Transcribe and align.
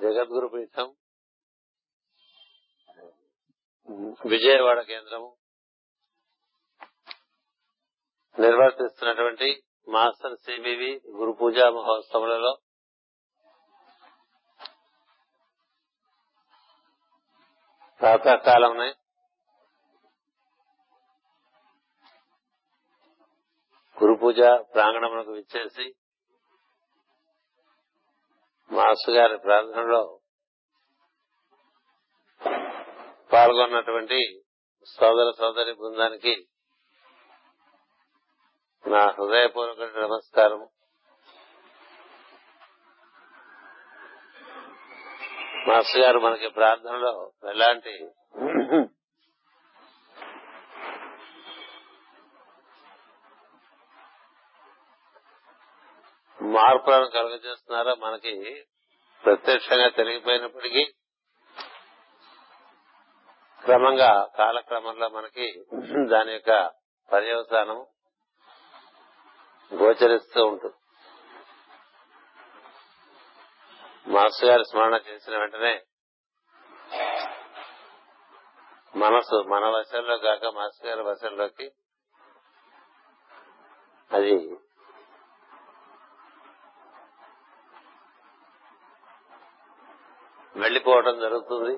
జగద్గురు 0.00 0.48
పీఠం 0.48 0.88
విజయవాడ 4.24 4.80
కేంద్రం 4.82 5.22
నిర్వర్తిస్తున్నటువంటి 8.36 9.48
master 9.88 10.36
CBV 10.36 10.90
గురు 11.16 11.32
పూజా 11.32 11.66
మహోత్సవాలలో 11.70 12.52
ప్రాతకాలంలో 18.00 18.86
గురు 23.96 24.14
పూజ 24.14 24.40
ప్రాంగణములకు 24.74 25.32
విచ్చేసి 25.32 25.86
మాస్టర్ 28.70 29.14
గారి 29.14 29.38
ప్రార్థనలో 29.38 30.02
పాల్గొన్నటువంటి 33.32 34.20
సోదర 34.86 35.28
సోదరి 35.38 35.72
బృందానికి 35.72 36.34
నా 38.84 39.02
హృదయపూర్వక 39.08 39.98
నమస్కారం 39.98 40.62
మాస్టర్ 45.68 46.02
గారు 46.02 46.18
మనకి 46.18 46.48
ప్రార్థనలో 46.48 47.32
ఎలాంటి 47.48 47.94
మార్పులను 56.50 57.10
కలుగజేస్తున్నారో 57.10 57.94
మనకి 57.96 58.34
ప్రత్యక్షంగా 59.24 59.88
తెలిగిపోయినప్పటికీ 59.88 60.84
క్రమంగా 63.64 64.28
కాలక్రమంలో 64.38 65.08
మనకి 65.08 65.46
దాని 66.08 66.32
యొక్క 66.32 66.70
పర్యవసానం 67.08 67.86
గోచరిస్తూ 69.72 70.46
ఉంటుంది. 70.46 70.76
మాస్టర్ 74.06 74.50
గారి 74.50 74.64
స్మరణ 74.64 74.94
చేసిన 75.08 75.38
వెంటనే 75.38 75.74
మనసు 78.94 79.36
మన 79.48 79.64
వశంలో 79.68 80.18
కాక 80.18 80.44
మాస్టర్ 80.54 80.88
గారి 80.88 81.02
వశంలోకి 81.02 81.66
అది 84.10 84.32
వెళ్ళిపోవడం 90.62 91.16
జరుగుతుంది. 91.20 91.74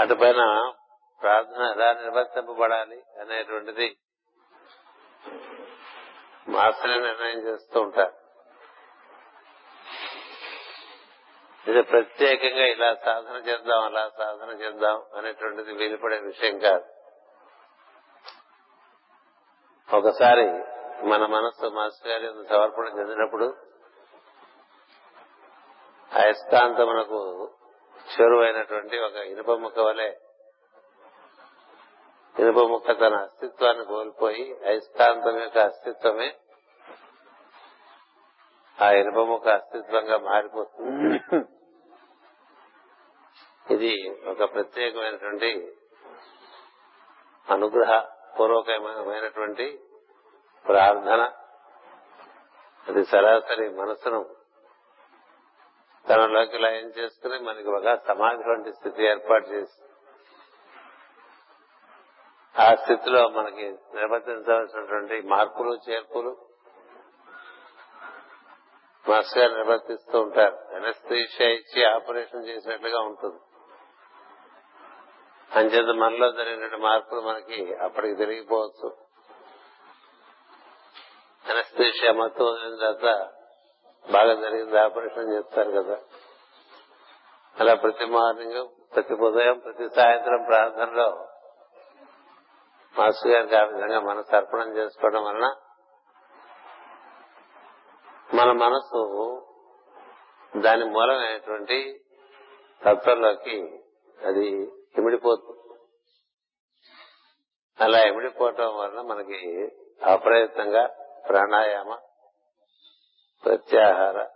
అటుపైన 0.00 0.42
ప్రార్థన 1.20 1.62
ఎలా 1.74 1.88
నిర్వర్తింపబడాలి 1.92 2.98
అనేటువంటిది 3.20 3.88
మాస్టర్ 6.48 7.02
నిర్ణయం 7.02 7.40
చేస్తూ 7.46 7.78
ఉంటారు. 7.80 8.14
ఇది 11.66 11.82
ప్రత్యేకంగా 11.82 12.66
ఇలా 12.74 12.90
సాధన 13.04 13.36
చేద్దాం 13.48 13.80
అలా 13.84 14.04
సాధన 14.18 14.50
చేద్దాం 14.62 14.98
అనేటువంటిది 15.16 15.72
వీలుపడే 15.72 16.18
విషయం 16.20 16.58
కాదు. 16.58 16.86
ఒకసారి 19.88 20.46
మన 21.08 21.22
మనస్సు 21.26 21.66
మాస్టర్ 21.78 22.10
గారి 22.12 22.28
సమర్పణ 22.48 22.86
చెందినప్పుడు 22.98 23.46
అయస్కాంతమునకు 26.12 27.20
చెరువైనటువంటి 28.18 28.98
ఒక 28.98 29.14
ఇనుప 29.14 29.50
ముక్క 29.50 29.78
వలె 29.78 30.16
ఇనుప 32.38 32.58
ముక్క 32.58 32.92
తన 32.92 33.14
అస్తిత్వాన్ని 33.14 33.84
కోల్పోయి 33.84 34.58
అయస్కాంతం 34.66 35.40
యొక్క 35.40 35.58
అస్తిత్వమే 35.58 36.36
ఆ 38.82 38.90
ఇనుప 38.90 39.18
ముక్క 39.18 39.48
అస్తిత్వంగా 39.48 40.18
మారిపోతుంది. 40.18 41.18
ఇది 43.74 44.20
ఒక 44.26 44.54
ప్రత్యేకమైనటువంటి 44.54 45.76
అనుగ్రహ 47.52 48.00
పూర్వకమైనటువంటి 48.38 49.80
ప్రార్థన. 50.64 51.32
అది 52.88 53.04
సరాసరి 53.04 53.68
మనసును 53.68 54.37
తనలోకి 56.08 56.58
లయం 56.58 56.88
చేసుకుని 56.98 57.38
మనకి 57.38 57.68
ఒక 57.68 58.06
సమాధి 58.08 58.50
వంటి 58.50 58.72
స్థితి 58.72 59.04
ఏర్పాటు 59.04 59.48
చేసి 59.48 59.84
ఆ 62.60 62.74
స్థితిలో 62.74 63.28
మనకి 63.28 63.70
నిర్వర్తించవలసినటువంటి 63.94 65.22
మార్పులు 65.22 65.90
చేర్పులు 65.90 66.36
మాస్టర్ 69.08 69.38
గారు 69.38 69.54
నిర్వర్తిస్తూ 69.54 70.20
ఉంటారు. 70.20 70.76
ఎనస్థీషియా 70.76 71.50
ఇచ్చి 71.50 71.84
ఆపరేషన్ 71.84 72.48
చేసినట్లుగా 72.48 73.00
ఉంటుంది. 73.00 73.38
అంచేత 75.58 75.94
మనలో 75.96 76.32
జరిగినటువంటి 76.32 76.76
మార్పులు 76.76 77.20
మనకి 77.20 77.74
అప్పటికి 77.74 78.14
తిరిగిపోవచ్చు. 78.14 78.96
ఎనస్థీషియా 81.50 82.12
మొత్తం 82.12 82.44
వదిలిన 82.44 82.76
తర్వాత 82.76 83.34
బాగా 84.12 84.34
జరిగింది 84.34 84.78
ఆపరేషన్ 84.78 85.32
చేస్తారు 85.32 85.70
కదా. 85.70 85.96
అలా 87.60 87.74
ప్రతి 87.74 88.04
మార్నింగ్ 88.04 88.68
ప్రతి 88.94 89.14
ఉదయం 89.14 89.58
ప్రతి 89.58 89.88
సాయంత్రం 89.94 90.44
ప్రార్థనలో 90.44 91.28
మాస్టర్ 92.94 93.32
గారికి 93.32 93.56
ఆ 93.56 93.64
విధంగా 93.64 94.00
మనసు 94.00 94.36
అర్పణం 94.36 94.76
చేసుకోవడం 94.76 95.24
వలన 95.24 95.48
మన 98.34 98.52
మనసు 98.52 99.02
దాని 100.56 100.84
మూలమైనటువంటి 100.84 102.00
తత్వంలోకి 102.84 103.56
అది 104.26 104.46
ఇమిడిపోతుంది. 104.98 105.78
అలా 107.80 107.98
ఇమిడిపోవటం 107.98 108.76
వలన 108.76 109.00
మనకి 109.00 109.40
అప్రయత్నంగా 110.04 110.84
ప్రాణాయామ 111.28 111.90
ప్రత్యాహార 113.44 114.26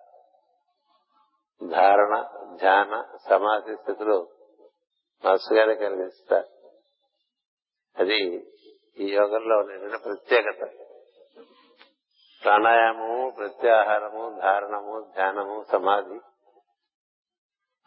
ధారణ 1.70 2.24
ధ్యాన 2.56 3.04
సమాధి 3.30 3.76
స్థితులు 3.76 4.28
మాస్టర్ 5.24 5.58
గారే 5.58 5.74
కలిగిస్తారు. 5.74 6.48
అది 7.96 8.46
ఈ 8.98 9.12
యోగంలో 9.12 9.56
ఉండే 9.56 9.96
ప్రత్యేకత. 9.96 10.70
ప్రాణాయామము 12.44 13.30
ప్రత్యాహారము 13.30 14.38
ధారణము 14.40 15.12
ధ్యానము 15.14 15.64
సమాధి 15.72 16.20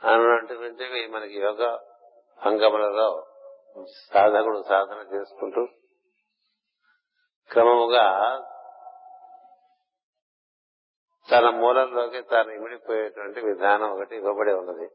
అన్నటువంటివి 0.07 1.07
మనకి 1.07 1.39
యోగ 1.39 1.77
అంగములలో 2.41 3.25
సాధకుడు 4.13 4.63
సాధన 4.69 5.15
చేసుకుంటూ 5.15 5.65
క్రమముగా 7.51 8.05
తన 11.31 11.49
మూలంలోకి 11.49 12.21
తాను 12.21 12.51
ఇమిడిపోయేటువంటి 12.51 13.41
విధానం 13.41 13.91
ఒకటి 13.91 14.15
ఇవ్వబడి 14.15 14.53
ఉన్నది. 14.53 14.89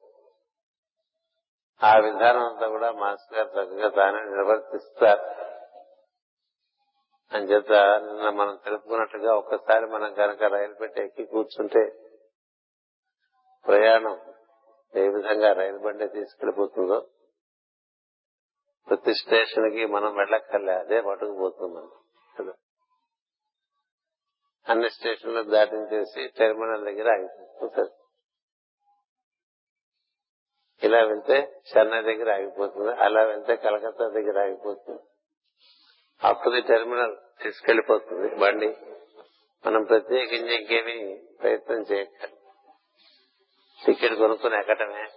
ఆ 1.83 1.99
విధానం 1.99 2.47
అంతా 2.47 2.69
కూడా 2.69 2.93
మాస్టర్ 2.93 3.39
గారు 3.39 3.49
చక్కగా 3.49 3.89
తానే 3.89 4.21
నిర్వర్తిస్తారు. 4.25 5.51
అని 7.37 7.47
చేత 7.47 7.73
నిన్న 7.73 8.31
మనం 8.31 8.59
తెలుపుకున్నట్టుగా 8.65 9.35
ఒక్కసారి 9.35 9.87
మనం 9.87 10.15
కనుక 10.15 10.43
రైలు 10.43 10.75
పెట్టి 10.75 11.01
ఎక్కి 11.01 11.25
కూర్చుంటే 11.25 11.93
ప్రయాణం 13.69 14.21
ఏ 14.97 15.09
విధంగా 15.09 15.53
రైలు 15.53 15.79
బండి 15.79 16.09
తీసుకెళ్ళిపోతుందో 16.09 17.07
ప్రతి 18.89 19.15
స్టేషన్కి 19.15 19.87
మనం 19.87 20.17
వెళ్ళక్కర్లే 20.17 20.73
అదే 20.73 21.01
పట్టుకుపోతుంది. 21.01 21.75
మనం 21.75 22.00
అన్ని 24.71 24.91
స్టేషన్లు 24.91 25.43
దాటించేసి 25.43 26.29
టెర్మినల్ 26.29 26.85
దగ్గర 26.85 27.13
ఆగిపోతుంది. 27.13 27.91
ఇలా 30.83 31.05
వెళ్తే 31.05 31.61
చెన్నై 31.77 32.03
దగ్గర 32.03 32.35
ఆగిపోతుంది 32.35 32.91
అలా 32.91 33.23
వెళ్తే 33.23 33.57
కలకత్తా 33.57 34.09
దగ్గర 34.09 34.39
ఆగిపోతుంది. 34.39 35.01
అప్పుడు 36.23 36.61
టెర్మినల్ 36.61 37.17
తీసుకెళ్ళిపోతుంది 37.43 38.35
బండి. 38.35 38.77
మనం 39.67 39.85
ప్రత్యేకించి 39.85 40.55
ఇంకేమి 40.55 41.23
ప్రయత్నం 41.41 41.83
చేయక 41.83 42.09
టికెట్ 43.87 44.15
కొనుక్కుని 44.15 44.59
ఎక్కటమే. 44.59 45.09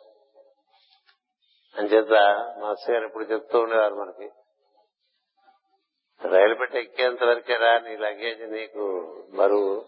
అని 1.77 1.87
చేత 1.87 2.11
మాస్టర్ 2.59 2.95
గారు 2.95 3.05
ఇప్పుడు 3.05 3.23
చెప్తూ 3.23 3.59
ఉండేవారు 3.59 3.95
మనకి 3.95 4.29
రైలు 6.31 6.55
పెట్టి 6.55 6.77
ఎక్కేంత 6.79 7.23
వరకే 7.23 7.55
రా 7.55 7.79
నీ 7.79 7.97
లగేజ్ 7.97 8.51
నీకు 8.51 8.83
బరువు. 9.33 9.85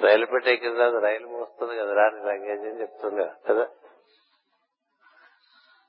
రైలు 0.00 0.26
పెట్టి 0.26 0.50
ఎక్కిన 0.50 0.72
తర్వాత 0.72 1.04
రైలు 1.04 1.28
మోస్తుంది 1.28 1.76
కదా 1.76 1.94
రా 1.94 2.10
నీ 2.10 2.24
లగేజ్ 2.24 2.60
అని 2.60 2.80
చెప్తుంది 2.80 3.24
కదా? 3.48 3.68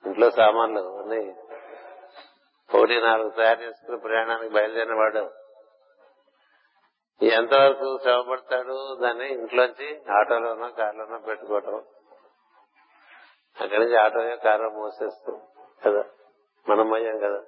ఇంట్లో 0.06 0.32
సామాన్లు 0.32 0.80
అన్ని 0.80 1.36
ఒకటి 2.76 3.02
నాలుగు 3.02 3.30
తయారు 3.30 3.62
చేసుకుని 3.62 3.98
ప్రయాణానికి 3.98 4.54
బయలుదేరిన 4.54 4.94
వాడు 4.94 5.32
ఎంతవరకు 7.22 8.00
శ్రమ 8.02 8.22
పడతాడు 8.30 8.96
దాన్ని 9.02 9.30
ఇంట్లోంచి 9.30 10.02
ఆటోలోనో 10.12 10.70
కార్లోనో 10.70 11.18
పెట్టుకోవటం. 11.18 11.76
అక్కడి 13.62 13.80
నుంచి 13.80 13.98
ఆటోయో 13.98 14.38
కారో 14.38 14.70
మోసేస్తూ 14.70 15.40
కదా? 15.86 16.06
మనం 16.70 16.94
అయ్యాం 16.94 17.18
కదా. 17.18 17.44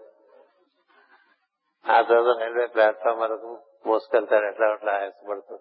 ఆ 1.89 2.01
తర్వాత 2.01 2.37
రైల్వే 2.39 2.65
ప్లాట్ఫామ్ 2.65 3.19
వరకు 3.19 3.59
మోసుకెళ్తాడు. 3.85 4.45
ఎట్లా 4.45 4.67
అట్లా 4.67 4.93
ఆయాసపడుతూ 4.93 5.59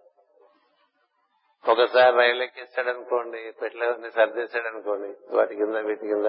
ఒకసారి 1.69 2.17
రైలు 2.17 2.43
ఎక్కిస్తాడు 2.43 2.89
అనుకోండి 2.89 3.53
పెట్టలేదని 3.63 4.11
సర్దేశాడు 4.11 4.67
అనుకోండి 4.67 5.37
వాటి 5.37 5.55
కింద 5.55 5.77
వీటి 5.77 6.07
కింద 6.07 6.27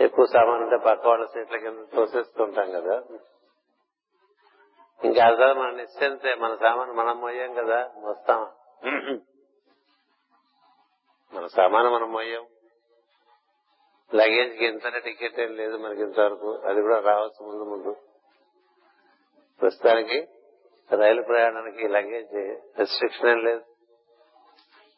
ఎక్కువ 0.00 0.26
సామాన్ 0.26 0.62
ఉంటే 0.62 0.76
పక్క 0.76 1.06
వాళ్ళ 1.06 1.26
సీట్ల 1.26 1.56
కింద 1.56 1.86
తోసేస్తుంటాం 1.94 2.70
కదా. 2.70 3.02
ఇంకా 5.04 5.24
అసలు 5.26 5.54
మన 5.54 5.70
నిశ్చింతే 5.70 6.34
మన 6.34 6.54
సామాన్ 6.54 6.92
మనం 6.92 7.20
మోయాం 7.20 7.54
కదా 7.54 7.92
మోస్తాం. 7.96 8.52
మన 11.34 11.46
సామాను 11.46 11.90
మనం 11.90 12.12
మోయాం. 12.12 12.46
లగేజ్కి 14.14 14.66
ఇంత 14.66 14.88
టికెట్ 14.88 15.40
ఏం 15.40 15.56
లేదు 15.56 15.76
మనకి 15.76 16.02
ఇంతవరకు. 16.02 16.58
అది 16.64 16.80
కూడా 16.82 17.00
రావచ్చు 17.00 17.46
ముందు 17.46 17.64
ముందు. 17.64 17.96
ప్రస్తుతానికి 19.62 20.28
రైలు 20.96 21.22
ప్రయాణానికి 21.22 21.88
లగేజ్ 21.88 22.34
రెస్ట్రిక్షన్ 22.78 23.28
ఏం 23.30 23.44
లేదు. 23.44 23.62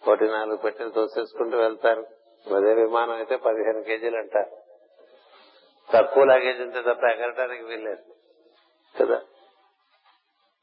ఒకటి 0.08 0.25
నాలుగు 0.25 0.56
పెట్టెలు 0.56 0.90
తోసేసుకుంటూ 0.90 1.58
వెళ్తారు. 1.58 2.06
అదే 2.55 2.75
విమానం 2.75 3.10
అయితే 3.10 3.37
పదిహేను 3.37 3.82
కేజీలు 3.82 4.16
అంటారు 4.16 4.50
తక్కువ 5.93 6.25
లగేజ్ 6.25 6.60
ఉంటే 6.60 6.82
తప్ప 6.82 7.05
ఎగరటానికి 7.05 7.64
వీల్లేదు. 7.64 8.02
కదా? 9.02 9.22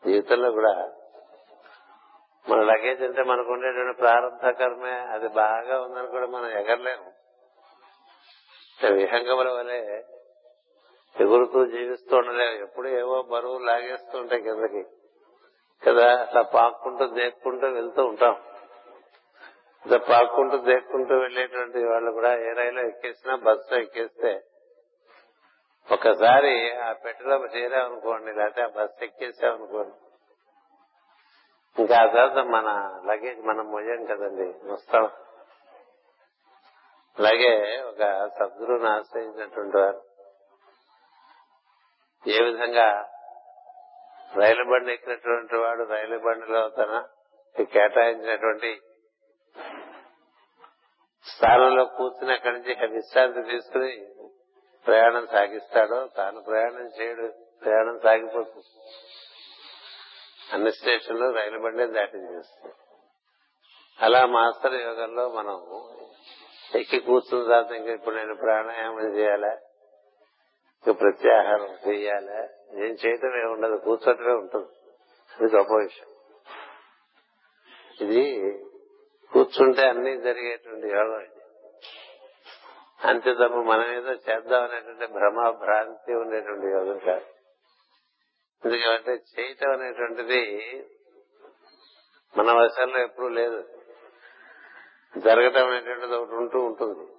జీవితంలో 0.06 0.52
కూడా 0.52 0.92
మన 2.50 2.62
లగేజ్ 2.62 3.02
అంటే 3.02 3.24
మనకు 3.24 3.52
ఉండేటువంటి 3.52 3.98
ప్రారంభ 3.98 4.50
కర్మే. 4.50 4.92
అది 4.92 5.28
బాగా 5.28 5.82
ఉందని 5.82 6.08
కూడా 6.08 6.26
మనం 6.26 6.50
ఎగరలేము. 6.50 7.14
విహంగముల 8.94 9.50
వలె 9.50 10.04
ఎగురుతూ 11.22 11.66
జీవిస్తూ 11.66 12.18
ఉండలేము 12.18 12.64
ఎప్పుడు 12.64 12.88
ఏవో 12.88 13.22
బరువు 13.22 13.58
లాగేస్తూ 13.58 14.20
ఉంటాయి 14.20 14.42
కిందకి. 14.42 14.84
కదా 15.88 16.22
అట్లా 16.22 16.42
పాక్కుంటూ 16.42 17.06
దేక్కుంటూ 17.08 17.68
వెళ్తూ 17.68 18.06
ఉంటాం. 18.06 18.44
ఇట్లా 19.86 19.98
పాక్కుంటూ 19.98 20.58
దేక్కుంటూ 20.58 21.16
వెళ్ళేటువంటి 21.16 21.86
వాళ్ళు 21.86 22.12
కూడా 22.12 22.38
ఏ 22.38 22.54
రైలు 22.54 22.80
ఎక్కేసినా 22.80 23.36
బస్సు 23.36 23.76
ఎక్కేస్తే 23.76 24.44
ఒకసారి 25.92 26.72
ఆ 26.76 26.94
పెట్టెలో 26.94 27.46
చేరామనుకోండి 27.46 28.34
లేకపోతే 28.34 28.62
ఆ 28.62 28.68
బస్సు 28.68 29.04
ఎక్కేసామనుకోండి. 29.04 29.96
ఇంకా 31.82 31.98
ఆ 31.98 32.06
తర్వాత 32.06 32.46
మన 32.46 33.00
లగేజ్ 33.06 33.40
మనం 33.40 33.72
మొయ్యం 33.72 34.06
కదండి 34.06 34.72
వస్తాం. 34.72 35.06
అలాగే 37.20 37.82
ఒక 37.82 38.30
సద్గురుని 38.40 38.88
ఆశ్రయించినటువంటి 38.90 39.78
వారు 39.78 40.02
ఏ 42.26 42.44
విధంగా 42.44 43.12
రైలు 44.36 44.64
బండి 44.64 44.92
ఎక్కినటువంటి 44.92 45.56
వాడు 45.56 45.84
రైలు 45.84 46.20
బండిలో 46.20 46.70
తన 46.70 47.06
కేటాయించినటువంటి 47.74 48.82
స్థానంలో 51.26 51.86
కూర్చుని 51.86 52.34
అక్కడి 52.34 52.54
నుంచి 52.54 52.88
విశ్రాంతి 52.88 53.44
తీసుకుని 53.44 53.92
ప్రయాణం 54.86 55.28
సాగిస్తాడో 55.28 56.08
తాను 56.08 56.42
ప్రయాణం 56.42 56.88
చేయడు 57.02 57.28
ప్రయాణం 57.64 58.00
సాగిపోతుంది. 58.00 58.68
అన్ని 60.54 60.72
స్టేషన్లు 60.72 61.32
రైలు 61.32 61.60
బండి 61.60 61.88
దాటించేస్తుంది 61.88 62.74
అలా 64.02 64.26
మాస్టర్ 64.26 64.74
యోగంలో 64.74 65.30
మనం 65.30 65.58
ఎక్కి 66.76 67.00
కూర్చున్న 67.00 67.44
తర్వాత 67.44 67.72
ఇంకా 67.72 67.92
ఇప్పుడు 67.92 68.16
నేను 68.16 68.36
ప్రాణాయామం 68.36 69.16
చేయాలా? 69.16 69.58
ప్రత్యాహారం 70.94 71.90
చేయాలా? 71.90 72.50
ఏం 72.74 72.94
చేయటమే 72.94 73.44
ఉండదు 73.44 73.76
కూర్చోటమే 73.76 74.34
ఉంటుంది. 74.34 74.68
అది 75.40 75.56
గొప్ప 75.56 75.74
విషయం 75.74 76.08
ఇది 78.02 78.52
కూర్చుంటే 79.32 79.88
అన్ని 79.88 80.22
జరిగేటువంటి 80.22 80.88
యోగం 80.88 81.22
ఇది. 81.22 81.32
అంతే 83.08 83.34
తప్ప 83.34 83.56
మనం 83.56 83.94
ఏదో 83.94 84.12
చేద్దాం 84.12 84.64
అనేటువంటి 84.64 85.06
భ్రమ 85.06 85.50
భ్రాంతి 85.50 86.14
ఉండేటువంటి 86.14 86.68
యోగం 86.68 86.98
కాదు. 86.98 87.26
ఎందుకంటే 88.66 89.12
చేయటం 89.12 89.72
అనేటువంటిది 89.72 90.42
మన 92.38 92.52
వశంలో 92.52 93.00
ఎప్పుడూ 93.00 93.30
లేదు. 93.30 93.64
జరగటం 95.18 95.68
అనేటువంటిది 95.68 96.16
ఒకటి 96.16 96.36
ఉంటూ 96.36 96.60
ఉంటుంది. 96.60 97.15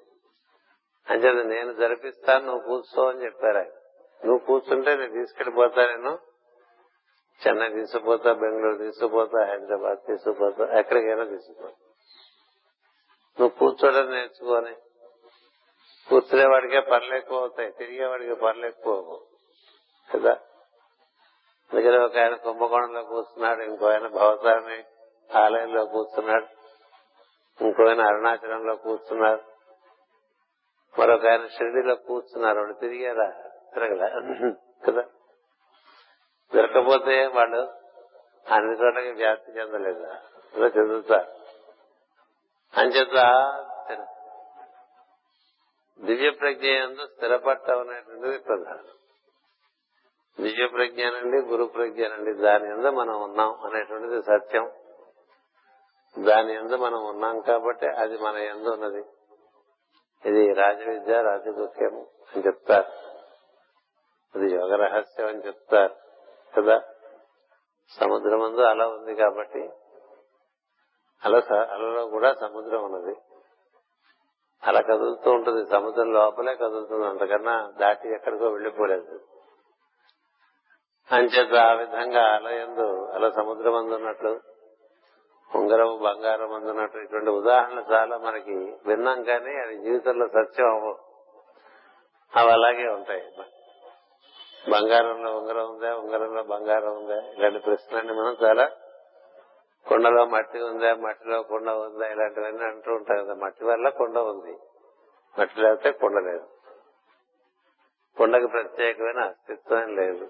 అంటే 1.10 1.32
నేను 1.32 1.72
జరిపిస్తాను 1.72 2.46
నువ్వు 2.46 2.68
కూర్చో 2.68 3.08
అని 3.08 3.24
చెప్పారు 3.24 3.58
ఆయన. 3.58 3.72
నువ్వు 4.24 4.38
కూర్చుంటే 4.38 4.96
నేను 4.96 5.12
తీసుకెళ్ళిపోతా 5.12 5.86
నేను. 5.86 6.18
చెన్నై 7.40 7.68
తీసుకుపోతా 7.68 8.32
బెంగళూరు 8.32 8.76
తీసుకుపోతా 8.76 9.44
హైదరాబాద్ 9.44 9.98
తీసుకుపోతా 10.06 10.78
ఎక్కడికైనా 10.78 11.24
తీసుకుపోతా. 11.24 11.74
నువ్వు 13.40 13.48
కూర్చోవడం 13.48 14.10
నేర్చుకొని 14.10 14.76
కూర్చునేవాడికే 16.08 16.80
పనులు 16.80 17.14
ఎక్కువ 17.14 17.38
అవుతాయి 17.38 17.70
తిరిగేవాడికి 17.70 18.34
పనులు 18.34 18.66
ఎక్కువ 18.66 19.20
కదా? 20.14 20.38
దగ్గర 21.74 22.04
ఒక 22.04 22.16
ఆయన 22.16 22.34
కుంభకోణంలో 22.34 23.02
కూర్చున్నాడు 23.02 23.62
ఇంకో 23.62 23.86
ఆయన 23.86 24.06
భవతారిని 24.06 24.84
ఆలయంలో 25.36 25.84
కూర్చున్నాడు 25.84 26.46
ఇంకో 27.64 27.88
ఆయన 27.88 28.00
అరుణాచలంలో 28.00 28.76
కూర్చున్నారు. 28.76 29.55
మరొక 30.98 31.26
ఆయన 31.26 31.46
షిరిడిలో 31.46 31.94
కూర్చున్నారు 31.94 32.58
వాళ్ళు 32.58 32.74
తిరిగారా 32.74 33.30
తిరగలా? 33.74 34.08
కదా. 34.86 35.04
దొరకపోతే 36.54 37.26
వాళ్ళు 37.26 37.72
అన్ని 38.52 38.76
చోట్లకి 38.76 39.10
వ్యాప్తి 39.10 39.52
చెందలేదా. 39.52 40.20
ఇలా 40.54 40.66
చదువుతా. 40.66 41.26
అంచేత 42.76 43.42
దివ్య 46.00 46.30
ప్రజ్ఞ 46.30 46.66
ఎందు 46.66 47.06
స్థిరపడటం 47.06 47.78
అనేటువంటిది 47.78 48.38
ప్రధానం. 48.38 48.84
దివ్య 50.40 50.66
ప్రజ్ఞానండి 50.66 51.36
గురు 51.36 51.64
ప్రజ్ఞానండి 51.64 52.32
దాని 52.32 52.68
ఎందు 52.70 52.90
మనం 52.90 53.22
ఉన్నాం 53.22 53.64
అనేటువంటిది 53.64 54.22
సత్యం. 54.22 54.70
దాని 56.24 56.54
ఎందు 56.54 56.76
మనం 56.76 57.04
ఉన్నాం 57.06 57.40
కాబట్టి 57.40 57.86
అది 57.86 58.18
మన 58.18 58.36
ఎందు 58.36 58.68
ఉన్నది. 58.68 59.04
ఇది 60.24 60.52
రాజవిద్య 60.52 61.22
రాజగుహ్యం 61.22 62.06
అని 62.34 62.46
చెప్తారు. 62.46 63.06
అది 64.38 64.54
యోగ 64.54 64.76
రహస్యం 64.76 65.26
అని 65.26 65.46
చెప్తారు 65.46 65.94
కదా? 66.56 66.82
సముద్రం 67.88 68.42
అందు 68.42 68.60
అల 68.60 68.82
ఉంది 68.82 69.14
కాబట్టి 69.14 69.70
అల 71.24 71.42
అలలో 71.70 72.06
కూడా 72.06 72.34
సముద్రం 72.34 72.84
ఉన్నది. 72.84 73.16
అలా 74.62 74.80
కదులుతూ 74.80 75.30
ఉంటుంది 75.30 75.70
సముద్రం 75.70 76.12
లోపలే 76.12 76.54
కదులుతుంది 76.54 77.06
అంతకన్నా 77.06 77.72
దాటి 77.80 78.08
ఎక్కడికో 78.08 78.48
వెళ్ళిపోలేదు 78.48 79.20
అంచేత 81.12 81.54
ఆ 81.54 81.72
విధంగా 81.72 82.22
అల 82.22 82.48
అలా 83.14 83.30
సముద్రం 83.30 83.74
అందున్నట్లు 83.74 84.55
ఉంగరం 85.54 86.02
బంగారం 86.02 86.52
అందనట్టు 86.52 86.98
ఇటువంటి 86.98 87.30
ఉదాహరణలు 87.30 87.92
చాలా 87.92 88.18
మనకి 88.18 88.76
విన్నాం 88.86 89.22
కానీ 89.22 89.56
అది 89.56 89.78
జీవితంలో 89.78 90.28
సత్యం 90.28 90.70
అవ్వవు 90.70 90.98
అవి 92.36 92.50
అలాగే 92.50 92.88
ఉంటాయి. 92.88 93.22
బంగారంలో 94.70 95.38
ఉంగరం 95.38 95.70
ఉందా 95.70 95.96
ఉంగరంలో 95.96 96.42
బంగారం 96.42 96.96
ఉందా? 96.96 97.14
ఇలాంటి 97.14 97.58
ప్రశ్నలన్నీ 97.58 98.12
మనం 98.12 98.36
చాలా 98.42 98.70
కొండలో 99.88 100.24
మట్టి 100.24 100.58
ఉందా 100.58 100.94
మట్టిలో 100.94 101.42
కొండ 101.42 101.70
ఉందా? 101.70 102.08
ఇలాంటివన్నీ 102.08 102.64
అంటూ 102.64 102.92
ఉంటాం 102.94 103.24
కదా 103.24 103.34
మట్టి 103.34 103.64
వల్ల 103.64 103.88
కొండ 103.88 104.18
ఉంది. 104.18 104.58
మట్టి 105.38 105.60
లేకపోతే 105.60 105.90
కొండ 105.90 106.18
లేదు. 106.18 106.48
కొండకు 108.16 108.46
ప్రత్యేకమైన 108.46 109.20
అస్తిత్వం 109.20 109.96
లేదు. 109.96 110.28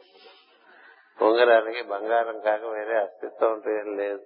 ఉంగరానికి 1.22 1.82
బంగారం 1.82 2.40
కాక 2.40 2.64
వేరే 2.64 2.98
అస్తిత్వం 2.98 3.52
అంటూ 3.52 3.70
ఏం 3.70 3.96
లేదు. 3.96 4.22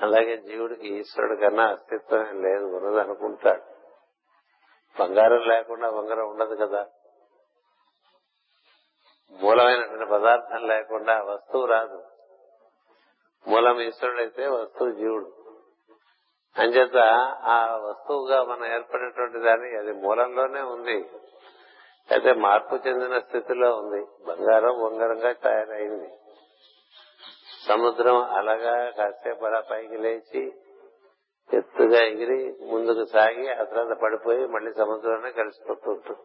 అలాగే 0.00 0.36
జీవుడికి 0.36 0.88
ఈశ్వరుడు 0.88 1.36
కన్నా 1.36 1.64
అస్తిత్వం 1.64 2.28
ఏం 2.28 2.42
లేదు 2.42 2.64
ఉన్నది 2.64 3.00
అనుకుంటాడు. 3.00 3.62
బంగారం 5.00 5.40
లేకుండా 5.48 5.88
వంగరం 5.88 6.28
ఉండదు 6.28 6.66
కదా. 6.66 6.86
మూలమైనటువంటి 9.32 10.04
పదార్థం 10.04 10.66
లేకుండా 10.66 11.22
వస్తువు 11.22 11.66
రాదు. 11.66 12.04
మూలం 13.48 13.80
ఈశ్వరుడైతే 13.80 14.46
వస్తువు 14.46 14.90
జీవుడు. 14.90 15.32
అంచేత 16.58 16.96
ఆ 17.42 17.76
వస్తువుగా 17.76 18.44
మనం 18.44 18.66
ఏర్పడినటువంటి 18.66 19.38
దాన్ని 19.38 19.76
అది 19.76 19.92
మూలంలోనే 19.92 20.60
ఉంది. 20.60 21.10
అయితే 22.10 22.32
మార్పు 22.32 22.88
చెందిన 22.88 23.18
స్థితిలో 23.18 23.76
ఉంది. 23.76 24.06
బంగారం 24.24 24.80
వంగరంగా 24.80 25.32
తయారైంది. 25.32 26.18
సముద్రం 27.68 28.24
అలాగా 28.24 28.90
కాసేపు 28.90 29.44
అలా 29.44 29.62
పైకి 29.70 29.96
లేచి 29.96 30.52
ఎత్తుగా 31.54 31.98
ఎగిరి 31.98 32.56
ముందుకు 32.72 33.04
సాగి 33.04 33.48
ఆ 33.54 33.64
తర్వాత 33.64 33.98
పడిపోయి 33.98 34.46
మళ్ళీ 34.46 34.72
సముద్రంలో 34.72 35.30
కలిసిపోతూ 35.30 35.90
ఉంటుంది. 35.90 36.20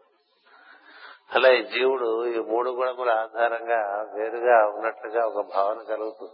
అలా 1.34 1.48
ఈ 1.52 1.62
జీవుడు 1.62 2.26
ఈ 2.26 2.38
మూడు 2.38 2.70
గుణముల 2.70 3.10
ఆధారంగా 3.10 4.10
వేరుగా 4.14 4.68
ఉన్నట్లుగా 4.68 5.26
ఒక 5.26 5.46
భావన 5.54 5.82
కలుగుతుంది. 5.82 6.32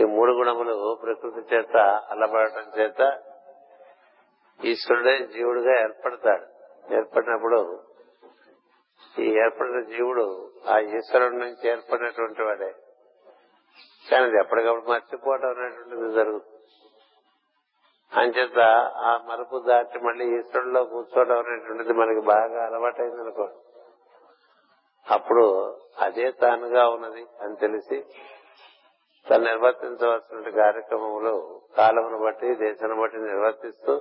ఈ 0.00 0.04
మూడు 0.04 0.32
గుణములు 0.32 0.98
ప్రకృతి 1.02 1.54
చేత 1.54 1.76
అల్లబడటం 2.10 2.80
చేత 2.80 3.22
ఈశ్వరుడే 4.64 5.26
జీవుడుగా 5.26 5.80
ఏర్పడతాడు. 5.80 6.46
ఏర్పడినప్పుడు 6.94 7.82
ఈ 9.18 9.34
ఏర్పడిన 9.38 9.80
జీవుడు 9.80 10.52
ఆ 10.68 10.78
ఈశ్వరుడి 10.78 11.36
నుంచి 11.36 11.68
ఏర్పడినటువంటి 11.68 12.42
వాడే. 12.42 12.74
కానీ 14.06 14.24
అది 14.24 14.36
ఎప్పటికప్పుడు 14.36 14.90
మర్చిపోవటం 14.90 15.48
అనేటువంటిది 15.48 16.12
జరుగుతుంది. 16.12 16.58
అంచేత 18.12 18.60
ఆ 19.02 19.18
మరుపు 19.28 19.58
దాటి 19.58 19.98
మళ్ళీ 19.98 20.24
ఈశ్వరుల్లో 20.38 20.84
కూర్చోవడం 20.84 21.38
అనేటువంటిది 21.38 21.92
మనకి 21.92 22.20
బాగా 22.20 22.64
అలవాటైంది 22.66 23.20
అనుకో. 23.20 23.46
అప్పుడు 25.06 25.44
అదే 26.00 26.30
తానుగా 26.32 26.88
ఉన్నది 26.88 27.26
అని 27.40 27.56
తెలిసి 27.56 27.98
తను 29.26 29.44
నిర్వర్తించవలసిన 29.44 30.50
కార్యక్రమంలో 30.56 31.62
కాలమును 31.76 32.18
బట్టి 32.18 32.54
దేశాన్ని 32.54 33.00
బట్టి 33.00 33.16
నిర్వర్తిస్తూ 33.16 33.94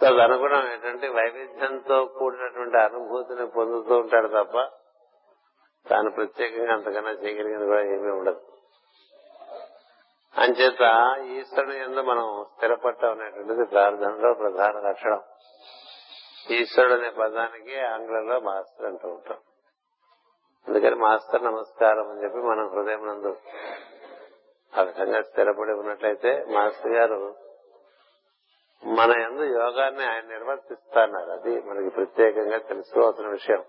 తదనుగుణం 0.00 0.72
ఏంటంటే 0.72 1.08
వైవిధ్యంతో 1.08 2.06
కూడినటువంటి 2.06 2.76
అనుభూతిని 2.76 3.46
పొందుతూ 3.46 3.98
ఉంటాడు 3.98 4.28
తప్ప 4.28 4.56
తాను 5.88 6.10
ప్రత్యేకంగా 6.10 6.72
అంతకన్నా 6.72 7.10
చేయగలిగింది 7.10 7.66
కూడా 7.66 7.80
ఏమీ 7.80 8.10
ఉండదు. 8.10 8.40
అంచేత 10.36 11.14
ఈశ్వరుని 11.26 11.78
ఎందు 11.78 12.00
మనం 12.00 12.46
స్థిరపడటం 12.56 13.10
అనేటువంటిది 13.10 13.64
ప్రార్థనలో 13.64 14.34
ప్రధాన 14.34 14.88
లక్షణం. 14.88 15.22
ఈశ్వరుడు 16.50 16.94
అనే 16.94 17.10
పదానికి 17.10 17.80
ఆంగ్లంలో 17.80 18.40
మాస్టర్ 18.40 18.86
అంటూ 18.86 19.08
ఉంటాం. 19.08 19.38
అందుకని 20.68 20.94
మాస్టర్ 20.94 21.44
నమస్కారం 21.44 22.10
అని 22.10 22.24
చెప్పి 22.24 22.38
మనం 22.38 22.68
హృదయం 22.68 23.06
నందు 23.06 23.36
ఆ 24.78 24.82
విధంగా 24.82 25.22
స్థిరపడి 25.22 25.72
ఉన్నట్లయితే 25.72 26.44
మాస్టర్ 26.44 26.92
గారు 26.92 27.34
మన 28.84 29.10
ఎందు 29.20 29.42
యోగాన్ని 29.42 30.04
ఆయన 30.04 30.24
నిర్వర్తిస్తున్నారు. 30.24 31.30
అది 31.30 31.60
మనకి 31.60 31.88
ప్రత్యేకంగా 31.88 32.58
తెలుసుకోవాల్సిన 32.58 33.26
విషయం. 33.26 33.64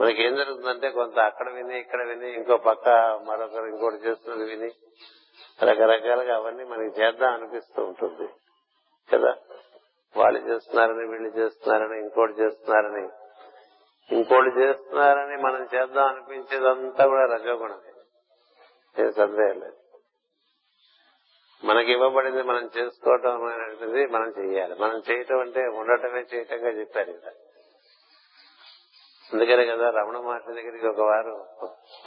మనకి 0.00 0.22
ఏం 0.22 0.36
జరుగుతుందంటే 0.36 0.90
కొంత 0.90 1.18
అక్కడ 1.18 1.50
విని 1.50 1.80
ఇక్కడ 1.80 2.02
విని 2.02 2.32
ఇంకో 2.32 2.56
పక్క 2.56 2.88
మరొకరు 3.24 3.66
ఇంకోటి 3.66 3.96
చేస్తున్నది 3.96 4.50
విని 4.50 4.70
రకరకాలుగా 5.62 6.36
అవన్నీ 6.36 6.64
మనకి 6.64 7.02
చేద్దాం 7.02 7.32
అనిపిస్తూ 7.32 7.84
ఉంటుంది. 7.84 8.28
కదా? 9.12 9.36
వాళ్ళు 10.16 10.40
చేస్తున్నారని 10.40 11.06
వీళ్ళు 11.06 11.28
చేస్తున్నారని 11.28 12.00
ఇంకోటి 12.00 12.32
చేస్తున్నారని. 12.32 13.08
ఇంకోటి 14.16 14.60
చేస్తున్నారని 14.60 15.42
మనం 15.42 15.68
చేద్దాం 15.74 16.06
అనిపించేదంతా 16.06 17.06
కూడా 17.06 17.34
రజోగుణమే. 17.34 17.92
ఏం 19.02 19.12
సందేహం 19.12 19.60
లేదు. 19.60 19.76
మనకి 21.64 21.92
ఇవ్వబడింది 21.92 22.42
మనం 22.42 22.70
చేసుకోవటం 22.78 23.44
అనేది 23.44 24.06
మనం 24.06 24.34
చెయ్యాలి. 24.38 24.74
మనం 24.74 25.02
చేయటం 25.10 25.38
అంటే 25.38 25.66
ఉండటమే 25.66 26.24
చేయటంగా 26.34 26.68
చెప్పారు 26.68 27.12
కదా. 27.12 27.30
అందుకనే 29.32 29.64
కదా 29.66 29.90
రమణ 29.90 30.18
మహర్షి 30.18 30.54
దగ్గరికి 30.54 30.86
ఒక 30.86 31.00
వారు 31.00 31.32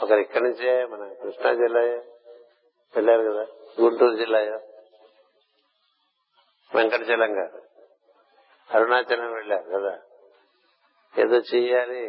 ఒకరు 0.00 0.20
ఇక్కడి 0.20 0.44
నుంచే 0.44 0.86
మన 0.86 1.12
కృష్ణా 1.14 1.52
జిల్లా 1.52 1.82
వెళ్ళారు 2.94 3.22
కదా 3.30 3.44
గుంటూరు 3.80 4.16
జిల్లా 4.16 4.40
వెంకటచలం 6.70 7.32
గారు 7.38 7.58
అరుణాచలం 8.70 9.32
వెళ్ళారు 9.32 9.70
కదా. 9.70 9.92
ఏదో 11.14 11.36
చెయ్యాలి 11.50 12.00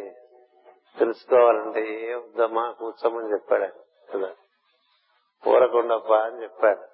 తెలుసుకోవాలంటే 0.96 1.82
ఏ 2.00 2.14
వద్దమ్మా 2.14 2.72
కూర్చోమని 2.72 3.32
చెప్పాడు 3.32 3.68
కదా. 4.12 4.30
పూరకొండప్ప 5.44 6.12
అని 6.22 6.42
చెప్పాడు 6.42 6.84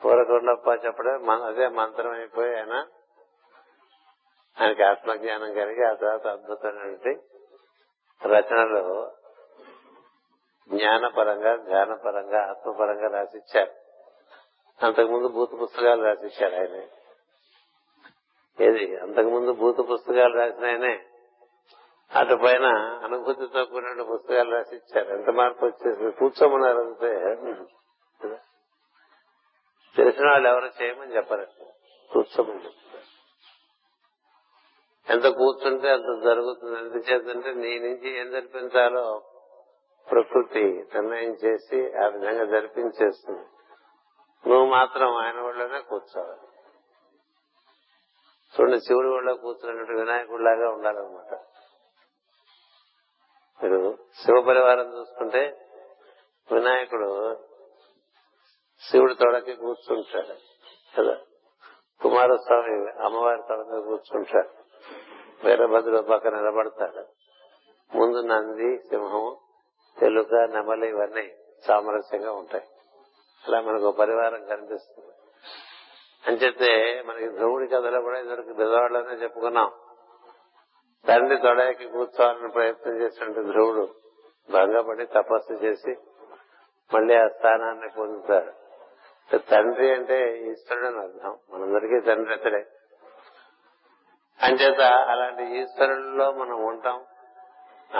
పూరకొండప్ప 0.00 0.84
చెప్పడం 0.84 1.26
మన 1.26 1.42
అదే 1.44 1.68
మంత్రం 1.68 2.12
అయిపోయి 2.12 2.52
ఆయన 2.54 2.74
ఆయనకి 4.60 4.82
ఆత్మజ్ఞానం 4.82 5.54
కలిగి 5.54 5.84
ఆ 5.84 5.94
తర్వాత 5.94 6.26
అద్భుతమైనటువంటి 6.26 7.20
రచనలు 8.26 9.10
జ్ఞానపరంగా 10.68 11.56
ధ్యానపరంగా 11.56 12.50
ఆత్మపరంగా 12.50 13.08
రాసిచ్చారు. 13.18 13.70
అంతకుముందు 14.86 15.28
భూత 15.28 15.48
పుస్తకాలు 15.62 16.02
రాసిచ్చారు 16.02 16.54
ఆయన. 16.54 16.82
ఏది? 18.64 18.96
అంతకుముందు 18.96 19.52
భూత 19.52 19.78
పుస్తకాలు 19.78 20.34
రాసిన 20.34 20.66
ఆయనే. 20.66 21.06
అటు 22.16 22.34
పైన 22.34 22.64
అనుభూతితో 23.04 23.64
కూడిన 23.64 24.02
పుస్తకాలు 24.02 24.50
రాసిచ్చారు. 24.50 25.08
ఎంత 25.08 25.30
మార్పు 25.30 25.66
వచ్చేసి 25.66 26.10
కూర్చోమన్నారు 26.10 26.78
అంతే. 26.78 27.18
తెలిసిన 29.96 30.28
వాళ్ళు 30.28 30.48
ఎవరు 30.48 30.82
చేయమని 30.82 31.16
చెప్పారు. 31.16 31.46
కూర్చోమని 32.12 32.68
ఎంత 35.10 35.26
కూర్చుంటే 35.26 35.90
అంత 35.90 36.22
జరుగుతుంది. 36.24 36.78
ఎందుచేతంటే 36.78 37.54
నీ 37.54 37.78
నుంచి 37.78 38.20
ఏం 38.20 38.30
జరిపించాలో 38.30 39.22
ప్రకృతి 40.10 40.64
నిర్ణయం 40.64 41.32
చేసి 41.32 41.98
ఆ 41.98 42.06
విధంగా 42.06 42.44
జరిపించేస్తుంది. 42.44 43.44
నువ్వు 44.48 44.66
మాత్రం 44.66 45.14
ఆయన 45.14 45.40
వాళ్ళనే 45.40 45.80
కూర్చోవాలి. 45.80 46.40
చూడండి 48.50 48.80
శివుడి 48.80 49.08
ఒళ్ళో 49.08 49.34
కూర్చున్నట్టు 49.34 49.92
వినాయకుడిలాగా 49.92 50.70
ఉండాలన్నమాట. 50.70 51.34
మీరు 53.62 53.98
శివ 54.24 54.40
పరివారం 54.40 54.98
చూసుకుంటే 54.98 55.66
వినాయకుడు 56.52 57.36
శివుడి 58.90 59.14
తొడకి 59.14 59.54
కూర్చుంటాడు. 59.54 60.36
కదా? 60.98 61.18
కుమారస్వామి 62.02 63.04
అమ్మవారి 63.04 63.42
తొడ 63.48 63.58
మీద 63.58 63.84
కూర్చుంటాడు. 63.84 64.59
వీరభద్రుడు 65.44 66.02
పక్క 66.02 66.28
నిలబడతాడు. 66.28 67.04
ముందు 67.96 68.20
నంది 68.20 68.78
సింహం 68.78 69.36
తెలుక 69.98 70.34
నెమలి 70.34 70.88
ఇవన్నీ 70.88 71.34
సామరస్యంగా 71.66 72.32
ఉంటాయి. 72.32 72.64
అలా 73.46 73.60
మనకు 73.60 73.90
పరివారం 73.90 74.44
కనిపిస్తుంది. 74.44 75.08
అంచేతే 76.26 77.02
మనకి 77.06 77.28
ధ్రువుడి 77.28 77.68
కథలో 77.68 78.00
కూడా 78.00 78.18
ఇదివరకు 78.18 78.52
బెదవాడలోనే 78.52 79.14
చెప్పుకున్నాం. 79.14 79.70
తండ్రి 81.08 81.38
తొడయకి 81.38 81.88
కూర్చోవాలని 81.88 82.48
ప్రయత్నం 82.48 83.00
చేసినట్టు 83.00 83.40
ధ్రువుడు 83.40 83.88
భంగపడి 84.50 85.06
తపస్సు 85.06 85.52
చేసి 85.52 85.96
మళ్ళీ 86.94 87.14
ఆ 87.14 87.28
స్థానాన్ని 87.28 87.88
పొందుతాడు. 87.88 88.52
తండ్రి 89.36 89.94
అంటే 89.94 90.38
ఈశ్వరుడు 90.38 90.86
అని 90.86 90.98
అర్థం. 90.98 91.38
మనందరికీ 91.50 92.00
తండ్రి 92.00 92.34
అతడే. 92.34 92.66
అంచేత 94.42 94.80
అలాంటి 94.80 95.58
ఈశ్వరుల్లో 95.58 96.32
మనం 96.32 96.64
ఉంటాం. 96.64 97.04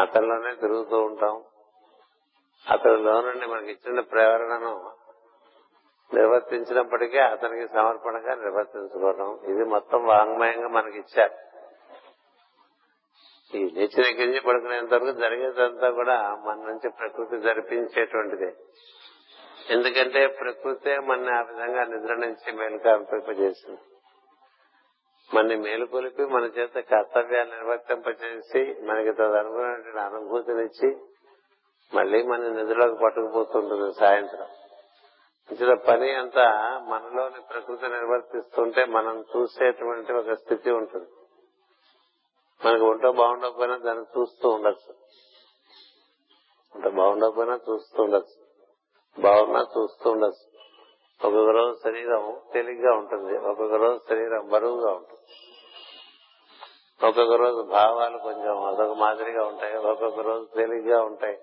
అతనిలోనే 0.00 0.54
తిరుగుతూ 0.54 1.00
ఉంటాం. 1.00 1.44
అతనిలో 2.70 3.20
నుండి 3.20 3.46
మనకి 3.46 3.70
ఇచ్చిన 3.70 4.00
ప్రేరణను 4.00 4.92
నిర్వర్తించినప్పటికీ 6.14 7.18
అతనికి 7.18 7.68
సమర్పణగా 7.68 8.34
నిర్వర్తించుకోవడం 8.34 9.40
ఇది 9.44 9.64
మొత్తం 9.64 10.06
వాంగ్మయంగా 10.06 10.68
మనకి 10.68 10.98
ఇచ్చారు. 10.98 11.34
ఈ 13.56 13.70
లేచిన 13.70 14.20
గింజి 14.20 14.40
పడుకునేంత 14.40 14.92
వరకు 14.94 15.12
జరిగేదంతా 15.12 15.90
కూడా 15.90 16.34
మన 16.34 16.54
నుంచి 16.54 16.90
ప్రకృతి 16.90 17.40
జరిపించేటువంటిదే. 17.40 18.54
ఎందుకంటే 19.70 20.26
ప్రకృతే 20.26 20.98
మన 20.98 21.34
ఆ 21.34 21.42
విధంగా 21.42 21.84
నిద్ర 21.84 22.14
నుంచి 22.14 22.52
మేలుకాంపింపజేసింది 22.52 23.80
మన 25.34 25.54
మేలుకొలిపి 25.54 26.24
మన 26.24 26.44
చేత 26.44 26.74
కర్తవ్యాలు 26.74 27.50
నిర్వర్తింపజేసి 27.50 28.80
మనకి 28.80 29.12
తదనుగుణమైన 29.12 29.98
అనుభూతినిచ్చి 29.98 30.96
మళ్ళీ 31.94 32.22
మన 32.22 32.48
నిధులకు 32.48 32.94
పట్టుకుపోతుంటుంది 32.94 33.92
సాయంత్రం. 33.92 34.46
ఇచ్చిన 35.50 35.74
పని 35.74 36.10
అంతా 36.10 36.78
మనలోని 36.88 37.40
ప్రకృతి 37.40 37.82
నిర్వర్తిస్తుంటే 37.82 38.84
మనం 38.84 39.24
చూసేటువంటి 39.36 40.12
ఒక 40.12 40.32
స్థితి 40.32 40.70
ఉంటుంది. 40.70 41.08
మనకు 42.64 42.84
ఒంటో 42.84 43.12
బాగుండకపోయినా 43.12 43.76
దాన్ని 43.76 44.04
చూస్తూ 44.18 44.48
ఉండొచ్చు. 44.48 44.94
అంత 46.74 46.88
బాగుండకపోయినా 46.88 47.60
చూస్తూ 47.70 48.02
ఉండొచ్చు. 48.02 48.46
బాగున్నా 49.22 49.60
చూస్తూ 49.60 50.10
ఉండొచ్చు. 50.10 50.49
ఒక్కొక్క 51.24 51.50
రోజు 51.50 51.78
శరీరం 51.84 52.40
తేలిగ్గా 52.52 52.94
ఉంటుంది 52.94 53.38
ఒక్కొక్క 53.38 53.74
రోజు 53.74 54.00
శరీరం 54.08 54.48
బరువుగా 54.48 54.92
ఉంటుంది. 54.92 55.20
ఒక్కొక్క 57.06 57.34
రోజు 57.34 57.62
భావాలు 57.62 58.18
కొంచెం 58.18 58.64
అదొక 58.64 58.96
మాదిరిగా 58.96 59.44
ఉంటాయి 59.44 59.76
ఒక్కొక్క 59.76 60.20
రోజు 60.20 60.48
తేలిగ్గా 60.56 61.02
ఉంటాయి. 61.02 61.38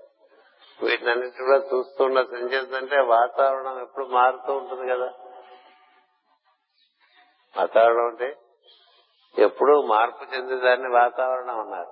వీటినన్నిటి 0.84 1.44
కూడా 1.44 1.58
చూస్తూ 1.58 2.06
ఉండొచ్చు 2.06 3.04
వాతావరణం 3.04 3.82
ఎప్పుడు 3.82 4.06
మారుతూ 4.06 4.54
ఉంటుంది 4.54 4.92
కదా. 4.92 5.14
వాతావరణం 7.58 8.08
అంటే 8.08 8.38
ఎప్పుడూ 9.40 9.82
మార్పు 9.82 10.36
చెందేదాన్ని 10.36 10.90
వాతావరణం 10.90 11.60
అన్నారు. 11.60 11.92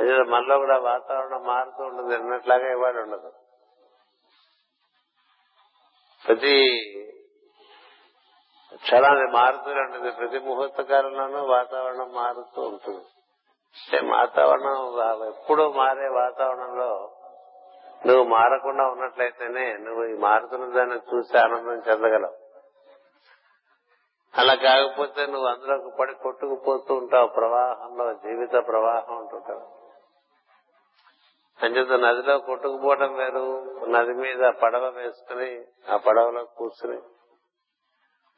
అదే 0.00 0.22
మనలో 0.22 0.58
కూడా 0.58 0.78
వాతావరణం 0.78 1.42
మారుతూ 1.42 1.84
ఉంటుంది 1.84 2.14
అన్నట్లాగా 2.14 2.72
ఇవాళ 2.72 3.00
ఉండదు. 3.00 3.32
ప్రతి 6.26 6.76
క్షణాన్ని 8.74 9.32
మారుతూనే 9.32 9.80
ఉంటుంది. 9.80 10.10
ప్రతి 10.10 10.38
ముహూర్త 10.38 10.82
కాలంలోనూ 10.82 11.46
వాతావరణం 11.46 12.12
మారుతూ 12.12 12.62
ఉంటుంది. 12.62 13.04
అంటే 13.76 14.06
వాతావరణం 14.06 15.28
ఎప్పుడూ 15.28 15.72
మారే 15.72 16.08
వాతావరణంలో 16.08 17.16
నువ్వు 18.06 18.24
మారకుండా 18.24 18.88
ఉన్నట్లయితేనే 18.88 19.72
నువ్వు 19.72 20.04
ఈ 20.04 20.14
మారుతున్న 20.14 20.76
దాన్ని 20.76 20.96
చూసి 20.96 21.38
ఆనందం 21.38 21.82
చెందగలవు. 21.90 22.36
అలా 24.38 24.54
కాకపోతే 24.54 25.26
నువ్వు 25.26 25.48
అందులోకి 25.48 25.96
పడి 26.00 26.14
కొట్టుకుపోతూ 26.14 26.94
ఉంటావు. 26.94 27.26
ప్రవాహంలో 27.26 28.12
జీవిత 28.12 28.66
ప్రవాహం 28.66 29.16
ఉంటుంటావు 29.16 29.79
అంచేత 31.62 32.00
నదిలో 32.00 32.38
కొట్టుకుపోవడం 32.38 33.16
వేరు. 33.16 33.76
నది 33.88 34.14
మీద 34.14 34.48
పడవ 34.48 34.88
వేసుకుని 34.88 35.64
ఆ 35.92 35.96
పడవలో 35.96 36.44
కూర్చుని 36.44 37.00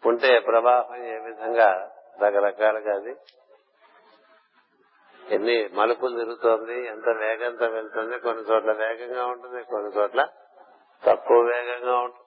ఉంటే 0.06 0.38
ప్రవాహం 0.38 1.04
ఏ 1.04 1.18
విధంగా 1.18 1.90
రకరకాలుగా 2.22 2.94
అది. 2.94 3.16
ఎన్ని 5.30 5.68
మలుపులు 5.72 6.18
తిరుగుతోంది 6.18 6.86
ఎంత 6.86 7.08
వేగంతో 7.08 7.66
వెళ్తుంది 7.66 8.18
కొన్ని 8.18 8.42
చోట్ల 8.42 8.72
వేగంగా 8.72 9.26
ఉంటుంది 9.26 9.62
కొన్ని 9.62 9.92
చోట్ల 9.92 10.26
తక్కువ 11.04 11.36
వేగంగా 11.36 11.98
ఉంటుంది 11.98 12.22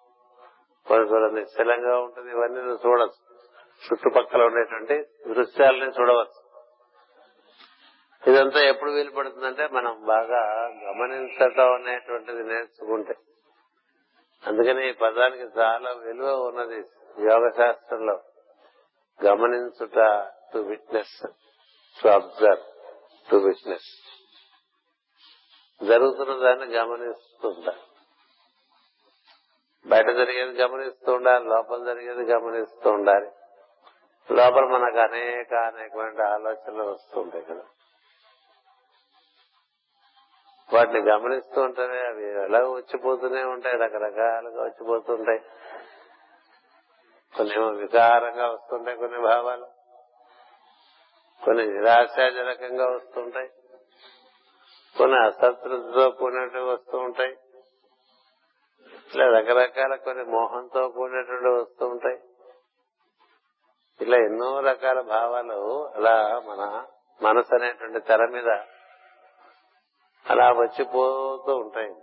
కొన్ని 0.87 1.09
చోట్ల 1.09 1.39
నిశ్చలంగా 1.39 1.99
ఉంటుంది. 1.99 2.31
ఇవన్నీ 2.31 2.61
నువ్వు 2.61 2.89
చూడొచ్చు. 2.89 3.35
చుట్టుపక్కల 3.85 4.43
ఉండేటువంటి 4.43 5.03
దృశ్యాలని 5.33 5.91
చూడవచ్చు. 6.01 6.44
ఇదంతా 8.27 8.60
ఎప్పుడు 8.60 8.91
వీలు 8.91 9.12
పడుతుందంటే 9.12 9.67
మనం 9.67 10.05
బాగా 10.05 10.67
గమనించటం 10.84 11.74
అనేటువంటిది 11.74 12.44
నేర్చుకుంటే. 12.44 13.15
అందుకని 14.48 14.89
ఈ 14.89 14.91
పదానికి 14.91 15.44
చాలా 15.60 15.91
విలువ 15.91 16.48
ఉన్నది 16.48 16.75
యోగ 17.20 17.50
శాస్త్రంలో 17.50 18.22
గమనించుట 19.25 19.98
to 20.53 20.58
witness 20.58 21.27
to 22.01 22.08
observe 22.08 22.63
to 23.32 23.36
witness 23.36 23.91
జరుగుతున్న 25.84 26.34
దాన్ని 26.34 26.75
గమనిస్తుంటా. 26.75 27.74
బయట 29.88 30.05
జరిగేది 30.05 30.62
గమనిస్తూ 30.62 31.13
ఉండాలి 31.13 31.46
లోపల 31.46 31.84
జరిగేది 31.84 32.32
గమనిస్తూ 32.32 32.89
ఉండాలి. 32.89 33.29
లోపల 34.32 34.65
మనకు 34.65 34.98
అనేక 34.98 35.53
అనేకమైన 35.53 36.22
ఆలోచనలు 36.22 36.84
వస్తుంటాయి 36.84 37.46
కదా. 37.46 37.63
వాటిని 40.74 41.12
గమనిస్తూ 41.12 41.62
ఉంటేనే 41.62 41.98
అవి 41.98 42.43
ఎలా 42.45 42.69
వచ్చిపోతూనే 42.69 43.43
ఉంటాయి 43.43 43.78
రకరకాలుగా 43.78 44.63
వచ్చిపోతుంటాయి. 44.63 45.39
కొన్ని 47.38 47.78
వికారంగా 47.78 48.47
వస్తుంటాయి 48.47 48.97
కొన్ని 48.97 49.21
భావాలు. 49.21 49.67
కొన్ని 51.45 51.67
నిరాశాజనకంగా 51.67 52.86
వస్తుంటాయి. 52.86 53.49
కొన్ని 54.97 55.25
అసంతృప్తితో 55.25 56.10
కూడినట్టు 56.10 56.58
వస్తూ 56.58 56.97
ఉంటాయి. 56.97 57.38
ఇలా 59.15 59.39
రకరకాల 59.39 59.95
కొన్ని 59.95 60.23
మోహంతో 60.23 60.89
కూడినటువంటి 60.89 61.47
వస్తూ 61.47 61.88
ఉంటాయి. 61.88 62.19
ఇలా 64.01 64.17
ఎన్నో 64.17 64.60
రకాల 64.60 65.01
భావాలు 65.01 65.88
అలా 65.88 66.41
మన 66.45 66.86
మనసు 67.21 67.56
అనేటువంటి 67.56 67.99
తెర 67.99 68.25
మీద 68.25 68.74
అలా 70.29 70.51
వచ్చిపోతూ 70.51 71.55
ఉంటాయి. 71.55 71.95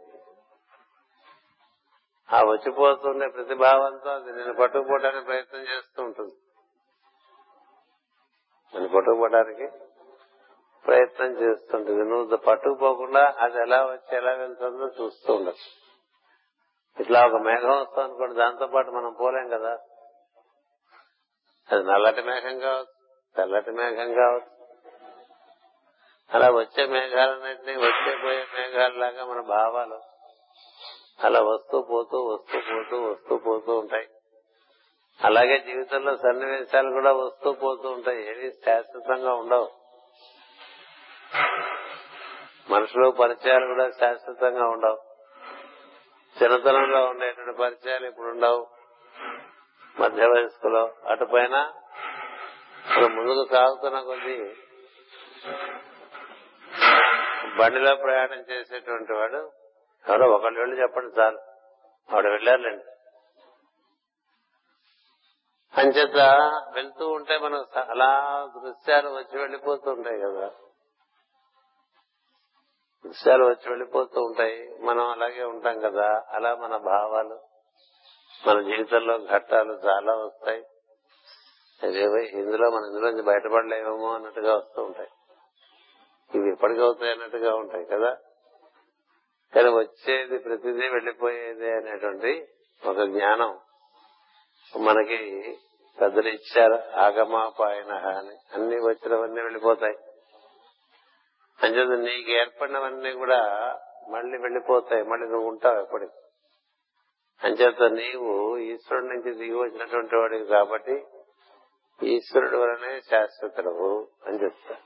ఆ 2.33 2.43
వచ్చిపోతుండే 2.43 3.29
ప్రతిభావంతో 3.29 4.11
అది 4.11 4.33
నేను 4.33 4.55
పట్టుకుపోవడానికి 4.55 5.25
ప్రయత్నం 5.25 5.61
చేస్తూ 5.61 6.03
ఉంటుంది. 6.03 6.35
నేను 8.75 8.89
పట్టుకుపోవడానికి 8.89 9.67
ప్రయత్నం 10.87 11.27
చేస్తుంటుంది. 11.27 12.05
నువ్వు 12.05 12.37
పట్టుకుపోకుండా 12.37 13.35
అది 13.39 13.59
ఎలా 13.59 13.87
వచ్చి 13.87 14.17
ఎలా 14.17 14.33
వెళ్తుందో 14.33 14.87
చూస్తూ 14.87 15.35
ఉండదు 15.35 15.83
ఇట్లా 17.01 17.27
ఒక 17.27 17.35
మేఘం 17.35 17.81
వస్తుంది 17.81 18.09
అనుకోండి 18.09 18.35
దాంతో 18.35 18.67
పాటు 18.67 18.91
మనం 18.91 19.13
పోలేం 19.21 19.49
కదా. 19.49 19.79
అది 21.73 21.85
నల్లటి 21.85 22.23
మేఘం 22.23 22.59
కావచ్చు 22.59 23.23
తెల్లటి 23.37 23.71
మేఘం 23.71 24.15
కావచ్చు. 24.15 24.62
అలా 26.35 26.51
వచ్చే 26.51 26.87
మేఘాలన్నింటినీ 26.87 27.77
వచ్చే 27.77 28.17
పోయే 28.17 28.47
మేఘాలలాగా 28.59 29.25
మన 29.25 29.41
భావాలు 29.41 30.01
అలా 31.25 31.41
వస్తూ 31.41 31.83
పోతూ 31.83 32.19
వస్తూ 32.19 32.59
పోతూ 32.59 33.03
వస్తూ 33.03 33.37
పోతూ 33.37 33.79
ఉంటాయి. 33.79 34.09
అలాగే 35.25 35.59
జీవితంలో 35.59 36.17
సన్నివేశాలు 36.17 36.91
కూడా 36.91 37.13
వస్తూ 37.13 37.53
పోతూ 37.53 37.91
ఉంటాయి. 37.91 38.29
ఏవి 38.29 38.53
శాశ్వతంగా 38.53 39.35
ఉండవు. 39.35 39.71
మనుషులు 42.71 43.11
పరిచయాలు 43.11 43.67
కూడా 43.67 43.91
శాశ్వతంగా 43.91 44.69
ఉండవు. 44.69 44.99
చిన్నతనంలో 46.43 47.05
ఉండేటువంటి 47.05 47.59
పరిచయాలు 47.59 48.07
ఇప్పుడు 48.07 48.27
ఉండవు. 48.27 48.67
మధ్య 50.01 50.27
వయస్కులో 50.27 50.93
అటు 51.09 51.25
పైన 51.25 51.73
ముందుకు 53.07 53.47
సాగుతున్న 53.51 54.01
కొద్దీ 54.01 54.55
బండిలో 57.59 57.97
ప్రయాణం 57.97 58.41
చేసేటువంటి 58.41 59.13
వాడు 59.13 59.53
ఎవరో 60.09 60.31
ఒకళ్ళు 60.31 60.61
వెళ్ళి 60.61 60.83
చెప్పండి 60.83 61.21
చాలు. 61.21 61.39
ఆవిడ 62.13 62.27
వెళ్ళారులేండి. 62.27 62.85
అంచేత 65.81 66.17
వెళ్తూ 66.75 67.09
ఉంటే 67.09 67.39
మనం 67.39 67.65
అలా 67.91 68.45
దృశ్యాలు 68.63 69.09
వచ్చి 69.09 69.39
వెళ్ళిపోతూ 69.39 69.91
ఉంటాయి 69.91 70.21
కదా. 70.21 70.49
దృశ్యాలు 73.07 73.45
వచ్చి 73.45 73.69
వెళ్ళిపోతూ 73.69 74.21
ఉంటాయి. 74.21 74.79
మనం 74.81 75.11
అలాగే 75.11 75.45
ఉంటాం 75.45 75.81
కదా. 75.81 76.25
అలా 76.29 76.55
మన 76.55 76.77
భావాలు 76.77 77.41
మన 78.47 78.63
జీవితంలో 78.63 79.19
ఘట్టాలు 79.19 79.73
చాలా 79.73 80.13
వస్తాయి. 80.13 80.65
ఇందులో 82.29 82.71
మన 82.71 82.85
ఇందులోంచి 82.85 83.23
బయటపడలేమేమో 83.23 84.15
అన్నట్టుగా 84.15 84.57
వస్తూ 84.57 84.83
ఉంటాయి. 84.83 85.09
ఇవి 86.35 86.51
ఎప్పటికీ 86.51 86.81
అవుతాయి 86.81 87.13
అన్నట్టుగా 87.13 87.55
ఉంటాయి 87.55 87.85
కదా. 87.85 88.17
కానీ 89.55 89.69
వచ్చేది 89.69 90.39
ప్రతిదీ 90.39 90.89
వెళ్ళిపోయేది 90.89 91.71
అనేటువంటి 91.71 92.49
ఒక 92.87 93.03
జ్ఞానం 93.03 93.59
మనకి 94.77 95.59
పెద్దలు 96.01 96.29
ఇచ్చారు 96.29 96.99
ఆగమాపాయన 96.99 97.93
అని. 97.93 98.37
అన్ని 98.55 98.77
వచ్చినవన్నీ 98.77 99.43
వెళ్ళిపోతాయి. 99.43 99.97
అంచేత 101.63 101.99
నీకు 101.99 102.31
ఏర్పడినవన్నీ 102.31 103.13
కూడా 103.13 103.41
మళ్ళీ 104.09 104.39
వెళ్ళిపోతాయి. 104.39 105.03
మళ్ళీ 105.03 105.27
నువ్వు 105.27 105.49
ఉంటావు 105.49 105.81
ఎప్పటికి. 105.81 106.13
అంచేత 107.45 107.83
నీవు 107.83 108.57
ఈశ్వరుడి 108.59 109.07
నుంచి 109.07 109.35
దిగి 109.35 109.55
వచ్చినటువంటి 109.55 110.17
వాడివి 110.17 110.47
కాబట్టి 110.47 111.05
ఈశ్వరుడు 112.03 112.57
వలనే 112.57 113.01
శాశ్వతుడు 113.01 114.09
అని 114.27 114.45
చెప్తా 114.45 114.77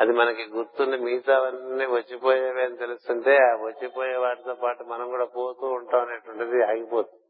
అది 0.00 0.12
మనకి 0.12 0.44
గుర్తుండి 0.44 0.96
మిగతావన్నీ 0.96 1.86
వచ్చిపోయేవి 1.86 2.62
అని 2.62 2.76
తెలుస్తుంటే 2.76 3.36
ఆ 3.36 3.56
వచ్చిపోయే 3.56 4.16
వాటితో 4.16 4.54
పాటు 4.54 4.84
మనం 4.84 5.10
కూడా 5.10 5.24
పోతూ 5.24 5.66
ఉంటాం 5.66 6.00
అనేటువంటిది 6.00 6.62
ఆగిపోతుంది. 6.62 7.20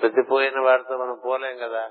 ప్రతి 0.00 0.22
పోయిన 0.22 0.60
వాటితో 0.60 0.98
మనం 0.98 1.20
పోలేం 1.24 1.58
కదా. 1.58 1.90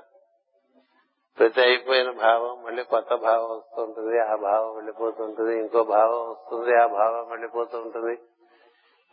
ప్రతి 1.38 1.60
అయిపోయిన 1.60 2.10
భావం 2.10 2.64
మళ్ళీ 2.64 2.82
కొత్త 2.82 3.14
భావం 3.14 3.50
వస్తుంటది 3.50 4.18
ఆ 4.18 4.36
భావం 4.36 4.74
వెళ్ళిపోతుంటది 4.74 5.58
ఇంకో 5.58 5.84
భావం 5.84 6.30
వస్తుంది 6.30 6.76
ఆ 6.76 6.86
భావం 6.86 7.28
వెళ్ళిపోతూ 7.28 7.78
ఉంటుంది 7.78 8.18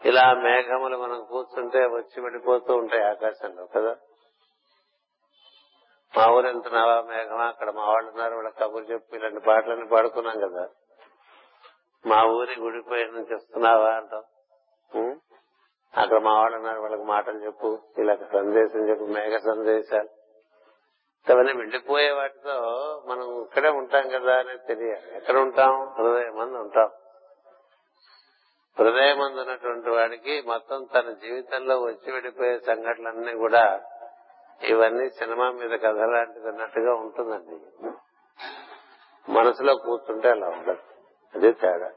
ఇలా 0.05 0.33
మేఘములు 0.33 0.97
మనం 0.97 1.23
కూర్చుంటే 1.23 1.85
వచ్చి 1.85 2.21
వెళ్ళిపోతూ 2.21 2.75
ఉంటాయి 2.75 3.03
ఆకాశంలో 3.03 3.65
కదా. 3.65 3.95
మా 6.17 6.27
ఊరు 6.27 6.47
వెళ్తున్నావా 6.47 7.01
మేఘమా 7.01 7.45
అక్కడ 7.45 7.69
మా 7.69 7.85
వాళ్ళు 7.85 8.11
ఉన్నారు 8.11 8.35
వాళ్ళ 8.35 8.49
కబురు 8.49 8.83
చెప్పి 8.83 9.17
ఇలాంటి 9.17 9.39
పాటలన్నీ 9.39 9.85
పాడుకున్నాం 9.85 10.39
కదా. 10.39 10.69
మా 12.05 12.23
ఊరి 12.23 12.59
గుడిపోయి 12.59 13.05
నుంచి 13.05 13.35
వస్తున్నావా 13.35 13.93
అంటాం. 13.93 14.23
అక్కడ 15.97 16.17
మా 16.17 16.33
వాళ్ళు 16.33 16.57
ఉన్నారు 16.57 16.81
వాళ్ళకి 16.81 17.03
మాటలు 17.03 17.45
చెప్పు 17.45 17.79
ఇలా 17.97 18.15
సందేశం 18.15 18.89
చెప్పు 18.89 19.03
మేఘ 19.03 19.39
సందేశాలు. 19.39 20.09
అవన్నీ 21.33 21.53
వెళ్ళిపోయే 21.53 22.11
వాటితో 22.11 22.55
మనం 23.05 23.41
ఇక్కడే 23.41 23.69
ఉంటాం 23.69 24.09
కదా 24.09 24.39
అనేది 24.39 24.67
తెలియాలి. 24.67 25.15
ఎక్కడ 25.15 25.37
ఉంటాం? 25.37 25.93
హృదయం 25.99 26.35
మంది 26.35 26.57
ఉంటాం. 26.57 26.89
హృదయం 28.79 29.19
మంది 29.19 29.39
ఉన్నటువంటి 29.39 29.89
వాడికి 29.89 30.41
మొత్తం 30.41 30.83
తన 30.83 31.11
జీవితంలో 31.11 31.81
వచ్చి 31.81 32.11
వెళ్ళిపోయే 32.11 32.59
సంఘటనలన్నీ 32.59 33.33
కూడా 33.33 33.81
ఇవన్నీ 34.61 35.09
సినిమా 35.09 35.51
మీద 35.51 35.79
కథ 35.79 35.97
లాంటిది 35.97 36.47
అన్నట్టుగా 36.47 36.93
ఉంటుందండి. 36.93 37.89
మనసులో 39.31 39.75
కూర్చుంటే 39.75 40.29
అలా 40.29 40.47
ఉండదు. 40.47 40.77
అదే 41.35 41.51
తేడా. 41.51 41.91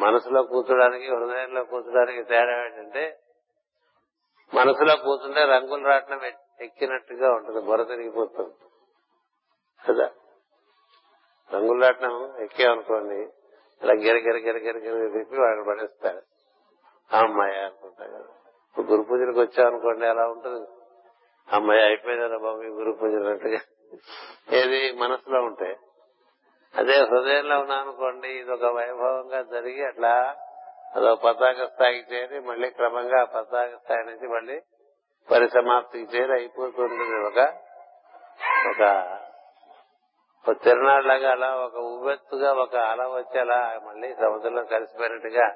మనసులో 0.00 0.42
కూర్చోడానికి 0.42 1.06
హృదయంలో 1.06 1.64
కూర్చోడానికి 1.64 2.22
తేడా 2.22 2.64
ఏంటంటే 2.64 3.18
మనసులో 4.54 4.96
కూర్చుంటే 4.96 5.44
రంగులు 5.44 5.86
రాట్నం 5.86 6.20
ఎక్కినట్టుగా 6.60 7.32
ఉంటుంది 7.32 7.60
బుర్ర 7.60 7.82
తిరిగిపోతుంది. 7.82 8.54
కదా? 9.88 10.10
రంగులు 11.54 11.82
రాట్నం 11.84 12.40
ఎక్కామనుకోండి 12.40 13.16
ఇలా 13.82 13.94
గిరగిర 13.94 14.36
గిరగిర 14.36 14.78
గిర 14.78 15.18
తిప్పి 15.18 15.40
వాడు 15.40 15.64
పడేస్తాడు. 15.68 16.22
అమ్మాయి 17.16 17.60
అనుకుంటా 17.60 18.06
కదా. 18.06 18.18
ఇప్పుడు 18.18 18.86
గురు 18.86 19.02
పూజలకు 19.02 19.40
వచ్చామనుకోండి 19.40 20.06
అలా 20.06 20.28
ఉంటుంది. 20.28 20.73
అమ్మాయి 21.52 21.82
అయిపోయిందా 21.82 22.38
బాబు 22.38 22.62
ఈ 22.62 22.68
గురు 22.68 22.92
పూజలంటే 22.92 23.60
ఏది 24.52 24.92
మనసులో 24.92 25.42
ఉంటే. 25.42 25.76
అదే 26.74 26.96
హృదయంలో 27.00 27.60
ఉన్నానుకోండి 27.60 28.28
ఇది 28.28 28.50
ఒక 28.50 28.64
వైభవంగా 28.64 29.42
జరిగి 29.42 29.84
అట్లా 29.84 30.36
అదో 30.96 31.14
పతాక 31.14 31.64
స్థాయికి 31.64 32.14
చేరి 32.14 32.40
మళ్ళీ 32.40 32.70
క్రమంగా 32.70 33.24
పతాక 33.24 33.74
స్థాయి 33.74 34.04
నుంచి 34.04 34.28
మళ్ళీ 34.28 34.60
పరిసమాప్తికి 35.30 36.16
చేరి 36.16 36.32
అయిపోతుంటుంది 36.32 37.26
ఒక 37.26 37.40
ఒక 38.70 38.82
ఒక 40.44 40.62
తిరునాళ్ళగా 40.62 41.30
అలా 41.30 41.56
ఒక 41.56 41.76
ఉవ్వెత్తుగా 41.76 42.52
ఒక 42.52 42.76
అల 42.76 43.02
వచ్చి 43.02 43.38
అలా 43.40 43.80
మళ్ళీ 43.86 44.14
సముద్రంలో 44.14 44.64
కలిసిపోయినట్టుగా 44.64 45.46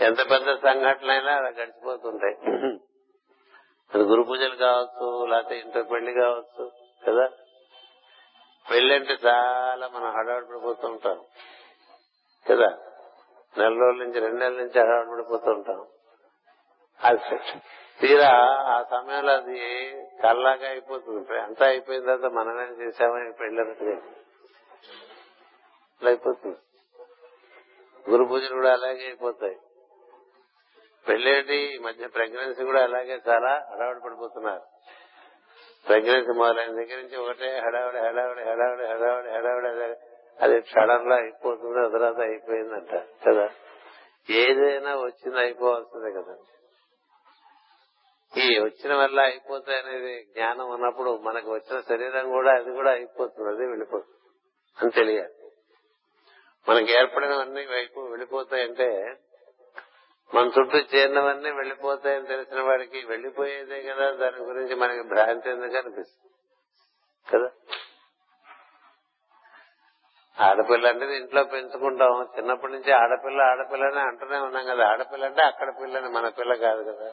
ఎంత 0.00 0.18
పెద్ద 0.18 0.56
సంఘటనలైనా 0.56 1.32
అలా 1.36 1.48
గడిచిపోతుంటాయి. 1.48 2.36
అది 3.94 4.04
గురు 4.04 4.22
పూజలు 4.22 4.56
కావచ్చు 4.56 5.26
లేకపోతే 5.26 5.58
ఇంటర్ 5.58 5.90
పెళ్ళి 5.90 6.12
కావచ్చు 6.12 6.72
కదా? 7.06 7.30
పెళ్ళి 8.70 8.94
అంటే 8.94 9.18
చాలా 9.26 9.88
మనం 9.88 10.10
హడావిడి 10.10 10.46
పడిపోతూ 10.46 10.88
ఉంటాం 10.88 11.24
కదా? 12.50 12.78
నెల 13.58 13.74
రోజుల 13.80 14.04
నుంచి 14.04 14.20
రెండు 14.20 14.38
నెలల 14.38 14.52
నుంచి 14.52 14.80
హడావిడి 14.80 15.10
పడిపోతూ 15.10 15.50
ఉంటాం. 15.50 15.86
అది 17.04 17.38
తీరా 18.00 18.30
ఆ 18.50 18.82
సమయంలో 18.90 19.32
అది 19.32 19.90
కల్లాగా 20.22 20.68
అయిపోతుంది. 20.68 21.38
అంతా 21.40 21.66
అయిపోయిన 21.66 22.04
తర్వాత 22.04 22.32
మనమేం 22.32 22.80
చేసామని 22.80 23.32
పెళ్ళినట్టుగా 23.32 24.02
అయిపోతుంది. 26.06 26.56
గురు 28.10 28.24
పూజలు 28.24 28.54
కూడా 28.54 28.72
అలాగే 28.72 29.04
అయిపోతాయి. 29.04 29.56
పెళ్ళేంటి? 31.08 31.56
ఈ 31.56 31.78
మధ్య 31.78 32.06
ప్రెగ్నెన్సీ 32.06 32.64
కూడా 32.64 32.82
అలాగే 32.82 33.20
చాలా 33.28 33.66
హడావిడి 33.72 34.00
పడిపోతున్నారు. 34.00 34.62
ప్రెగ్నెన్సీ 35.86 36.32
మొదలైన 36.38 36.70
దగ్గర 36.70 36.96
నుంచి 36.96 37.16
ఒకటే 37.16 37.58
హడావిడి 37.58 37.98
హడావిడి 37.98 38.42
హడావిడి 38.50 38.88
హడావిడి 38.88 39.30
హడావిడి 39.30 39.96
అది 40.40 40.60
క్షణంలో 40.60 41.14
అయిపోతుంది 41.16 41.78
ఆ 41.78 41.88
తర్వాత 41.88 42.20
అయిపోయిందంట 42.20 42.90
కదా? 43.28 43.50
ఏదైనా 44.30 44.96
వచ్చింది 44.96 45.38
అయిపోవాల్సిందే 45.38 46.10
కదా. 46.12 46.36
ఈ 48.36 48.58
వచ్చిన 48.58 48.94
వల్ల 48.94 49.20
అయిపోతాయి 49.20 49.78
అనేది 49.78 50.22
జ్ఞానం 50.22 50.70
ఉన్నప్పుడు 50.70 51.16
మనకు 51.16 51.52
వచ్చిన 51.52 51.80
శరీరం 51.80 52.30
కూడా 52.30 52.52
అది 52.52 52.70
కూడా 52.70 52.90
అయిపోతుంది 52.90 53.48
అది 53.48 53.66
వెళ్ళిపోతుంది. 53.66 54.18
అని 54.82 54.90
తెలియాలి. 54.90 55.34
మనకి 56.68 56.92
ఏర్పడినవన్నీ 56.92 57.66
వైపు 57.66 58.00
వెళ్ళిపోతాయంటే 58.00 59.16
మన 60.34 60.46
చుట్టూ 60.46 60.78
చేరినవన్నీ 60.78 61.50
వెళ్ళిపోతాయని 61.50 62.26
తెలిసిన 62.26 62.60
వాడికి 62.60 63.06
వెళ్ళిపోయేదే 63.06 63.82
కదా 63.82 64.10
దాని 64.10 64.36
గురించి 64.36 64.74
మనకి 64.74 65.02
భ్రాంతి 65.02 65.50
ఎందుకు 65.50 65.76
అనిపిస్తుంది? 65.76 66.32
కదా? 67.30 67.76
ఆడపిల్ల 70.40 70.88
అంటే 70.88 71.16
ఇంట్లో 71.16 71.44
పెంచుకుంటాం 71.44 72.28
చిన్నప్పటి 72.38 72.72
నుంచి 72.72 72.92
ఆడపిల్ల 72.92 73.42
అని 73.82 74.00
అంటూనే 74.00 74.38
ఉన్నాం 74.38 74.64
కదా. 74.64 74.88
ఆడపిల్ల 74.88 75.24
అంటే 75.24 75.42
అక్కడ 75.42 75.74
పిల్లని 75.82 76.08
మన 76.08 76.28
పిల్ల 76.28 76.54
కాదు 76.54 76.82
కదా. 76.82 77.12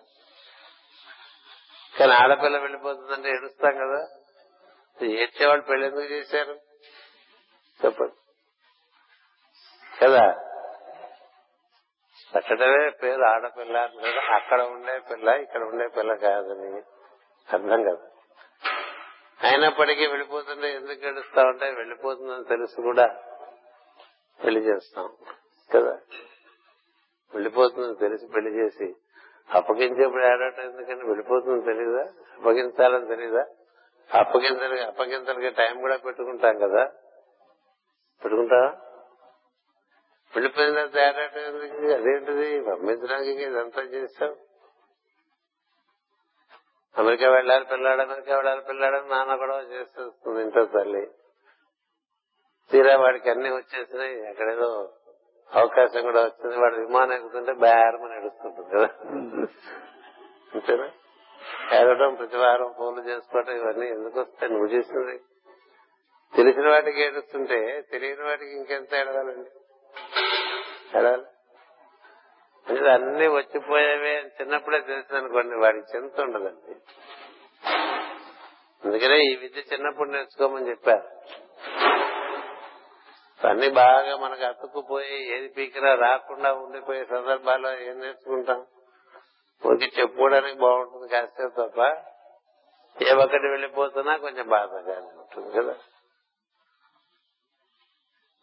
కానీ 1.99 2.11
ఆడపిల్ల 2.13 2.57
వెళ్ళిపోతుందంటే 2.57 3.29
ఏడుస్తాం 3.29 3.77
కదా. 3.77 4.07
ఏడ్చేవాళ్ళు 5.05 5.65
పెళ్ళి 5.65 5.87
ఎందుకు 5.87 6.01
చేశారు? 6.01 6.59
చెప్పండి. 7.85 8.13
కదా? 10.01 10.48
పెట్టడమే 12.35 12.89
పేరు 12.89 13.21
ఆడపిల్ల 13.21 13.77
అక్కడ 14.35 14.61
ఉండే 14.61 14.99
పిల్ల 14.99 15.29
ఇక్కడ 15.29 15.63
ఉండే 15.63 15.87
పిల్ల 15.87 16.13
కాదని 16.13 16.81
అర్థం 17.53 17.83
కదా? 17.83 18.05
అయినప్పటికీ 19.43 20.07
వెళ్ళిపోతుంటే 20.07 20.73
ఎందుకు 20.73 21.05
గడుస్తా 21.05 21.43
ఉంటే 21.43 21.71
వెళ్ళిపోతుందని 21.71 22.43
తెలుసు 22.43 22.81
కూడా 22.81 23.19
పెళ్ళి 24.45 24.59
చేస్తాం. 24.59 25.09
కదా? 25.75 25.97
వెళ్ళిపోతుందని 27.33 27.95
తెలిసి 27.95 28.27
పెళ్ళి 28.35 28.51
చేసి 28.51 28.95
అప్పగించేప్పుడు 29.55 30.23
ఆడటం 30.23 30.63
ఎందుకంటే 30.63 31.05
వెళ్ళిపోతుందని 31.05 31.65
తెలీదా? 31.65 32.03
అప్పగించాలని 32.37 33.07
తెలియదా 33.07 33.45
అప్పగించడానికి 34.15 34.83
అప్పగించడానికి 34.83 35.49
టైం 35.49 35.81
కూడా 35.81 35.97
పెట్టుకుంటాం 35.97 36.57
కదా? 36.57 36.85
పెట్టుకుంటావా? 38.21 38.77
వెళ్ళిపోయిన 40.35 40.85
తేడాటం 40.85 41.41
ఎందుకు 41.41 41.91
అదేంటిది? 41.91 42.61
పంపించడానికి 42.61 43.43
ఇదంతా 43.43 43.81
చేస్తాం 43.81 44.35
అమెరికా 46.97 47.29
వెళ్ళాలి 47.29 47.65
పిల్లాడు 47.65 48.01
అమెరికా 48.01 48.35
వెళ్ళాలి 48.35 48.61
పిల్లాడు 48.61 49.07
నాన్న 49.07 49.35
కూడా 49.35 49.61
చేసేస్తుంది 49.61 50.41
ఇంట్లో 50.41 50.65
తల్లి. 50.65 51.09
తీరా 52.71 52.97
వాడికి 52.97 53.29
అన్ని 53.29 53.51
వచ్చేసినాయి. 53.51 54.27
అక్కడేదో 54.27 54.93
అవకాశం 55.53 56.01
కూడా 56.01 56.23
వచ్చింది. 56.23 56.57
వాడు 56.57 56.75
విమానం 56.75 57.13
ఎక్కుతుంటే 57.13 57.53
బేరమని 57.53 58.15
నడుస్తుంటుంది 58.15 58.69
కదా. 58.69 58.89
అంతేనా? 60.53 60.91
ఏడవడం 61.73 62.15
ప్రతి 62.15 62.37
వారం 62.37 62.73
ఫోన్లు 62.77 63.09
చేసుకోవటం 63.09 63.55
ఇవన్నీ 63.55 63.87
ఎందుకు 63.87 64.19
వస్తాయి? 64.19 64.51
నువ్వు 64.51 64.67
చేసింది? 64.67 65.17
తెలిసిన 66.35 66.69
వాటికి 66.69 67.01
ఏడుస్తుంటే 67.01 67.81
తెలియని 67.91 68.23
వాటికి 68.23 68.51
ఇంకెంత 68.51 68.93
ఏడవాలండి 68.93 69.49
అన్ని 72.93 73.27
వచ్చిపోయేవే 73.27 74.17
అని 74.17 74.27
చిన్నప్పుడే 74.27 74.79
తెలిసింది 74.79 75.17
అనుకోండి 75.17 75.55
వాడికి 75.55 75.97
చింత 75.97 76.21
ఉండదండి. 76.21 76.75
అందుకనే 78.85 79.19
ఈ 79.19 79.35
విద్య 79.35 79.61
చిన్నప్పుడు 79.73 80.09
నేర్చుకోమని 80.09 80.69
చెప్పారు. 80.69 81.07
అన్ని 83.47 83.69
బాగా 83.69 84.17
మనకు 84.17 84.43
అతుక్కుపోయి 84.43 85.37
ఏది 85.37 85.47
పీకినా 85.47 85.95
రాకుండా 85.95 86.53
ఉండిపోయే 86.53 87.05
సందర్భాల్లో 87.05 87.79
ఏం 87.79 87.99
నేర్చుకుంటాం? 87.99 88.65
ఊరికి 89.65 90.01
చెప్పుకోవడానికి 90.01 90.59
బాగుంటుంది 90.59 91.07
కాసేపు 91.07 91.61
తప్ప 91.61 91.79
ఏ 93.01 93.13
ఒక్కటి 93.13 93.47
వెళ్ళిపోతున్నా 93.47 94.17
కొంచెం 94.17 94.47
బాధగానే 94.47 95.07
ఉంటుంది 95.07 95.57
కదా. 95.57 95.75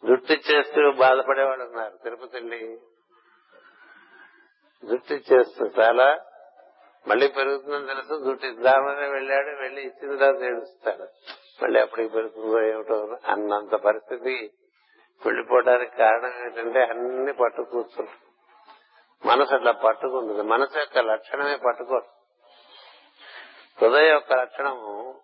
జుట్టు 0.03 0.33
చేస్తూ 0.33 0.91
బాధపడేవాడు 0.91 1.63
ఉన్నారు 1.63 1.97
తిరుపతి 2.03 2.35
వెళ్ళి 2.35 2.79
చేస్తూ 5.13 5.65
చాలా 5.79 6.19
మళ్ళీ 7.07 7.27
పెరుగుతుందని 7.27 7.87
తెలుసు. 7.87 8.23
జుట్టు 8.23 8.45
ఇద్దామని 8.45 9.09
వెళ్ళాడు. 9.09 9.57
వెళ్ళి 9.61 9.81
ఇచ్చిన 9.81 10.17
తర్వాత 10.17 10.43
ఏడుస్తాడు. 10.43 11.07
మళ్ళీ 11.63 11.79
అప్పటికి 11.79 12.09
పెరుగుతుందో 12.09 12.61
ఏమిటో 12.61 13.17
అన్నంత 13.25 13.75
పరిస్థితి. 13.75 14.53
వెళ్ళిపోవడానికి 15.25 15.97
కారణం 15.97 16.43
ఏంటంటే 16.43 16.81
అన్ని 16.83 17.33
పట్టు 17.33 17.61
కూర్చుంటుంది 17.61 18.09
మనసు 19.25 19.53
అట్లా 19.53 19.71
పట్టుకుంటుంది 19.71 20.43
మనసు 20.43 20.77
యొక్క 20.77 20.97
లక్షణమే 20.97 21.55
పట్టుకోదు 21.55 22.07
హృదయం 23.81 24.13
యొక్క 24.13 24.33
లక్షణము 24.33 25.21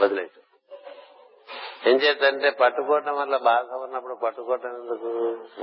వదిలేదు 0.00 0.43
ఏం 1.86 1.96
చేద్దంటే 1.96 2.50
పట్టుకోవటం 2.50 3.16
వల్ల 3.16 3.36
బాధ 3.36 3.72
ఉన్నప్పుడు 3.72 4.14
పట్టుకోవటం 4.14 4.68
ఎందుకు? 4.68 5.08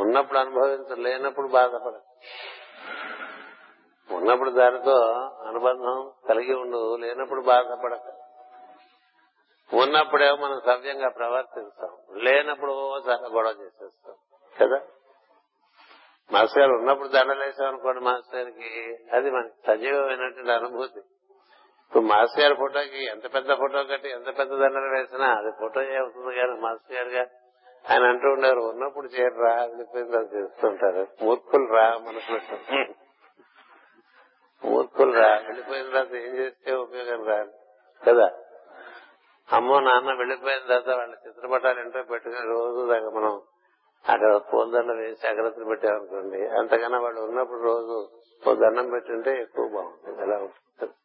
ఉన్నప్పుడు 0.02 0.40
అనుభవించ 0.40 0.96
లేనప్పుడు 0.96 1.48
బాధపడదు. 1.48 2.02
ఉన్నప్పుడు 4.14 4.50
దానితో 4.50 4.96
అనుబంధం 5.48 6.12
కలిగి 6.30 6.54
ఉండు 6.54 6.96
లేనప్పుడు 6.96 7.42
బాధపడక. 7.42 8.14
ఉన్నప్పుడేమో 9.74 10.36
మనం 10.36 10.62
సవ్యంగా 10.66 11.10
ప్రవర్తిస్తాం 11.10 12.18
లేనప్పుడు 12.18 12.72
చాలా 13.10 13.28
గొడవ 13.28 13.56
చేసేస్తాం 13.62 14.16
కదా? 14.62 14.82
మాస్టర్ 16.32 16.60
గారు 16.60 16.74
ఉన్నప్పుడు 16.74 17.08
దండలేసాం 17.08 17.68
అనుకోండి 17.68 18.00
మాస్టర్ 18.02 18.36
గారికి 18.36 18.98
అది 19.14 19.32
మనకి 19.32 19.54
సజీవమైనటువంటి 19.68 20.52
అనుభూతి. 20.52 21.00
ఇప్పుడు 21.92 22.04
మాస్టర్ 22.06 22.42
గారి 22.42 22.56
ఫోటోకి 22.56 23.02
ఎంత 23.14 23.26
పెద్ద 23.34 23.52
ఫోటో 23.62 23.80
కట్టి 23.88 24.10
ఎంత 24.10 24.30
పెద్ద 24.38 24.52
దండలు 24.62 24.90
వేసినా 24.94 25.28
అది 25.38 25.50
ఫోటో 25.58 25.80
అవుతుంది 25.98 26.34
కానీ 26.38 26.54
మాస్టర్ 26.62 26.96
గారుగా? 26.98 27.24
ఆయన 27.86 28.04
అంటూ 28.12 28.28
ఉండేవారు 28.32 28.62
ఉన్నప్పుడు 28.70 29.08
చేయరా 29.08 29.52
వెళ్ళిపోయింది 29.64 30.18
అది 30.18 30.30
చేస్తుంటారు 30.36 31.04
మూర్ఖులు 31.22 31.68
రా 31.74 31.86
మనసు 32.00 32.38
మూర్ఖులు 34.64 35.14
రా 35.18 35.30
వెళ్ళిపోయిన 35.48 35.86
తర్వాత 35.88 36.14
ఏం 36.22 36.34
చేస్తే 36.36 36.72
ఉపయోగం 36.82 37.22
రా? 37.24 37.38
కదా? 38.02 38.28
అమ్మో 39.50 39.78
నాన్న 39.80 40.14
వెళ్ళిపోయిన 40.20 40.62
తర్వాత 40.64 40.90
వాళ్ళ 41.00 41.14
చిత్రపటాలు 41.26 41.80
ఇంట్లో 41.80 42.04
పెట్టుకుని 42.04 42.48
రోజు 42.54 42.82
దాకా 42.88 43.10
మనం 43.10 43.34
అక్కడ 44.06 44.32
పూలదండ 44.50 44.92
వేసి 45.00 45.28
అగ్రతలు 45.28 45.66
పెట్టామనుకోండి 45.66 46.40
అంతకన్నా 46.60 47.00
వాళ్ళు 47.00 47.22
ఉన్నప్పుడు 47.22 47.62
రోజు 47.64 47.98
ఓ 48.44 48.54
దండం 48.56 48.88
పెట్టుంటే 48.92 49.32
ఎక్కువ 49.42 49.66
బాగుంటుంది. 49.74 50.22
ఎలా 50.24 50.38
ఉంటుంది. 50.40 50.96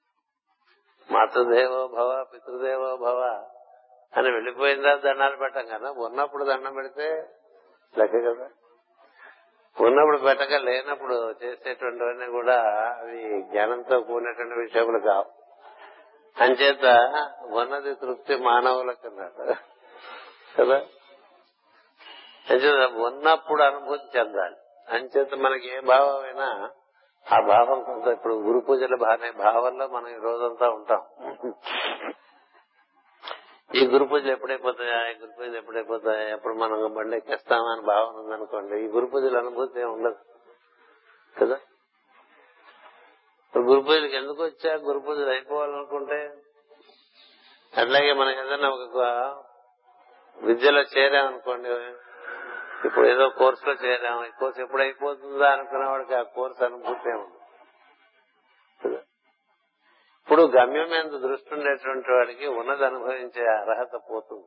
మాతృదేవో 1.10 1.88
భవ 1.88 2.24
పితృదేవో 2.34 2.96
భవ 2.96 3.44
అని 4.16 4.30
వెళ్ళిపోయిందా 4.30 4.96
దండాలు 4.96 5.36
పెట్టం 5.36 5.66
కదా. 5.66 5.90
ఉన్నప్పుడు 5.90 6.44
దండం 6.44 6.74
పెడితే 6.74 7.28
లెక్క 7.98 8.12
కదా. 8.12 8.48
ఉన్నప్పుడు 9.80 10.18
పెట్టక 10.18 10.52
లేనప్పుడు 10.52 11.34
చేసేటువంటివన్నీ 11.44 12.26
కూడా 12.26 12.56
అవి 13.00 13.42
జ్ఞానంతో 13.42 14.00
కూడినటువంటి 14.00 14.54
విషయములు 14.54 14.98
కావు. 14.98 15.24
అంచేత 16.42 16.84
ఉన్నది 17.42 17.94
తృప్తి 17.94 18.36
మానవులకు 18.36 19.08
అన్నాడు 19.08 19.54
కదా? 20.58 20.80
అంచేత 22.50 22.92
ఉన్నప్పుడు 22.92 23.62
అనుభూతి 23.62 24.18
చెందాలి. 24.18 24.56
అంచేత 24.88 25.34
మనకి 25.34 25.68
ఏ 25.68 25.80
భావం 25.80 26.24
అయినా 26.24 26.70
ఆ 27.32 27.40
భావం 27.40 27.82
కొంత 27.82 28.06
ఇప్పుడు 28.06 28.34
గురు 28.34 28.58
పూజల 28.58 29.04
అనే 29.04 29.30
భావంలో 29.30 29.88
మనం 29.88 30.08
ఈ 30.08 30.18
రోజంతా 30.22 30.70
ఉంటాం. 30.70 31.02
ఈ 33.74 33.86
గురు 33.86 34.04
పూజలు 34.04 34.32
ఎప్పుడైపోతాయా? 34.32 35.10
ఈ 35.10 35.14
గురు 35.14 35.30
పూజలు 35.38 35.56
ఎప్పుడైపోతాయా? 35.56 36.28
ఎప్పుడు 36.28 36.54
మనం 36.54 36.94
బండి 36.94 37.16
ఎక్కేస్తామా 37.16 37.72
అని 37.72 37.82
భావన 37.82 38.16
ఉందనుకోండి 38.16 38.84
ఈ 38.84 38.86
గురు 38.86 39.06
పూజల 39.06 39.38
అనుభూతి 39.38 39.84
ఉండదు. 39.84 40.16
కదా? 41.40 41.58
గురు 43.54 43.80
పూజలకు 43.80 44.14
ఎందుకు 44.14 44.42
వచ్చా? 44.42 44.74
గురు 44.74 44.98
పూజలు 44.98 45.30
అయిపోవాలనుకుంటే 45.30 46.36
అట్లాగే 47.78 48.12
మనం 48.12 48.30
ఏదైనా 48.30 48.68
ఒక 48.68 48.98
విద్యలో 50.38 50.80
చేరామనుకోండి 50.80 51.68
ఇప్పుడు 52.84 53.06
ఏదో 53.06 53.28
కోర్సులో 53.28 53.72
చేరాము 53.72 54.24
ఈ 54.24 54.30
కోర్సు 54.30 54.60
ఎప్పుడు 54.60 54.82
అయిపోతుందా 54.82 55.52
అనుకున్న 55.52 55.84
వాడికి 55.84 56.14
ఆ 56.14 56.22
కోర్సు 56.22 56.64
అనుభూతి 56.64 57.12
ఉంది 57.12 57.34
ఇప్పుడు 60.20 60.42
గమ్యం 60.42 60.88
మీద 60.90 61.20
దృష్టి 61.20 61.54
ఉండేటువంటి 61.54 62.10
వాడికి 62.12 62.46
ఉన్నది 62.46 62.84
అనుభవించే 62.84 63.46
అర్హత 63.46 63.94
పోతుంది. 64.10 64.46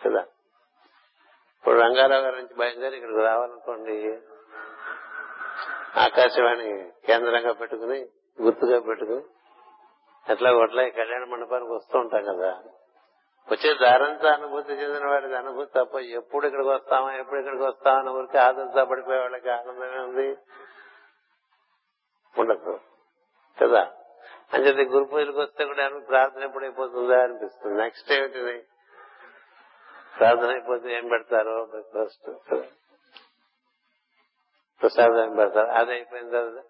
కదా? 0.00 0.22
ఇప్పుడు 1.56 1.80
రంగారావు 1.80 2.22
గారి 2.22 2.36
నుంచి 2.36 2.54
బయలుదేరి 2.54 2.96
ఇక్కడికి 2.96 3.22
రావాలనుకోండి 3.22 4.20
ఆకాశవాణి 5.96 6.68
కేంద్రంగా 7.06 7.52
పెట్టుకుని 7.52 8.08
గుర్తుగా 8.38 8.80
పెట్టుకుని 8.80 9.24
ఎట్లా 10.26 10.52
కొట్లా 10.52 10.82
ఈ 10.82 10.90
కళ్యాణ 10.90 11.24
మండపానికి 11.24 11.72
వస్తూ 11.72 11.98
ఉంటాం 11.98 12.24
కదా? 12.24 12.50
వచ్చే 13.52 13.74
దారంతా 13.74 14.32
అనుభూతి 14.32 14.72
చెందిన 14.72 15.06
వాడికి 15.06 15.34
అనుభూతి 15.34 15.72
తప్ప 15.78 15.94
ఎప్పుడు 15.94 16.46
ఇక్కడికి 16.46 16.70
వస్తామా 16.70 17.14
ఎప్పుడు 17.14 17.38
ఇక్కడికి 17.38 17.62
వస్తామా 17.62 17.98
అని 17.98 18.10
ఊరికి 18.10 18.38
ఆదర్శ 18.38 18.78
పడిపోయే 18.78 19.18
వాళ్ళకి 19.18 19.50
ఆనందమే 19.50 19.98
ఉంది. 19.98 20.36
ఉండదు. 22.38 22.80
కదా? 23.62 23.92
అంచేది 24.52 24.84
గురు 24.84 25.04
పూజలకు 25.04 25.40
వస్తే 25.40 25.64
కూడా 25.64 25.88
ప్రార్థన 26.08 26.42
ఎప్పుడైపోతుందా 26.42 27.22
అనిపిస్తుంది. 27.22 27.82
నెక్స్ట్ 27.82 28.12
ఏమిటిది 28.12 28.64
ప్రార్థన 30.18 30.50
అయిపోతే 30.50 30.92
ఏం 30.92 31.08
పెడతారు 31.08 31.66
బ్రేక్ఫాస్ట్ 31.70 32.30
ప్రసాదం 34.80 35.24
ఏం 35.24 35.36
పెడతారు? 35.36 35.70
అది 35.70 35.92
అయిపోయిన 35.92 36.30
తర్వాత 36.30 36.64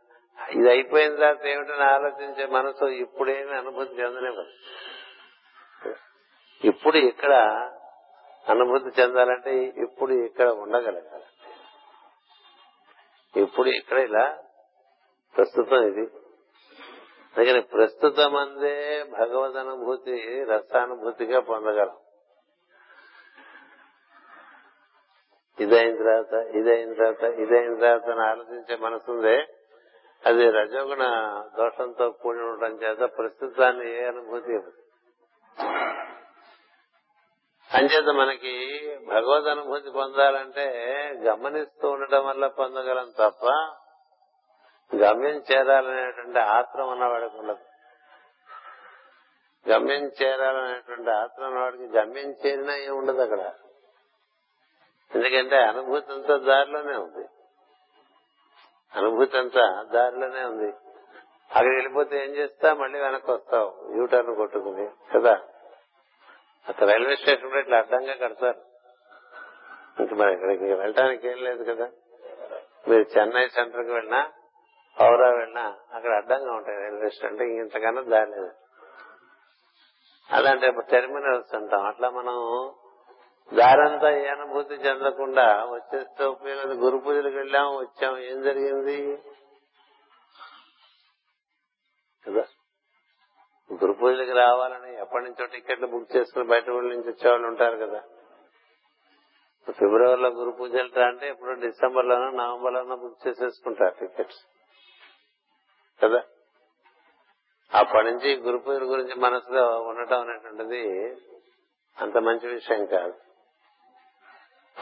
ఇది 0.51 0.71
అయిపోయిన 0.71 1.15
తర్వాత 1.15 1.47
ఏమిటని 1.47 1.85
ఆలోచించే 1.85 2.47
మనసు 2.47 2.85
ఇప్పుడేమి 2.85 3.57
అనుభూతి 3.57 3.95
చెందలేదు 3.95 4.45
ఇప్పుడు 6.65 6.97
ఇక్కడ 6.97 7.33
అనుభూతి 8.49 9.03
చెందాలంటే 9.03 9.65
ఇప్పుడు 9.65 10.13
ఇక్కడ 10.13 10.49
ఉండగలగాలి. 10.49 11.25
ఇప్పుడు 13.41 13.69
ఇక్కడ 13.69 13.99
ఇలా 13.99 14.39
ప్రస్తుతం 15.37 15.83
ఇది. 15.87 16.11
అందుకని 17.37 17.61
ప్రస్తుతం 17.61 18.37
అందే 18.37 19.05
భగవద్ 19.05 19.57
అనుభూతి 19.57 20.45
రసానుభూతిగా 20.45 21.41
పొందగలం. 21.41 21.97
ఇదైన 25.61 25.97
తర్వాత 25.97 26.33
ఇదైన 26.33 26.93
తర్వాత 26.93 27.23
ఇదైన 27.23 27.75
తర్వాత 27.75 28.09
అని 28.11 28.23
ఆలోచించే 28.23 28.77
మనసుందే. 28.77 29.49
అది 30.27 30.51
రజోగుణ 30.51 31.03
దోషంతో 31.57 32.11
కూడి 32.11 32.39
ఉండటం 32.39 32.77
చేత 32.77 32.99
ప్రస్తుతాన్ని 33.19 33.91
ఏ 33.91 34.05
అనుభూతి 34.05 34.59
అంచేత 37.75 38.05
మనకి 38.05 38.81
భగవద్ 39.09 39.47
అనుభూతి 39.47 39.91
పొందాలంటే 39.91 40.65
గమనిస్తూ 41.23 41.91
ఉండటం 41.91 42.27
వల్ల 42.27 42.47
పొందగలం 42.47 43.11
తప్ప 43.11 43.47
గమ్యం 44.97 45.43
చేరాలనేటువంటి 45.53 46.39
ఆత్రం 46.39 46.89
ఉన్నవాడికి 46.89 47.37
ఉండదు. 47.37 47.59
గమ్యం 49.71 50.11
చేరాలనేటువంటి 50.23 51.11
ఆత్రం 51.11 51.47
ఉన్నవాడికి 51.47 51.87
గమ్యం 51.87 52.31
చేరినా 52.47 52.77
ఏం 52.77 52.97
ఉండదు 52.97 53.23
అక్కడ. 53.23 53.41
ఎందుకంటే 55.15 55.57
అనుభూతి 55.57 56.13
అంతా 56.13 56.37
దారిలోనే 56.37 56.97
ఉంది. 56.97 57.29
అనుభూతి 58.95 59.39
అంతా 59.39 59.83
దారిలోనే 59.83 60.45
ఉంది. 60.45 60.69
అక్కడికి 61.51 61.75
వెళ్ళిపోతే 61.75 62.25
ఏం 62.25 62.31
చేస్తా 62.31 62.75
మళ్ళీ 62.75 63.01
వెనక్కి 63.01 63.31
వస్తావు. 63.31 63.95
యూటర్న్ 63.97 64.37
కొట్టుకుని 64.37 64.89
కదా? 65.15 65.41
అక్కడ 66.69 66.91
రైల్వే 66.91 67.17
స్టేషన్ 67.17 67.57
ఇట్లా 67.57 67.79
అడ్డంగా 67.79 68.15
కడతారు. 68.15 68.61
ఇంక 70.03 70.15
మరి 70.15 70.33
ఇక్కడికి 70.33 70.65
వెళ్ళటానికి 70.65 71.29
ఏం 71.29 71.45
లేదు 71.45 71.65
కదా. 71.65 71.91
మీరు 72.89 73.19
చెన్నై 73.19 73.49
సెంటర్కి 73.49 73.91
వెళ్ళినా 73.91 74.33
పౌరా 75.01 75.31
వెళ్ళినా 75.31 75.77
అక్కడ 75.93 76.11
అడ్డంగా 76.11 76.53
ఉంటాయి 76.53 76.79
రైల్వే 76.79 77.11
స్టేషన్ 77.11 77.43
ఇంతకన్నా 77.43 78.03
దారి 78.03 78.31
లేదు. 78.31 78.53
అలాంటి 80.31 80.73
టెర్మినల్స్ 80.91 81.55
అంటాం. 81.55 81.87
అట్లా 81.87 82.11
మనం 82.11 82.71
దారంతా 83.55 84.11
ఏ 84.11 84.27
అనుభూతి 84.27 84.75
చెందకుండా 84.75 85.65
వచ్చేస్తే 85.65 86.25
ఉపయోగం 86.25 86.85
గురు 86.85 86.97
పూజలకు 86.97 87.37
వెళ్ళాం 87.37 87.77
వచ్చాం. 87.77 88.19
ఏం 88.19 88.43
జరిగింది? 88.43 89.19
కదా. 92.29 92.45
గురు 93.73 93.93
పూజలకు 93.93 94.33
రావాలని 94.33 95.01
ఎప్పటి 95.01 95.25
నుంచో 95.25 95.47
టికెట్లు 95.47 95.87
బుక్ 95.87 96.17
చేసుకుని 96.17 96.45
బయట 96.45 96.71
ఊళ్ళ 96.71 96.89
నుంచి 96.89 97.11
వచ్చేవాళ్ళు 97.11 97.47
ఉంటారు 97.47 97.77
కదా. 97.77 98.03
ఫిబ్రవరిలో 99.71 100.29
గురు 100.29 100.51
పూజలు 100.51 101.01
అంటే 101.01 101.29
ఇప్పుడు 101.29 101.61
డిసెంబర్ 101.61 102.07
లోనో 102.07 102.31
నవంబర్ 102.31 102.73
లోనో 102.73 102.97
బుక్ 102.97 103.29
చేసేసుకుంటారు 103.29 103.95
టికెట్స్. 104.01 104.39
కదా? 106.05 106.23
అప్పటి 107.75 108.07
నుంచి 108.07 108.37
గురు 108.37 108.59
పూజల 108.59 108.85
గురించి 108.85 109.15
మనసులో 109.15 109.81
ఉండటం 109.81 110.21
అనేటువంటిది 110.21 111.15
అంత 112.01 112.19
మంచి 112.19 112.49
విషయం 112.49 112.87
కాదు. 112.87 113.15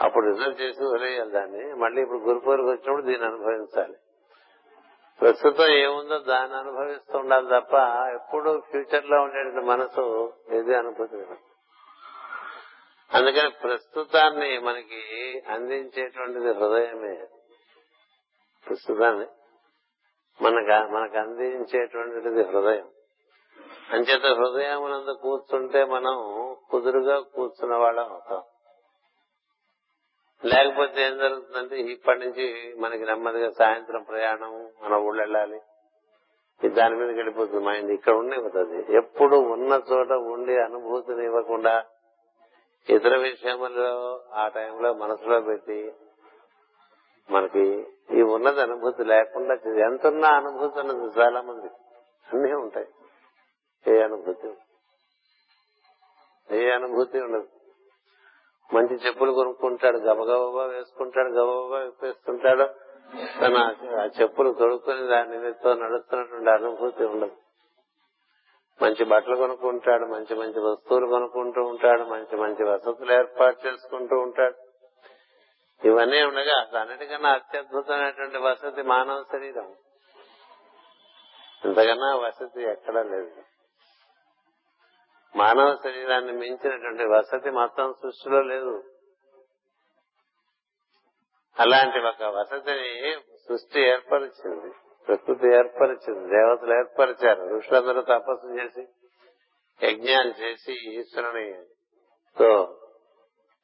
అప్పుడు 0.01 0.29
రిజర్వ్ 0.29 0.61
చేసి 0.61 0.83
వదిలేయాలి 0.83 1.31
దాన్ని. 1.31 1.73
మళ్ళీ 1.73 2.01
ఇప్పుడు 2.01 2.17
గురు 2.17 2.39
పూజలకు 2.39 2.67
వచ్చినప్పుడు 2.67 3.01
దీన్ని 3.01 3.27
అనుభవించాలి. 3.27 3.97
ప్రస్తుతం 5.21 5.67
ఏముందో 5.67 6.17
దాన్ని 6.17 6.57
అనుభవిస్తూ 6.57 7.17
ఉండాలి 7.17 7.47
తప్ప 7.47 7.73
ఎప్పుడు 8.13 8.61
ఫ్యూచర్లో 8.71 9.21
ఉండేటువంటి 9.21 9.65
మనసు 9.65 10.33
ఏది 10.51 10.75
అనుభూతి. 10.75 11.17
అందుకని 13.13 13.49
ప్రస్తుతాన్ని 13.49 14.59
మనకి 14.59 15.01
అందించేటువంటిది 15.47 16.53
హృదయమే. 16.53 17.27
ప్రస్తుతాన్ని 18.67 19.27
మనకు 20.41 20.91
మనకు 20.91 21.17
అందించేటువంటిది 21.17 22.43
హృదయం. 22.43 22.89
అంచేత 23.91 24.25
హృదయం 24.25 24.91
నందు 24.91 25.11
కూర్చుంటే 25.11 25.85
మనం 25.85 26.15
కుదురుగా 26.69 27.19
కూర్చున్న 27.19 27.75
వాళ్ళం 27.75 28.09
అవుతాం. 28.09 28.43
లేకపోతే 30.45 31.01
ఏం 31.01 31.17
జరుగుతుందంటే 31.17 31.79
ఇప్పటి 31.79 32.19
నుంచి 32.19 32.75
మనకి 32.79 33.05
నెమ్మదిగా 33.05 33.51
సాయంత్రం 33.51 34.03
ప్రయాణం 34.03 34.69
మన 34.81 34.93
ఊళ్ళు 34.93 35.21
వెళ్ళాలి. 35.21 35.61
దాని 36.69 36.95
మీదకి 36.95 37.15
వెళ్ళిపోతుంది 37.15 37.65
మైండ్. 37.65 37.91
ఇక్కడ 37.91 38.13
ఉండేపోతుంది 38.13 38.97
ఎప్పుడు 38.97 39.35
ఉన్న 39.35 39.81
చోట 39.91 40.11
ఉండి 40.11 40.57
అనుభూతిని 40.57 41.25
ఇవ్వకుండా 41.25 41.85
ఇతర 42.89 43.17
విషయంలో 43.17 44.21
ఆ 44.33 44.47
టైంలో 44.47 44.93
మనసులో 44.93 45.41
పెట్టి 45.41 45.93
మనకి 47.29 47.87
ఈ 48.11 48.21
ఉన్నది 48.21 48.61
అనుభూతి 48.61 49.03
లేకుండా 49.03 49.53
ఎంత 49.85 50.07
అనుభూతి 50.07 50.79
ఉన్నది 50.79 51.19
చాలా 51.19 51.41
మంది 51.41 51.67
అన్నీ 52.33 52.53
ఉంటాయి. 52.53 52.87
ఏ 53.87 54.01
అనుభూతి? 54.03 54.53
ఏ 56.55 56.71
అనుభూతి 56.71 57.19
ఉండదు. 57.19 57.47
మంచి 58.73 58.95
చెప్పులు 58.95 59.31
కొనుక్కుంటాడు 59.31 59.97
గబగబా 59.97 60.65
వేసుకుంటాడు 60.65 61.29
గబగబా 61.29 61.77
విప్పేస్తుంటాడు. 61.77 62.67
తన 63.41 63.75
ఆ 63.99 64.05
చెప్పులు 64.21 64.55
తొడుక్కుని 64.59 65.07
దాని 65.07 65.31
నిమిత్తం 65.31 65.79
నడుస్తున్నటువంటి 65.79 66.49
అనుభూతి 66.49 67.03
ఉండదు. 67.03 67.31
మంచి 68.81 69.05
బట్టలు 69.05 69.35
కొనుక్కుంటాడు 69.35 70.05
మంచి 70.05 70.35
మంచి 70.35 70.59
వస్తువులు 70.59 71.07
కొనుక్కుంటూ 71.07 71.61
ఉంటాడు 71.61 72.03
మంచి 72.03 72.37
మంచి 72.37 72.63
వసతులు 72.63 73.13
ఏర్పాటు 73.13 73.67
చేసుకుంటూ 73.67 74.15
ఉంటాడు. 74.15 74.55
ఇవన్నీ 75.87 76.23
ఉండగా 76.23 76.81
అన్నిటికన్నా 76.81 77.29
అత్యద్భుతమైనటువంటి 77.29 78.37
వసతి 78.37 78.81
మానవ 78.81 79.23
శరీరం. 79.31 79.75
ఇంతకన్నా 81.65 82.15
వసతి 82.15 82.63
ఎక్కడా 82.63 83.03
లేదు. 83.03 83.31
మానవ 85.35 85.77
శరీరాన్ని 85.83 86.33
మించినటువంటి 86.33 87.03
వసతి 87.03 87.51
మొత్తం 87.51 87.93
సృష్టిలో 87.93 88.41
లేదు. 88.41 88.83
అలాంటి 91.57 91.99
ఒక 91.99 92.23
వసతిని 92.23 92.91
సృష్టి 93.47 93.79
ఏర్పరిచింది 93.79 94.69
ప్రకృతి 95.07 95.47
ఏర్పరిచింది 95.47 96.29
దేవతలు 96.29 96.73
ఏర్పరిచారు 96.73 97.57
ఋషులందరూ 97.57 98.01
తపస్సు 98.01 98.47
చేసి 98.59 98.83
యజ్ఞాలు 99.81 100.33
చేసి 100.41 100.99
ఈశ్వరుని 100.99 101.47
తో 102.37 102.79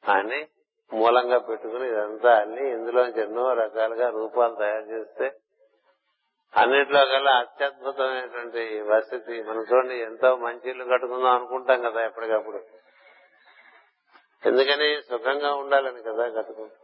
అని 0.04 0.46
మూలంగా 0.92 1.38
పెట్టుకుని 1.38 1.86
ఇదంతా 1.88 2.36
అన్ని 2.36 2.70
ఇందులోంచి 2.70 3.20
ఎన్నో 3.20 3.52
రకాలుగా 3.52 4.08
రూపాలు 4.10 4.54
తయారు 4.54 4.86
చేస్తే 4.90 5.26
అన్నిట్లో 6.56 7.04
కల్లా 7.04 7.32
అత్యద్భుతమైనటువంటి 7.32 8.80
వసతి 8.80 9.42
మనం 9.42 9.62
చూడండి 9.72 9.94
ఎంతో 9.94 10.36
మంచి 10.36 10.70
ఇల్లు 10.70 10.84
కట్టుకుందాం 10.84 11.34
అనుకుంటాం 11.34 11.82
కదా 11.82 12.04
ఎప్పటికప్పుడు. 12.04 12.56
ఎందుకని? 14.46 15.02
సుఖంగా 15.02 15.54
ఉండాలని 15.54 16.02
కదా 16.02 16.28
కట్టుకుంటాం 16.28 16.82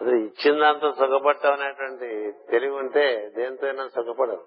అసలు 0.00 0.14
ఇచ్చిన 0.14 0.72
సుఖపడటం 0.72 1.52
అనేటువంటి 1.52 2.32
తెలివి 2.50 2.74
ఉంటే 2.74 3.32
దేంతోనైనా 3.36 3.88
సుఖపడదు. 3.88 4.46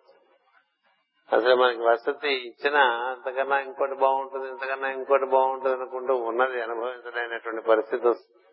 అసలు 1.33 1.55
మనకి 1.55 1.81
వసతి 1.81 2.29
ఇచ్చినా 2.29 2.83
అంతకన్నా 2.83 3.59
ఇంకోటి 3.59 3.95
బాగుంటుంది 3.95 4.49
ఇంతకన్నా 4.49 4.89
ఇంకోటి 4.91 5.25
బాగుంటుంది 5.25 5.75
అనుకుంటూ 5.75 6.15
ఉన్నది 6.15 6.61
అనుభవించలేనటువంటి 6.61 7.61
పరిస్థితి 7.61 8.07
వస్తుంది. 8.07 8.46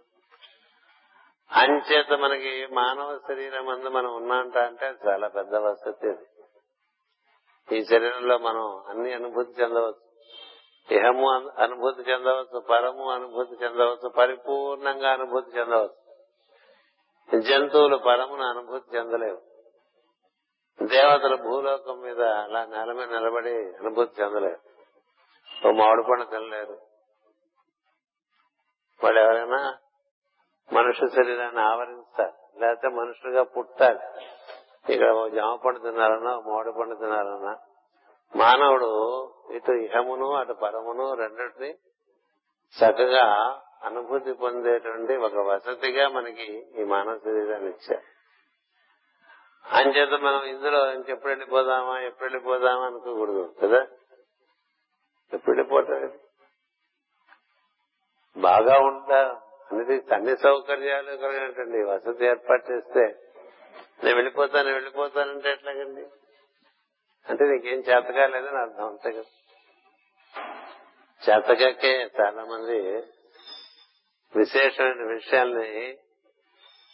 అంచేత 1.55 2.12
మనకి 2.12 2.67
మానవ 2.67 3.19
శరీరం 3.29 3.69
అందు 3.69 3.88
మనం 3.88 4.14
ఉన్నాంట 4.14 4.59
అంటే 4.59 4.87
అది 4.87 4.99
చాలా 5.09 5.29
పెద్ద 5.29 5.55
వసతి 5.55 6.09
అది. 6.09 6.27
ఈ 7.77 7.85
శరీరంలో 7.85 8.38
మనం 8.38 8.85
అన్ని 8.88 9.12
అనుభూతి 9.12 9.62
చెందవచ్చు. 9.62 10.05
ఇహము 10.95 11.31
అనుభూతి 11.62 12.11
చెందవచ్చు 12.11 12.61
పరము 12.61 13.11
అనుభూతి 13.11 13.64
చెందవచ్చు 13.64 14.09
పరిపూర్ణంగా 14.09 15.12
అనుభూతి 15.12 15.59
చెందవచ్చు. 15.59 16.05
జంతువులు 17.40 17.97
పరమును 17.97 18.43
అనుభూతి 18.43 18.97
చెందలేవు. 18.97 19.43
దేవతలు 20.83 21.37
భూలోకం 21.37 22.01
మీద 22.01 22.23
అలా 22.23 22.64
నేల 22.64 22.93
మీద 22.93 23.09
నిలబడి 23.09 23.55
అనుభూతి 23.55 24.23
చెందలేరు. 24.23 24.59
ఓ 25.69 25.73
మామిడి 25.73 26.03
పండు 26.03 26.25
తినలేరు. 26.25 26.79
వాళ్ళు 29.05 29.21
ఎవరైనా 29.21 29.79
మనుష్య 30.72 31.09
శరీరాన్ని 31.09 31.61
ఆవరిస్తారు 31.61 32.61
లేకపోతే 32.61 32.88
మనుషులుగా 32.88 33.42
పుట్టాలి. 33.42 33.98
ఇక్కడ 34.94 35.11
ఓ 35.11 35.29
జామ 35.29 35.55
పండు 35.55 35.79
తినాలన్నా 35.79 36.37
ఓ 36.37 36.72
పండు 36.72 36.94
తినాలన్నా 36.94 37.59
మానవుడు 38.37 38.90
ఇటు 39.50 39.72
ఇహమును 39.72 40.33
అటు 40.33 40.53
పరమును 40.53 41.14
రెండింటిని 41.14 41.74
చక్కగా 42.77 43.55
అనుభూతి 43.83 44.33
పొందేటువంటి 44.33 45.16
ఒక 45.16 45.35
వసతిగా 45.35 46.09
మనకి 46.09 46.66
ఈ 46.81 46.85
మానవ 46.85 47.18
శరీరాన్ని 47.18 47.70
ఇచ్చారు. 47.70 48.03
అంచేత 49.64 50.20
మనం 50.20 50.44
ఇందులో 50.44 50.92
ఇంకెప్పుడు 50.92 51.29
వెళ్ళిపోదామా 51.29 52.00
ఎప్పుడు 52.00 52.24
వెళ్ళిపోదామా 52.24 52.87
అనుకోకూడదు 52.87 53.55
కదా? 53.62 53.87
ఎప్పుడు 55.33 55.57
వెళ్ళిపోతాం? 55.57 56.12
బాగా 58.37 58.79
ఉంటా. 58.79 59.40
అన్ని 59.72 60.14
అన్ని 60.14 60.37
సౌకర్యాలు 60.37 61.16
కలిగినటువంటి 61.16 61.83
వసతి 61.83 62.24
ఏర్పాటు 62.24 62.72
చేస్తే 62.72 63.00
నేను 64.05 64.14
వెళ్ళిపోతాను 64.14 64.72
వెళ్ళిపోతానంటే 64.72 65.50
ఎట్లాగండి? 65.50 66.07
అంటే 67.29 67.44
నీకేం 67.44 67.79
చేతగా 67.79 68.27
లేదని 68.27 68.59
అర్థం 68.59 68.87
అంతే 68.87 69.12
కదా. 69.12 69.22
చేతగాకే 71.31 72.11
చాలా 72.20 72.44
మంది 72.44 72.81
విశేషమైన 74.37 75.12
విషయాల్ని 75.12 75.98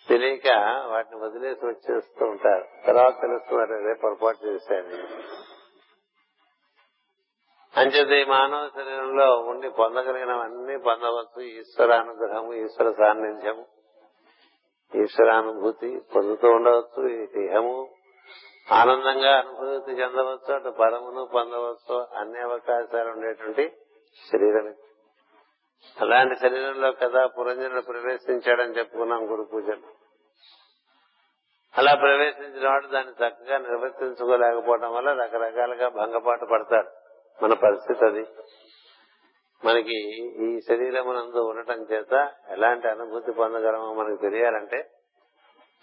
తెలియక 0.09 0.49
వాటిని 0.87 1.21
వదిలేసి 1.21 1.67
వచ్చేస్తూ 1.67 2.27
ఉంటారు. 2.27 2.87
తర్వాత 2.87 3.21
తెలుస్తున్నారు 3.21 3.73
అదే 3.73 3.95
పొరపాటు 3.95 4.47
చేశాను 4.47 5.07
అంచేత 7.81 8.27
ఈ 8.27 8.31
మానవ 8.31 8.69
శరీరంలో 8.69 9.39
ఉండి 9.39 9.71
పొందగలిగినవన్నీ 9.71 10.79
పొందవచ్చు. 10.79 11.43
ఈశ్వరానుగ్రహము 11.43 12.55
ఈశ్వర 12.55 12.93
సాన్నిధ్యము. 12.93 13.67
ఈశ్వరానుభూతి 15.03 16.01
పొందుతూ 16.17 16.49
ఉండవచ్చు 16.49 17.09
ఈ 17.09 17.27
దేహము 17.27 17.89
ఆనందంగా 18.73 19.39
అనుభూతి 19.39 19.93
చెందవచ్చు 19.93 20.55
అటు 20.55 20.69
పరమును 20.69 21.29
పొందవచ్చు 21.35 22.07
అన్ని 22.17 22.41
అవకాశాలు 22.41 23.11
ఉండేటువంటి 23.11 23.69
శరీరం 24.33 24.75
అలాంటి 26.01 26.35
శరీరంలో 26.37 26.93
కదా 26.93 27.27
పురంజనుడు 27.27 27.81
ప్రవేశించాడని 27.81 28.79
చెప్పుకున్నాం 28.79 29.33
గురు 29.33 29.43
పూజలు. 29.43 29.89
అలా 31.79 31.95
ప్రవేశించిన 31.95 32.69
వాడు 32.69 32.87
దాన్ని 32.87 33.13
చక్కగా 33.13 33.59
నిర్వర్తించుకోలేకపోవడం 33.59 34.95
వల్ల 34.95 35.13
రకరకాలుగా 35.13 35.89
భంగపాటు 35.89 36.45
పడతాడు. 36.45 37.00
మన 37.43 37.55
పరిస్థితి 37.55 38.05
అది. 38.05 38.27
మనకి 39.65 39.97
ఈ 40.45 40.61
శరీరమునందు 40.61 41.39
ఉండటం 41.39 41.83
చేత 41.83 42.31
ఎలాంటి 42.49 42.89
అనుభూతి 42.89 43.33
పొందగలమో 43.33 43.95
మనకు 43.95 44.21
తెలియాలంటే 44.21 44.91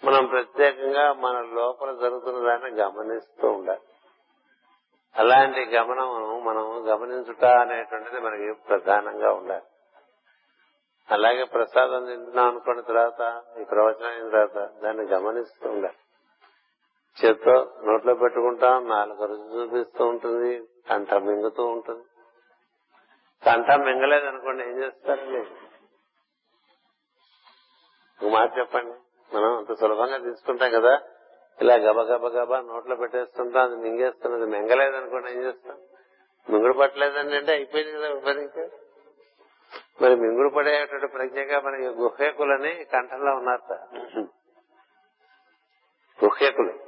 మనం 0.04 0.26
ప్రత్యేకంగా 0.26 1.12
మన 1.12 1.40
లోపల 1.40 1.92
జరుగుతున్న 1.92 2.48
దాన్ని 2.48 2.80
గమనిస్తూ 2.80 3.48
ఉండాలి. 3.48 3.80
అలాంటి 5.16 5.64
గమనం 5.64 6.44
మనం 6.44 6.88
గమనించుట 6.88 7.44
అనేటువంటిది 7.44 8.20
మనకి 8.20 8.52
ప్రధానంగా 8.68 9.32
ఉండాలి. 9.32 9.64
అలాగే 11.10 11.44
ప్రసాదం 11.44 12.04
తింటున్నాం 12.04 12.48
అనుకున్న 12.48 12.80
తర్వాత 12.80 13.42
ఈ 13.60 13.64
ప్రవచనం 13.64 14.10
అయిన 14.10 14.30
తర్వాత 14.30 14.70
దాన్ని 14.82 15.04
గమనిస్తూ 15.04 15.70
ఉండాలి. 15.70 15.96
చేత్తో 17.24 17.72
నోట్లో 17.84 18.14
పెట్టుకుంటాం 18.14 18.88
నాలుగు 18.88 19.24
రుచి 19.24 19.60
చూపిస్తూ 19.60 20.06
ఉంటుంది. 20.06 20.62
కంఠ 20.90 21.14
మింగుతూ 21.14 21.66
ఉంటుంది. 21.66 22.04
కంఠ 23.46 23.70
మింగలేదు 23.80 24.26
అనుకోండి 24.26 24.62
ఏం 24.62 24.82
చేస్తారండి? 24.82 25.40
ఒక 28.26 28.32
మాట 28.32 28.58
చెప్పండి. 28.58 28.94
మనం 29.36 29.56
అంత 29.56 29.72
సులభంగా 29.72 30.18
తీసుకుంటాం 30.18 30.70
కదా. 30.70 31.00
ఇలా 31.60 31.74
గబ 31.74 32.00
గబ 32.00 32.26
గబ 32.26 32.56
నోట్లో 32.56 32.96
పెట్టేస్తుంటాం 32.96 33.62
అది 33.62 33.76
మింగేస్తున్నది 33.76 34.46
మింగలేదు 34.46 34.96
అనుకోండి 34.96 35.32
ఏం 35.32 35.42
చేస్తాం? 35.42 35.78
మింగుడు 36.50 36.78
పట్టలేదండి 36.78 37.36
అంటే 37.36 37.52
అయిపోయింది 37.52 37.92
కదా 37.92 38.08
విపరీతం. 38.08 38.70
మరి 40.02 40.16
మింగుడు 40.16 40.54
పడేటువంటి 40.54 41.06
ప్రజ్ఞగా 41.06 41.60
మనకి 41.60 41.86
గుహేకులని 41.86 42.84
కంఠంలో 42.84 43.32
ఉన్నారట 43.32 43.72
గుహేకులు 46.24 46.78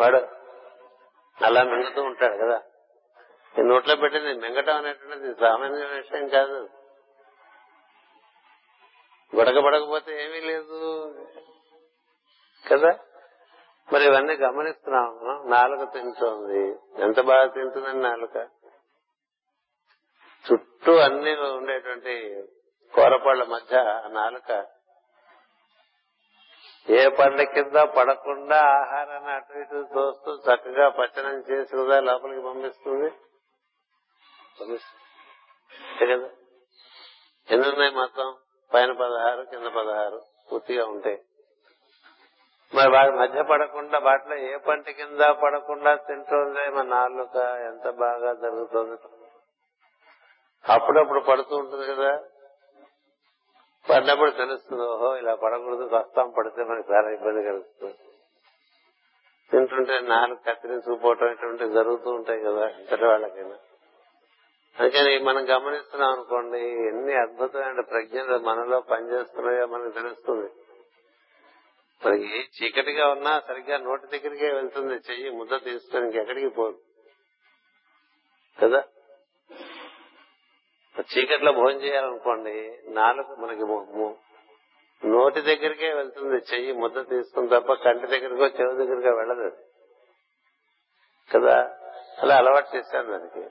వాడు 0.00 0.16
అలా 1.44 1.62
మింగుతూ 1.62 2.02
ఉంటాడు 2.02 2.36
కదా. 2.36 2.62
నోట్లో 3.58 3.96
పెట్టింది 3.96 4.34
మింగటం 4.34 4.76
అనేటువంటిది 4.76 5.34
సామాన్య 5.34 5.84
విషయం 5.84 6.28
కాదు. 6.28 6.68
గొడగబడకపోతే 9.36 10.24
ఏమీ 10.24 10.40
లేదు. 10.40 11.06
కదా? 12.70 12.98
మరి 13.92 14.04
ఇవన్నీ 14.04 14.34
గమనిస్తున్నాం 14.34 15.20
నాలుక 15.50 15.92
తింటోంది. 15.92 16.78
ఎంత 17.02 17.20
బాగా 17.20 17.46
తింటుందని 17.46 18.00
నాలుక? 18.00 18.36
చుట్టూ 20.44 20.96
అన్ని 20.96 21.40
ఉండేటువంటి 21.40 22.42
కూరపళ్ళ 22.94 23.44
మధ్య 23.44 23.76
నాలుక 24.08 24.66
ఏ 26.90 27.08
పండ్ల 27.08 27.42
కింద 27.42 27.76
పడకుండా 27.76 28.56
ఆహారాన్ని 28.56 29.30
అటు 29.30 29.58
ఇటు 29.58 29.74
చూస్తూ 29.74 30.34
చక్కగా 30.34 30.88
పచ్చనం 30.88 31.40
చేసి 31.50 31.76
కదా 31.76 32.00
లోపలికి 32.00 32.42
పంపిస్తుంది. 32.42 33.12
కదా? 34.60 36.28
ఎన్ని 37.50 37.68
ఉన్నాయి 37.68 37.90
మొత్తం? 37.90 38.34
పైన 38.74 38.92
పదహారు 38.92 39.42
కింద 39.42 39.66
పదహారు 39.66 40.22
పూర్తిగా 40.52 40.86
ఉంటాయి. 40.86 41.22
మరి 42.74 42.90
వాడి 42.90 43.10
మధ్య 43.10 43.42
పడకుండా 43.42 43.98
వాటిలో 43.98 44.36
ఏ 44.36 44.56
పంట 44.56 44.90
కింద 44.90 45.20
పడకుండా 45.20 45.94
తింటుందే? 45.94 46.68
మన 46.70 46.86
నాలుక 46.86 47.36
ఎంత 47.66 47.90
బాగా 47.90 48.34
జరుగుతుంది 48.34 49.00
అప్పుడప్పుడు 50.72 51.20
పడుతూ 51.20 51.56
ఉంటుంది 51.56 51.86
కదా? 51.86 52.22
పడినప్పుడు 53.90 54.30
తెలుస్తుంది 54.30 54.82
ఓహో 54.82 55.16
ఇలా 55.16 55.34
పడకూడదు 55.34 55.90
కష్టం 55.94 56.30
పడితే 56.30 56.64
మనకి 56.64 56.92
చాలా 56.92 57.10
ఇబ్బంది 57.10 57.44
కలుగుతుంది. 57.44 57.94
తింటుంటే 59.50 60.00
నాలుగు 60.00 60.38
కత్తిరించుకుపోవటం 60.46 61.26
ఇటువంటి 61.26 61.68
జరుగుతూ 61.68 62.10
ఉంటాయి 62.10 62.40
కదా 62.40 62.68
ఇంతటి 62.68 63.04
వాళ్ళకైనా. 63.04 63.56
అందుకని 64.80 65.18
మనం 65.18 65.48
గమనిస్తున్నాం 65.50 66.12
అనుకోండి 66.12 66.58
ఎన్ని 66.58 67.14
అద్భుతమైన 67.14 67.80
ప్రజ్ఞలు 67.80 68.38
మనలో 68.38 68.80
పనిచేస్తున్నాయో 68.80 69.66
మనకు 69.66 69.90
తెలుస్తుంది. 69.90 70.50
మనకి 72.06 72.48
చీకటిగా 72.62 73.08
ఉన్నా 73.08 73.40
సరిగ్గా 73.48 73.78
నోటి 73.78 74.18
దగ్గరికే 74.18 74.52
వెళ్తుంది. 74.52 74.94
చెయ్యి 74.94 75.30
ముద్ద 75.30 75.64
తీసుకొని 75.64 76.04
ఇంకెక్కడికి 76.04 76.48
పోదు. 76.48 76.78
కదా? 78.62 78.84
చీకట్లో 81.00 81.52
భోజనం 81.52 81.82
చేయాలనుకోండి 81.82 82.82
నాలుగు 82.86 83.34
మనకి 83.34 83.60
నోటి 85.06 85.40
దగ్గరికే 85.40 85.94
వెళ్తుంది. 85.94 86.36
చెయ్యి 86.36 86.72
ముద్ద 86.72 87.08
తీసుకుని 87.08 87.48
తప్ప 87.48 87.72
కంటి 87.72 88.06
దగ్గరకో 88.06 88.46
చెవి 88.46 88.76
దగ్గరకో 88.76 89.16
వెళ్ళదు 89.16 89.56
కదా? 91.34 91.76
అలా 92.22 92.36
అలవాటు 92.36 92.76
చేశాను 92.76 93.18
దానికి. 93.18 93.50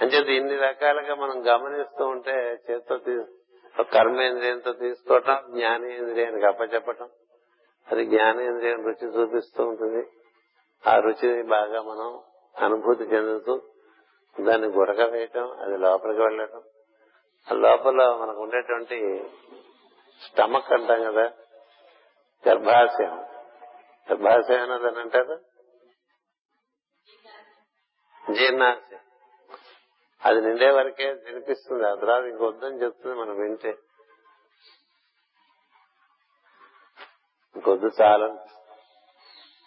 అంచేది 0.00 0.34
ఇన్ని 0.34 0.56
రకాలుగా 0.56 1.14
మనం 1.14 1.46
గమనిస్తూ 1.46 2.04
ఉంటే 2.04 2.58
చేత్తో 2.70 2.98
కర్మేంద్రియంతో 3.82 4.72
తీసుకోవటం 4.72 5.38
జ్ఞానేంద్రియానికి 5.50 6.46
అప్పచెప్పటం 6.46 7.08
అది 7.92 8.04
జ్ఞానేంద్రియం 8.04 8.86
రుచి 8.86 9.08
చూపిస్తూ 9.08 9.64
ఉంటుంది. 9.64 10.06
ఆ 10.88 10.96
రుచిని 10.96 11.42
బాగా 11.42 11.82
మనం 11.82 12.20
అనుభూతి 12.64 13.04
చెందుతూ 13.04 13.62
దాన్ని 14.40 14.68
గుడక 14.68 15.00
వేయటం 15.00 15.50
అది 15.60 15.76
లోపలికి 15.76 16.20
వెళ్ళటం. 16.20 16.62
ఆ 17.50 17.54
లోపల 17.54 18.14
మనకు 18.14 18.42
ఉండేటువంటి 18.42 19.24
స్టమక్ 20.26 20.72
అంటాం 20.72 21.02
కదా 21.02 21.32
గర్భాశయం. 22.48 23.26
గర్భాశయం 24.12 24.72
అని 24.72 25.00
అంటారు 25.00 25.40
జీర్ణాశయం. 28.32 28.89
అది 30.26 30.40
నిండే 30.40 30.70
వరకే 30.70 31.14
తినిపిస్తుంది 31.14 31.86
ఆ 31.86 31.94
తర్వాత 31.94 32.24
ఇంకొద్దని 32.24 32.82
చెప్తుంది 32.82 33.20
మనం 33.20 33.40
వింటే. 33.40 33.78
ఇంకొద్దు 37.56 37.90
చాలు. 38.02 38.38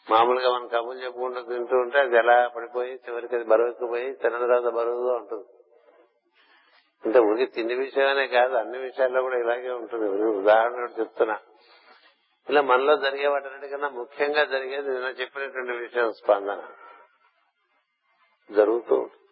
మామూలుగా 0.10 0.54
మనం 0.54 0.68
కబుర్లు 0.68 1.04
చెప్పుకుంటూ 1.04 1.42
తింటూ 1.42 1.78
ఉంటే 1.78 2.00
అది 2.00 2.16
ఎలా 2.16 2.48
పడిపోయి 2.48 2.94
చివరికి 2.94 3.36
అది 3.36 3.44
బరువు 3.44 3.68
ఎక్కిపోయి 3.68 4.14
తిన్న 4.14 4.38
తర్వాత 4.38 4.74
బరువుగా 4.74 5.16
ఉంటుంది. 5.16 5.46
అంటే 7.06 7.20
ఊరికి 7.20 7.52
తిండి 7.52 7.76
విషయమనే 7.76 8.28
కాదు 8.28 8.54
అన్ని 8.54 8.78
విషయాల్లో 8.78 9.22
కూడా 9.22 9.38
ఇలాగే 9.38 9.70
ఉంటుంది. 9.70 10.12
ఉదాహరణ 10.22 10.88
చెప్తున్నా. 11.00 11.40
ఇలా 12.50 12.62
మనలో 12.62 12.98
జరిగే 12.98 13.28
వాటన్నిటికన్నా 13.28 13.90
ముఖ్యంగా 13.90 14.46
జరిగేది 14.46 14.90
నిన్న 14.90 15.08
చెప్పినటువంటి 15.08 15.72
విషయం 15.72 16.14
స్పందన. 16.14 16.70
జరుగుతూ 18.52 18.96
ఉంటుంది. 18.96 19.23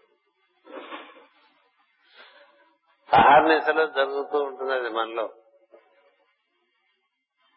అహర్నిశలో 3.14 3.88
జరుగుతూ 3.88 4.44
ఉంటుంది 4.44 4.74
అది 4.74 4.90
మనలో. 4.90 5.30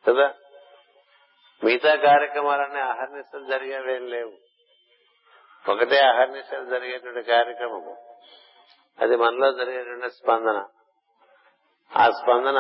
కదా? 0.09 0.35
మిగతా 1.65 1.97
కార్యక్రమాలన్నీ 1.97 2.81
అహర్నిశలు 2.81 3.45
జరిగేవేం 3.45 4.07
లేవు. 4.07 4.33
ఒకటే 5.71 5.99
అహర్నిశలు 5.99 6.65
జరిగేటువంటి 6.65 7.23
కార్యక్రమము. 7.23 8.19
అది 8.99 9.17
మనలో 9.17 9.53
జరిగేటువంటి 9.53 10.11
స్పందన. 10.11 10.67
ఆ 11.97 12.11
స్పందన 12.11 12.59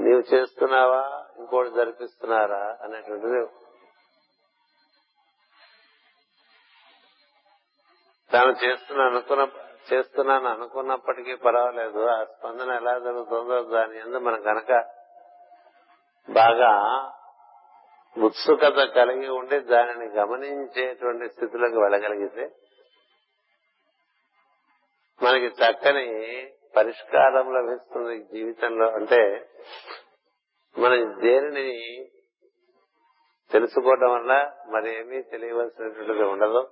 నీవు 0.00 0.34
చేస్తున్నావా? 0.34 1.26
ఇంకోటి 1.38 1.70
జరిపిస్తున్నారా? 1.70 2.78
అనేటువంటిది 2.82 3.46
తాను 8.32 8.50
చేస్తున్నా 8.64 9.04
అనుకున్న 9.04 9.63
చేస్తున్నాను 9.92 10.48
అనుకున్నప్పటికీ 10.48 11.34
పర్వాలేదు. 11.34 12.06
ఆ 12.06 12.24
స్పందన 12.24 12.70
ఎలా 12.70 12.98
జరుగుతుందో 12.98 13.62
దాని 13.62 13.98
ఎందు 13.98 14.18
మనం 14.18 14.42
కనుక 14.42 14.84
బాగా 16.30 16.72
ఉత్సుకత 18.24 18.84
కలిగి 18.84 19.28
ఉండి 19.28 19.60
దానిని 19.60 20.06
గమనించేటువంటి 20.06 21.28
స్థితిలోకి 21.28 21.76
వెళ్ళగలిగితే 21.76 22.50
మనకి 25.22 25.46
చక్కని 25.46 26.06
పరిష్కారం 26.76 27.52
లభిస్తుంది 27.54 28.22
జీవితంలో. 28.24 28.90
అంటే 28.90 29.50
మనం 30.78 31.20
దేనిని 31.20 31.68
తెలుసుకోవటం 33.52 34.12
వల్ల 34.12 34.52
మరేమీ 34.68 35.22
తెలియవలసినటువంటిది 35.22 36.22
ఉండదు. 36.22 36.68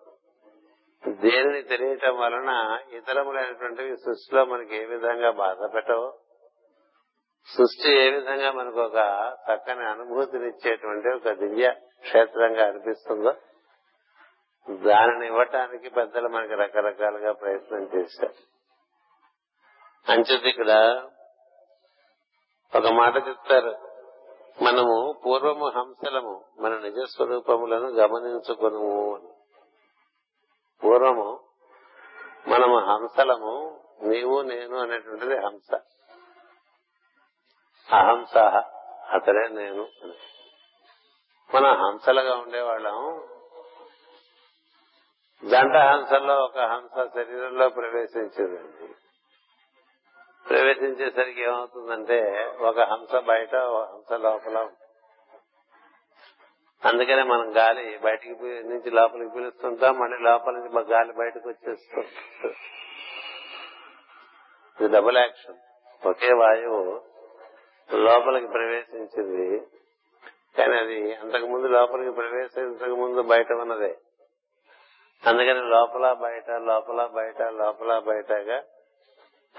దేనిని 1.09 1.63
తెలియటం 1.63 2.17
వలన 2.17 2.79
ఇతరములైనటువంటివి 2.93 3.97
సృష్టిలో 3.97 4.45
మనకి 4.45 4.77
ఏ 4.77 4.85
విధంగా 4.85 5.31
బాధ 5.31 5.75
పెట్టవు? 5.75 6.13
సృష్టి 7.47 7.93
ఏ 7.93 8.11
విధంగా 8.11 8.53
మనకు 8.53 8.81
ఒక 8.81 8.97
చక్కని 9.53 9.85
అనుభూతినిచ్చేటువంటి 9.85 11.09
ఒక 11.09 11.31
దివ్య 11.31 11.73
క్షేత్రంగా 12.03 12.67
అనిపిస్తుందో 12.67 13.35
దానిని 14.71 15.27
ఇవ్వటానికి 15.27 15.89
పెద్దలు 15.89 16.29
మనకి 16.29 16.55
రకరకాలుగా 16.55 17.33
ప్రయత్నం 17.33 17.89
చేశారు. 17.95 18.35
అంచేది 20.13 20.49
ఇక్కడ 20.49 20.71
ఒక 22.77 22.87
మాట 22.93 23.29
చెప్తారు. 23.29 23.75
మనము 24.63 25.15
పూర్వము 25.27 25.69
హంసలము 25.69 26.45
మన 26.59 26.79
నిజ 26.79 26.97
స్వరూపములను 27.09 27.89
గమనించుకును 27.89 29.32
పూర్వము 30.85 31.41
మనము 32.49 32.79
హంసలము 32.79 33.81
నీవు 34.03 34.43
నేను 34.43 34.79
అనేటువంటిది 34.79 35.37
హంస. 35.37 35.75
అహంస 37.93 38.37
అతడే 39.11 39.49
నేను 39.49 39.89
మన 41.55 41.67
హంసలుగా 41.73 42.37
ఉండేవాళ్ళం. 42.37 43.29
జంట 45.45 45.77
హంసల్లో 45.77 46.35
ఒక 46.35 46.59
హంస 46.59 47.09
శరీరంలో 47.15 47.69
ప్రవేశించిందండి. 47.69 48.95
ప్రవేశించేసరికి 50.49 51.43
ఏమవుతుందంటే 51.43 52.47
ఒక 52.61 52.81
హంస 52.81 53.15
బయట 53.17 53.57
ఒక 53.57 53.91
హంస 53.91 54.13
లోపల 54.13 54.71
అందుకనే 56.85 57.23
మనం 57.23 57.57
గాలి 57.57 57.99
బయటికి 57.99 58.35
నుంచి 58.43 58.91
లోపలికి 58.91 59.31
పిలుస్తుంటాం 59.35 59.99
మళ్ళీ 59.99 60.19
లోపల 60.19 60.53
నుంచి 60.53 60.91
గాలి 60.91 61.13
బయటకు 61.13 61.49
వచ్చేస్తుంది. 61.49 62.09
ఇది 64.81 64.89
డబుల్ 64.89 65.17
యాక్షన్ 65.17 65.59
ఒకే 66.07 66.33
వాయువు 66.33 67.01
లోపలికి 67.95 68.47
ప్రవేశించింది 68.47 69.67
కానీ 70.59 70.79
అది 70.79 71.15
అంతకు 71.15 71.47
ముందు 71.47 71.67
లోపలికి 71.67 72.13
ప్రవేశించక 72.13 72.89
ముందు 72.89 73.23
బయట 73.23 73.53
ఉన్నదే. 73.53 73.97
అందుకని 75.27 75.61
లోపల 75.69 76.13
బయట 76.13 76.51
లోపల 76.51 77.07
బయట 77.07 77.43
లోపల 77.43 77.99
బయటగా 77.99 78.63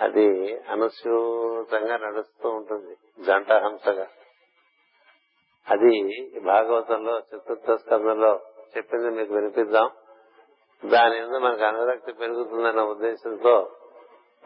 అది 0.02 0.58
అనుసూతంగా 0.58 1.98
నడుస్తూ 1.98 2.50
ఉంటుంది 2.50 3.24
జంట 3.26 3.52
హంసగా 3.52 4.08
అది 5.70 6.24
భాగవతంలో 6.40 7.20
చతుర్థ 7.20 7.72
స్కంధంలో 7.72 8.42
చెప్పింది 8.78 9.10
మీకు 9.10 9.34
వినిపిద్దాం. 9.34 9.92
దాని 10.86 11.22
మీద 11.22 11.30
మనకు 11.30 11.64
అనురక్తి 11.64 12.14
పెరుగుతుందన్న 12.14 12.82
ఉద్దేశంతో 12.82 13.76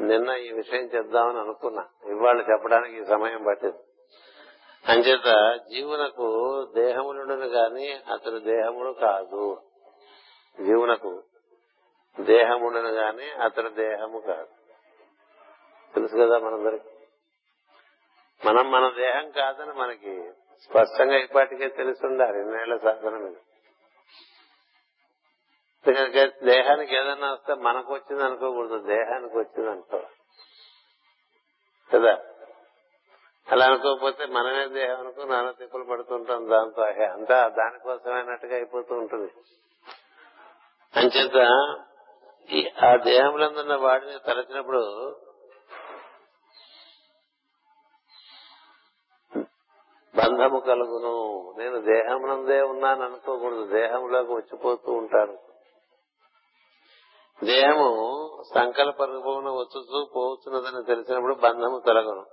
నిన్న 0.01 0.29
ఈ 0.29 0.51
విషయం 0.51 0.81
చెప్దామని 0.81 1.39
అనుకున్నా. 1.39 1.85
ఇవాళ 2.09 2.41
చెప్పడానికి 2.41 3.01
ఈ 3.01 3.05
సమయం 3.05 3.43
పట్టింది. 3.43 3.77
అంచేత 4.87 5.59
జీవునకు 5.69 6.63
దేహములుండను 6.75 7.45
గాని 7.45 7.91
అతడు 7.91 8.39
దేహముడు 8.39 8.91
కాదు. 8.91 9.61
జీవునకు 10.65 11.23
దేహముండను 12.19 12.89
గాని 12.89 13.31
అతడు 13.31 13.69
దేహము 13.69 14.19
కాదు. 14.19 14.47
తెలుసు 15.95 16.17
కదా 16.17 16.37
మనందరికి? 16.37 16.89
మనం 18.45 18.71
మన 18.71 18.91
దేహం 18.97 19.31
కాదని 19.31 19.73
మనకి 19.73 20.31
స్పష్టంగా 20.61 21.17
ఇప్పటికే 21.17 21.67
తెలుసుండాలి 21.67 22.39
ఇన్నేళ్ళ 22.39 22.77
సాధన 22.77 23.17
మీద. 23.17 23.33
దేహానికి 26.43 26.95
ఏదన్నా 26.95 27.31
వస్తే 27.33 27.53
మనకు 27.53 27.93
వచ్చింది 27.93 28.23
అనుకోకూడదు 28.23 28.79
దేహానికి 28.79 29.37
వచ్చింది 29.37 29.69
అనుకో 29.69 30.01
కదా? 31.93 32.21
అలా 33.51 33.65
అనుకోకపోతే 33.65 34.25
మనమే 34.25 34.67
దేహం 34.67 34.99
అనుకో 34.99 35.23
నానా 35.23 35.51
తిప్పులు 35.51 35.83
పడుతుంటాం 35.83 36.49
దాంతో. 36.49 36.81
అంతా 36.83 37.47
దానికోసమైనట్టుగా 37.47 38.55
అయిపోతూ 38.55 38.95
ఉంటుంది. 38.95 39.31
అంచేత 40.95 41.37
ఆ 42.85 42.95
దేహంలో 42.95 43.77
వాడిని 43.77 44.19
తలచినప్పుడు 44.19 45.15
బంధము 50.17 50.59
కలుగును. 50.59 51.15
నేను 51.57 51.81
దేహమునందే 51.81 52.61
ఉన్నాను 52.61 53.03
అనుకోకూడదు 53.03 53.65
దేహంలోకి 53.65 54.33
వచ్చిపోతూ 54.33 54.91
ఉంటాను. 54.91 55.37
దేహము 57.43 57.89
సంకల్ప 58.55 59.03
రూపమున 59.03 59.49
వచ్చుతూ 59.49 60.05
పోతున్నదని 60.15 60.85
తెలిసినప్పుడు 60.85 61.35
బంధము 61.35 61.79
కలగను 61.79 62.25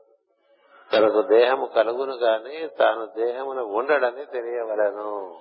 తనకు 0.93 1.23
దేహము 1.23 1.67
కలుగును 1.67 2.15
గాని 2.15 2.69
తాను 2.69 3.07
దేహమున 3.07 3.61
ఉండడని 3.61 4.25
తెలియవలను. 4.25 5.39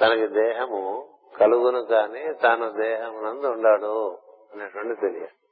తనకి 0.00 0.26
దేహము 0.26 1.08
కలుగును 1.40 1.78
గాని 1.78 2.34
తాను 2.34 2.72
దేహమునందు 2.72 3.46
ఉండాడు 3.46 4.18
అనేటువంటి 4.52 5.00
తెలియాలి 5.00 5.43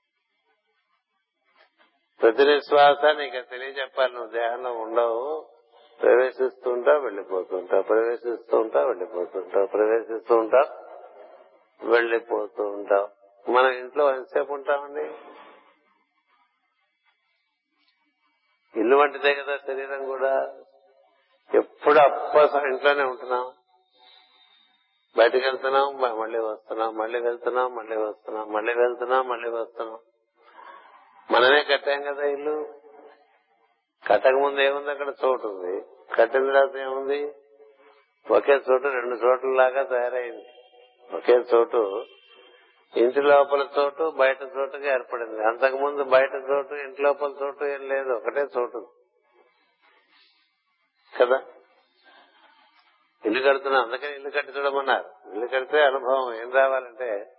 ప్రతి 2.23 2.45
నిశ్వాస 2.45 3.05
నీకు 3.05 3.51
తెలియజెప్పాలి 3.51 4.15
నువ్వు 4.15 4.31
దేహంలో 4.31 4.73
ఉండవు. 4.73 5.47
ప్రవేశిస్తూ 6.03 6.71
ఉంటావు 6.71 7.01
ప్రవేశిస్తుంటా 7.01 7.81
ప్రవేశిస్తూ 7.81 8.59
ఉంటావు 8.59 8.89
వెళ్ళిపోతుంటావు 8.89 9.67
ప్రవేశిస్తూ 9.67 10.37
ఉంటావు 10.37 10.83
వెళ్ళిపోతూ 11.91 12.65
ఉంటాం 12.65 13.09
మన 13.55 13.65
ఇంట్లో 13.65 14.17
ఎంతసేపు 14.17 14.53
ఉంటామండి? 14.53 15.15
ఇల్లు 18.81 18.97
వంటిదే 18.97 19.35
కదా 19.35 19.57
శరీరం 19.57 20.05
కూడా. 20.05 20.55
ఎప్పుడు 21.55 21.99
అప్ప 21.99 22.37
ఇంట్లోనే 22.57 23.03
ఉంటున్నాం. 23.03 23.53
బయటకు 25.17 25.45
వెళ్తున్నాం 25.45 26.21
మళ్ళీ 26.21 26.39
వస్తున్నాం 26.39 26.97
మళ్ళీ 26.97 27.21
వెళ్తున్నాం 27.21 27.75
మళ్ళీ 27.75 27.97
వస్తున్నాం 27.97 28.53
మళ్ళీ 28.53 28.75
వెళ్తున్నాం 28.75 29.29
మళ్ళీ 29.29 29.51
వస్తున్నాం. 29.51 29.99
మనమే 31.31 31.63
కట్టాం 31.63 32.03
కదా 32.03 32.25
ఇల్లు. 32.25 32.75
కట్టక 34.07 34.31
ముందు 34.31 34.61
ఏముంది 34.61 34.91
అక్కడ? 34.91 35.15
చోటు 35.25 35.47
ఉంది. 35.47 35.85
కట్టిన 36.15 36.47
తర్వాత 36.47 36.77
ఏముంది? 36.77 37.35
ఒకే 38.31 38.53
చోటు 38.53 38.89
రెండు 38.89 39.15
చోట్ల 39.15 39.49
లాగా 39.49 39.83
తయారైంది. 39.83 40.47
ఒకే 41.17 41.33
చోటు. 41.33 42.05
ఇంటి 42.97 43.23
లోపల 43.23 43.69
చోటు 43.79 44.11
బయట 44.11 44.43
చోటుగా 44.43 44.93
ఏర్పడింది. 44.93 45.45
అంతకుముందు 45.47 46.03
బయట 46.03 46.35
చోటు 46.51 46.75
ఇంటి 46.75 47.03
లోపల 47.03 47.33
చోటు 47.43 47.65
ఏం 47.65 47.89
లేదు. 47.89 48.13
ఒకటే 48.13 48.41
చోటు. 48.59 48.89
కదా? 51.21 51.43
ఇల్లు 53.25 53.49
కడుతున్నాం. 53.49 53.85
అందుకని 53.85 54.15
ఇల్లు 54.15 54.31
కట్టి 54.31 54.53
చూడమన్నారు. 54.53 55.31
ఇల్లు 55.33 55.47
కడితే 55.47 55.83
అనుభవం 55.83 56.35
ఏం 56.35 56.53
రావాలంటే 56.53 57.33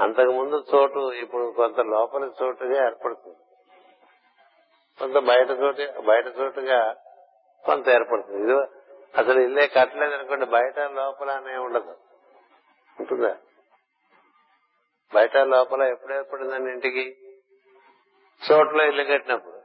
అంతకు 0.00 0.32
ముందు 0.32 0.64
చోటు 0.74 1.12
ఇప్పుడు 1.12 1.54
కొంత 1.56 1.80
లోపల 1.80 2.30
చోటుగా 2.42 2.86
ఏర్పడుతుంది. 2.86 3.36
కొంత 4.98 5.18
బయట 5.18 5.50
చోటు 5.50 6.00
బయట 6.00 6.26
చోటుగా 6.26 6.94
కొంత 7.64 7.88
ఏర్పడుతుంది. 7.88 8.42
ఇది 8.42 8.52
అసలు 9.18 9.40
ఇల్లే 9.40 9.66
కట్టలేదు 9.66 10.14
అనుకోండి 10.14 10.46
బయట 10.46 10.78
లోపల 10.78 11.30
అనే 11.30 11.56
ఉండదు. 11.56 11.96
ఉంటుందా? 13.00 13.36
బయట 15.14 15.36
లోపల 15.36 15.82
ఎప్పుడు 15.82 16.14
ఏర్పడిందండి 16.14 16.70
ఇంటికి? 16.70 17.16
చోట్ల 18.52 18.80
ఇల్లు 18.80 19.04
కట్టినప్పుడు. 19.04 19.60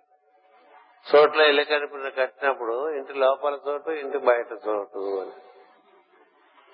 చోట్ల 1.16 1.42
ఇల్లు 1.42 1.64
కట్టినప్పుడు 1.64 2.10
కట్టినప్పుడు 2.10 2.90
ఇంటి 2.90 3.14
లోపల 3.14 3.60
చోటు 3.68 3.90
ఇంటి 3.90 4.18
బయట 4.18 4.52
చోటు 4.68 5.22
అని. 5.22 5.49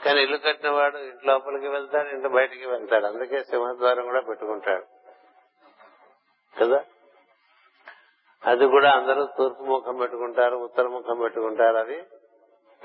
కానీ 0.05 0.21
ఇల్లు 0.21 0.37
కట్టినవాడు 0.37 0.97
ఇంటి 0.97 1.27
లోపలికి 1.27 1.67
వెళ్తాడు 1.67 2.09
ఇంటి 2.09 2.27
బయటికి 2.27 2.65
వెళ్తాడు. 2.65 3.05
అందుకే 3.05 3.43
సింహద్వారం 3.43 4.05
కూడా 4.05 4.21
పెట్టుకుంటాడు. 4.21 4.85
కదా? 6.61 6.83
అది 8.45 8.67
కూడా 8.67 8.91
అందరూ 8.91 9.27
తూర్పు 9.37 9.63
ముఖం 9.63 9.97
పెట్టుకుంటారు 9.97 10.55
ఉత్తర 10.55 10.87
ముఖం 10.87 11.19
పెట్టుకుంటారు. 11.19 11.77
అది 11.77 12.03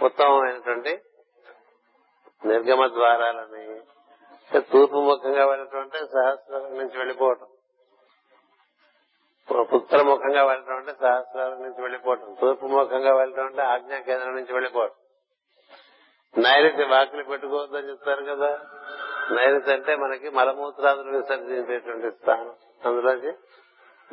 ఉత్తమమైనటువంటి 0.02 1.00
నిర్గమ 2.44 2.86
ద్వారాలని 2.86 3.80
తూర్పు 4.60 4.96
ముఖంగా 4.96 5.46
వెళ్ళటం 5.46 5.78
అంటే 5.78 5.98
సహస్రాల 5.98 6.62
నుంచి 6.62 6.98
వెళ్ళిపోవటం. 6.98 7.46
ఉత్తర 9.72 10.02
ముఖంగా 10.02 10.44
వెళ్ళటం 10.44 10.76
అంటే 10.76 10.92
సహస్రాల 10.92 11.54
నుంచి 11.54 11.82
వెళ్ళిపోవటం. 11.82 12.36
తూర్పు 12.40 12.66
ముఖంగా 12.66 13.16
వెళ్ళటం 13.16 13.46
అంటే 13.46 13.62
ఆజ్ఞా 13.62 13.98
కేంద్రం 13.98 14.34
నుంచి 14.34 14.52
వెళ్ళిపోవటం. 14.52 14.94
నైరుతి 16.38 16.84
వాకిలి 16.84 17.24
పెట్టుకోవద్దని 17.24 17.90
చెప్తారు 17.90 18.24
కదా. 18.24 18.60
నైరుతి 19.32 19.72
అంటే 19.72 19.96
మనకి 19.96 20.30
మలమూత్రాదులు 20.30 21.16
విసర్జించేటువంటి 21.16 22.16
స్థానం. 22.16 22.54
అందులోంచి 22.86 23.32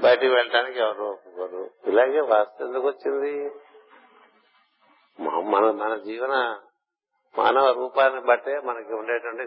బయటికి 0.03 0.33
వెళ్ళడానికి 0.33 0.79
ఎవరు 0.79 1.03
ఒప్పుకోరు. 1.03 1.69
ఇలాగే 1.85 2.19
వాస్తు 2.19 2.63
ఎందుకు 2.63 2.87
వచ్చింది? 2.87 3.51
మన 5.19 5.71
మన 5.71 5.95
జీవన 5.95 6.59
మానవ 7.37 7.71
రూపాన్ని 7.71 8.21
బట్టే 8.21 8.59
మనకి 8.59 8.93
ఉండేటువంటి 8.93 9.43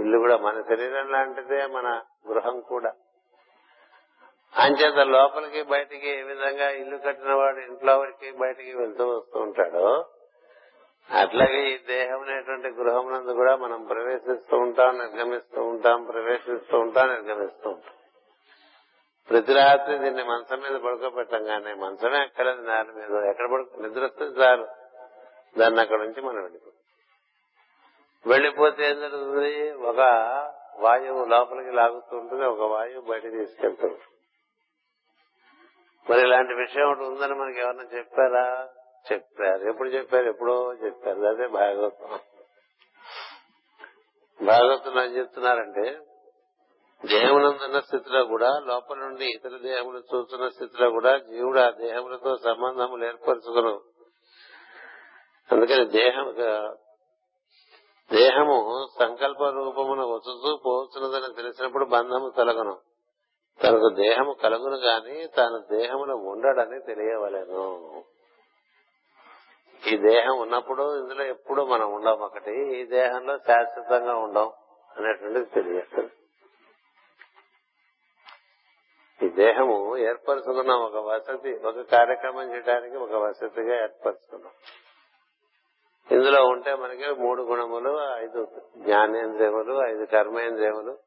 ఇల్లు 0.00 0.18
కూడా 0.18 0.36
మన 0.36 0.62
శరీరం 0.62 1.12
లాంటిదే 1.12 1.66
మన 1.66 2.02
గృహం 2.28 2.60
కూడా. 2.60 2.92
అంచేత 4.58 4.98
లోపలికి 4.98 5.62
బయటికి 5.62 6.10
ఏ 6.10 6.22
విధంగా 6.22 6.70
ఇల్లు 6.70 6.96
కట్టిన 6.96 7.32
వాడు 7.32 7.58
ఇంట్లో 7.58 7.98
వారికి 7.98 8.30
బయటికి 8.30 8.76
వెళ్తూ 8.76 9.08
వస్తూ 9.08 9.40
ఉంటాడో 9.40 10.06
అట్లాగే 11.10 11.74
ఈ 11.74 11.78
దేహం 11.78 12.20
అనేటువంటి 12.20 12.68
గృహం 12.68 13.12
నందు 13.12 13.32
కూడా 13.32 13.56
మనం 13.56 13.84
ప్రవేశిస్తూ 13.84 14.56
ఉంటాం 14.58 14.98
నిర్గమిస్తూ 14.98 15.64
ఉంటాం 15.64 16.04
ప్రవేశిస్తూ 16.04 16.78
ఉంటాం 16.78 17.08
నిర్గమిస్తూ 17.08 17.70
ఉంటాం. 17.70 17.94
ప్రతి 19.30 19.54
రాత్రి 19.54 19.98
దీన్ని 19.98 20.24
మంచం 20.24 20.60
మీద 20.60 20.80
పడుకోబెట్టంగానే 20.80 21.74
మంచమే 21.74 22.24
ఎక్కలేదు 22.24 22.62
దాని 22.62 22.92
మీద 22.92 23.24
ఎక్కడ 23.24 23.50
పడుకో 23.50 23.82
నిద్ర 23.82 24.04
వస్తే 24.04 24.24
చాలు. 24.24 24.66
దాన్ని 25.58 25.80
అక్కడ 25.80 25.98
నుంచి 25.98 26.20
మనం 26.22 26.42
వెళ్ళిపోతాం. 26.42 26.78
వెళ్ళిపోతే 28.26 28.90
ఏం 28.90 29.00
జరుగుతుంది? 29.00 29.72
ఒక 29.72 30.00
వాయువు 30.78 31.24
లోపలికి 31.24 31.70
లాగుతూ 31.70 32.16
ఉంటుంది 32.16 32.44
ఒక 32.44 32.72
వాయువు 32.72 33.04
బయట 33.04 33.22
తీసుకెళ్తుంది 33.22 34.00
మరి 36.10 36.20
ఇలాంటి 36.20 36.54
విషయం 36.54 36.90
ఒకటి 36.90 37.04
ఉందని 37.04 37.34
మనకి 37.34 37.60
ఎవరన్నా 37.60 37.84
చెప్పారా? 37.98 38.68
చెప్పారు. 39.12 39.68
ఎప్పుడు 39.68 39.88
చెప్పారు? 39.88 40.24
ఎప్పుడో 40.24 40.74
చెప్పారు. 40.74 41.20
అదే 41.20 41.46
భాగవతం. 41.46 42.18
భాగవతం 44.46 45.02
ఏం 45.02 45.16
చెప్తున్నారంటే 45.16 46.00
దేహమునందున్న 47.06 47.80
స్థితిలో 47.80 48.24
కూడా 48.24 48.60
లోపల 48.64 48.98
నుండి 48.98 49.24
ఇతర 49.24 49.58
దేహములు 49.62 49.98
చూస్తున్న 49.98 50.48
స్థితిలో 50.48 50.90
కూడా 50.90 51.18
జీవుడు 51.18 51.58
ఆ 51.58 51.70
దేహములతో 51.70 52.36
సంబంధములు 52.36 53.04
ఏర్పరచుకును. 53.04 53.80
అందుకని 55.52 55.84
దేహం 55.84 56.34
దేహము 58.12 58.86
సంకల్ప 58.98 59.42
రూపమున 59.44 60.00
వచ్చుతూ 60.00 60.60
పోతున్నదని 60.66 61.34
తెలిసినప్పుడు 61.34 61.84
బంధము 61.84 62.32
తొలగను 62.36 62.76
తనకు 63.62 63.90
దేహము 63.94 64.32
కలుగును 64.32 64.76
గాని 64.76 65.26
తాను 65.26 65.76
దేహమున 65.76 66.12
ఉండడని 66.12 66.80
తెలియవలేను. 66.80 68.04
ఈ 69.86 69.96
దేహం 69.96 70.38
ఉన్నప్పుడు 70.38 70.98
ఇందులో 70.98 71.24
ఎప్పుడు 71.24 71.62
మనం 71.62 71.94
ఉండం 71.94 72.18
ఒకటి 72.20 72.80
ఈ 72.80 72.84
దేహంలో 72.84 73.38
శాశ్వతంగా 73.38 74.14
ఉండం 74.14 74.52
అనేటువంటిది 74.96 75.44
తెలియదు. 75.44 76.10
ఈ 79.20 79.28
దేహము 79.28 79.96
ఏర్పరచుకున్నాం 79.96 80.80
ఒక 80.80 80.96
వసతి 80.96 81.60
ఒక 81.64 81.80
కార్యక్రమం 81.80 82.54
చేయడానికి 82.54 82.96
ఒక 82.96 83.12
వసతిగా 83.12 83.74
ఏర్పరచుకున్నాం. 83.82 84.52
ఇందులో 86.10 86.46
ఉంటే 86.46 86.74
మనకి 86.74 87.10
మూడు 87.10 87.42
గుణములు 87.42 87.92
ఐదు 88.16 88.48
జ్ఞానేంద్రియములు 88.76 89.74
ఐదు 89.86 90.04
కర్మేంద్రియములు 90.04 90.98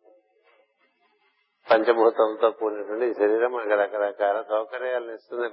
పంచభూతంతో 1.71 2.51
కూడినటువంటి 2.51 3.05
ఈ 3.05 3.13
శరీరం 3.13 3.51
మనకి 3.51 3.75
రకరకాల 3.75 4.41
సౌకర్యాలను 4.41 5.11
ఇస్తుంది. 5.11 5.49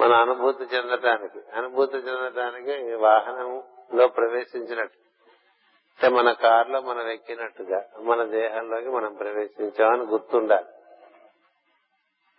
మన 0.00 0.12
అనుభూతి 0.12 0.64
చెందటానికి 0.64 1.38
అనుభూతి 1.54 1.96
చెందటానికి 1.96 2.94
వాహనంలో 2.94 4.08
ప్రవేశించినట్టు. 4.08 5.02
అంటే 5.92 6.08
మన 6.08 6.32
కారులో 6.32 6.80
మనం 6.80 7.08
ఎక్కినట్టుగా 7.08 7.88
మన 8.00 8.24
దేహంలోకి 8.24 8.88
మనం 8.88 9.14
ప్రవేశించామని 9.14 10.02
గుర్తుండాలి. 10.02 10.66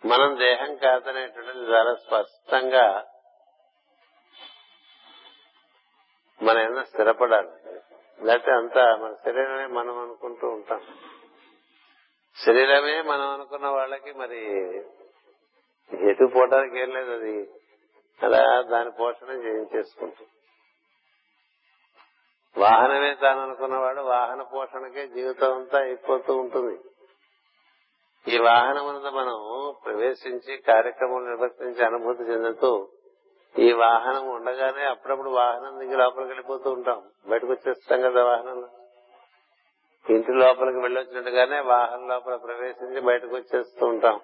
మనం 0.08 0.38
దేహం 0.38 0.76
కాదనేటువంటిది 0.76 1.64
చాలా 1.64 1.94
స్పష్టంగా 1.94 3.06
మన 6.42 6.58
ఏమన్నా 6.58 6.82
స్థిరపడాలి. 6.82 7.50
లేకపోతే 8.24 8.52
అంతా 8.52 8.96
మన 8.96 9.14
శరీరమే 9.24 9.66
మనం 9.66 9.98
అనుకుంటూ 9.98 10.48
ఉంటాం. 10.48 10.80
శరీరమే 12.46 13.02
మనం 13.02 13.28
అనుకున్న 13.28 13.66
వాళ్ళకి 13.66 14.12
మరి 14.12 14.42
ఎటు 15.92 16.24
పోవడానికి 16.24 16.80
ఏం 16.80 16.90
లేదు 16.90 17.12
అది. 17.12 17.50
అలా 18.22 18.62
దాని 18.62 18.90
పోషణ 18.90 19.30
చేయించేసుకుంటుంది 19.30 20.28
వాహనమే 22.60 23.14
తాను 23.14 23.40
అనుకున్నవాడు 23.40 24.00
వాహన 24.00 24.42
పోషణకే 24.42 25.08
జీవితం 25.08 25.56
అంతా 25.56 25.78
అయిపోతూ 25.78 26.36
ఉంటుంది. 26.36 26.78
ఈ 28.34 28.38
వాహనమునందు 28.38 29.08
మనం 29.08 29.74
ప్రవేశించి 29.84 30.56
కార్యక్రమం 30.56 31.28
నిర్వర్తించి 31.28 31.84
అనుభూతి 31.84 32.22
చెందుతూ 32.22 32.88
ఈ 33.58 33.72
వాహనం 33.72 34.28
ఉండగానే 34.28 34.84
అప్పుడప్పుడు 34.84 35.30
వాహనం 35.30 35.78
దిగి 35.78 35.96
లోపలికి 35.96 36.28
వెళ్ళిపోతూ 36.28 36.70
ఉంటాం. 36.70 37.02
బయటకు 37.26 37.52
వచ్చేస్తాం 37.52 38.00
కదా 38.00 38.24
వాహనంలో. 38.24 38.68
ఇంటి 40.10 40.32
లోపలికి 40.32 40.78
వెళ్ళొచ్చినట్టుగానే 40.78 41.60
వాహనం 41.60 42.08
లోపల 42.08 42.36
ప్రవేశించి 42.36 43.00
బయటకు 43.00 43.36
వచ్చేస్తూ 43.36 43.86
ఉంటాం. 43.86 44.20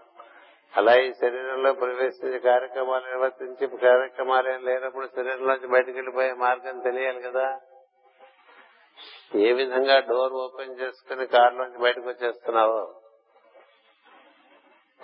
అలా 0.77 0.95
ఈ 0.95 1.12
శరీరంలో 1.12 1.73
ప్రవేశించే 1.73 2.39
కార్యక్రమాలు 2.39 3.05
నిర్వర్తించి 3.07 3.77
కార్యక్రమాలు 3.77 4.49
ఏం 4.49 4.64
లేనప్పుడు 4.64 5.07
శరీరంలోంచి 5.07 5.66
బయటకు 5.66 5.91
వెళ్ళిపోయే 5.91 6.33
మార్గం 6.33 6.81
తెలియాలి 6.81 7.23
కదా. 7.23 7.61
ఏ 9.35 9.53
విధంగా 9.53 9.99
డోర్ 9.99 10.33
ఓపెన్ 10.33 10.81
చేసుకుని 10.81 11.27
కారులోంచి 11.27 11.79
బయటకు 11.79 12.09
వచ్చేస్తున్నావో 12.09 12.95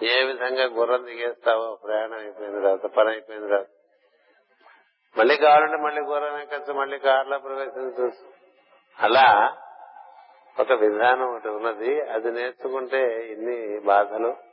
ఏ 0.02 0.24
విధంగా 0.24 0.64
గుర్రం 0.64 1.04
దిగేస్తావో 1.04 1.78
ప్రయాణం 1.84 2.18
అయిపోయిన 2.18 2.52
తర్వాత 2.52 2.86
పని 2.86 3.08
అయిపోయిన 3.10 3.42
తర్వాత. 3.42 3.66
మళ్ళీ 5.18 5.36
కావాలంటే 5.36 5.76
మళ్ళీ 5.82 6.00
గుర్రం 6.00 6.40
ఎక్కచ్చు 6.40 6.72
మళ్ళీ 6.72 6.98
కారులో 6.98 7.38
ప్రవేశించు 7.38 8.12
అలా 8.98 9.56
ఒక 10.60 10.72
విధానం 10.72 11.34
ఒకటి 11.34 11.48
ఉన్నది. 11.48 12.00
అది 12.00 12.30
నేర్చుకుంటే 12.30 13.26
ఇన్ని 13.26 13.80
బాధలు. 13.80 14.45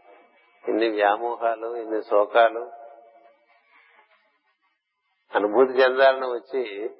ఇన్ని 0.67 0.89
వ్యామోహాలు 0.89 1.75
ఇన్ని 1.75 2.03
శోకాలు. 2.03 2.71
అనుభూతి 5.35 5.73
చెందాలని 5.73 6.25
వచ్చి 6.25 6.91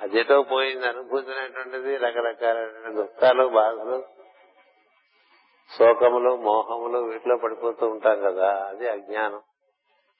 అదేటో 0.00 0.42
పోయింది. 0.42 0.88
అనుభూతి 0.88 1.32
అనేటువంటిది 1.32 1.96
రకరకాలైన 1.96 2.94
దుఃఖాలు 2.94 3.48
బాధలు 3.48 4.04
శోకములు 5.78 6.36
మోహములు 6.36 6.98
వీటిలో 6.98 7.36
పడిపోతూ 7.36 7.88
ఉంటాం 7.88 8.22
కదా. 8.22 8.66
అది 8.68 8.88
అజ్ఞానం. 8.88 9.42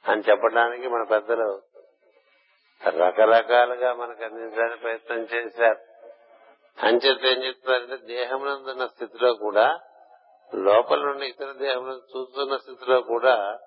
అని 0.09 0.23
చెప్పడానికి 0.31 0.89
మన 0.89 1.03
పెద్దలు 1.03 1.63
రకరకాలుగా 2.89 3.95
మనకు 3.95 4.25
అందించడానికి 4.25 4.81
ప్రయత్నం 4.81 5.19
చేశారు. 5.19 5.79
అంచేత 6.87 7.25
ఏం 7.25 7.45
చెప్తారంటే 7.45 7.97
దేహమునందున్న 7.97 8.87
స్థితిలో 8.87 9.35
కూడా 9.35 9.81
లోపల 10.55 11.03
నుండి 11.03 11.27
ఇతర 11.27 11.53
దేహములను 11.53 12.19
చూస్తున్న 12.19 12.57
స్థితిలో 12.57 13.01
కూడా 13.01 13.59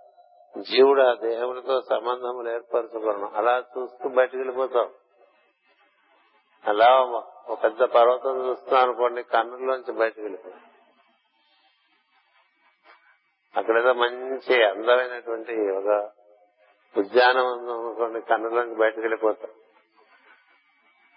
జీవుడు 0.57 1.01
ఆ 1.01 1.13
దేహములతో 1.13 1.81
సంబంధములు 1.81 2.49
ఏర్పరచుకోవడం 2.49 3.35
అలా 3.35 3.57
చూస్తూ 3.57 4.09
బయటికి 4.09 4.37
వెళ్ళిపోతాం. 4.37 4.93
అలా 6.65 7.01
ఒక 7.47 7.63
పెద్ద 7.63 7.83
పర్వతం 7.83 8.47
చూస్తున్నాం 8.47 8.83
అనుకోండి 8.83 9.23
కన్నుల్లోంచి 9.23 9.93
బయటకు 9.93 10.21
వెళ్ళిపోతాం. 10.21 10.61
అక్కడేదో 13.57 13.93
మంచి 13.93 14.63
అందమైనటువంటి 14.63 15.71
ఒక 15.71 16.11
ఉద్యానం 16.97 17.47
అనుకోండి 17.47 18.21
కన్నులోంచి 18.21 18.75
బయటకు 18.75 18.99
వెళ్ళిపోతాం. 18.99 19.51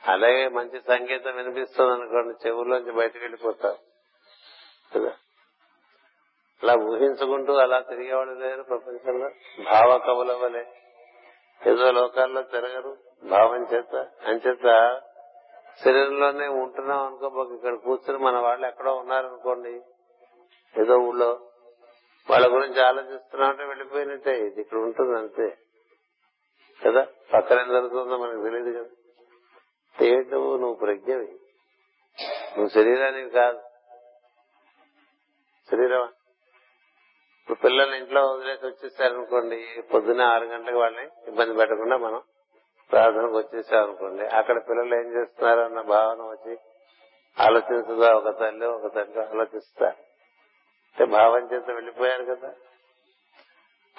అలాగే 0.08 0.48
మంచి 0.48 0.80
సంగీతం 0.80 1.36
వినిపిస్తుంది 1.36 1.92
అనుకోండి 1.92 2.48
చెవుల్లోంచి 2.48 2.92
బయటకు 2.92 3.18
వెళ్ళిపోతారు 3.18 3.78
కదా? 4.94 5.12
అలా 6.62 6.74
ఊహించుకుంటూ 6.74 7.54
అలా 7.54 7.80
తిరిగేవాడు 7.80 8.30
లేరు 8.30 8.62
ప్రపంచంలో. 8.62 9.28
భావ 9.64 9.98
కవుల 9.98 10.64
ఏదో 11.66 11.90
లోకాల్లో 11.90 12.42
తిరగరు. 12.42 12.96
భావం 13.24 13.66
చేత. 13.74 13.94
అంచేత 14.26 15.00
శరీరంలోనే 15.84 16.48
ఉంటున్నాం 16.48 17.06
అనుకోబోక 17.06 17.52
ఇక్కడ 17.52 17.74
కూర్చుని 17.74 18.18
మన 18.18 18.38
వాళ్ళు 18.38 18.66
ఎక్కడో 18.66 18.94
ఉన్నారనుకోండి 18.94 19.82
ఏదో 20.80 20.98
ఊళ్ళో 20.98 21.40
వాళ్ళ 22.30 22.54
గురించి 22.54 22.82
ఆలోచిస్తున్నామంటే 22.82 23.64
వెళ్ళిపోయినట్టే. 23.64 24.38
ఇది 24.38 24.61
ఇక్కడ 24.61 24.78
ఉంటుంది 24.78 25.18
అంతే. 25.18 25.58
కదా? 26.86 27.06
పక్కన 27.34 27.61
ఏం 27.61 27.68
జరుగుతుందో 27.68 28.16
మనకు 28.16 28.42
తెలియదు 28.42 28.78
కదా. 28.78 28.88
ఏంటో 30.06 30.36
నువ్వు 30.36 30.74
ప్రజ్ఞవి. 30.74 31.38
నువ్వు 32.56 32.68
శరీరానికి 32.68 33.30
కాదు. 33.30 33.58
శరీరం 35.70 36.08
ఇప్పుడు 37.51 37.68
పిల్లల్ని 37.68 37.98
ఇంట్లో 37.98 38.26
వదిలేసి 38.26 38.66
వచ్చేసారనుకోండి 38.66 39.82
పొద్దున్న 39.94 40.22
ఆరు 40.22 40.44
గంటలకు 40.44 40.78
వాళ్ళని 40.78 41.09
ఇబ్బంది 41.28 41.57
పెట్టకుండా 41.57 41.96
మనం 41.96 42.22
ప్రార్థనకు 42.92 43.38
వచ్చేసామనుకోండి 43.38 44.26
అక్కడ 44.26 44.68
పిల్లలు 44.68 44.94
ఏం 44.94 45.20
చేస్తున్నారు 45.20 45.61
అన్న 45.61 45.80
భావన 45.80 46.22
వచ్చి 46.22 46.59
ఆలోచించదా? 47.40 48.12
ఒక 48.12 48.40
తల్లి 48.40 48.66
ఒక 48.66 48.94
తండ్రి 48.94 49.22
ఆలోచిస్తారు. 49.22 49.96
అంటే 50.90 51.05
భావం 51.05 51.53
చేత 51.53 51.70
వెళ్ళిపోయారు 51.70 52.24
కదా. 52.24 52.55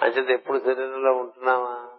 అంచేత 0.02 0.30
ఎప్పుడు 0.30 0.58
శరీరంలో 0.58 1.12
ఉంటున్నామా? 1.12 1.98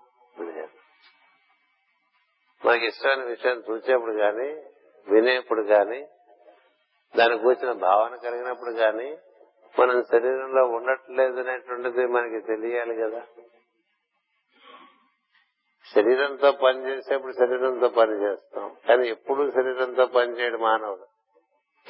మనకి 2.66 2.86
ఇష్టమైన 2.86 3.24
విషయాన్ని 3.24 3.64
చూసేప్పుడు 3.72 4.14
కానీ 4.14 4.66
వినేప్పుడు 5.08 5.62
కానీ 5.62 6.08
దాని 7.16 7.38
కూర్చిన 7.38 7.72
భావన 7.72 8.16
కలిగినప్పుడు 8.16 8.72
కానీ 8.72 9.18
మనం 9.80 10.04
శరీరంలో 10.04 10.68
ఉండట్లేదు 10.68 11.40
అనేటువంటిది 11.40 12.06
మనకి 12.06 12.42
తెలియాలి 12.42 12.96
కదా. 12.96 13.24
శరీరంతో 15.96 16.52
పని 16.52 16.88
చేసేప్పుడు 16.88 17.32
శరీరంతో 17.32 17.90
పని 17.90 18.12
చేస్తాం. 18.12 18.76
కానీ 18.88 19.08
ఎప్పుడు 19.08 19.52
శరీరంతో 19.52 20.06
పని 20.06 20.40
చేయడు 20.40 20.58
మానవుడు. 20.58 21.06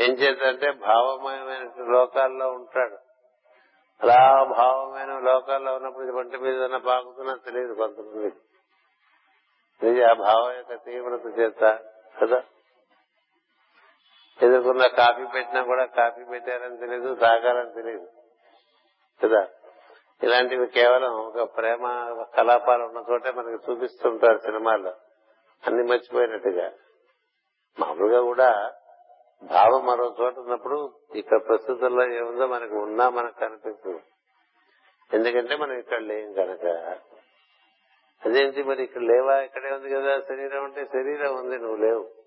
ఏం 0.04 0.12
చేద్దంటే 0.12 0.72
భావమయమైన 0.72 1.92
లోకాల్లో 1.92 2.52
ఉంటాడు. 2.52 2.98
అలా 4.04 4.44
భావమైన 4.44 5.20
లోకాల్లో 5.20 5.76
ఉన్నప్పుడు 5.76 6.12
వంటి 6.12 6.38
మీద 6.38 6.70
పాకుతున్నా 6.70 7.36
తెలియదు 7.36 7.74
కొంతమంది 7.74 8.34
ఇది 9.90 10.04
ఆ 10.04 10.14
భావం 10.14 10.56
యొక్క 10.56 10.74
తీవ్రత 10.74 11.40
చేత 11.40 11.80
కదా? 12.22 12.44
ఎదుర్కొన్న 14.42 14.88
కాఫీ 14.88 15.26
పెట్టినా 15.34 15.64
కూడా 15.64 15.86
కాఫీ 15.86 16.24
పెట్టారని 16.24 16.78
తెలియదు 16.78 17.16
తాగారని 17.16 17.74
తెలియదు 17.74 18.08
కదా? 19.24 19.48
ఇలాంటివి 20.24 20.68
కేవలం 20.68 21.12
ఒక 21.12 21.58
ప్రేమ 21.58 21.84
కలాపాలు 22.38 22.84
ఉన్న 22.84 23.04
చోటే 23.12 23.32
మనకి 23.32 23.72
చూపిస్తుంటారు 23.72 24.38
సినిమాల్లో. 24.38 24.94
అన్ని 25.68 25.84
మర్చిపోయినట్టుగా. 25.84 26.72
మామూలుగా 27.80 28.22
కూడా 28.22 28.74
భావం 29.44 29.86
మరో 29.86 30.16
చోట 30.22 30.38
ఉన్నప్పుడు 30.38 30.94
ఇక్కడ 31.16 31.48
ప్రస్తుతంలో 31.48 32.14
ఏముందో 32.14 32.48
మనకు 32.48 32.76
ఉన్నా 32.76 33.10
మనకు 33.10 33.40
కనిపిస్తుంది. 33.40 34.02
ఎందుకంటే 35.14 35.56
మనం 35.56 35.74
ఇక్కడ 35.74 35.98
లేం 35.98 36.34
కనుక. 36.34 36.66
అదేంటి 38.26 38.64
మరి 38.64 38.84
ఇక్కడ 38.84 39.02
లేవా? 39.02 39.42
ఇక్కడే 39.42 39.72
ఉంది 39.72 39.90
కదా 39.90 40.20
శరీరం 40.20 40.64
అంటే 40.64 40.86
శరీరం 40.86 41.36
ఉంది 41.36 41.58
నువ్వు 41.58 41.76
లేవు. 41.76 42.23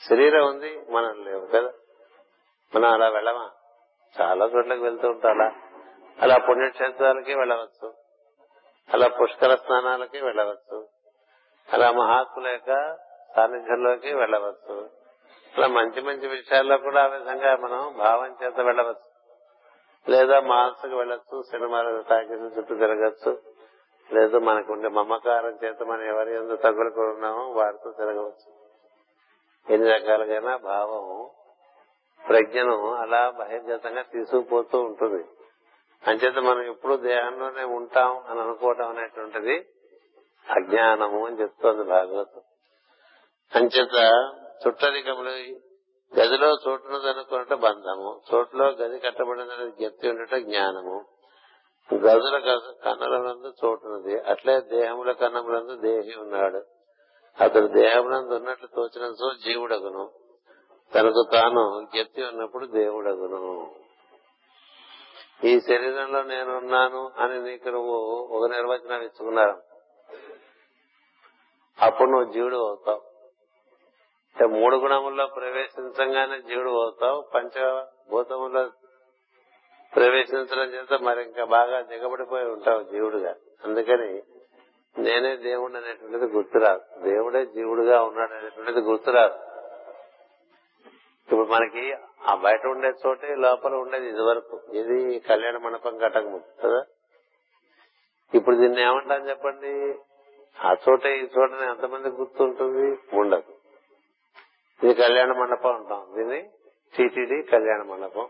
శరీరం 0.00 0.46
ఉంది 0.46 0.82
మనం 0.90 1.24
లేవు 1.24 1.46
కదా. 1.46 1.72
మనం 2.74 2.92
అలా 2.92 3.08
వెళ్ళమా? 3.08 3.50
చాలా 4.20 4.46
చోట్లకి 4.46 4.82
వెళ్తూ 4.82 5.08
ఉంటాం 5.08 5.32
అలా. 5.32 5.52
అలా 6.22 6.38
పుణ్యక్షేత్రాలకి 6.48 7.34
వెళ్ళవచ్చు. 7.34 7.94
అలా 8.94 9.08
పుష్కర 9.08 9.54
స్నానాలకి 9.54 10.20
వెళ్ళవచ్చు. 10.20 10.88
అలా 11.72 11.90
మహాత్ముల 11.90 12.48
యొక్క 12.48 12.96
సాన్నిధ్యంలోకి 13.36 14.14
వెళ్ళవచ్చు. 14.14 14.90
అలా 15.56 15.66
మంచి 15.66 16.00
మంచి 16.00 16.28
విషయాల్లో 16.28 16.78
కూడా 16.78 17.04
ఆ 17.04 17.06
విధంగా 17.06 17.56
మనం 17.56 17.98
భావం 17.98 18.36
చేత 18.44 18.60
వెళ్ళవచ్చు. 18.60 19.08
లేదా 20.08 20.40
మాల్స్కి 20.40 20.94
వెళ్ళొచ్చు 20.94 21.42
సినిమాలు 21.42 22.04
టాకీస్ 22.10 22.58
చుట్టూ 22.58 22.74
తిరగచ్చు. 22.74 23.42
లేదా 24.12 24.38
మనకు 24.38 24.72
ఉండే 24.72 24.88
మమకారం 24.88 25.58
చేత 25.64 25.82
మనం 25.82 26.02
ఎవరి 26.02 26.34
ఎందుకు 26.34 26.62
తగులుకున్నామో 26.62 27.48
వారితో 27.48 27.90
తిరగవచ్చు. 27.90 28.57
ఎన్ని 29.70 29.92
రకాలుగా 29.92 30.56
భావం 30.56 31.28
ప్రజ్ఞను 32.28 32.94
అలా 32.94 33.30
బహిర్గతంగా 33.30 34.02
తీసుకుపోతూ 34.02 34.80
ఉంటుంది. 34.80 35.24
అంచేత 36.08 36.38
మనం 36.38 36.62
ఎప్పుడు 36.62 36.96
దేహంలోనే 36.96 37.64
ఉంటాం 37.64 38.18
అని 38.18 38.40
అనుకోవటం 38.40 38.88
అనేటువంటిది 38.88 39.66
అజ్ఞానము 40.50 41.26
అని 41.26 41.40
చెప్తోంది 41.40 41.84
భాగవతం. 41.84 42.40
అంచేత 43.54 43.96
చుట్టరికములు 44.66 45.30
గదిలో 46.20 46.56
చోటును 46.68 46.98
అనుకున్నట్టు 47.08 47.54
బంధము 47.54 48.20
చోటులో 48.34 48.64
గది 48.64 48.98
కట్టబడిన 48.98 49.72
గెత్తి 49.82 50.08
ఉండట 50.08 50.34
జ్ఞానము 50.34 51.04
గదుల 51.94 52.38
కన్నులందు 52.84 53.52
చోటున్నది 53.64 54.20
అట్లే 54.20 54.60
దేహముల 54.60 55.12
కన్నములందు 55.12 55.74
దేహి 55.76 56.20
ఉన్నాడు. 56.20 56.77
అతడు 57.40 57.66
దేహమునందు 57.66 58.34
ఉన్నట్లు 58.34 58.68
తోచినంతో 58.76 59.32
జీవుడగును. 59.44 60.10
తనకు 60.94 61.24
తాను 61.32 61.88
గెత్తి 61.96 62.24
ఉన్నప్పుడు 62.24 62.66
దేవుడగును. 62.66 63.74
ఈ 65.44 65.60
శరీరంలో 65.60 66.22
నేనున్నాను 66.22 67.10
అని 67.18 67.42
నీకు 67.42 67.68
నువ్వు 67.68 67.94
ఒక 68.30 68.50
నిర్వచనం 68.50 69.00
ఇచ్చుకున్నారు? 69.00 69.62
అప్పుడు 71.80 72.10
నువ్వు 72.10 72.32
జీవుడు 72.32 72.56
అవుతావు. 72.56 73.02
అంటే 74.36 74.60
మూడు 74.60 74.76
గుణముల్లో 74.76 75.26
ప్రవేశించగానే 75.26 76.40
జీవుడు 76.40 76.70
అవుతావు. 76.70 77.24
పంచభూతముల్లో 77.34 78.70
ప్రవేశించడం 79.96 80.74
చేత 80.74 81.02
మరి 81.02 81.22
ఇంకా 81.22 81.44
బాగా 81.44 81.80
దిగబడిపోయి 81.80 82.44
ఉంటావు 82.44 82.82
జీవుడుగా. 82.82 83.34
అందుకని 83.64 84.22
నేనే 84.98 85.36
దేవుడు 85.36 85.76
అనేటువంటిది 85.76 86.24
గుర్తురాదు. 86.24 87.02
దేవుడే 87.02 87.46
జీవుడుగా 87.46 88.02
ఉన్నాడు 88.02 88.34
అనేటువంటిది 88.34 88.80
గుర్తురాదు. 88.80 89.34
ఇప్పుడు 91.22 91.44
మనకి 91.44 91.94
ఆ 92.22 92.34
బయట 92.34 92.66
ఉండే 92.66 92.92
చోటే 93.06 93.34
లోపల 93.34 93.74
ఉండేది 93.74 94.08
ఇది 94.08 94.22
వరకు 94.22 94.60
ఇది 94.72 95.18
కళ్యాణ 95.18 95.58
మండపం 95.58 95.98
కట్టకముందు 95.98 96.62
కదా? 96.62 96.84
ఇప్పుడు 98.34 98.56
దీన్ని 98.56 98.82
ఏమంటాం 98.82 99.28
చెప్పండి? 99.28 99.98
ఆ 100.64 100.76
చోటే 100.88 101.18
ఈ 101.18 101.28
చోటనే 101.38 101.66
ఎంతమంది 101.66 102.08
గుర్తుంటుంది? 102.08 102.98
ఉండదు. 103.12 103.54
ఇది 104.84 104.94
కళ్యాణ 104.94 105.32
మండపం 105.32 105.74
అంటాం. 105.74 106.06
దీన్ని 106.16 106.50
టీటీడీ 106.96 107.42
కళ్యాణ 107.42 107.82
మండపం 107.82 108.28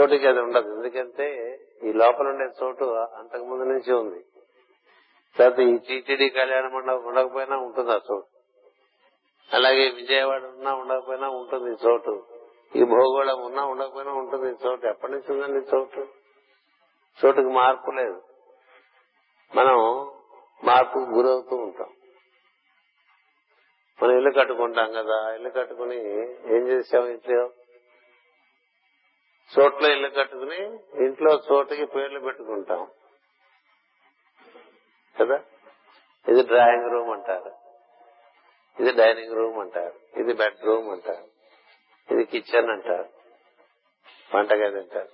చోటుకి 0.00 0.26
అది 0.26 0.40
ఉండదు. 0.40 0.74
ఎందుకంటే 0.74 1.58
ఈ 1.82 1.92
లోపల 1.92 2.28
ఉండే 2.28 2.64
చోటు 2.64 2.84
అంతకు 2.84 3.44
ముందు 3.44 3.64
నుంచి 3.64 3.92
ఉంది. 3.92 4.24
తర్వాత 5.38 5.58
ఈ 5.58 5.78
టీటీడీ 5.78 6.28
కళ్యాణ 6.28 6.68
మండపం 6.68 7.04
ఉండకపోయినా 7.04 7.56
ఉంటుంది 7.56 7.90
ఆ 7.90 7.94
చోటు. 7.94 8.26
అలాగే 9.52 9.90
విజయవాడ 9.90 10.44
ఉన్నా 10.44 10.74
ఉండకపోయినా 10.74 11.28
ఉంటుంది 11.28 11.70
ఈ 11.70 11.76
చోటు. 11.86 12.26
ఈ 12.76 12.84
భూగోళం 12.84 13.44
ఉన్నా 13.44 13.64
ఉండకపోయినా 13.64 14.12
ఉంటుంది 14.12 14.50
ఈ 14.50 14.54
చోటు. 14.66 14.86
ఎప్పటి 14.86 15.12
నుంచి 15.12 15.32
ఉందండి 15.32 15.76
చోటు? 15.76 16.06
చోటుకి 17.24 17.48
మార్పు 17.48 17.90
లేదు. 17.90 18.22
మనం 19.56 19.76
మార్పుకు 20.64 20.98
గురవుతూ 20.98 21.56
ఉంటాం. 21.56 21.88
మనం 24.02 24.16
ఇల్లు 24.16 24.30
కట్టుకుంటాం 24.38 24.92
కదా. 24.92 25.34
ఇల్లు 25.34 25.50
కట్టుకుని 25.50 25.96
ఏం 26.56 26.68
చేసాం 26.68 27.06
ఇంట్లో? 27.06 27.50
చోట్ల 29.60 29.86
ఇల్లు 29.86 30.08
కట్టుకుని 30.08 30.64
ఇంట్లో 31.06 31.42
చోటుకి 31.52 31.86
పేర్లు 31.86 32.20
పెట్టుకుంటాం. 32.20 32.90
కదా? 35.20 35.42
ఇది 36.28 36.42
డ్రాయింగ్ 36.42 36.90
రూమ్ 36.90 37.10
అంటారు. 37.10 37.52
ఇది 38.80 38.92
డైనింగ్ 38.92 39.34
రూమ్ 39.34 39.58
అంటారు. 39.58 40.20
ఇది 40.20 40.34
బెడ్ 40.34 40.64
రూమ్ 40.64 40.88
అంటారు. 40.90 41.28
ఇది 42.14 42.24
కిచెన్ 42.24 42.70
అంటారు. 42.70 43.08
వంటగది 44.36 44.78
అంటారు. 44.78 45.08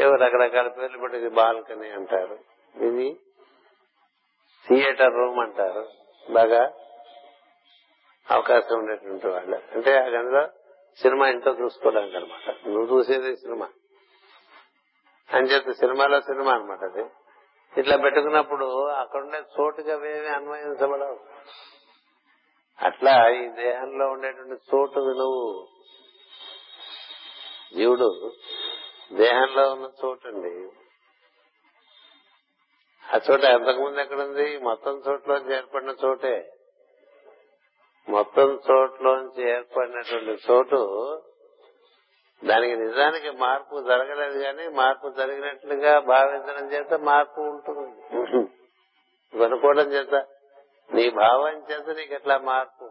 ఏవో 0.00 0.14
రకరకాల 0.14 0.68
పేర్లు 0.68 0.98
పెట్టి 0.98 1.18
ఇది 1.18 1.28
బాల్కనీ 1.28 1.90
అంటారు. 1.90 2.38
ఇది 2.82 3.20
థియేటర్ 4.68 5.14
రూమ్ 5.14 5.40
అంటారు. 5.40 5.88
బాగా 6.30 6.72
అవకాశం 8.30 8.78
ఉండేటువంటి 8.78 9.26
వాళ్ళు. 9.26 9.56
అంటే 9.56 9.98
అందులో 9.98 10.48
సినిమా 11.02 11.28
ఇంట్లో 11.28 11.52
చూసుకోవడానికి 11.52 12.16
అనమాట 12.16 12.68
నువ్వు 12.68 12.98
చూసేది 12.98 13.36
సినిమా. 13.36 13.68
అని 15.34 15.46
చెప్పి 15.46 15.74
సినిమాలో 15.74 16.20
సినిమా 16.20 16.52
అనమాట 16.52 16.84
అది. 16.84 17.04
ఇట్లా 17.80 17.96
పెట్టుకున్నప్పుడు 17.96 18.88
అక్కడుండే 18.88 19.38
చోటుగా 19.38 19.94
అవేమి 19.94 20.28
అన్వయించబడవు 20.28 21.18
అట్లా 22.78 23.28
ఈ 23.28 23.48
దేహంలో 23.48 24.06
ఉండేటువంటి 24.06 24.54
చోటు 24.54 24.98
నువ్వు 24.98 25.68
జీవుడు 27.76 28.30
దేహంలో 29.12 29.72
ఉన్న 29.72 29.90
చోటు 30.04 30.28
అండి 30.28 30.52
ఆ 33.14 33.20
చోట 33.30 33.44
ఎంతకుముందు 33.44 34.00
ఎక్కడుంది? 34.00 34.58
మొత్తం 34.58 35.02
చోట్ల 35.08 35.52
ఏర్పడిన 35.52 35.94
చోటే. 36.04 36.57
మొత్తం 38.08 38.60
చోట్లోంచి 38.70 39.50
ఏర్పడినటువంటి 39.50 40.42
చోటు 40.50 40.78
దానికి 42.44 42.76
నిజానికి 42.76 43.30
మార్పు 43.30 43.84
జరగలేదు 43.88 44.38
కానీ 44.38 44.68
మార్పు 44.68 45.08
జరిగినట్లుగా 45.08 45.98
భావించడం 45.98 46.72
చేత 46.72 46.94
మార్పు 46.94 47.40
ఉంటుంది. 47.40 48.40
అనుకోవడం 49.44 49.84
చేత. 49.84 50.14
నీ 50.94 51.10
భావం 51.10 51.64
చేత 51.70 51.96
నీకు 51.96 52.14
ఎట్లా 52.14 52.38
మార్పు? 52.38 52.84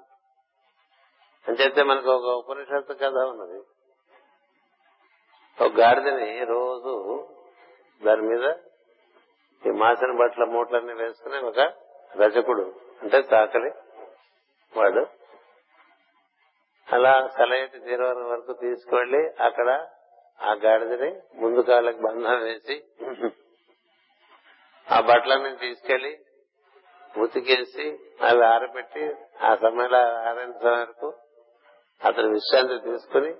అంచేతే 1.48 1.84
మనకు 1.84 2.10
ఒక 2.10 2.46
ఉపనిషత్తు 2.46 2.94
కథ 2.94 3.18
ఉన్నది. 3.18 3.62
ఒక 5.66 5.72
గాడిదని 5.80 6.46
రోజు 6.46 7.28
దాని 8.06 8.22
మీద 8.22 8.54
ఈ 9.68 9.70
మాసిన 9.72 10.18
బట్టల 10.20 10.44
మూటలన్నీ 10.44 10.94
వేసుకుని 10.94 11.38
ఒక 11.38 11.60
రజకుడు 12.18 12.74
అంటే 13.02 13.18
చాకలి 13.18 13.72
వాడు. 14.74 15.04
అలా 16.88 17.14
సెలయేటి 17.36 17.80
తీరం 17.80 18.20
వరకు 18.30 18.54
తీసుకువెళ్ళి 18.62 19.22
అక్కడ 19.40 19.70
ఆ 20.40 20.52
గాడిదని 20.64 21.10
ముందు 21.36 21.62
కాళ్ళకి 21.62 22.02
బంధం 22.02 22.40
వేసి 22.44 22.76
ఆ 24.88 24.98
బట్టలన్నీ 25.02 25.52
తీసుకెళ్ళి 25.58 26.12
ఉతికేసి 27.16 27.88
అవి 28.22 28.44
ఆరబెట్టి 28.46 29.06
ఆ 29.42 29.52
సమయంలో 29.56 30.02
ఆరించే 30.28 30.72
వరకు 30.76 31.10
అతను 32.02 32.30
విశ్రాంతి 32.34 32.78
తీసుకుని 32.82 33.32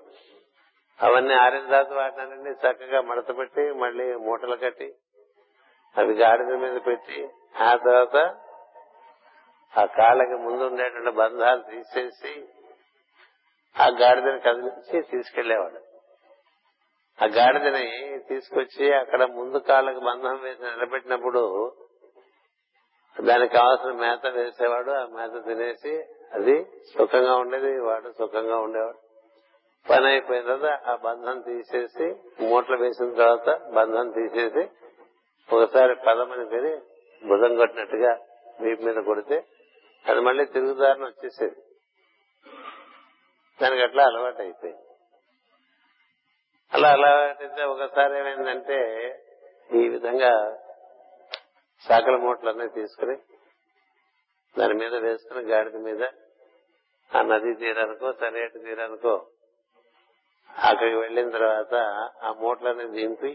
అవన్నీ 1.00 1.34
ఆరిన 1.36 1.64
తర్వాత 1.66 1.92
వాటిని 1.98 2.54
చక్కగా 2.62 3.00
మడత 3.02 3.30
పెట్టి 3.38 3.64
మళ్ళీ 3.80 4.06
మూటలు 4.26 4.56
కట్టి 4.56 4.88
అవి 5.96 6.14
గాడిద 6.14 6.56
మీద 6.64 6.78
పెట్టి 6.86 7.18
ఆ 7.60 7.70
తర్వాత 7.84 8.16
ఆ 9.76 9.84
కాళ్ళకి 9.84 10.34
ముందు 10.34 10.64
ఉండేటువంటి 10.64 11.10
బంధాలు 11.10 11.62
తీసేసి 11.62 12.44
ఆ 13.80 13.86
గాడిదని 13.86 14.40
కదిలించి 14.40 15.02
తీసుకెళ్ళేవాడు. 15.02 15.80
ఆ 17.22 17.26
గాడిదని 17.26 18.18
తీసుకొచ్చి 18.28 18.92
అక్కడ 18.92 19.24
ముందు 19.24 19.58
కాళ్ళకి 19.58 20.00
బంధం 20.00 20.40
వేసి 20.40 20.62
నిలబెట్టినప్పుడు 20.62 21.72
దానికి 23.20 23.54
కావాల్సిన 23.54 23.92
మేత 23.92 24.26
వేసేవాడు. 24.26 24.90
ఆ 24.90 25.06
మేత 25.06 25.44
తినేసి 25.44 26.04
అది 26.32 26.64
సుఖంగా 26.98 27.36
ఉండేది 27.36 27.80
వాడు 27.80 28.12
సుఖంగా 28.18 28.58
ఉండేవాడు. 28.58 28.98
పని 29.90 30.06
అయిపోయిన 30.06 30.42
తర్వాత 30.42 30.64
ఆ 30.64 30.96
బంధం 30.96 31.40
తీసేసి 31.40 32.16
మూటలు 32.42 32.76
వేసిన 32.76 33.14
తర్వాత 33.14 33.62
బంధం 33.62 34.10
తీసేసి 34.10 34.68
ఒకసారి 35.52 35.94
పదమని 35.94 36.48
పెరి 36.48 36.72
భుజం 37.26 37.56
కొట్టినట్టుగా 37.56 38.18
వీపు 38.60 38.82
మీద 38.82 38.94
కొడితే 38.94 39.44
అది 40.04 40.20
మళ్ళీ 40.20 40.44
తిరుగుదారిని 40.46 41.04
వచ్చేసేది. 41.04 41.58
దానికి 43.60 43.82
అట్లా 43.82 44.02
అలవాటు 44.04 44.42
అయిపోయింది 44.42 44.84
అలా 46.72 46.88
అలవాటైతే 46.88 47.62
ఒకసారి 47.64 48.14
ఏమైందంటే 48.18 48.78
ఈ 49.70 49.88
విధంగా 49.88 50.32
సాకల 51.84 52.16
మూటలన్నీ 52.16 52.68
తీసుకుని 52.68 53.16
దాని 54.54 54.74
మీద 54.74 54.94
వేసుకుని 55.02 55.40
గాడిద 55.50 55.76
మీద 55.80 56.02
ఆ 57.10 57.22
నది 57.22 57.54
తీరానికో 57.54 58.08
సరిహద్దు 58.12 58.58
తీరానికో 58.58 59.14
అక్కడికి 60.50 60.96
వెళ్ళిన 60.96 61.28
తర్వాత 61.30 61.74
ఆ 62.22 62.32
మూటలన్నీ 62.40 62.86
దింపి 62.96 63.32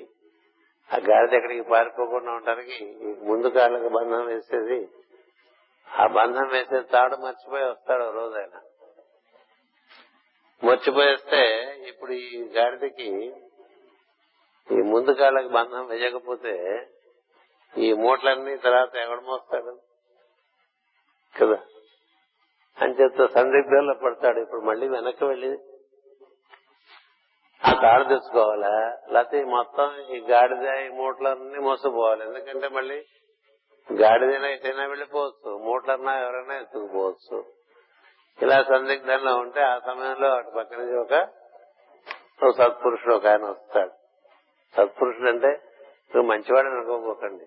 ఆ 0.90 0.98
గాడిద 1.08 1.34
ఎక్కడికి 1.34 1.66
పారిపోకుండా 1.70 2.32
ఉండడానికి 2.34 2.78
ముందు 3.24 3.48
కాళ్ళకి 3.50 3.90
బంధం 3.90 4.26
వేసేది 4.26 4.80
ఆ 5.90 6.08
బంధం 6.08 6.48
వేసే 6.48 6.82
తాడు 6.82 7.16
మర్చిపోయి 7.18 7.64
వస్తాడు 7.64 8.12
రోజు 8.12 8.36
ఆయన 8.36 8.62
మర్చిపోయేస్తే 10.64 11.42
ఇప్పుడు 11.88 12.12
ఈ 12.12 12.44
గాడిదకి 12.44 13.10
ఈ 14.72 14.82
ముందు 14.82 15.12
కాళ్ళకి 15.12 15.48
బంధం 15.48 15.88
వేయకపోతే 15.88 16.86
ఈ 17.78 17.94
మూటలన్నీ 17.94 18.58
తర్వాత 18.58 18.96
ఎవడు 18.96 19.22
మోస్తాడు? 19.22 19.80
కదా? 21.36 21.60
అని 22.78 22.94
చెప్తే 22.94 23.28
సందిగ్ధంలో 23.28 23.94
పడతాడు. 23.94 24.40
ఇప్పుడు 24.40 24.62
మళ్ళీ 24.62 24.88
వెనక్కి 24.88 25.26
వెళ్ళి 25.26 25.52
ఆ 27.62 27.74
తాడు 27.82 28.04
తెచ్చుకోవాలా? 28.04 28.98
లేకపోతే 29.12 29.44
మొత్తం 29.44 30.02
ఈ 30.16 30.20
గాడిద 30.20 30.86
ఈ 30.86 30.90
మూటలన్నీ 30.90 31.60
మోసపోవాలి. 31.60 32.24
ఎందుకంటే 32.24 32.68
మళ్ళీ 32.68 33.06
గాడిదైనా 33.92 34.48
ఎటైనా 34.48 34.86
వెళ్ళిపోవచ్చు. 34.86 35.58
మూటలన్నా 35.58 36.20
ఎవరైనా 36.20 36.56
ఎత్తుకుపోవచ్చు. 36.56 37.46
ఇలా 38.42 38.64
సందిగ్ధంలో 38.64 39.36
ఉంటే 39.36 39.62
ఆ 39.62 39.80
సమయంలో 39.80 40.30
అటు 40.30 40.50
పక్క 40.50 40.74
నుంచి 40.74 40.98
ఒక 40.98 41.30
సత్పురుషుడు 42.58 43.16
ఒక 43.16 43.28
ఆయన 43.28 43.46
వస్తాడు. 43.46 43.92
సత్పురుషుడు 44.78 45.30
అంటే 45.30 45.48
నువ్వు 46.16 46.32
మంచివాడు 46.32 46.68
అనుకోపోకండి 46.68 47.46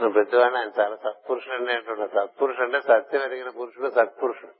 నువ్వు 0.00 0.12
ప్రతివాడిని 0.12 0.58
ఆయన 0.58 0.70
చాలా 0.80 0.96
సత్పురుషుడు 0.96 1.54
అంటే 1.54 1.72
అంటున్నా 1.72 2.06
సత్పురుషుడు 2.06 2.64
అంటే 2.64 2.80
సత్యం 2.80 3.22
ఎరిగిన 3.22 3.48
పురుషుడు 3.48 3.90
సత్పురుషుడు. 3.90 4.52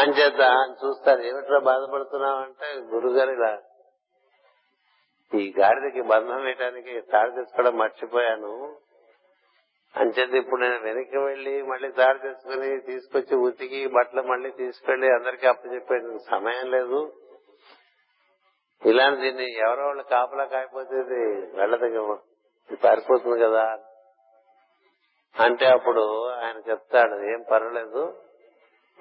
అంచేత 0.00 0.74
చూస్తారు 0.84 1.20
ఏమిట్రా 1.20 1.58
బాధపడుతున్నావు? 1.58 2.38
అంటే 2.38 2.66
గురుగారు 2.66 3.30
ఇలా 3.30 3.58
ఈ 5.34 5.54
గాడిదకి 5.60 6.00
బంధం 6.00 6.42
వేయడానికి 6.42 7.00
తాడు 7.00 7.30
తెచ్చుకోవడం 7.30 7.78
మర్చిపోయాను. 7.78 8.76
అంచేది 9.96 10.38
ఇప్పుడు 10.38 10.60
నేను 10.60 10.78
వెనక్కి 10.78 11.18
వెళ్ళి 11.18 11.62
మళ్ళీ 11.62 11.90
తాడు 11.90 12.18
తెచ్చుకుని 12.18 12.80
తీసుకొచ్చి 12.80 13.36
ఉతికి 13.36 13.86
బట్టలు 13.86 14.22
మళ్ళీ 14.22 14.50
తీసుకెళ్ళి 14.50 15.06
అందరికీ 15.06 15.46
అప్పచెప్పేందుకు 15.46 16.18
సమయం 16.30 16.70
లేదు. 16.70 17.12
ఇలాంటి 18.86 19.20
దీన్ని 19.20 19.58
ఎవరో 19.58 19.86
వాళ్ళు 19.86 20.02
కాపలా 20.02 20.44
కాకపోతే 20.44 20.96
ఇది 20.96 22.76
పారిపోతుంది 22.76 23.40
కదా. 23.40 23.78
అంటే 25.40 25.66
అప్పుడు 25.66 26.28
ఆయన 26.28 26.70
చెప్తాడు 26.70 27.14
ఏం 27.14 27.44
పర్వాలేదు 27.50 28.22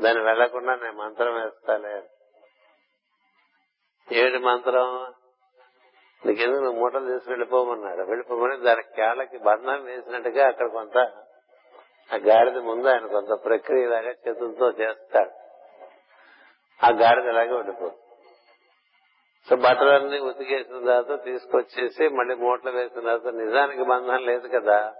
దాన్ని 0.01 0.24
వెళ్ళకుండా 0.24 0.76
నేను 0.76 0.95
మంత్రం 0.95 1.36
వేస్తాలే. 1.36 2.03
ఏమిటి 4.11 4.38
మంత్రం? 4.38 5.13
నీకెందుకు 6.26 6.63
నువ్వు 6.63 6.80
మూటలు 6.80 7.13
తీసి 7.13 7.30
వెళ్ళిపోమన్నాడు 7.30 8.01
వెళ్ళిపోమని 8.01 8.57
దాని 8.57 8.84
కేళ్ళకి 8.84 9.38
బంధం 9.38 9.84
వేసినట్టుగా 9.84 10.47
అక్కడ 10.47 10.67
కొంత 10.67 10.97
ఆ 12.11 12.15
గాడిద 12.15 12.57
ముందు 12.57 12.88
ఆయన 12.88 13.05
కొంత 13.05 13.45
ప్రక్రియ 13.45 13.88
లాగా 13.88 14.09
చేతులతో 14.09 14.69
చేస్తాడు. 14.69 15.32
ఆ 16.84 16.89
గాడిద 16.89 17.26
లాగా 17.30 17.55
ఉండిపోతుంది 17.55 17.99
సో 19.47 19.55
బట్టలన్నీ 19.55 20.19
ఉతికేసిన 20.19 20.80
తర్వాత 20.80 21.24
తీసుకొచ్చేసి 21.24 22.07
మళ్ళీ 22.07 22.36
మూటలు 22.36 22.71
వేసిన 22.71 22.99
తర్వాత 22.99 23.28
నిజానికి 23.28 23.84
బంధం 23.84 24.26
లేదు 24.26 24.47
కదా. 24.47 24.93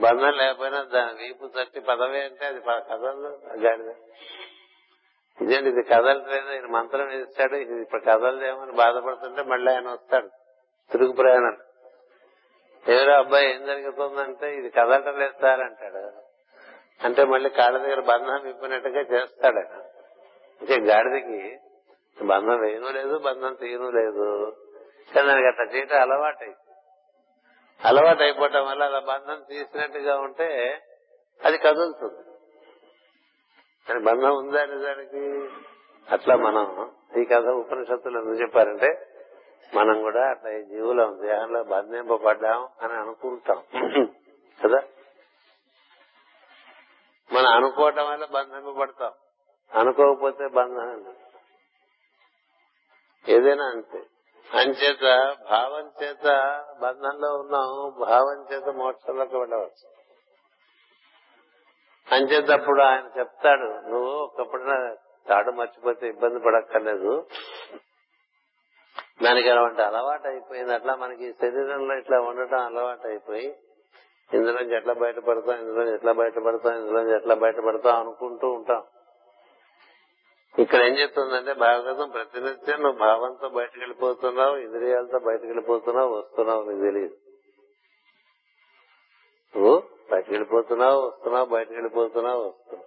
బంధం 0.00 0.30
లేకపోయినా 0.30 0.82
దాని 0.82 1.12
వీపు 1.12 1.46
తట్టి 1.46 1.80
పదవి 1.80 2.20
అంటే 2.20 2.46
అది 2.46 2.60
కదలదు 2.60 3.40
గాడిద. 3.58 3.94
ఇదేంటి 5.40 5.68
ఇది 5.68 5.82
కదలట్లేదు? 5.82 6.48
ఆయన 6.48 6.66
మంత్రం 6.66 7.10
ఇస్తాడు 7.10 7.54
ఇది 7.54 7.82
ఇప్పుడు 7.82 8.02
కదలదేమని 8.02 8.72
బాధపడుతుంటే 8.72 9.42
మళ్ళీ 9.42 9.72
ఆయన 9.72 9.88
వస్తాడు. 9.88 10.28
తిరుగు 10.90 11.12
ప్రయాణం. 11.12 11.56
ఎవరో 12.88 13.18
అబ్బాయి 13.18 13.54
ఏం 13.54 13.66
జరుగుతుందంటే 13.66 14.54
ఇది 14.54 14.70
కదలటం 14.70 15.18
లేదు 15.18 15.32
సార్ 15.42 15.60
అంటాడు. 15.60 16.12
అంటే 17.04 17.24
మళ్ళీ 17.24 17.48
కాళ్ళ 17.48 17.78
దగ్గర 17.78 18.00
బంధం 18.00 18.42
విప్పినట్టుగా 18.42 19.00
చేస్తాడు 19.00 19.56
ఆయన. 19.56 19.82
అంటే 20.60 20.80
గాడిదకి 20.80 21.58
బంధం 22.24 22.60
వేయను 22.60 22.90
లేదు 22.90 23.18
బంధం 23.18 23.54
తీయను 23.54 23.90
లేదు. 23.90 24.56
కానీ 25.14 25.28
దానికి 25.28 25.48
అట్లా 25.48 25.64
చేయటం 25.64 26.00
అలవాటు 26.00 26.52
అలవాటు 27.84 28.22
అయిపోవటం 28.22 28.66
వల్ల 28.66 28.82
అలా 28.82 28.98
బంధం 28.98 29.44
తీసినట్టుగా 29.48 30.18
ఉంటే 30.18 30.80
అది 31.44 31.58
కదులుతుంది. 31.58 32.35
కానీ 33.88 34.00
బంధం 34.00 34.36
ఉందా 34.36 34.64
నిజానికి? 34.64 35.50
అట్లా 36.12 36.36
మనం 36.36 36.90
ఈ 37.16 37.24
కథ 37.24 37.46
ఉపనిషత్తులు 37.46 38.18
ఎందుకు 38.18 38.34
చెప్పారంటే 38.34 39.06
మనం 39.74 40.00
కూడా 40.02 40.30
అట్లా 40.30 40.50
ఈ 40.50 40.62
జీవులం 40.62 41.18
దేహంలో 41.22 41.64
బంధింపబడ్డాం 41.64 42.68
అని 42.82 42.92
అనుకుంటాం. 42.92 43.62
కదా? 44.64 44.82
మనం 47.32 47.46
అనుకోవటం 47.46 48.08
వల్ల 48.08 48.24
బంధింపబడతాం. 48.24 49.12
అనుకోకపోతే 49.78 50.48
బంధం 50.48 51.04
ఏదైనా 53.28 53.64
అంతే. 53.64 54.02
అంచేత 54.54 55.36
భావం 55.50 55.90
చేత 56.02 56.24
బంధంలో 56.82 57.34
ఉన్నాం 57.34 57.94
భావం 58.00 58.46
చేత 58.52 58.68
మోక్షంలోకి 58.68 59.36
వెళ్ళవచ్చు. 59.36 59.95
అంచేటప్పుడు 62.12 62.82
ఆయన 62.82 63.18
చెప్తాడు 63.18 63.88
నువ్వు 63.88 64.12
ఒకప్పుడు 64.12 64.62
తాడు 65.28 65.50
మర్చిపోతే 65.50 66.08
ఇబ్బంది 66.08 66.40
పడక్కర్లేదు. 66.40 67.26
దానికి 69.22 69.48
అలాంటి 69.48 69.82
అలవాటు 69.82 70.28
అయిపోయింది. 70.28 70.74
అట్లా 70.74 70.96
మనకి 70.96 71.32
శరీరంలో 71.32 71.98
ఇట్లా 71.98 72.20
ఉండటం 72.20 72.58
అలవాటు 72.58 73.06
అయిపోయి 73.06 73.56
ఇందులోంచి 74.32 74.76
ఎట్లా 74.76 74.92
బయటపడతాం 74.92 75.60
ఇందులో 75.60 75.94
ఎట్లా 75.94 76.12
బయటపడతాం 76.12 76.78
ఇందులోంచి 76.78 77.16
ఎట్లా 77.16 77.34
బయటపడతాం 77.34 78.00
అనుకుంటూ 78.00 78.50
ఉంటాం. 78.50 78.84
ఇక్కడ 80.58 80.80
ఏం 80.80 80.98
చెప్తుందంటే 80.98 81.52
భాగవతం 81.52 82.10
ప్రతినిత్యం 82.10 82.82
నువ్వు 82.82 82.98
భావంతో 82.98 83.48
బయటకు 83.48 83.78
వెళ్ళిపోతున్నావు 83.78 84.56
ఇంద్రియాలతో 84.56 85.18
బయటకు 85.18 85.46
వెళ్ళిపోతున్నావు 85.46 86.14
వస్తున్నావు 86.14 86.70
నీకు 86.70 86.80
తెలియదు 86.80 87.16
బయటకు 90.12 90.30
వెళ్ళిపోతున్నావు 90.30 91.06
వస్తున్నావు 91.06 91.44
బయటకు 91.44 91.72
వెళ్ళిపోతున్నావు 91.72 92.42
వస్తున్నావు. 92.42 92.86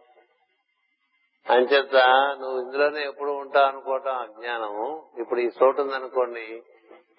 అంచేత 1.58 1.96
నువ్వు 2.40 2.62
ఇందులోనే 2.62 3.04
ఎప్పుడు 3.04 3.32
ఉంటావు 3.32 3.66
అనుకోవటం 3.66 4.16
అజ్ఞానము. 4.16 5.06
ఇప్పుడు 5.18 5.40
ఈ 5.40 5.50
చోటు 5.64 5.82
ఉందనుకోండి 5.82 6.64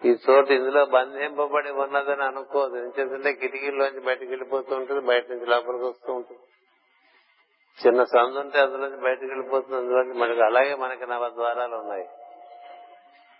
ఈ 0.04 0.16
చోటు 0.30 0.52
ఇందులో 0.52 0.86
బంధింపబడి 0.86 1.70
ఉన్నదని 1.70 2.24
అనుకోదు. 2.24 2.76
ఎందుకంటే 2.76 3.32
కిటికీల్లోంచి 3.32 4.00
బయటకు 4.00 4.24
వెళ్ళిపోతూ 4.24 4.76
ఉంటుంది 4.76 5.00
బయట 5.00 5.30
నుంచి 5.30 5.46
లోపలికి 5.46 5.84
వస్తూ 5.84 6.12
ఉంటుంది. 6.12 6.40
చిన్న 7.86 8.04
సందు 8.04 8.38
ఉంటే 8.38 8.60
అందులోంచి 8.60 9.00
బయటకు 9.00 9.24
వెళ్ళిపోతుంది 9.24 9.76
అందులోంచి 9.76 10.12
మనకి 10.12 10.40
అలాగే 10.40 10.74
మనకి 10.74 11.06
నవద్వారాలు 11.06 11.76
ఉన్నాయి. 11.76 12.08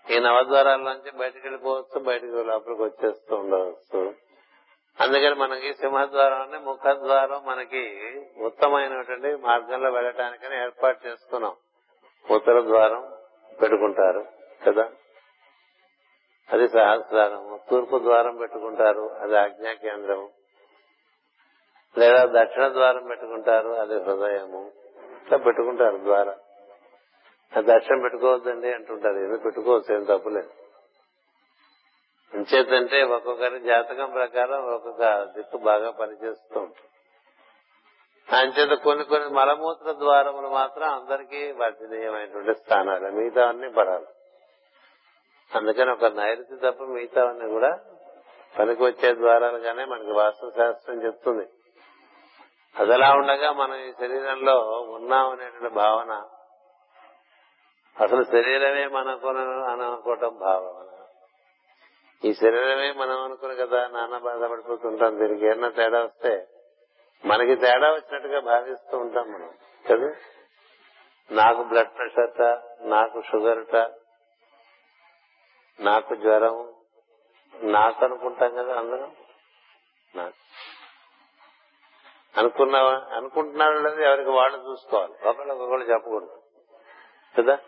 ఈ 0.09 0.19
నవద్వారాల 0.19 0.79
నుంచి 0.79 1.17
బయటకు 1.17 1.39
వెళ్ళిపోవచ్చు 1.43 1.99
బయటకు 1.99 2.25
లోపలికి 2.25 2.81
వచ్చేస్తూ 2.81 3.35
ఉండవచ్చు. 3.35 4.13
అందుకని 4.99 5.35
మనకి 5.35 5.73
సింహద్వారం 5.73 6.41
అంటే 6.41 6.57
ముఖద్వారం 6.57 7.45
మనకి 7.45 8.13
ఉత్తమైనటువంటి 8.37 9.35
మార్గంలో 9.35 9.91
వెళ్ళటానికని 9.91 10.61
ఏర్పాటు 10.61 11.07
చేసుకున్నాం. 11.07 11.55
ఉత్తర 12.31 12.61
ద్వారం 12.61 13.11
పెట్టుకుంటారు 13.61 14.25
కదా? 14.67 14.89
అది 16.53 16.67
సహస్రారం. 16.67 17.59
తూర్పు 17.69 17.99
ద్వారం 17.99 18.37
పెట్టుకుంటారు 18.37 19.01
అది 19.01 19.37
ఆజ్ఞా 19.37 19.73
కేంద్రం 19.73 20.29
లేదా 21.97 22.25
దక్షిణ 22.25 22.67
ద్వారం 22.67 23.07
పెట్టుకుంటారు 23.07 23.69
అది 23.69 24.03
హృదయము. 24.03 24.71
ఇట్లా 25.23 25.37
పెట్టుకుంటారు 25.37 25.97
ద్వారం. 25.97 26.35
దక్షిణం 27.57 27.99
పెట్టుకోవద్దండి 27.99 28.73
అంటుంటారు 28.73 29.17
ఎందుకు 29.17 29.43
పెట్టుకోవచ్చు 29.43 29.95
ఏం 29.95 30.03
తప్పులేదు 30.03 30.60
ఇంచేతంటే 32.33 33.03
ఒక్కొక్కరి 33.03 33.59
జాతకం 33.59 34.09
ప్రకారం 34.09 34.73
ఒక్కొక్క 34.73 35.23
దిక్కు 35.23 35.57
బాగా 35.57 35.91
పనిచేస్తూ 35.91 36.59
ఉంటుంది. 36.59 36.87
అంచేత 38.35 38.79
కొన్ని 38.79 39.03
కొన్ని 39.03 39.29
మలమూత్ర 39.29 39.91
ద్వారములు 39.91 40.47
మాత్రం 40.47 40.89
అందరికీ 40.89 41.51
వర్జనీయమైనటువంటి 41.51 42.53
స్థానాలు. 42.53 43.11
మిగతా 43.11 43.49
అన్ని 43.49 43.71
పడాలి. 43.71 44.05
అందుకని 45.55 45.91
ఒక 45.91 46.05
నైరుతి 46.05 46.55
తప్ప 46.55 46.83
మిగతావన్నీ 46.83 47.49
కూడా 47.49 47.79
పనికి 48.59 48.83
వచ్చే 48.83 49.15
ద్వారాలుగానే 49.15 49.85
మనకి 49.85 50.11
వాస్తు 50.11 50.51
శాస్త్రం 50.57 51.03
చెప్తుంది. 51.05 51.47
అదలా 52.79 53.13
ఉండగా 53.13 53.51
మనం 53.51 53.75
ఈ 53.75 53.91
శరీరంలో 53.91 54.59
ఉన్నాం 54.89 55.29
అనేటువంటి 55.29 55.75
భావన 55.75 56.23
అసలు 58.03 58.23
శరీరమే 58.23 58.87
మనకు 58.87 59.27
అనుకోవటం 59.27 60.37
భావన. 60.39 60.90
ఈ 62.25 62.33
శరీరమే 62.33 62.91
మనం 62.91 63.23
అనుకుని 63.23 63.55
కదా 63.55 63.87
నాన్న 63.87 64.17
బాధపడిపోతుంటాం 64.17 65.19
దీనికి 65.19 65.45
ఏమన్నా 65.45 65.69
తేడా 65.69 66.03
వస్తే 66.03 66.47
మనకి 67.25 67.55
తేడా 67.55 67.93
వచ్చినట్టుగా 67.93 68.39
భావిస్తూ 68.39 68.97
ఉంటాం 68.97 69.31
మనం 69.31 69.53
కదా? 69.91 70.15
నాకు 71.31 71.63
బ్లడ్ 71.63 71.97
ప్రెషర్ట 71.97 72.41
నాకు 72.81 73.21
షుగర్ట 73.21 73.75
నాకు 75.79 76.15
జ్వరం 76.15 76.73
నాకు 77.55 78.05
అనుకుంటాం 78.05 78.55
కదా 78.55 78.77
అందరం? 78.77 79.15
నాకు. 80.15 80.33
అనుకున్నావా? 82.39 83.07
అనుకుంటున్నారు 83.13 84.01
ఎవరికి 84.01 84.29
వాళ్ళు 84.29 84.69
చూసుకోవాలి. 84.69 85.29
ఒకళ్ళు 85.29 85.53
ఒకళ్ళు 85.53 85.85
చెప్పకూడదు 85.85 86.41
కదా? 87.39 87.59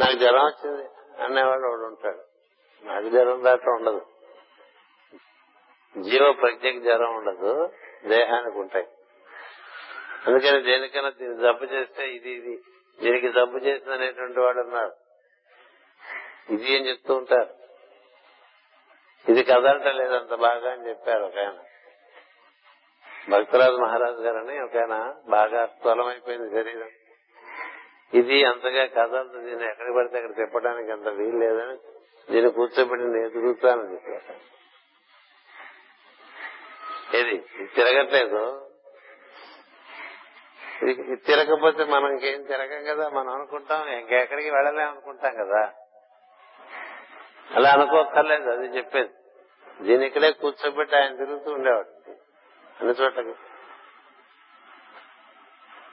నాకు 0.00 0.12
జ్వరం 0.12 0.44
వచ్చింది 0.44 0.88
అనేవాడు 1.22 1.68
వాడు 1.68 1.86
ఉంటాడు. 1.86 2.27
నాకు 2.84 3.08
జ్వరం 3.08 3.44
దాకా 3.44 3.72
ఉండదు. 3.72 4.06
జీవ 5.98 6.32
ప్రజ్ఞకి 6.32 6.80
జ్వరం 6.80 7.16
ఉండదు 7.16 7.72
దేహానికి 8.04 8.58
ఉంటాయి. 8.58 8.88
అందుకని 10.26 10.62
దేనికైనా 10.62 11.10
దీన్ని 11.10 11.42
జబ్బు 11.42 11.64
చేస్తే 11.64 12.08
ఇది 12.08 12.30
ఇది. 12.30 12.62
దీనికి 13.00 13.32
జబ్బు 13.32 13.58
చేసింది 13.58 13.92
అనేటువంటి 13.92 14.40
వాడు 14.40 14.58
ఉన్నారు. 14.60 14.92
ఇది 16.50 16.76
అని 16.76 16.88
చెప్తూ 16.88 17.14
ఉంటారు. 17.14 17.54
ఇది 19.28 19.42
కదలటం 19.42 19.96
లేదంత 19.96 20.34
బాగా 20.34 20.72
అని 20.72 20.88
చెప్పారు 20.88 21.24
ఒక 21.24 21.36
ఆయన. 21.38 21.58
భక్తరాజు 23.30 23.76
మహారాజు 23.76 24.16
గారని 24.16 24.60
ఒక 24.60 24.76
ఆయన 24.76 25.14
బాగా 25.28 25.66
స్థూలమైపోయింది 25.66 26.50
శరీరం. 26.50 26.90
ఇది 28.14 28.44
అంతగా 28.44 28.86
కదలదు 28.86 29.40
దీన్ని 29.40 29.68
ఎక్కడ 29.68 29.94
పడితే 29.96 30.16
అక్కడ 30.16 30.36
తిప్పడానికి 30.36 30.90
అంత 30.90 31.08
వీలు 31.08 31.38
లేదని 31.38 31.97
దీన్ని 32.30 32.52
కూర్చోబెట్టి 32.52 33.06
నేను 33.06 33.28
తిరుగుతానని 33.28 33.94
చెప్పారు. 33.94 34.48
ఏది? 37.16 37.30
ఇది 37.30 37.66
తిరగట్లేదు. 37.66 38.66
ఇది 40.82 41.16
తిరగకపోతే 41.16 41.84
మనం 41.84 42.10
ఇంకేం 42.10 42.42
తిరగం 42.42 42.84
కదా? 42.84 43.08
మనం 43.08 43.28
అనుకుంటాం 43.28 43.88
ఇంకెక్కడికి 43.88 44.50
వెళ్ళలేం 44.50 44.88
అనుకుంటాం 44.88 45.34
కదా? 45.34 45.72
అలా 47.54 47.72
అనుకోక్కర్లేదు 47.72 48.50
అది 48.50 48.66
చెప్పేది. 48.66 49.10
దీని 49.82 50.06
ఇక్కడే 50.06 50.32
కూర్చోబెట్టి 50.32 50.96
ఆయన 50.96 51.16
తిరుగుతూ 51.16 51.52
ఉండేవాడు. 51.52 52.10
అన్ని 52.80 52.94
చోట్లకి. 52.94 53.34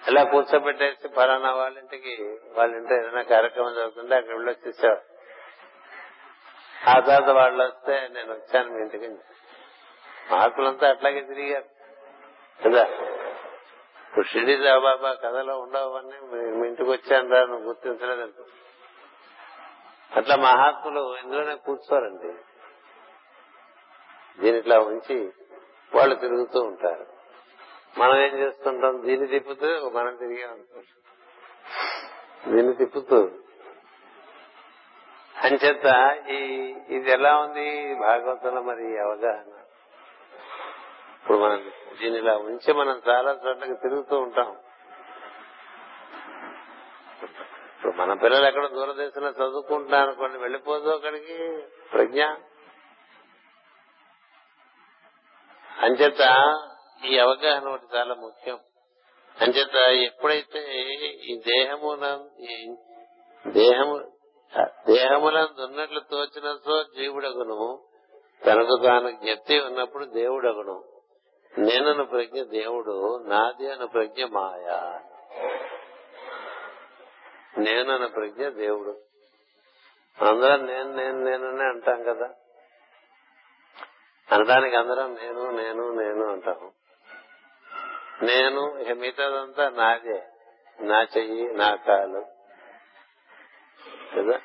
ఇలా 0.08 0.24
కూర్చోబెట్టేసి 0.24 1.08
ఫలానా 1.08 1.54
వాళ్ళ 1.54 1.78
ఇంటికి 1.78 2.40
వాళ్ళ 2.52 2.76
ఇంట్లో 2.76 2.98
ఏదైనా 2.98 3.22
కార్యక్రమం 3.22 3.76
జరుగుతుంటే 3.76 4.16
అక్కడ 4.16 4.34
వెళ్ళి 4.34 5.14
ఆ 6.90 7.00
తర్వాత 7.00 7.30
వాళ్ళు 7.30 7.64
వస్తే 7.64 8.08
నేను 8.08 8.34
వచ్చాను 8.34 8.74
మీ 8.74 8.82
ఇంటికి. 8.82 9.08
మహాత్ములంతా 10.32 10.90
అట్లాగే 10.90 11.22
తిరిగారు. 11.22 11.66
కదా? 12.64 12.84
ఇప్పుడు 14.06 14.26
షిరిడి 14.26 14.58
సాయిబాబా 14.58 15.14
కథలో 15.14 15.60
ఉండవన్నీ 15.60 16.20
మీ 16.58 16.68
ఇంటికి 16.68 16.90
వచ్చాను 16.90 17.30
రా 17.30 17.46
నువ్వు 17.46 17.68
గుర్తించలేదంట 17.68 18.34
అట్లా 20.18 20.36
మహాత్ములు 20.36 21.18
ఇందులోనే 21.24 21.56
కూర్చోరండి. 21.56 22.34
దీని 24.42 24.58
ఇట్లా 24.58 24.80
ఉంచి 24.80 25.34
వాళ్ళు 25.96 26.16
తిరుగుతూ 26.16 26.62
ఉంటారు. 26.62 27.06
మనం 27.98 28.18
ఏం 28.18 28.38
చేస్తుంటాం? 28.40 29.06
దీన్ని 29.06 29.28
తిప్పుతూ 29.28 29.90
మనం 29.90 30.16
తిరిగే 30.16 30.46
ఉంటాం 30.46 30.84
దీన్ని 32.54 32.74
తిప్పుతూ 32.74 33.32
అంచేత 35.46 36.18
ఈ 36.30 36.43
ఇది 36.96 37.12
ఎలా 37.12 37.39
ఉంది? 37.39 37.96
భాగవతంలో 37.96 38.62
మరి 38.62 38.93
ఈ 38.93 38.98
అవగాహన. 38.98 39.62
ఇప్పుడు 41.22 41.38
మనం 41.38 41.72
దీని 42.02 42.18
ఇలా 42.18 42.38
ఉంచి 42.38 42.74
మనం 42.74 43.02
చాలా 43.10 43.39
చోట్లకి 43.48 43.74
తిరుగుతూ 43.74 44.20
ఉంటాం. 44.20 44.58
ఇప్పుడు 47.76 47.91
మన 47.91 48.14
పిల్లలు 48.14 48.46
ఎక్కడ 48.46 48.68
దూరదేశంలో 48.68 49.30
చదువుకుంటున్నారు 49.30 50.06
అనుకోండి 50.06 50.38
వెళ్ళిపోదు 50.38 50.89
అక్కడికి. 50.89 51.64
ప్రజ్ఞ. 51.93 52.24
అంచేత 55.82 56.22
ఈ 57.06 57.20
అవగాహన 57.20 57.68
ఒకటి 57.68 57.98
చాలా 57.98 58.16
ముఖ్యం. 58.16 58.60
అంచేత 59.41 59.76
ఎప్పుడైతే 59.76 60.60
ఈ 61.24 61.41
దేహము 61.48 62.30
ఈ 62.39 62.76
దేహములను 64.64 65.47
దున్నట్లు 65.47 65.99
తోచిన 65.99 66.58
సో 66.66 66.84
జీవుడగును. 66.84 67.80
తనకు 68.45 68.84
తాను 68.84 69.12
జ్ఞప్తి 69.12 69.60
ఉన్నప్పుడు 69.60 70.06
దేవుడగును. 70.06 70.84
నేనను 71.58 72.06
ప్రజ్ఞ 72.06 72.41
దేవుడు 72.41 73.24
నాది 73.28 73.72
అను 73.72 73.88
ప్రజ్ఞ 73.88 74.26
మాయా. 74.26 75.01
నేనన్న 77.58 78.06
ప్రజ్ఞ 78.06 78.47
దేవుడు. 78.47 79.01
అందరం 80.26 80.66
నేను 80.66 80.95
నేను 80.95 81.20
నేననే 81.20 81.64
అంటాం 81.64 82.03
కదా. 82.03 82.34
అనడానికి 84.32 84.76
అందరం 84.76 85.14
నేను 85.14 85.51
నేను 85.51 85.91
నేను 85.91 86.32
అంటాము 86.32 86.72
నేను 88.22 88.78
ఇక 88.78 88.89
మిగతాదంతా 88.89 89.70
నాదే. 89.70 90.24
నా 90.80 91.01
చెయ్యి 91.01 91.53
నా 91.53 91.76
కాలు. 91.76 92.35
కదా? 94.16 94.41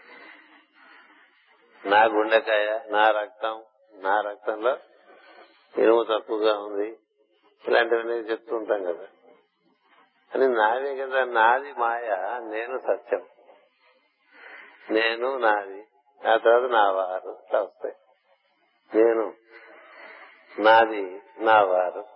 నా 1.87 2.05
గుండెకాయ 2.05 2.79
నా 2.87 3.11
రక్తం 3.11 3.65
నా 3.95 4.21
రక్తంలో 4.21 4.79
ఇనుము 5.79 6.03
తక్కువగా 6.03 6.59
ఉంది. 6.59 6.99
ఇలాంటివన్నీ 7.69 8.13
చెప్తూ 8.13 8.57
ఉంటాం 8.57 8.85
కదా? 8.85 9.09
అని 10.35 10.49
నాదే 10.49 10.97
కదా? 10.97 11.25
నాది 11.25 11.73
మాయ? 11.73 12.09
నేను 12.41 12.79
సత్యం. 12.79 13.27
నేను 14.91 15.39
నాది. 15.39 15.87
ఆ 16.29 16.37
తర్వాత 16.37 16.71
నా 16.71 16.91
వారు 16.91 17.39
ఇట్లా 17.45 17.61
వస్తాయి. 17.61 17.95
నేను 18.95 19.35
నాది 20.59 21.23
నా 21.39 21.63
వారు. 21.63 22.07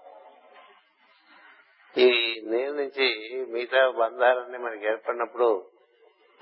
ఈ 1.98 2.40
నేను 2.46 2.72
నుంచి 2.72 3.36
మిగతా 3.46 3.90
బంధాలన్నీ 3.90 4.59
మనకి 4.59 4.86
ఏర్పడినప్పుడు 4.86 5.70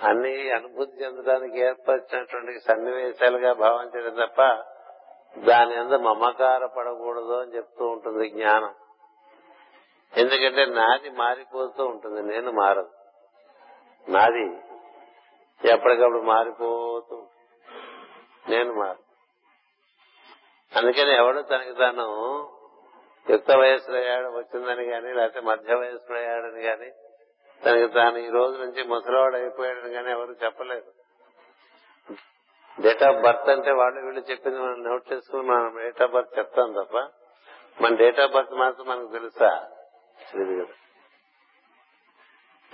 అన్ని 0.03 0.50
అనుభూతి 0.50 1.05
చెందడానికి 1.05 1.59
ఏర్పరిచినటువంటి 1.61 2.61
సన్నివేశాలుగా 2.61 3.53
భావించడం 3.53 4.16
తప్ప 4.26 4.40
దాని 5.38 5.74
అంత 5.74 5.94
మమకార 6.00 6.66
పడకూడదు 6.66 7.32
అని 7.32 7.57
చెప్తూ 7.57 7.84
ఉంటుంది 7.86 8.28
జ్ఞానం. 8.28 8.74
ఎందుకంటే 10.12 10.66
నాది 10.66 11.11
మారిపోతూ 11.11 11.84
ఉంటుంది 11.86 12.22
నేను 12.22 12.53
మారదు 12.53 12.92
నాది 14.07 14.44
ఎప్పటికప్పుడు 15.61 16.22
మారిపోతూ 16.22 17.18
నేను 18.48 18.72
మారు 18.72 19.03
అందుకని 20.72 21.12
ఎవడు 21.14 21.40
తనకి 21.42 21.74
తాను 21.74 22.07
యుక్త 23.26 23.53
వయస్సులో 23.53 23.98
అయ్యాడు 23.98 24.28
వచ్చిందని 24.28 24.84
కానీ 24.90 25.12
లేకపోతే 25.12 25.40
మధ్య 25.40 25.74
వయస్సులో 25.74 26.18
అయ్యాడని 26.18 26.62
గాని 26.62 26.90
తనకి 27.64 27.92
తాను 27.92 28.18
ఈ 28.18 28.28
రోజు 28.28 28.58
నుంచి 28.58 28.82
ముసలివాడు 28.82 29.36
అయిపోయాడని 29.36 29.92
కానీ 29.92 30.10
ఎవరు 30.10 30.36
చెప్పలేదు. 30.44 30.90
డేట్ 32.82 33.02
ఆఫ్ 33.02 33.22
బర్త్ 33.22 33.50
అంటే 33.50 33.70
వాళ్ళు 33.70 34.00
వీళ్ళు 34.00 34.20
చెప్పింది 34.20 34.58
మనం 34.60 34.84
నోట్ 34.84 35.12
చేసుకుని 35.12 35.42
మనం 35.42 35.78
డేట్ 35.78 36.02
ఆఫ్ 36.02 36.12
బర్త్ 36.12 36.38
చెప్తాం 36.38 36.72
తప్ప 36.72 36.96
మన 37.82 37.94
డేట్ 37.94 38.20
ఆఫ్ 38.20 38.32
బర్త్ 38.32 38.52
మాత్రం 38.52 38.86
మనకు 38.86 39.12
తెలుసా? 39.12 39.68
తెలియదు 40.32 40.64
కదా. 40.64 40.74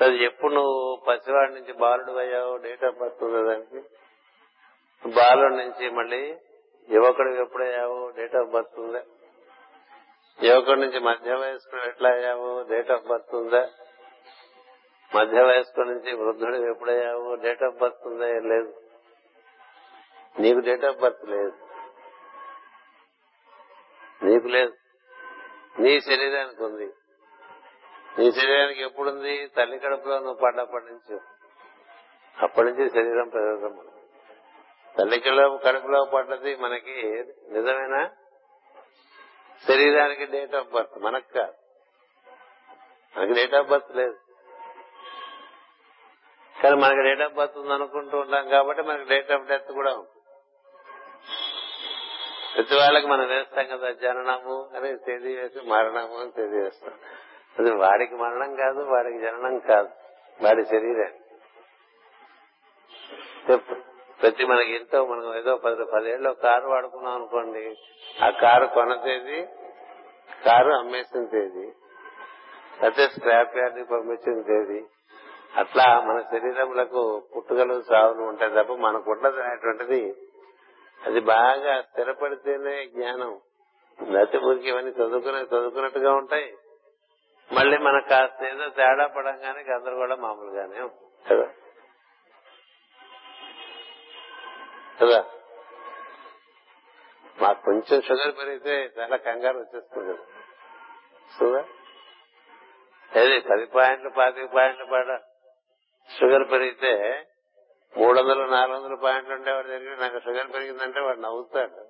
అది 0.06 0.24
ఎప్పుడు 0.24 0.54
నువ్వు 0.54 1.04
పసివాడి 1.08 1.54
నుంచి 1.54 1.72
బాలుడు 1.72 2.12
అయ్యావు 2.12 2.56
డేట్ 2.56 2.84
ఆఫ్ 2.84 2.96
బర్త్ 2.96 3.24
ఉంది 3.24 3.42
దానికి? 3.42 3.80
బాలుడి 5.08 5.56
నుంచి 5.56 5.90
మళ్ళీ 5.90 6.38
యువకుడు 6.90 7.42
ఎప్పుడయ్యావు 7.42 8.10
డేట్ 8.16 8.36
ఆఫ్ 8.36 8.48
బర్త్ 8.48 8.80
ఉందా? 8.80 9.02
యువకుడి 10.42 10.80
నుంచి 10.80 10.98
మధ్య 11.00 11.34
వయస్కుడు 11.34 11.80
ఎట్లా 11.80 12.10
అయ్యావు 12.10 12.68
డేట్ 12.68 12.90
ఆఫ్ 12.90 13.04
బర్త్ 13.04 13.34
ఉందా? 13.34 13.70
మధ్య 15.14 15.42
వయస్కు 15.42 15.80
నుంచి 15.80 16.14
వృద్ధుడు 16.14 16.56
ఎప్పుడయ్యావు 16.56 17.34
డేట్ 17.34 17.62
ఆఫ్ 17.62 17.74
బర్త్ 17.74 18.06
ఉందా? 18.06 18.26
లేదు. 18.26 18.74
నీకు 20.38 20.58
డేట్ 20.58 20.84
ఆఫ్ 20.84 20.96
బర్త్ 20.96 21.28
లేదు. 21.28 21.52
నీకు 24.24 24.46
లేదు. 24.46 24.72
నీ 25.78 26.00
శరీరానికి 26.00 26.64
ఉంది. 26.64 26.92
నీ 28.18 28.32
శరీరానికి 28.32 28.82
ఎప్పుడుంది? 28.82 29.46
తల్లి 29.46 29.78
కడుపులో 29.78 30.18
నువ్వు 30.18 30.34
పడ్డప్పటి 30.34 30.84
నుంచి. 30.84 31.20
అప్పటి 32.42 32.68
నుంచి 32.68 32.90
శరీరం 32.90 33.28
ప్రదేశం 33.28 33.88
తల్లి 34.98 35.20
కడుపులో 35.66 36.04
పడ్డది 36.04 36.56
మనకి 36.56 37.24
నిజమైన? 37.48 38.10
శరీరానికి 39.68 40.26
డేట్ 40.26 40.54
ఆఫ్ 40.54 40.68
బర్త్ 40.68 40.98
మనకు 40.98 41.32
కాదు. 41.32 41.54
మనకి 43.18 43.32
డేట్ 43.32 43.54
ఆఫ్ 43.54 43.68
బర్త్ 43.68 43.96
లేదు. 43.96 44.27
కానీ 46.62 46.76
మనకి 46.76 47.02
డేట్ 47.02 47.20
ఆఫ్ 47.20 47.32
బర్త్ 47.32 47.58
ఉంది 47.58 47.72
అనుకుంటూ 47.72 48.18
ఉంటాం 48.18 48.48
కాబట్టి 48.48 48.82
మనకి 48.82 49.04
డేట్ 49.04 49.32
ఆఫ్ 49.32 49.46
డెత్ 49.46 49.72
కూడా 49.72 49.92
ఉంది. 49.92 50.08
ప్రతి 52.54 52.74
వాళ్ళకి 52.74 53.06
మనం 53.06 53.28
వేస్తాం 53.28 53.66
కదా 53.66 53.90
జననము 53.90 54.70
అని 54.76 54.96
తేదీ 54.96 55.36
వేసి 55.36 55.60
మరణము 55.60 56.20
అని 56.20 56.30
తేదీ 56.30 56.58
వేస్తాం. 56.58 56.94
అది 57.58 57.70
వాడికి 57.70 58.14
మరణం 58.14 58.54
కాదు 58.54 58.80
వాడికి 58.80 59.18
జననం 59.18 59.58
కాదు. 59.58 59.88
వాడి 60.42 60.64
శరీరం. 60.64 61.12
ప్రతి 64.22 64.44
మనకి 64.44 64.74
ఎంతో 64.74 65.06
మనం 65.06 65.38
ఏదో 65.38 65.56
పది 65.56 65.84
పదేళ్ళు 65.84 66.30
కారు 66.30 66.68
వాడుకున్నాం 66.68 67.14
అనుకోండి 67.14 67.76
ఆ 68.24 68.30
కారు 68.30 68.66
కొన 68.66 68.94
తేదీ 68.94 69.42
కారు 70.46 70.72
అమ్మేసిన 70.72 71.24
తేదీ 71.24 71.72
అయితే 72.82 73.08
స్క్రాప్ 73.08 73.56
యార్డ్ 73.58 73.90
పంపించిన 73.90 74.42
తేదీ 74.42 74.86
అట్లా 75.52 76.00
మన 76.00 76.22
శరీరములకు 76.22 77.02
పుట్టుకలు 77.36 77.82
సావులు 77.82 78.22
ఉంటాయి 78.22 78.50
తప్ప 78.50 78.72
మనకు 78.72 79.10
ఉండదు 79.10 79.40
అనేటువంటిది 79.40 80.00
అది 81.00 81.20
బాగా 81.20 81.82
స్థిరపడితేనే 81.82 82.86
జ్ఞానం. 82.86 83.40
లేకపోతే 83.98 84.38
ఊరికి 84.38 84.68
ఇవన్నీ 84.68 84.90
చదువుకునే 84.90 85.38
చదువుకున్నట్టుగా 85.38 86.12
ఉంటాయి. 86.12 86.56
మళ్ళీ 87.52 87.78
మనకు 87.78 88.08
కాస్త 88.08 88.42
ఏదో 88.42 88.68
తేడా 88.68 89.06
పడంగానే 89.06 89.60
గందరగోళం 89.62 90.20
మామూలుగానే 90.20 90.78
కదా? 91.26 91.48
కదా? 95.00 95.24
మాకు 97.42 97.62
కొంచెం 97.64 98.02
షుగర్ 98.02 98.38
పెరిగితే 98.38 98.90
చాలా 98.98 99.16
కంగారు 99.16 99.58
వచ్చేస్తుంది 99.58 100.14
షుగర్ 101.38 101.68
ఏది 103.16 103.40
పది 103.40 103.66
పాయింట్లు 103.66 104.10
పాతిక 104.10 104.54
పాయింట్లు 104.54 104.84
పడ 104.84 105.10
షుగర్ 106.16 106.50
పెరిగితే 106.50 107.24
మూడు 107.98 108.20
వందలు 108.20 108.44
నాలుగు 108.44 108.84
వందల 108.84 108.94
పాయింట్లు 108.94 109.34
ఉండేవాడు 109.34 109.68
దగ్గర 109.68 110.00
నాకు 110.00 110.18
షుగర్ 110.18 110.52
పెరిగిందంటే 110.54 111.00
వాడు 111.00 111.20
నవ్వుతాడు. 111.20 111.88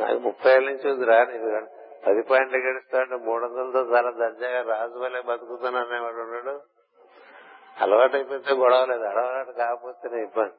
నాకు 0.00 0.18
ముప్పై 0.18 0.52
ఏళ్ళ 0.52 0.70
నుంచి 0.70 0.90
ఉంది 0.90 1.04
రా 1.04 1.24
నీకు. 1.24 1.66
పది 2.06 2.22
పాయింట్లు 2.22 2.58
గడుస్తాడు 2.58 3.16
మూడు 3.16 3.44
వందలతో 3.44 3.96
చాలా 3.96 4.10
దర్జాగా 4.10 4.78
రాజు 4.78 4.98
వల్లే 4.98 5.20
బతుకుతాను 5.20 5.78
అనేవాడు 5.78 6.16
ఉన్నాడు. 6.16 6.60
అలవాటు 7.80 8.16
అయిపోతే 8.16 8.54
గొడవ 8.54 8.84
లేదు 8.84 9.02
అలవాటు 9.02 9.50
కాకపోతేనే 9.50 10.22
ఇబ్బంది. 10.22 10.52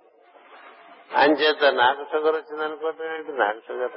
అంచేత 1.15 1.73
నాకు 1.73 2.05
షుగర్ 2.11 2.35
వచ్చింది 2.35 2.63
అనుకోవటం 2.63 3.15
ఏంటి? 3.15 3.31
నాకు 3.31 3.59
షుగర్. 3.67 3.91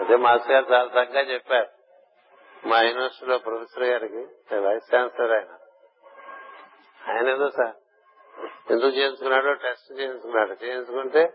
అదే 0.00 0.16
మాస్టర్ 0.16 0.52
గారు 0.52 0.72
చాలా 0.72 1.02
చక్కగా 1.02 1.20
చెప్పారు. 1.20 1.68
మా 2.66 2.80
యూనివర్సిటీలో 2.80 3.38
ప్రొఫెసర్ 3.38 3.84
గారికి 3.84 4.56
వైస్ 4.56 4.94
ఛాన్సలర్ 4.96 5.32
ఆయన. 5.32 5.59
ఆయన 7.10 7.28
ఏదో 7.28 7.50
సార్ 7.50 7.76
ఎందుకు 8.72 8.88
చేయించుకున్నాడో 8.88 9.52
టెస్ట్ 9.52 10.00
చేయించుకున్నాడు. 10.00 10.64
చేయించుకుంటే 10.64 11.32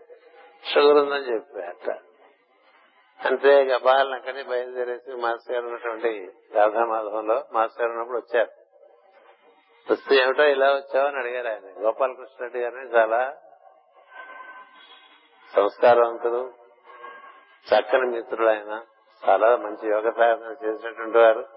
షుగర్ 0.74 0.96
ఉందని 0.96 1.34
చెప్పారట. 1.34 1.98
అంతే 3.26 3.64
గబాలను 3.64 4.14
అక్కడే 4.14 4.42
బయలుదేరేసి 4.42 5.12
మాస్టర్ 5.12 5.54
గారు 5.54 5.66
ఉన్నటువంటి 5.66 6.30
రాధామాధవంలో 6.54 7.44
మాస్టర్ 7.52 7.82
గారు 7.82 7.92
ఉన్నప్పుడు 7.92 8.18
వచ్చారు. 8.18 8.50
వస్తే 9.92 10.16
ఏమిటో 10.16 10.42
ఇలా 10.42 10.66
వచ్చావని 10.70 11.08
అని 11.08 11.18
అడిగారు 11.18 11.48
ఆయన. 11.48 11.84
గోపాలకృష్ణ 11.84 12.36
రెడ్డి 12.40 12.60
గారిని 12.60 12.94
చాలా 12.94 13.36
సంస్కారవంతులు 15.56 16.52
చక్కని 17.68 18.06
మిత్రుడు 18.06 18.48
ఆయన. 18.48 18.82
చాలా 19.28 19.56
మంచి 19.56 19.88
యోగ 19.88 20.10
సాధన 20.10 20.68
చేసినటువంటి 20.68 21.18
వారు. 21.18 21.48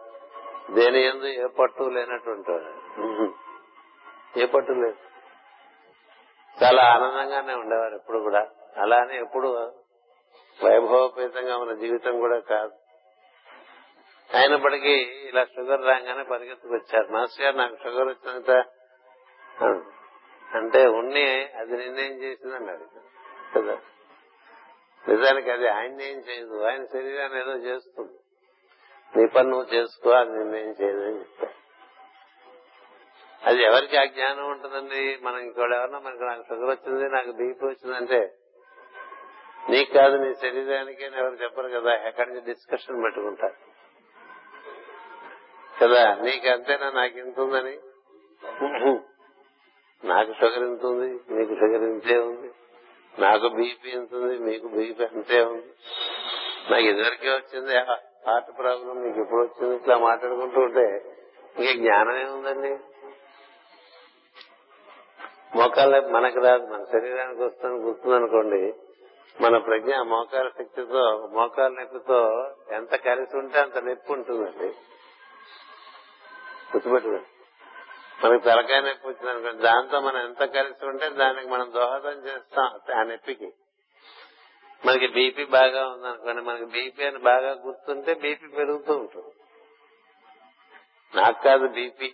దేని 0.71 1.01
ఎందు 1.03 1.25
ఏ 1.25 1.47
పట్టు 1.47 1.83
లేనటువంటి 1.83 2.51
వారు. 2.51 3.48
ఏ 4.37 4.45
పట్టు 4.45 4.71
లేదు. 4.71 4.97
చాలా 6.63 6.83
ఆనందంగానే 6.83 7.53
ఉండేవారు 7.53 7.95
ఎప్పుడు 7.95 8.19
కూడా. 8.19 8.49
అలానే 8.77 9.19
ఎప్పుడు 9.19 9.47
వైభవపేతంగా 10.65 11.57
ఉన్న 11.57 11.73
జీవితం 11.73 12.19
కూడా 12.19 12.39
కాదు. 12.39 12.71
అయినప్పటికీ 14.33 14.93
ఇలా 15.29 15.45
షుగర్ 15.45 15.81
రాగానే 15.81 16.23
పరిగెత్తుకు 16.23 16.73
వచ్చారు 16.73 17.07
మాస్టర్ 17.07 17.45
గారు 17.45 17.55
నాకు 17.57 17.75
షుగర్ 17.83 18.07
వచ్చినంత 18.07 18.51
అంటే 20.55 20.87
ఉన్ని 20.87 21.49
అది 21.57 21.77
నిర్ణయం 21.77 22.13
చేసిందని 22.13 22.71
అది 22.71 22.83
కదా. 23.55 23.77
నిజానికి 25.07 25.51
అది 25.51 25.67
ఆయన 25.67 26.01
ఏం 26.01 26.17
చేయదు. 26.17 26.63
ఆయన 26.63 26.85
శరీరాన్ని 26.85 27.39
ఏదో 27.39 27.51
చేస్తుంది. 27.51 28.13
నీ 29.15 29.27
పని 29.27 29.49
నువ్వు 29.49 29.73
చేసుకో 29.73 30.09
అది 30.09 30.31
నిర్ణయం 30.31 30.75
చేయదు 30.81 31.01
అని 31.01 31.19
చెప్పారు. 31.19 31.58
అది 33.45 33.63
ఎవరికి 33.63 33.97
ఆ 33.97 34.05
జ్ఞానం 34.05 34.49
ఉంటుందండి? 34.49 35.19
మనం 35.21 35.37
ఇంకోటి 35.39 35.73
ఎవరన్నా 35.73 35.99
మనకి 35.99 36.23
నాకు 36.23 36.43
షుగర్ 36.49 36.69
వచ్చింది 36.69 37.09
నాకు 37.09 37.31
బీపీ 37.31 37.65
వచ్చిందంటే 37.65 38.35
నీకు 39.69 39.93
కాదు 39.93 40.15
నీ 40.17 40.33
శరీరానికి 40.33 41.05
అని 41.05 41.17
ఎవరు 41.17 41.33
చెప్పరు 41.33 41.67
కదా? 41.67 41.93
ఎక్కడి 42.07 42.29
నుంచి 42.29 42.45
డిస్కషన్ 42.45 43.03
పెట్టుకుంటారు. 43.03 43.57
కదా? 45.81 46.15
నీకు 46.15 46.49
అంతేనా 46.49 46.89
నాకు 46.89 47.19
ఇంత 47.19 47.39
ఉందని? 47.39 47.75
నాకు 50.03 50.33
షుగర్ 50.33 50.63
ఇంత 50.63 50.85
ఉంది 50.85 51.33
నీకు 51.33 51.53
షుగర్ 51.55 51.83
ఇంతే 51.83 52.17
ఉంది. 52.17 52.49
నాకు 53.19 53.47
బీపీ 53.49 53.89
ఎంత 53.89 54.15
ఉంది 54.15 54.37
మీకు 54.37 54.67
బీపీ 54.67 55.03
అంతే 55.03 55.41
ఉంది. 55.41 55.71
నాకు 56.71 56.83
ఇదివరకే 56.83 57.29
వచ్చింది 57.29 57.77
హార్ట్ 58.27 58.59
ప్రాబ్లం 58.59 59.03
నీకు 59.03 59.19
ఎప్పుడు 59.19 59.41
వచ్చింది 59.41 59.75
ఇట్లా 59.75 59.97
మాట్లాడుకుంటూ 59.97 60.61
ఉంటే 60.61 61.15
ఇంకే 61.57 61.73
జ్ఞానం 61.73 62.17
ఏముందండి 62.17 62.77
మోకాళ్ళ 65.55 66.07
మనకు 66.07 66.39
రాదు 66.39 66.65
మన 66.65 66.83
శరీరానికి 66.83 67.43
వస్తుంది 67.43 67.79
గుర్తుందనుకోండి 67.79 68.73
మన 69.41 69.57
ప్రజ్ఞ 69.57 69.95
మోకాల 69.95 70.47
శక్తితో 70.47 71.29
మోకాల 71.33 71.71
నొప్పితో 71.71 72.51
ఎంత 72.71 72.95
కలిసి 72.95 73.37
ఉంటే 73.37 73.59
అంత 73.59 73.77
నొప్పి 73.77 74.13
ఉంటుందండి. 74.13 74.67
గుర్తుపెట్టుకోండి. 76.73 77.23
మనకి 78.25 78.43
తలకాయ 78.43 78.81
నొప్పి 78.81 79.07
వచ్చింది 79.07 79.31
అనుకోండి 79.31 79.57
దాంతో 79.57 79.99
మనం 79.99 80.21
ఎంత 80.21 80.43
కలిసి 80.43 80.85
ఉంటే 80.85 81.09
దానికి 81.09 81.47
మనం 81.47 81.71
దోహదం 81.73 82.25
చేస్తాం 82.25 82.95
ఆ 82.99 83.03
నొప్పికి. 83.03 83.53
మనకి 84.85 85.07
బీపీ 85.07 85.45
బాగా 85.45 85.87
ఉందనుకోండి 85.87 86.41
మనకి 86.41 86.65
బీపీ 86.65 87.05
అని 87.05 87.17
బాగా 87.17 87.51
గుర్తుంటే 87.51 88.13
బీపీ 88.13 88.47
పెరుగుతూ 88.47 88.97
ఉంటుంది. 88.97 89.33
నాకు 91.15 91.43
కాదు 91.43 91.67
బీపీ. 91.67 92.13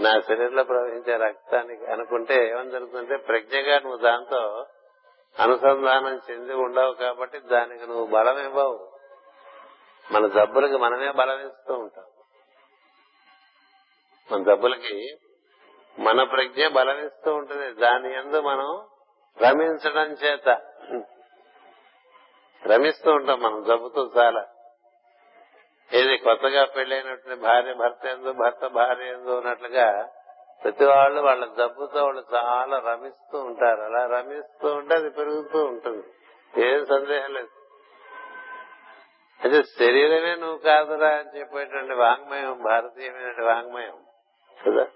నా 0.00 0.20
శరీరంలో 0.20 0.64
ప్రవహించే 0.64 1.16
రక్తానికి 1.16 1.86
అనుకుంటే 1.86 2.48
ఏమని 2.48 2.70
జరుగుతుందంటే 2.70 3.16
ప్రజ్ఞగా 3.16 3.78
నువ్వు 3.78 3.98
దాంతో 3.98 4.66
అనుసంధానం 5.42 6.20
చెంది 6.30 6.54
ఉండవు 6.54 6.92
కాబట్టి 6.92 7.38
దానికి 7.38 7.86
నువ్వు 7.86 8.06
బలం 8.06 8.38
ఇవ్వవు. 8.38 8.92
మన 10.12 10.26
జబ్బులకి 10.26 10.76
మనమే 10.76 11.12
బలం 11.12 11.46
ఇస్తూ 11.46 11.74
ఉంటాం. 11.74 12.04
మన 14.32 14.42
జబ్బులకి 14.42 15.18
మన 15.98 16.22
ప్రజ్ఞ 16.22 16.68
బలమిస్తూ 16.68 17.34
ఉంటుంది. 17.34 17.72
దాని 17.72 18.14
ఎందు 18.14 18.40
మనం 18.40 18.86
రమించడం 19.42 20.12
చేత. 20.12 20.48
రమిస్తూ 22.66 23.10
ఉంటాం 23.12 23.40
మనం 23.40 23.64
జబ్బుతో 23.68 24.10
చాలా. 24.18 24.46
ఏది 25.92 26.16
కొత్తగా 26.16 26.64
పెళ్ళైనటువంటి 26.64 27.40
భార్య 27.40 27.72
భర్త 27.72 28.06
ఎందు 28.06 28.32
భర్త 28.32 28.66
భార్య 28.66 29.06
ఎందు 29.06 29.30
ఉన్నట్లుగా 29.30 30.08
ప్రతి 30.64 30.84
వాళ్ళు 30.84 31.20
వాళ్ళ 31.20 31.44
జబ్బుతో 31.44 32.04
వాళ్ళు 32.04 32.24
చాలా 32.34 32.78
రమిస్తూ 32.78 33.38
ఉంటారు. 33.38 33.80
అలా 33.80 34.06
రమిస్తూ 34.06 34.74
ఉంటే 34.74 34.94
అది 34.94 35.10
పెరుగుతూ 35.10 35.64
ఉంటుంది. 35.64 36.06
ఏం 36.66 36.86
సందేహం 36.86 37.34
లేదు. 37.34 37.48
అయితే 39.42 39.62
శరీరమే 39.62 40.34
నువ్వు 40.34 40.58
కాదురా 40.58 41.08
అని 41.08 41.38
చెప్పేటువంటి 41.38 41.92
వాంగ్మయం 41.92 42.62
భారతీయమైన 42.62 43.44
వాంగ్మయం. 43.44 43.98
కదా? 44.66 44.86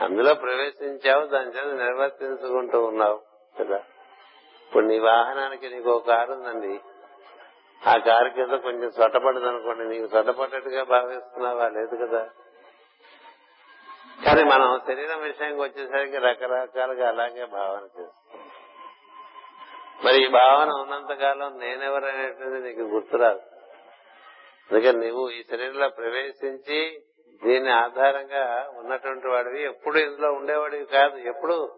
అందులో 0.00 0.34
ప్రవేశించావు 0.34 1.26
దాని 1.26 1.50
చేత 1.50 1.82
నిర్వర్తించుకుంటూ 1.82 2.84
ఉన్నావు. 2.84 3.22
కదా? 3.60 3.76
ఇప్పుడు 4.66 4.84
నీ 4.84 4.98
వాహనానికి 4.98 5.68
నీకు 5.68 5.90
ఒక 5.90 6.06
కారు 6.06 6.32
ఉందండి 6.32 6.80
ఆ 7.86 7.96
కారు 7.96 8.28
కింద 8.28 8.50
కొంచెం 8.50 8.90
సొట్టపడదు 8.90 9.46
అనుకోండి. 9.46 9.84
నీకు 9.84 10.06
సొట్టపడ్డట్టుగా 10.06 10.82
భావిస్తున్నావా? 10.84 11.68
లేదు 11.68 12.06
కదా. 12.06 12.28
కానీ 14.24 14.42
మనం 14.42 14.80
శరీరం 14.86 15.20
విషయానికి 15.20 15.60
వచ్చేసరికి 15.60 16.16
రకరకాలుగా 16.18 17.08
అలాగే 17.08 17.44
భావన 17.44 17.82
చేస్తాం. 17.84 18.40
మరి 20.04 20.24
ఈ 20.24 20.28
భావన 20.28 20.70
ఉన్నంత 20.70 21.12
కాలం 21.12 21.58
నేనెవరనేటువంటిది 21.58 22.68
నీకు 22.68 22.80
గుర్తురాదు. 22.80 23.40
అందుకని 24.70 25.06
నువ్వు 25.06 25.30
ఈ 25.30 25.42
శరీరంలో 25.50 25.88
ప్రవేశించి 25.88 26.98
దీని 27.44 27.72
ఆధారంగా 27.72 28.70
ఉన్నటువంటి 28.76 29.28
వాడివి. 29.28 29.64
ఎప్పుడు 29.64 29.98
ఇందులో 29.98 30.32
ఉండేవాడివి 30.32 30.84
కాదు. 30.84 31.16
ఎప్పుడు 31.16 31.72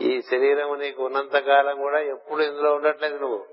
ఈ 0.00 0.22
శరీరం 0.22 0.78
నీకు 0.78 1.04
ఉన్నంత 1.06 1.38
కాలం 1.38 1.76
కూడా 1.76 2.00
ఎప్పుడు 2.00 2.42
ఇందులో 2.42 2.74
ఉండట్లేదు 2.74 3.18
నువ్వు. 3.18 3.46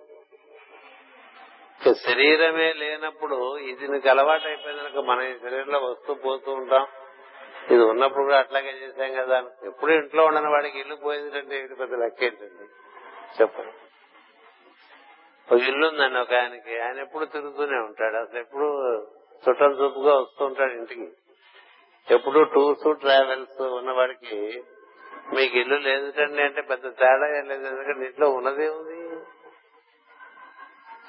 శరీరమే 1.86 2.74
లేనప్పుడు 2.74 3.58
ఇది 3.58 3.88
నీకు 3.88 4.10
అలవాటు 4.10 4.48
అయిపోయిందనుకో 4.48 5.02
మన 5.02 5.22
ఈ 5.22 5.34
శరీరంలో 5.34 5.80
వస్తూ 5.80 6.14
పోతూ 6.14 6.52
ఉంటాం. 6.52 6.88
ఇది 7.72 7.84
ఉన్నప్పుడు 7.84 8.24
కూడా 8.24 8.40
అట్లాగే 8.40 8.70
చేశాం 8.70 9.14
కదా 9.14 9.44
ఎప్పుడు 9.66 9.91
ఇంట్లో 9.91 10.26
ఉండని 10.26 10.48
వాడికి 10.48 10.80
ఇల్లు 10.80 10.95
పోయిందంటే 10.95 11.58
ఏమిటి 11.58 11.76
పెద్ద 11.76 11.94
లెక్క 11.94 12.24
ఏంటండి? 12.24 12.64
చెప్పండి. 13.41 13.72
ఒక 15.56 15.62
ఇల్లు 15.62 15.88
ఉందండి 15.88 16.20
ఒక 16.20 16.34
ఆయనకి. 16.34 16.80
ఆయన 16.80 16.99
ఎప్పుడు 16.99 17.26
తిరుగుతూనే 17.26 17.78
ఉంటాడు. 17.78 18.16
అసలు 18.16 18.40
ఎప్పుడు 18.40 18.98
చుట్టం 19.49 19.72
చూపుగా 19.72 20.20
వస్తూ 20.20 20.45
ఉంటాడు 20.45 20.72
ఇంటికి. 20.72 21.12
ఎప్పుడు 22.14 22.44
టూర్స్ 22.44 22.99
ట్రావెల్స్ 22.99 23.62
ఉన్నవాడికి 23.62 24.64
మీకు 25.36 25.58
ఇల్లు 25.58 25.76
లేదుటండి 25.76 26.41
అంటే 26.41 26.62
పెద్ద 26.62 26.84
తేడా 26.84 27.38
ఏం 27.38 27.48
లేదు. 27.48 27.68
ఎందుకంటే 27.68 28.06
ఇంట్లో 28.06 28.30
ఉన్నదే 28.30 28.70
ఉంది 28.70 29.26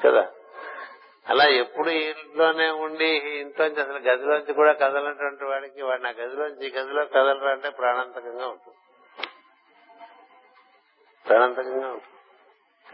కదా. 0.05 0.33
అలా 1.29 1.45
ఎప్పుడు 1.45 1.91
ఇంట్లోనే 1.91 2.71
ఉండి 2.71 3.07
ఇంట్లోంచి 3.15 3.81
అసలు 3.81 3.99
గదిలోంచి 3.99 4.53
కూడా 4.55 4.73
కదలనటువంటి 4.73 5.45
వాడికి 5.45 5.83
వాడు 5.83 6.03
నా 6.03 6.11
గదిలోంచి 6.11 6.67
ఈ 6.67 6.71
గదిలో 6.71 7.05
కదలరా 7.05 7.51
అంటే 7.51 7.71
ప్రాణాంతకంగా 7.71 8.49
ఉంటుంది. 8.49 8.79
ప్రాణాంతకంగా 11.29 11.89
ఉంటుంది. 11.89 12.05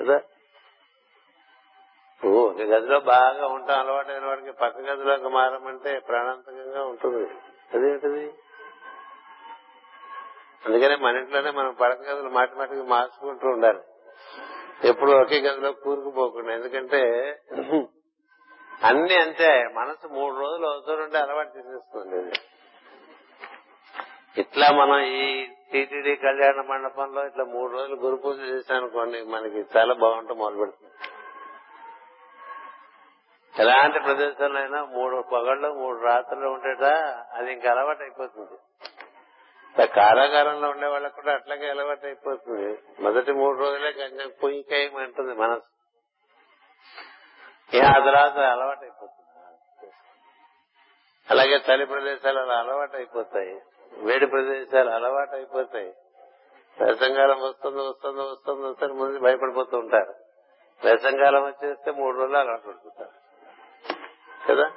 కదా? 0.00 0.20
ఓ 2.24 2.48
ఒక 2.48 2.60
గదిలో 2.60 3.00
బాగా 3.00 3.46
ఉంటాం 3.46 3.80
అలవాటైన 3.80 4.26
వాడికి 4.26 4.52
పక్క 4.52 4.78
గదిలోకి 4.78 5.28
మారమంటే 5.28 5.98
ప్రాణాంతకంగా 5.98 6.84
ఉంటుంది. 6.84 7.30
అదేంటిది? 7.74 8.32
అందుకనే 10.66 10.96
మన 10.96 11.16
ఇంట్లోనే 11.16 11.50
మనం 11.50 11.72
పడక 11.72 12.00
గదులు 12.00 12.28
మాటి 12.28 12.54
మాటికి 12.54 12.82
మార్చుకుంటూ 12.82 13.48
ఉండాలి. 13.48 13.80
ఎప్పుడు 14.84 15.12
ఒకే 15.12 15.40
గదిలో 15.40 15.72
కూరుకుపోకుండా. 15.72 16.52
ఎందుకంటే 16.52 17.00
అన్ని 18.84 19.16
అంతే. 19.16 19.64
మనసు 19.74 20.08
మూడు 20.08 20.36
రోజులు 20.36 20.66
అవుతుంటే 20.66 21.18
అలవాటు 21.18 21.58
చేసేస్తుంది 21.58 22.38
ఇట్లా 24.38 24.72
మనం 24.72 25.00
ఈ 25.00 25.46
టీటీడీ 25.72 26.16
కళ్యాణ 26.16 26.60
మండపంలో 26.60 27.26
ఇట్లా 27.26 27.44
మూడు 27.44 27.72
రోజులు 27.72 27.96
గురు 27.96 28.16
పూజ 28.16 28.38
చేశానుకోండి 28.40 29.22
మనకి 29.22 29.78
చాలా 29.78 29.94
బాగుంటూ 29.94 30.34
మొదలు 30.34 30.58
పెడుతుంది 30.58 30.90
ఎలాంటి 33.60 34.00
ప్రదేశంలో 34.00 34.60
అయినా 34.60 34.84
మూడు 34.84 35.24
పగళ్ళు 35.32 35.74
మూడు 35.74 36.00
రాత్రులు 36.00 36.48
ఉండేట 36.48 36.84
అది 37.32 37.52
ఇంకా 37.52 37.70
అలవాటు 37.70 38.02
అయిపోతుంది. 38.02 38.56
కారాగారంలో 39.86 40.70
ఉండే 40.70 40.86
వాళ్ళకు 40.86 41.14
కూడా 41.14 41.34
అట్లాగే 41.34 41.70
అలవాటు 41.70 42.06
అయిపోతుంది. 42.06 42.78
మొదటి 43.00 43.32
మూడు 43.32 43.58
రోజులే 43.58 43.92
కొంచెం 43.92 44.32
పొయ్యి 44.42 44.88
అంటుంది 45.02 45.34
మనసు. 45.34 45.74
ఏ 47.74 47.80
ఆ 47.80 47.92
తర్వాత 47.92 48.38
అలవాటు 48.38 48.80
అయిపోతుంది 48.80 49.24
అలాగే 51.30 51.60
చలి 51.70 51.86
ప్రదేశాలు 51.86 52.38
అలా 52.38 52.54
అలవాటు 52.54 52.96
అయిపోతాయి 52.96 53.62
వేడి 53.98 54.26
ప్రదేశాలు 54.26 54.90
అలవాటు 54.90 55.34
అయిపోతాయి 55.34 55.94
వేసంకాలం 56.80 57.40
వస్తుంది 57.40 57.78
వస్తుంది 57.78 58.20
వస్తుంది 58.20 58.62
వస్తుంది 58.62 58.94
ముందు 58.94 59.18
భయపడిపోతూ 59.18 59.78
ఉంటారు. 59.78 60.14
వేసంకాలం 60.84 61.44
వచ్చేస్తే 61.44 61.92
మూడు 61.92 62.16
రోజులు 62.16 62.36
అలవాటు 62.36 62.62
పడిపోతారు. 62.62 63.10
కదా? 64.48 64.72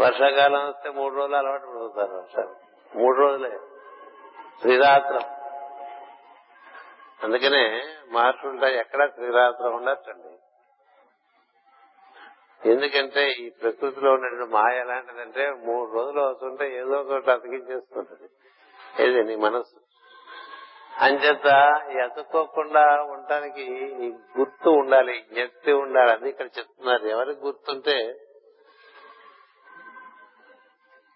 వర్షాకాలం 0.00 0.68
వస్తే 0.68 0.90
మూడు 0.90 1.14
రోజులు 1.14 1.36
అలవాటు 1.36 1.66
పడిపోతారు 1.66 2.12
వర్షాలు. 2.12 2.54
మూడు 2.98 3.16
రోజులే. 3.16 3.58
శ్రీరాత్రం. 4.60 5.20
అందుకనే 7.22 7.82
మహర్షులుంటా 8.12 8.68
ఎక్కడ 8.68 9.08
శ్రీరాత్రం 9.08 9.74
ఉండొచ్చండి. 9.74 10.33
ఎందుకంటే 12.66 13.30
ఈ 13.30 13.50
ప్రకృతిలో 13.50 14.12
ఉన్నటువంటి 14.12 14.52
మాయ 14.52 14.78
ఎలాంటిదంటే 14.78 15.50
మూడు 15.50 15.92
రోజులు 15.92 16.20
వస్తుంటే 16.20 16.76
ఏదో 16.76 17.00
ఒకటి 17.00 17.30
అతికించేస్తుంటది. 17.30 18.28
ఏది 19.04 19.24
నీ 19.24 19.36
మనస్సు. 19.36 19.80
అంచేత 21.04 21.46
ఈ 21.96 21.98
అతుక్కోకుండా 21.98 23.02
ఉండటానికి 23.02 23.62
ఈ 24.06 24.12
గుర్తు 24.38 24.70
ఉండాలి 24.70 25.24
జ్ఞప్తి 25.32 25.72
ఉండాలి. 25.72 26.12
అది 26.12 26.28
ఇక్కడ 26.28 26.46
చెప్తున్నారు. 26.58 27.06
ఎవరికి 27.06 27.40
గుర్తుంటే 27.40 28.14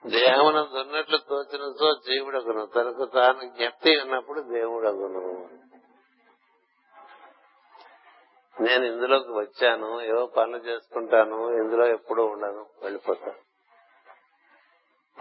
దేహమున 0.07 0.67
దున్నట్లు 0.75 1.19
తోచినతో 1.19 1.95
జీవుడగును. 1.95 2.67
తనకు 2.67 3.05
తాను 3.05 3.49
జ్ఞప్తి 3.49 4.01
ఉన్నప్పుడు 4.01 4.41
దేవుడగును. 4.41 5.49
నేను 8.61 8.85
ఇందులోకి 8.85 9.33
వచ్చాను 9.33 10.01
ఏవో 10.01 10.27
పనులు 10.27 10.57
చేసుకుంటాను 10.57 11.53
ఇందులో 11.53 11.87
ఎప్పుడూ 11.87 12.27
ఉండను 12.27 12.67
వెళ్ళిపోతాను. 12.83 13.49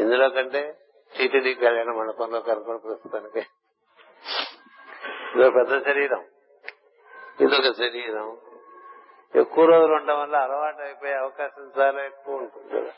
ఇందులో 0.01 0.29
కంటే 0.29 0.77
టీటీడీ 1.17 1.53
కళ్యాణ 1.53 1.91
మండపంలో 1.91 2.41
కనుకొని 2.41 2.79
ప్రస్తుతానికి 2.79 3.39
ఇదొక 5.35 5.55
పెద్ద 5.55 5.85
శరీరం. 5.85 6.25
ఇదొక 7.41 7.77
శరీరం. 7.77 8.37
ఎక్కువ 9.35 9.65
రోజులు 9.65 9.93
ఉండటం 9.93 10.19
వల్ల 10.19 10.35
అలవాటు 10.35 10.81
అయిపోయే 10.81 11.13
అవకాశం 11.13 11.71
చాలా 11.79 12.05
ఎక్కువ 12.05 12.35
ఉంటుంది 12.35 12.81
కదా. 12.81 12.93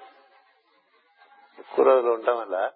ఎక్కువ 1.60 1.86
రోజులు 1.86 2.12
ఉండటం 2.12 2.38
వల్ల 2.38 2.72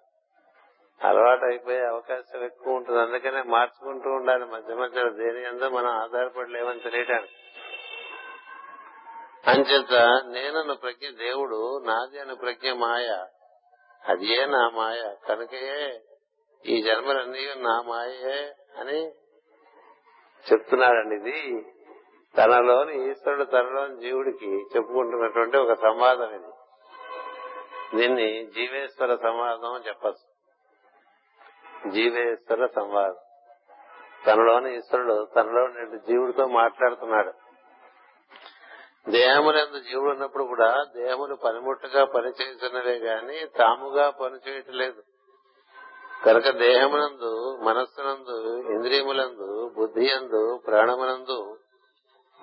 అలవాటు 1.04 1.44
అయిపోయే 1.44 1.86
అవకాశం 1.86 2.44
ఎక్కువ 2.44 2.74
ఉంటుంది. 2.74 3.00
అందుకనే 3.00 3.42
మార్చుకుంటూ 3.42 4.10
ఉండాలి 4.10 4.44
మధ్య 4.44 4.74
మధ్యలో. 4.74 5.10
దేని 5.10 5.46
అందరూ 5.46 5.68
మనం 5.68 5.88
ఆధారపడలేమని 5.88 6.80
తెలియటానికి. 6.80 7.43
అంచేత 9.46 10.22
నేనన్న 10.26 10.72
ప్రజ్ఞ 10.72 11.06
దేవుడు 11.08 11.82
నాది 11.84 12.20
అన్న 12.20 12.32
ప్రజ్ఞ 12.32 12.72
మాయ. 12.72 13.24
అదే 14.08 14.46
నా 14.46 14.68
మాయ? 14.68 15.14
కనుకే 15.28 16.00
ఈ 16.66 16.82
జన్మలన్నీ 16.82 17.54
నా 17.56 17.82
మాయే 17.82 18.54
అని 18.78 19.10
చెప్తున్నాడండి 20.52 21.30
ఇది. 21.30 21.66
తనలోని 22.38 23.10
ఈశ్వరుడు 23.10 23.44
తనలోని 23.44 24.00
జీవుడికి 24.00 24.46
చెప్పుకుంటున్నటువంటి 24.46 25.56
ఒక 25.56 25.72
సంవాదం 25.72 26.34
ఇది. 26.34 26.52
దీన్ని 27.96 28.46
జీవేశ్వర 28.46 29.16
సంవాదం 29.16 29.72
అని 29.72 29.88
చెప్పచ్చు. 29.88 30.34
జీవేశ్వర 31.90 32.66
సంవాదం. 32.66 33.16
తనలోని 34.26 34.76
ఈశ్వరుడు 34.76 35.28
తనలో 35.36 35.96
జీవుడితో 35.98 36.46
మాట్లాడుతున్నాడు. 36.46 37.32
దేహములందు 39.08 39.78
జీవుడు 39.78 40.10
ఉన్నప్పుడు 40.10 40.44
కూడా 40.44 40.84
దేహమును 40.96 41.36
పనిముట్టుగా 41.36 42.04
పనిచేసినవే 42.04 42.98
గాని 42.98 43.46
తాముగా 43.46 44.10
పనిచేయట్లేదు. 44.10 45.02
కనుక 46.24 46.48
దేహమునందు 46.50 47.58
మనస్సునందు 47.62 48.62
ఇంద్రియములందు 48.70 49.72
బుద్ధి 49.76 50.10
అందు 50.10 50.60
ప్రాణమునందు 50.66 51.58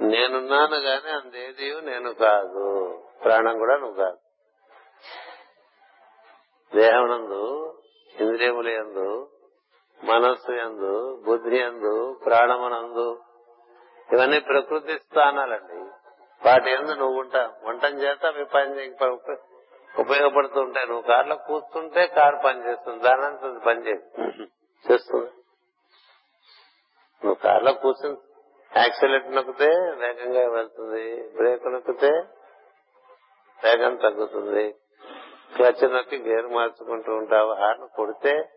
నేనున్నాను 0.02 0.76
గాని 0.76 1.12
అందేది 1.12 1.82
నేను 1.82 2.14
కాదు. 2.14 2.98
ప్రాణం 3.24 3.58
కూడా 3.58 3.78
నువ్వు 3.78 3.96
కాదు. 3.96 4.18
దేహమునందు 6.76 7.74
ఇంద్రియముల 8.22 8.68
ఎందు 8.68 9.30
మనస్సు 10.04 10.52
ఎందు 10.52 11.24
బుద్ధి 11.26 11.58
ఎందు 11.58 12.20
ప్రాణమునందు 12.26 13.22
ఇవన్నీ 14.14 14.40
ప్రకృతి 14.40 14.94
స్థానాలండి. 14.94 16.01
వాటి 16.46 16.72
ఎందు 16.72 16.92
నువ్వు 16.92 17.20
ఉంటా 17.20 17.52
వంటం 17.64 18.02
చేత 18.02 18.26
అవి 18.26 18.46
పని 18.46 18.92
ఉపయోగపడుతూ 20.00 20.62
ఉంటాయి 20.62 20.88
నువ్వు 20.88 21.02
కార్లో 21.02 21.36
కూర్చుంటే 21.36 22.08
కారు 22.08 22.40
పని 22.46 22.68
చేస్తుంది 22.68 23.04
దానంతా 23.04 23.62
పని 23.66 23.90
చేస్తుంది. 23.90 25.32
నువ్వు 27.26 27.34
కార్లో 27.34 27.74
కూర్చుని 27.74 28.18
యాక్సిడెంట్ 28.78 29.36
నొక్కితే 29.36 29.68
వేగంగా 29.76 30.52
వెళ్తుంది 30.52 31.30
బ్రేక్ 31.36 31.68
నొక్కితే 31.68 32.10
వేగం 33.64 33.96
తగ్గుతుంది. 33.96 34.76
క్లచ్ 35.56 35.94
నొక్కి 35.94 36.18
గేర్ 36.18 36.48
మార్చుకుంటూ 36.48 37.16
ఉంటావు 37.16 37.54
హార్న్ 37.54 37.88
కొడితే 37.88 38.50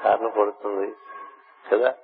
హార్న్ 0.00 0.32
కొడుతుంది. 0.32 0.94
కదా? 1.70 1.94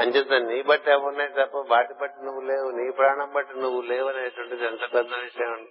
అంచేత 0.00 0.32
నీ 0.32 0.62
బట్టి 0.62 0.90
అవి 0.90 1.06
ఉన్నాయి 1.06 1.30
తప్ప 1.30 1.56
వాటి 1.56 1.94
బట్టి 1.94 2.24
నువ్వు 2.24 2.40
లేవు 2.40 2.70
నీ 2.70 2.90
ప్రాణం 2.90 3.32
బట్టి 3.32 3.58
నువ్వు 3.58 3.80
లేవు 3.80 4.08
అనేటువంటిది 4.08 4.64
ఎంత 4.64 4.80
పెద్ద 4.94 5.14
విషయం 5.14 5.66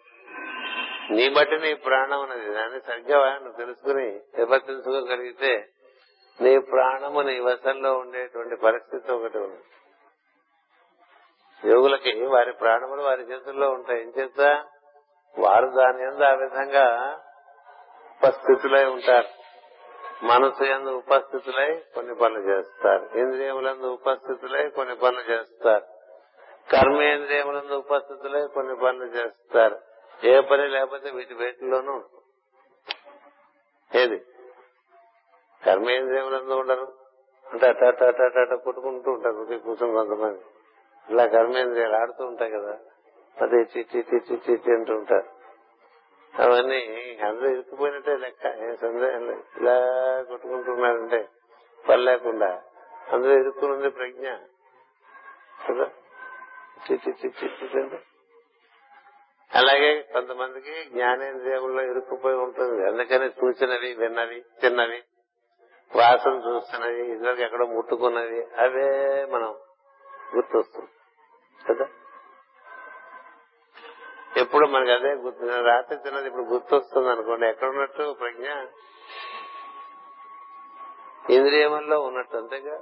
నీ 1.11 1.29
బట్టి 1.29 1.59
నీ 1.59 1.73
ప్రాణం 1.73 2.21
అనేది 2.21 2.53
దాన్ని 2.53 2.79
సరిగ్గా 2.81 3.35
నువ్వు 3.35 3.57
తెలుసుకుని 3.57 4.11
నిర్వర్తించుకోగలిగితే 4.37 5.67
నీ 6.41 6.59
ప్రాణము 6.59 7.21
నీ 7.21 7.39
వశంలో 7.39 7.97
ఉండేటువంటి 7.97 8.55
పరిస్థితి 8.55 9.11
ఒకటి 9.11 9.37
ఉంది. 9.37 9.61
యోగులకి 11.67 12.25
వారి 12.25 12.53
ప్రాణములు 12.53 13.01
వారి 13.01 13.21
చేతుల్లో 13.21 13.69
ఉంటాయి. 13.69 14.01
ఏం 14.01 14.13
చేస్తా? 14.17 14.65
వారు 15.39 15.67
దాని 15.67 16.03
ఎందు 16.03 16.23
ఆ 16.23 16.33
విధంగా 16.33 17.17
ఉపస్థితులై 18.11 18.85
ఉంటారు. 18.85 19.36
మనసు 20.23 20.63
ఎందు 20.63 20.89
ఉపస్థితులై 20.89 21.83
కొన్ని 21.95 22.15
పనులు 22.15 22.39
చేస్తారు. 22.39 23.09
ఇంద్రియములందు 23.17 23.87
ఉపస్థితులై 23.87 24.69
కొన్ని 24.69 24.95
పనులు 24.95 25.31
చేస్తారు. 25.31 25.83
కర్మేంద్రియములందు 26.71 27.73
ఉపస్థితులై 27.73 28.47
కొన్ని 28.47 28.75
పనులు 28.75 29.05
చేస్తారు. 29.05 29.79
ఏ 30.23 30.39
పని 30.39 30.67
లేకపోతే 30.67 31.11
వీటి 31.11 31.33
వేటిలోనూ 31.33 32.03
ఏది? 33.95 34.25
కర్మేంద్రియములందు 35.65 36.53
ఉండరు. 36.53 36.93
అంటే 37.53 37.67
అట్ట 37.67 37.83
అట్ట 37.83 38.03
అట్ట 38.03 38.21
అట్ట 38.21 38.37
అట్ట 38.37 38.53
కొట్టుకుంటూ 38.53 39.11
ఉంటారు 39.11 39.35
ఉదయం 39.35 39.59
కూర్చొని 39.59 39.93
కొంతమంది. 39.93 40.41
ఇలా 41.09 41.25
కర్మేంద్రియాలు 41.25 41.95
ఆడుతూ 41.95 42.25
ఉంటాయి 42.25 42.51
కదా. 42.51 42.79
అదే 43.41 43.57
చిట్టి 43.57 44.05
చిట్టి 44.15 44.41
చిట్టి 44.51 44.71
అంటూ 44.71 44.93
ఉంటారు. 44.93 45.36
అవన్నీ 46.39 47.17
అందరూ 47.25 47.49
ఇరుక్కుపోయినట్టే 47.49 48.17
లెక్క. 48.17 48.45
ఏం 48.45 48.77
సందేహం 48.77 49.27
లేదు 49.27 49.43
ఇలా 49.61 49.77
కొట్టుకుంటున్నారంటే 50.29 51.29
పని 51.89 52.01
లేకుండా 52.01 52.61
అందరూ 53.11 53.39
ఇరుక్కునుంది 53.39 53.89
ప్రజ్ఞ. 53.89 54.29
కదా? 55.67 55.91
అలాగే 59.53 60.01
కొంతమందికి 60.01 60.85
జ్ఞానేంద్రియముల్లో 60.85 61.81
ఇరుక్కుపోయి 61.83 62.35
ఉంటుంది. 62.35 62.87
అందుకని 62.87 63.25
చూసినవి 63.25 63.93
విన్నవి 63.93 64.45
తిన్నవి 64.61 65.03
వాసన 65.95 66.43
చూస్తున్నవి 66.47 67.11
ఇదివరకు 67.11 67.41
ఎక్కడో 67.41 67.65
ముట్టుకున్నవి 67.65 68.47
అవే 68.57 69.25
మనం 69.25 69.55
గుర్తొస్తుంది. 70.35 70.89
కదా? 71.69 71.87
ఎప్పుడు 74.37 74.67
మనకి 74.67 74.91
అదే 74.91 75.13
గుర్తు 75.13 75.65
రాత్రి 75.65 75.97
తిన్నది 75.97 76.27
ఇప్పుడు 76.27 76.43
గుర్తొస్తుంది 76.43 77.09
అనుకోండి. 77.09 77.47
ఎక్కడున్నట్టు 77.47 78.13
ప్రజ్ఞ? 78.13 78.49
ఇంద్రియముల్లో 81.29 81.99
ఉన్నట్టు 81.99 82.37
అంతేగా? 82.37 82.79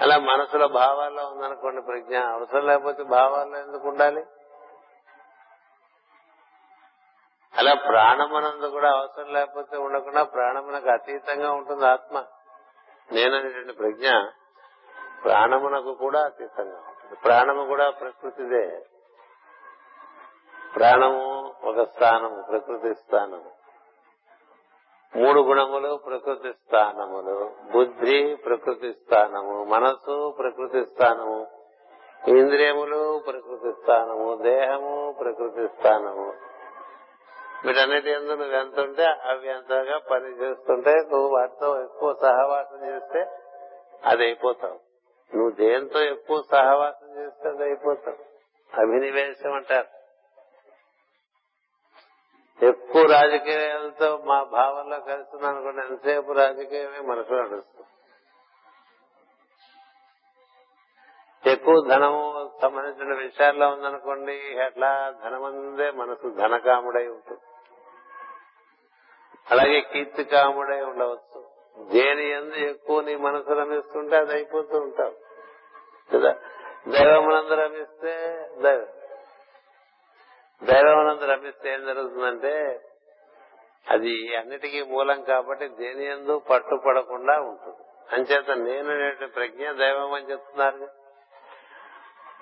అలా 0.00 0.18
మనసులో 0.18 0.68
భావాల్లో 0.68 1.26
ఉందనుకోండి 1.26 1.82
ప్రజ్ఞ. 1.82 2.18
అవసరం 2.18 2.66
లేకపోతే 2.66 3.02
భావాల్లో 3.02 3.58
ఎందుకు 3.58 3.88
ఉండాలి? 3.88 4.26
అలా 7.54 7.74
ప్రాణమనందు 7.74 8.66
కూడా 8.66 8.92
అవసరం 8.92 9.32
లేకపోతే 9.32 9.76
ఉండకుండా 9.76 10.22
ప్రాణమునకు 10.22 10.88
అతీతంగా 10.88 11.52
ఉంటుంది 11.52 11.86
ఆత్మ. 11.86 12.24
నేననేటువంటి 13.12 13.72
ప్రజ్ఞ 13.72 14.10
ప్రాణమునకు 15.24 15.94
కూడా 15.94 16.24
అతీతంగా 16.24 16.76
ఉంటుంది. 16.76 16.95
ప్రాణము 17.14 17.66
కూడా 17.66 17.90
ప్రకృతిదే. 17.90 18.86
ప్రాణము 20.76 21.54
ఒక 21.64 21.80
స్థానము 21.82 22.42
ప్రకృతి 22.50 22.94
స్థానము. 22.94 23.56
మూడు 25.16 25.40
గుణములు 25.40 25.96
ప్రకృతి 25.96 26.52
స్థానములు. 26.52 27.52
బుద్ధి 27.72 28.36
ప్రకృతి 28.36 28.92
స్థానము. 28.92 29.64
మనస్సు 29.64 30.36
ప్రకృతి 30.38 30.84
స్థానము. 30.84 31.46
ఇంద్రియములు 32.28 33.22
ప్రకృతి 33.26 33.72
స్థానము. 33.72 34.36
దేహము 34.36 35.14
ప్రకృతి 35.20 35.68
స్థానము. 35.68 36.34
వీటన్నిటి 37.64 38.10
ఎందు 38.10 38.32
నువ్వు 38.32 38.56
ఎంత 38.56 38.80
ఉంటే 38.80 39.04
అవి 39.04 39.48
ఎంతగా 39.48 39.98
పని 39.98 40.42
చేస్తుంటే 40.42 40.94
నువ్వు 40.94 41.28
వాటితో 41.28 41.82
ఎక్కువ 41.82 42.14
సహవాసం 42.22 42.94
చేస్తే 42.94 43.26
అది 44.04 44.24
అయిపోతావు. 44.24 44.85
నువ్వు 45.34 45.50
దేంతో 45.50 46.00
ఎక్కువ 46.00 46.42
సహవాసం 46.50 47.16
చేస్తే 47.16 47.48
అయిపోతావు. 47.48 48.26
అభినివేశం 48.80 49.52
అంటారు. 49.52 49.96
ఎక్కువ 52.64 53.02
రాజకీయాలతో 53.02 54.16
మా 54.16 54.42
భావంలో 54.42 55.00
కలుస్తుంది 55.00 55.46
అనుకోండి 55.46 55.86
ఎంతసేపు 55.86 56.32
రాజకీయమే 56.32 57.00
మనకు 57.00 57.34
నడుస్తుంది. 57.34 57.86
ఎక్కువ 61.50 61.74
ధనము 61.88 62.52
సంబంధించిన 62.62 63.14
విషయాల్లో 63.18 63.68
ఉందనుకోండి 63.68 64.34
ఎట్లా 64.34 65.14
ధనమందే 65.24 65.90
మనసు 65.90 66.28
ధనకాముడై 66.28 67.06
ఉంటుంది. 67.06 67.40
అలాగే 69.50 69.80
కీర్తి 69.80 70.24
కాముడై 70.24 70.80
ఉండవచ్చు. 70.80 71.45
దేని 71.78 72.30
ఎందు 72.30 72.54
ఎక్కువ 72.54 73.00
నీ 73.00 73.16
మనసు 73.16 73.52
రమిస్తుంటే 73.52 74.16
అది 74.16 74.32
అయిపోతూ 74.32 74.78
ఉంటావు 74.78 75.14
కదా? 76.12 76.34
దైవమునందు 76.88 77.54
రమిస్తే 77.54 78.32
దైవం. 78.62 78.86
దైవమునందు 80.62 81.24
రమిస్తే 81.24 81.72
ఏం 81.72 81.86
జరుగుతుందంటే 81.86 82.80
అది 83.90 84.36
అన్నిటికీ 84.36 84.82
మూలం 84.82 85.22
కాబట్టి 85.22 85.68
దేని 85.68 86.04
ఎందు 86.06 86.38
పట్టుపడకుండా 86.38 87.40
ఉంటుంది. 87.40 87.76
అంచేత 88.12 88.50
నేను 88.50 89.26
ప్రజ్ఞ 89.26 89.70
దైవం 89.70 90.12
అని 90.12 90.30
చెప్తున్నారు 90.30 90.88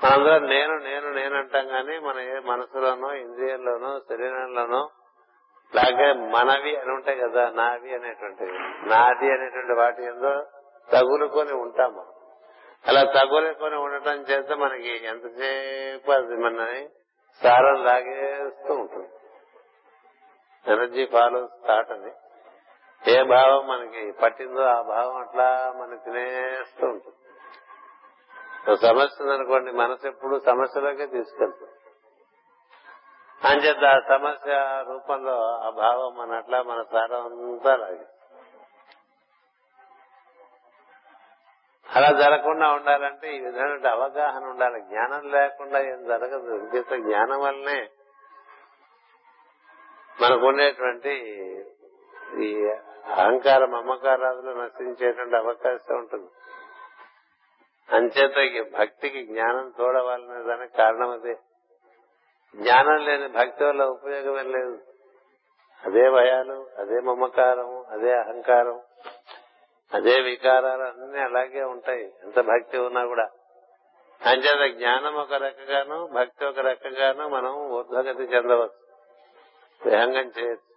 మనందరం 0.04 0.46
నేను 0.46 0.78
నేను 0.78 1.10
నేను 1.10 1.36
అంటాం 1.36 1.68
కానీ 1.68 1.98
మన 1.98 2.42
మనసులోనో 2.44 3.14
ఇంద్రియంలోనో 3.14 4.00
శరీరంలోనో 4.08 4.90
లాగే 5.74 6.12
మనవి 6.12 6.76
అని 6.76 6.92
ఉంటాయి 6.92 7.20
కదా 7.20 7.50
నావి 7.50 7.94
అనేటువంటివి. 7.94 8.52
నాది 8.88 9.32
అనేటువంటి 9.32 9.72
వాటి 9.72 10.04
ఏందో 10.04 10.42
తగులుకొని 10.92 11.52
ఉంటాం 11.52 11.92
మనం. 11.92 12.12
అలా 12.88 13.02
తగులుకొని 13.02 13.76
ఉండటం 13.76 14.12
చేత 14.12 14.52
మనకి 14.52 15.06
ఎంతసేపు 15.06 16.10
అది 16.10 16.36
మనని 16.36 16.88
సారం 17.42 17.84
లాగేస్తూ 17.84 18.74
ఉంటుంది. 18.74 19.08
ఎనర్జీ 20.72 21.06
ఫాలో 21.06 21.48
థాట్ 21.68 21.92
అని. 21.92 22.12
ఏ 23.10 23.22
భావం 23.22 23.66
మనకి 23.66 24.12
పట్టిందో 24.12 24.62
ఆ 24.62 24.82
భావం 24.82 25.16
అట్లా 25.16 25.74
మనకి 25.76 26.04
తినేస్తూ 26.04 26.86
ఉంటుంది. 26.86 27.16
సమస్య 28.76 29.24
ఉందనుకోండి 29.24 29.72
మనసు 29.72 30.06
ఎప్పుడు 30.06 30.38
సమస్యలోకే 30.46 31.06
తీసుకెళ్తుంది. 31.06 31.72
అంచేత 33.44 33.84
ఆ 33.84 34.00
సమస్య 34.08 34.84
రూపంలో 34.88 35.56
ఆ 35.56 35.70
భావం 35.70 36.16
మన 36.16 36.36
అట్లా 36.36 36.62
మన 36.62 36.82
సారం 36.92 37.24
అంతా 37.26 37.96
అలా 41.96 42.10
జరగకుండా 42.10 42.72
ఉండాలంటే 42.72 43.36
ఈ 43.36 43.40
విధమైన 43.40 43.88
అవగాహన 43.88 44.44
ఉండాలి. 44.44 44.80
జ్ఞానం 44.80 45.30
లేకుండా 45.30 45.80
ఏం 45.80 46.04
జరగదు. 46.04 46.54
ఇంకేత 46.54 46.94
జ్ఞానం 46.94 47.40
వల్లనే 47.40 47.90
మనకుండేటువంటి 50.20 51.10
ఈ 52.42 52.70
అహంకార 53.12 53.64
మమకారాదులు 53.64 54.50
నశించేటువంటి 54.50 55.36
అవకాశం 55.36 55.96
ఉంటుంది. 55.96 56.30
అంచేత 57.96 58.72
భక్తికి 58.78 59.26
జ్ఞానం 59.26 59.72
తోడవాలనే 59.78 60.42
దానికి 60.42 60.76
కారణం 60.76 61.10
అదే. 61.10 61.38
జ్ఞానం 62.54 62.96
లేని 62.96 63.28
భక్తి 63.28 63.64
వల్ల 63.64 63.84
ఉపయోగం 63.84 64.52
లేదు. 64.52 64.78
అదే 65.86 66.10
భయాలు 66.10 66.66
అదే 66.78 67.00
మమకారం 67.00 67.84
అదే 67.90 68.12
అహంకారం 68.12 68.80
అదే 69.94 70.20
వికారాలు 70.20 70.82
అన్ని 70.82 71.20
అలాగే 71.20 71.62
ఉంటాయి. 71.62 72.12
ఎంత 72.22 72.40
భక్తి 72.40 72.78
ఉన్నా 72.78 73.06
కూడా. 73.06 73.28
అంచేత 74.26 74.74
జ్ఞానం 74.74 75.14
ఒక 75.14 75.34
రకంగాను 75.34 76.06
భక్తి 76.06 76.46
ఒక 76.46 76.58
రకంగాను 76.58 77.28
మనం 77.28 77.56
ఊర్ధ్వగతి 77.56 78.22
చెందవచ్చు. 78.22 78.84
విహంగం 79.84 80.32
చేయొచ్చు. 80.40 80.74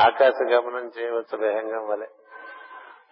ఆకాశ 0.00 0.34
గమనం 0.52 0.90
చేయవచ్చు 0.98 1.36
విహంగం 1.36 1.88
వలె. 1.88 2.06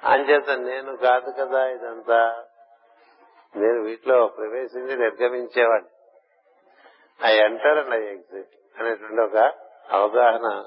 అంచేత 0.04 0.50
నేను 0.50 0.96
కాదు 0.96 1.30
కదా 1.30 1.66
ఇదంతా. 1.66 2.44
నేను 3.56 3.82
వీటిలో 3.82 4.26
ప్రవేశించి 4.26 4.96
నిర్గమించేవాడిని. 4.96 5.95
I 7.24 7.36
enter 7.36 7.78
and 7.78 7.94
I 7.94 8.02
exit 8.12 8.80
అనేటువంటి 8.80 9.20
ఒక 9.22 9.55
అవగాహన 9.90 10.64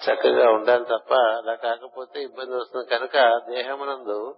చక్కగా 0.00 0.50
ఉండాలి 0.50 0.84
తప్ప 0.84 1.14
అలా 1.14 1.54
కాకపోతే 1.54 2.20
ఇబ్బంది 2.20 2.56
వస్తుంది. 2.56 2.90
కనుక 2.90 3.40
దేహమునందు 3.48 4.36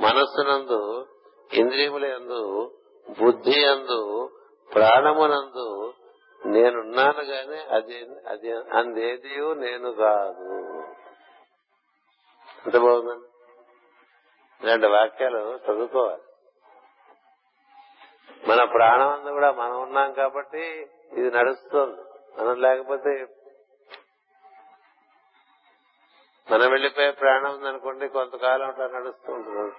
మనస్సునందు 0.00 1.06
ఇంద్రియముల 1.52 2.04
యందు 2.04 2.72
బుద్ధి 3.20 3.64
అందు 3.66 4.30
ప్రాణమునందు 4.74 5.94
నేనున్నాను 6.46 7.22
గాని 7.22 7.74
అది 7.74 8.08
అది 8.28 8.52
అందేది 8.52 9.54
నేను 9.54 9.92
కాదు. 9.92 10.60
ఎంత 12.66 12.76
బాగుందండి. 12.76 13.26
ఇలాంటి 14.62 14.86
వాక్యాలు 14.86 15.56
చదువుకోవాలి. 15.56 16.22
మన 18.48 18.64
ప్రాణం 18.64 19.08
అంతా 19.08 19.30
కూడా 19.30 19.52
మనం 19.52 19.82
ఉన్నాం 19.82 20.12
కాబట్టి 20.12 20.90
ఇది 21.12 21.30
నడుస్తుంది. 21.30 22.00
మనం 22.40 22.60
లేకపోతే 22.60 23.26
మనం 26.50 26.70
వెళ్ళిపోయే 26.70 27.10
ప్రాణం 27.10 27.54
ఉందనుకోండి 27.54 28.08
కొంతకాలం 28.08 28.68
అట్లా 28.68 28.86
నడుస్తూ 28.86 29.32
ఉంటుంది. 29.32 29.74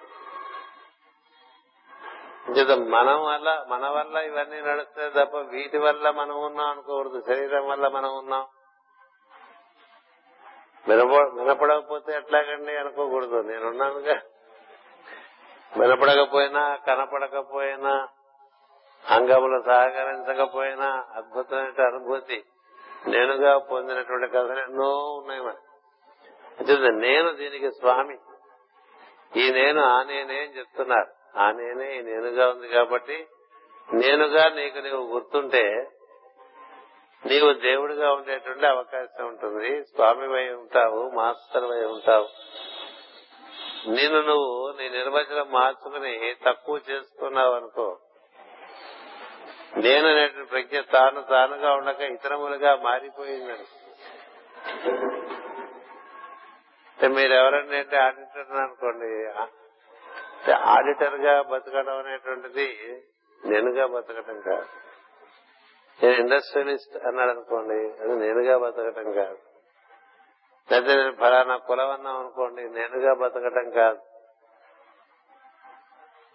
మనం 2.90 3.24
వల్ల 3.26 3.66
మన 3.68 3.88
వల్ల 3.88 4.18
ఇవన్నీ 4.18 4.62
నడుస్తాయి 4.62 5.12
తప్ప 5.12 5.38
వీటి 5.38 5.78
వల్ల 5.78 6.10
మనం 6.10 6.46
ఉన్నాం 6.46 6.68
అనుకోకూడదు. 6.68 7.24
శరీరం 7.28 7.68
వల్ల 7.68 7.88
మనం 7.88 8.18
ఉన్నాం. 8.18 8.48
వినప 10.88 11.40
వినపడకపోతే 11.40 12.14
ఎట్లాగండి 12.14 12.78
అనుకోకూడదు. 12.78 13.42
నేనున్నానుగా. 13.42 14.22
వినపడకపోయినా 15.78 16.76
కనపడకపోయినా 16.76 18.08
అంగములు 19.10 19.64
సహకరించకపోయినా 19.66 21.06
అద్భుతమైన 21.16 21.86
అనుభూతి 21.86 22.44
నేనుగా 23.08 23.58
పొందినటువంటి 23.58 24.28
కథలు 24.28 24.60
ఎన్నో 24.60 25.14
ఉన్నాయి 25.14 25.42
మరి 25.42 25.56
అంటే 26.60 26.92
నేను 26.92 27.32
దీనికి 27.32 27.72
స్వామి. 27.72 28.18
ఈ 29.40 29.52
నేను 29.52 29.82
ఆ 29.82 30.04
నేనే 30.04 30.40
అని 30.40 30.58
చెప్తున్నారు. 30.58 31.40
ఆ 31.40 31.52
నేనే 31.52 31.98
ఈ 31.98 32.02
నేనుగా 32.02 32.50
ఉంది 32.50 32.68
కాబట్టి 32.68 33.28
నేనుగా 33.94 34.50
నీకు 34.50 34.78
నీవు 34.78 35.04
గుర్తుంటే 35.04 35.90
నీవు 37.26 37.54
దేవుడిగా 37.54 38.14
ఉండేటువంటి 38.14 38.66
అవకాశం 38.66 39.28
ఉంటుంది. 39.28 39.84
స్వామి 39.84 40.28
వై 40.28 40.50
ఉంటావు 40.50 41.10
మాస్టర్ 41.10 41.64
వై 41.64 41.84
ఉంటావు. 41.84 42.28
నిన్ను 43.90 44.22
నువ్వు 44.22 44.74
నీ 44.82 44.90
నిర్వచనం 44.90 45.52
మార్చుకుని 45.52 46.36
తక్కువ 46.46 46.80
చేసుకున్నావు 46.90 47.54
అనుకో 47.54 48.00
నేను 49.78 50.08
అనేటువంటి 50.08 50.50
ప్రజ్ఞ 50.50 50.80
తాను 50.92 51.22
తానుగా 51.22 51.74
ఉండక 51.74 52.02
ఇతరములుగా 52.02 52.76
మారిపోయిందని. 52.76 53.68
మీరు 57.14 57.34
ఎవరండి 57.34 57.78
అంటే 57.78 57.98
ఆడిటర్ 57.98 58.58
అనుకోండి 58.58 59.12
ఆడిటర్గా 60.54 61.42
బతకడం 61.42 61.98
అనేటువంటిది 61.98 62.68
నేనుగా 63.46 63.88
బతకటం 63.88 64.42
కాదు. 64.42 64.68
నేను 66.04 66.16
ఇండస్ట్రియలిస్ట్ 66.16 66.98
అన్నాడు 66.98 67.30
అనుకోండి 67.30 67.80
అది 68.02 68.16
నేనుగా 68.16 68.58
బతకటం 68.58 69.12
కాదు. 69.12 69.38
లేకపోతే 70.72 70.96
నేను 70.96 71.12
ఫలానా 71.12 71.58
కులం 71.58 71.90
అన్నాం 71.90 72.20
అనుకోండి 72.20 72.70
నేనుగా 72.70 73.14
బతకటం 73.14 73.70
కాదు. 73.70 74.00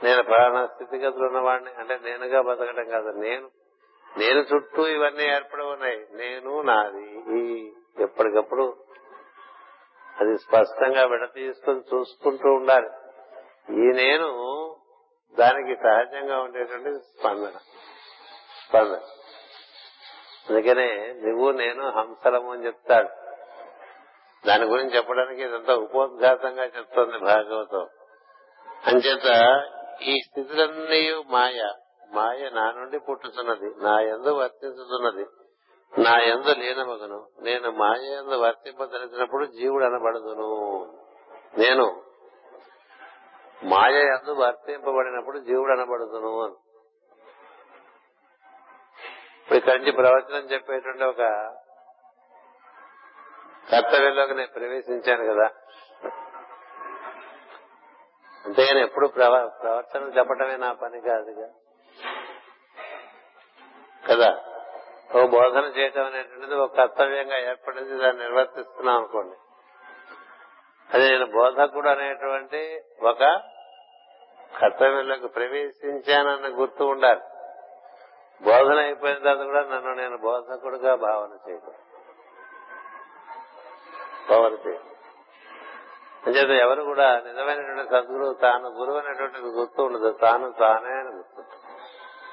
నేను 0.03 0.23
ఫలానా 0.23 0.67
స్థితిగతులు 0.67 1.27
ఉన్నవాడిని. 1.27 1.71
అంటే 1.71 1.99
నేనుగా 2.03 2.41
బతకడం 2.41 2.89
కాదు. 2.89 3.09
నేను 3.09 3.51
నేను 4.19 4.39
చుట్టూ 4.41 4.87
ఇవన్నీ 4.87 5.25
ఏర్పడి 5.25 5.63
ఉన్నాయి. 5.63 6.07
నేను 6.13 6.63
నాది. 6.63 7.39
ఈ 7.39 7.73
ఎప్పటికప్పుడు 7.99 8.77
అది 10.21 10.39
స్పష్టంగా 10.39 11.07
విడతీసుకొని 11.07 11.79
చూసుకుంటూ 11.79 12.49
ఉండాలి. 12.49 12.89
ఈ 13.71 13.93
నేను 13.93 14.77
దానికి 15.39 15.77
సహజంగా 15.77 16.41
ఉండేటువంటి 16.41 16.91
స్పందన. 16.93 17.53
స్పందన. 18.69 19.01
అందుకనే 20.51 21.13
నువ్వు 21.13 21.51
నేను 21.51 21.91
హంసలము 21.91 22.53
అని 22.53 22.67
చెప్తాడు. 22.67 23.09
దాని 24.47 24.65
గురించి 24.65 24.97
చెప్పడానికి 24.97 25.43
ఇదంతా 25.43 25.75
ఉపోద్ఘాతంగా 25.75 26.65
చెప్తోంది 26.65 27.19
భాగవతం. 27.19 27.89
అంచేత 28.87 29.61
ఈ 30.03 30.21
స్థితులన్నీ 30.21 31.25
మాయ. 31.31 31.73
మాయ 32.13 32.51
నా 32.51 32.71
నుండి 32.71 32.99
పుట్టుతున్నది. 32.99 33.85
నా 33.85 34.01
ఎందు 34.01 34.31
వర్తించుతున్నది. 34.31 35.27
నా 36.01 36.21
ఎందు 36.21 36.51
లీనమగును. 36.51 37.29
నేను 37.41 37.71
మాయ 37.71 38.13
ఎందు 38.13 38.35
వర్తింపదలిచినప్పుడు 38.35 39.45
జీవుడు 39.45 39.85
అనబడదును. 39.85 40.47
నేను 41.59 42.03
మాయ 43.65 43.93
ఎందు 43.93 44.33
వర్తింపబడినప్పుడు 44.33 45.39
జీవుడు 45.39 45.73
అనబడుతును 45.73 46.43
అని. 46.43 46.55
ఇప్పుడు 49.41 49.59
ఇక్కడి 49.59 49.79
నుంచి 49.79 49.93
ప్రవచనం 49.93 50.53
చెప్పేటువంటి 50.53 51.05
ఒక 51.05 51.19
కర్తవ్యంలోకి 53.73 54.35
నేను 54.35 54.53
ప్రవేశించాను 54.53 55.35
కదా. 55.35 55.51
అంతేగాని 58.47 58.81
ఎప్పుడు 58.81 59.07
ప్రవ- 59.07 60.17
చెప్పటమే 60.19 60.57
నా 60.57 60.73
పని 60.73 61.01
కాదుగా. 61.01 61.49
కదా? 64.11 64.39
ఓ 65.17 65.27
బోధన 65.27 65.65
చేయటం 65.65 66.05
అనేటువంటిది 66.05 66.55
ఒక 66.55 66.77
కర్తవ్యంగా 66.77 67.39
ఏర్పడింది 67.39 67.97
దాన్ని 67.99 68.23
నిర్వర్తిస్తున్నాం 68.23 68.97
అనుకోండి. 68.97 69.37
అది 70.95 71.11
నేను 71.11 71.27
బోధకుడు 71.27 71.89
అనేటువంటి 71.89 72.81
ఒక 73.03 73.41
కర్తవ్యంలోకి 74.61 75.29
ప్రవేశించానన్న 75.29 76.61
గుర్తు 76.61 76.85
ఉండాలి. 76.85 77.21
బోధన 78.43 78.79
అయిపోయిన 78.79 79.19
తర్వాత 79.19 79.47
కూడా 79.47 79.61
నన్ను 79.61 79.95
నేను 79.95 80.19
బోధకుడుగా 80.19 80.95
భావన 80.95 81.51
చేయకూడదు. 81.51 81.79
భావన 84.31 84.53
చేయకూడదు. 84.53 84.96
అంచేత 86.27 86.51
ఎవరు 86.51 86.83
కూడా 86.83 87.21
నిజమైనటువంటి 87.21 87.91
సద్గురువు 87.91 88.33
తాను 88.33 88.69
గురువు 88.69 88.99
అనేటువంటి 88.99 89.39
గుర్తు 89.39 89.83
ఉండదు. 89.83 90.11
తాను 90.13 90.53
తానే 90.53 90.93
అని 90.93 91.17
గుర్తు 91.17 91.43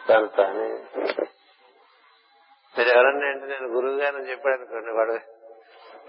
తాను 0.08 0.28
తానే. 0.28 0.68
మీరు 2.78 2.90
ఎవరన్నా 2.90 3.28
అంటే 3.28 3.46
నేను 3.46 3.68
గురువు 3.68 3.98
గారిని 3.98 4.32
చెప్పాడు 4.32 4.56
అనుకోండి 4.56 4.92
వాడు 4.92 5.14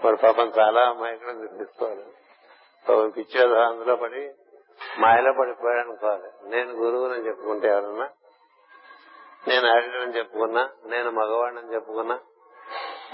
వాడు 0.05 0.17
పాపం 0.17 0.51
చాలా 0.59 0.89
అమాయకుడు 0.89 1.31
గుర్తిసుకోవాలి 1.31 2.03
పాపం 2.89 3.09
పిచ్చేదో 3.09 3.55
అందులో 3.55 3.95
పడి 3.95 4.33
మాయలో 4.99 5.33
పడిపోయాడు 5.33 5.79
అనుకోవాలి. 5.79 6.49
నేను 6.49 6.71
గురువునని 6.71 7.27
చెప్పుకుంటే 7.27 7.67
ఎవరన్నా 7.67 8.09
నేను 9.47 9.67
ఆడినని 9.67 10.17
చెప్పుకున్నా 10.17 10.69
నేను 10.85 11.11
మగవాడిని 11.11 11.73
చెప్పుకున్నా 11.73 12.19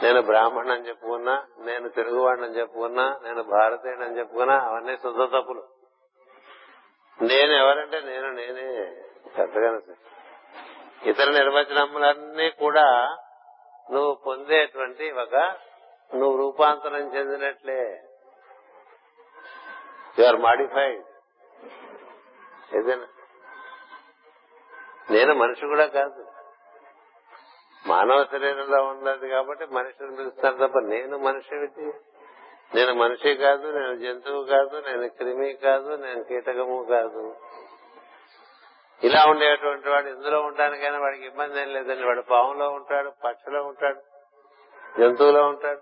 నేను 0.03 0.21
బ్రాహ్మణ్ 0.21 0.69
అని 0.69 0.87
చెప్పుకున్నా 0.87 1.47
నేను 1.59 1.89
తెలుగువాడిని 1.89 2.47
చెప్పుకున్నా 2.47 3.19
నేను 3.23 3.43
భారతీయుడని 3.43 4.17
చెప్పుకున్నా 4.19 4.59
అవన్నీ 4.59 4.97
శుద్ధ 4.97 5.35
తప్పులు. 5.35 5.63
నేను 7.21 7.51
ఎవరంటే 7.51 8.01
నేను 8.01 8.31
నేనే 8.31 8.95
పెద్దగానే 9.37 9.95
ఇతర 11.09 11.31
నిర్వచనములన్నీ 11.31 12.49
కూడా 12.49 13.17
నువ్వు 13.91 14.13
పొందేటువంటి 14.13 15.11
ఒక 15.11 15.35
నువ్వు 16.15 16.37
రూపాంతరం 16.37 17.15
చెందినట్లే. 17.15 18.03
యు 20.19 20.25
ఆర్ 20.25 20.35
మాడిఫైడ్ 20.35 21.03
ఏదైనా. 22.75 23.07
నేను 25.11 25.35
మనిషి 25.35 25.65
కూడా 25.65 25.87
కాదు. 25.87 26.30
మానవ 27.87 28.23
శరీరంలో 28.23 28.83
ఉండదు 28.83 29.27
కాబట్టి 29.27 29.65
మనిషిని 29.65 30.15
పిలుస్తారు 30.15 30.67
తప్ప 30.67 30.79
నేను 30.79 31.17
మనిషి 31.17 31.91
నేను 32.75 32.93
మనిషి 32.93 33.35
కాదు 33.35 33.67
నేను 33.67 33.95
జంతువు 33.95 34.43
కాదు 34.43 34.83
నేను 34.87 35.07
క్రిమి 35.07 35.53
కాదు 35.53 35.95
నేను 35.95 36.23
కీటకము 36.23 36.85
కాదు. 36.89 37.35
ఇలా 39.03 39.25
ఉండేటువంటి 39.27 39.89
వాడు 39.89 40.07
ఇందులో 40.07 40.41
ఉండడానికైనా 40.41 40.99
వాడికి 40.99 41.25
ఇబ్బంది 41.25 41.61
ఏం 41.61 41.73
లేదండి. 41.73 42.05
వాడు 42.05 42.21
పాములో 42.21 42.69
ఉంటాడు 42.69 43.11
పక్షిలో 43.25 43.63
ఉంటాడు 43.63 43.99
జంతువులో 45.01 45.43
ఉంటాడు. 45.43 45.81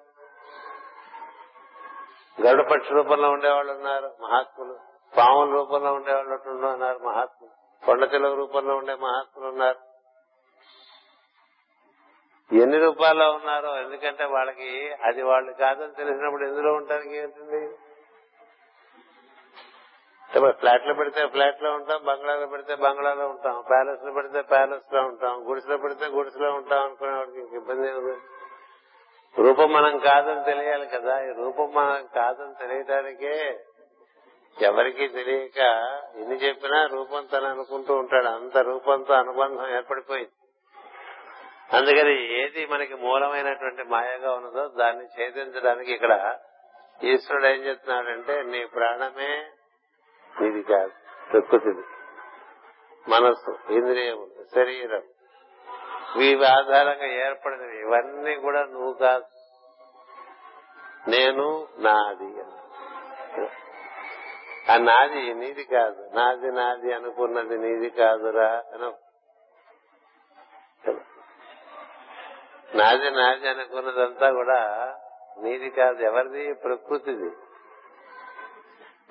గరుడ 2.42 2.70
పక్షి 2.72 2.94
రూపంలో 2.94 3.30
ఉండేవాళ్ళు 3.30 3.74
ఉన్నారు 3.74 4.12
మహాత్ములు. 4.22 4.80
పాముల 5.18 5.52
రూపంలో 5.52 5.94
ఉండేవాళ్ళు 5.94 6.34
ఉన్నారు 6.34 7.00
మహాత్ములు. 7.00 7.86
కొండ 7.86 8.10
చిలువ 8.14 8.34
రూపంలో 8.34 8.76
ఉండే 8.76 8.96
మహాత్ములు 8.96 9.50
ఉన్నారు. 9.50 9.89
ఎన్ని 12.52 12.80
రూపాల్లో 12.80 13.32
ఉన్నారో 13.32 13.78
ఎందుకంటే 13.78 14.26
వాళ్ళకి 14.26 14.94
అది 15.04 15.22
వాళ్ళు 15.22 15.54
కాదని 15.54 15.94
తెలిసినప్పుడు 15.94 16.44
ఎందులో 16.44 16.74
ఉండడానికి 16.74 17.18
ఏంటండి 17.18 17.70
ఫ్లాట్లో 20.52 20.94
పెడితే 20.94 21.28
ఫ్లాట్లో 21.28 21.74
ఉంటాం 21.74 22.04
బంగ్లాలో 22.06 22.48
పెడితే 22.48 22.76
బంగ్లాలో 22.76 23.28
ఉంటాం 23.28 23.64
ప్యాలెస్లో 23.70 24.12
పెడితే 24.12 24.42
ప్యాలెస్లో 24.42 25.02
ఉంటాం 25.02 25.50
గుడిసెలో 25.50 25.78
పెడితే 25.78 26.06
గుడిసెలో 26.06 26.54
ఉంటాం 26.54 26.84
అనుకునే 26.84 27.12
వాడికి 27.12 27.40
ఇంక 27.40 27.54
ఇబ్బంది 27.54 27.90
ఏముంది 27.90 28.18
రూపం 29.40 29.74
మనం 29.74 29.98
కాదని 29.98 30.44
తెలియాలి 30.44 30.88
కదా. 30.88 31.24
ఈ 31.24 31.34
రూపం 31.38 31.72
మనం 31.74 32.08
కాదని 32.16 32.68
తెలియటానికే 32.68 33.60
ఎవరికి 34.62 35.08
తెలియక 35.08 35.58
ఎన్ని 36.16 36.36
చెప్పినా 36.36 36.86
రూపం 36.86 37.26
తను 37.26 37.46
అనుకుంటూ 37.46 37.96
ఉంటాడు. 37.96 38.28
అంత 38.28 38.58
రూపంతో 38.58 39.14
అనుబంధం 39.14 39.76
ఏర్పడిపోయింది. 39.76 40.39
అందుకని 41.74 42.44
ఏది 42.44 42.66
మనకి 42.66 42.94
మూలమైనటువంటి 42.94 43.84
మాయగా 43.84 44.34
ఉన్నదో 44.34 44.68
దాన్ని 44.68 45.06
ఛేదించడానికి 45.06 45.92
ఇక్కడ 45.92 46.38
ఈశ్వరుడు 47.04 47.46
ఏం 47.46 47.60
చెప్తున్నాడంటే 47.60 48.44
నీ 48.44 48.66
ప్రాణమే 48.66 49.52
నీది 50.42 50.64
కాదు 50.64 50.92
ప్రకృతిది. 51.32 51.84
మనస్సు 53.10 53.74
ఇంద్రియములు 53.74 54.46
శరీరం. 54.56 55.04
వీవి 56.18 56.46
ఆధారంగా 56.46 57.06
ఏర్పడినవి. 57.06 57.80
ఇవన్నీ 57.80 58.36
కూడా 58.36 58.66
నువ్వు 58.66 58.94
కాదు. 58.94 59.26
నేను 61.10 61.68
నాది 61.78 62.42
ఆ 64.72 64.78
నాది 64.78 65.34
నీది 65.34 65.64
కాదు. 65.64 66.10
నాది 66.14 66.52
నాది 66.52 66.94
అనుకున్నది 66.94 67.58
నీది 67.58 67.90
కాదురా 67.90 68.64
అను 68.74 69.09
నాది 72.76 73.12
నాది 73.12 73.50
అనుకున్నదంతా 73.50 74.32
కూడా 74.32 74.96
నీది 75.38 75.70
కాదు 75.70 76.04
ఎవరిది? 76.04 76.54
ప్రకృతిది. 76.54 77.30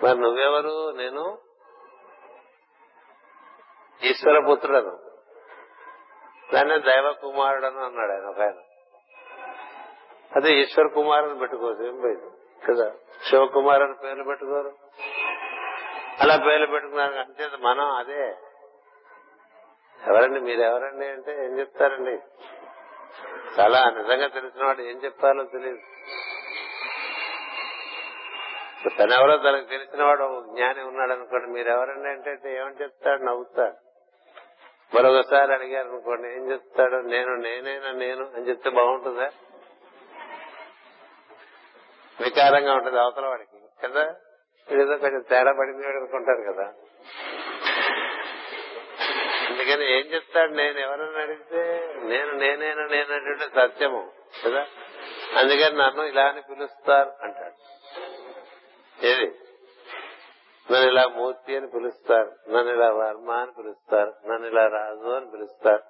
మరి 0.02 0.18
నువ్వెవరు? 0.18 0.90
నేను 0.90 1.38
ఈశ్వర 4.02 4.38
పుత్రుడను 4.38 4.98
దాన్ని 6.54 6.78
దైవ 6.78 7.12
కుమారుడను 7.12 7.84
అన్నాడు 7.84 8.12
ఆయన 8.12 8.24
ఒక 8.24 8.40
ఆయన. 8.40 8.56
అదే 10.36 10.54
ఈశ్వర 10.60 10.86
కుమారుని 10.86 11.38
పెట్టుకోవచ్చు 11.38 11.86
ఏం 11.86 12.00
పోయింది 12.00 12.26
కదా? 12.66 12.92
శివకుమార్ 13.30 13.82
అని 13.82 13.94
పేర్లు 13.94 14.24
పెట్టుకోరు. 14.24 14.72
అలా 16.20 16.36
పేర్లు 16.36 16.66
పెట్టుకున్నారు 16.66 17.12
అంతే 17.12 17.48
మనం 17.56 17.90
అదే. 17.90 18.36
ఎవరండి? 20.06 20.40
మీరెవరండి 20.40 21.06
అంటే 21.06 21.44
ఏం 21.44 21.58
చెప్తారండి? 21.58 22.20
చాలా 23.60 23.90
నిజంగా 23.90 24.26
తెలిసిన 24.26 24.64
వాడు 24.64 24.82
ఏం 24.82 25.00
చెప్తారో 25.04 25.44
తెలియదు. 25.44 25.78
తనెవరో 28.98 29.36
తనకు 29.36 29.64
తెలిసిన 29.64 30.04
వాడు 30.04 30.22
ఒక 30.22 30.44
జ్ఞాని 30.44 30.82
ఉన్నాడు 30.82 31.12
అనుకోండి 31.12 31.46
మీరెవరండి 31.46 32.08
అంటే 32.08 32.56
ఏమని 32.56 32.82
చెప్తాడు? 32.82 33.22
నవ్వుతాడు. 33.22 33.76
మరొకసారి 34.96 35.52
అడిగారు 35.52 35.88
అనుకోండి 35.88 36.28
ఏం 36.28 36.52
చెప్తాడు? 36.52 36.96
నేను 36.96 37.34
నేనైనా 37.34 37.90
నేను 37.90 38.24
అని 38.36 38.48
చెప్తే 38.48 38.70
బాగుంటుందా? 38.70 39.30
వికారంగా 42.20 42.74
ఉంటుంది 42.74 43.00
అవతల 43.00 43.26
వాడికి 43.26 43.88
కదా? 43.88 44.14
ఏదో 44.72 44.96
కొంచెం 44.96 45.20
తేడా 45.20 45.52
పడింది 45.52 45.86
అనుకుంటారు 45.86 46.52
కదా. 46.52 46.72
అందుకని 49.58 49.84
ఏం 49.92 50.06
చెప్తాడు 50.06 50.52
నేను 50.52 50.78
ఎవరన్నా 50.78 51.20
అడిగితే 51.20 51.62
నేను 52.02 52.32
నేనేనా 52.32 52.86
నేనంటే 52.86 53.48
సత్యము 53.48 54.12
కదా? 54.44 54.66
అందుకని 55.36 55.76
నన్ను 55.76 56.02
ఇలా 56.02 56.22
అని 56.22 56.42
పిలుస్తారు 56.42 57.10
అంటాడు. 57.22 57.56
ఏది? 59.06 59.28
నన్ను 60.70 60.90
ఇలా 60.90 61.08
మూర్తి 61.08 61.56
అని 61.56 61.66
పిలుస్తారు 61.66 62.30
నన్ను 62.48 62.72
ఇలా 62.72 62.88
వర్మ 62.90 63.30
అని 63.30 63.52
పిలుస్తారు 63.52 64.12
నన్ను 64.26 64.46
ఇలా 64.48 64.66
రాజు 64.66 65.08
అని 65.08 65.30
పిలుస్తారు 65.30 65.84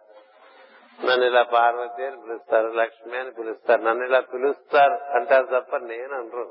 నన్ను 1.05 1.27
ఇలా 1.27 1.43
పార్వతి 1.43 2.05
అని 2.05 2.23
పిలుస్తారు 2.23 2.67
లక్ష్మి 2.67 3.19
అని 3.19 3.31
పిలుస్తారు 3.31 3.83
నన్ను 3.83 4.05
ఇలా 4.05 4.21
పిలుస్తారు 4.21 5.17
అంటారు 5.17 5.47
తప్ప 5.47 5.77
నేను 5.77 6.15
అనరు. 6.15 6.47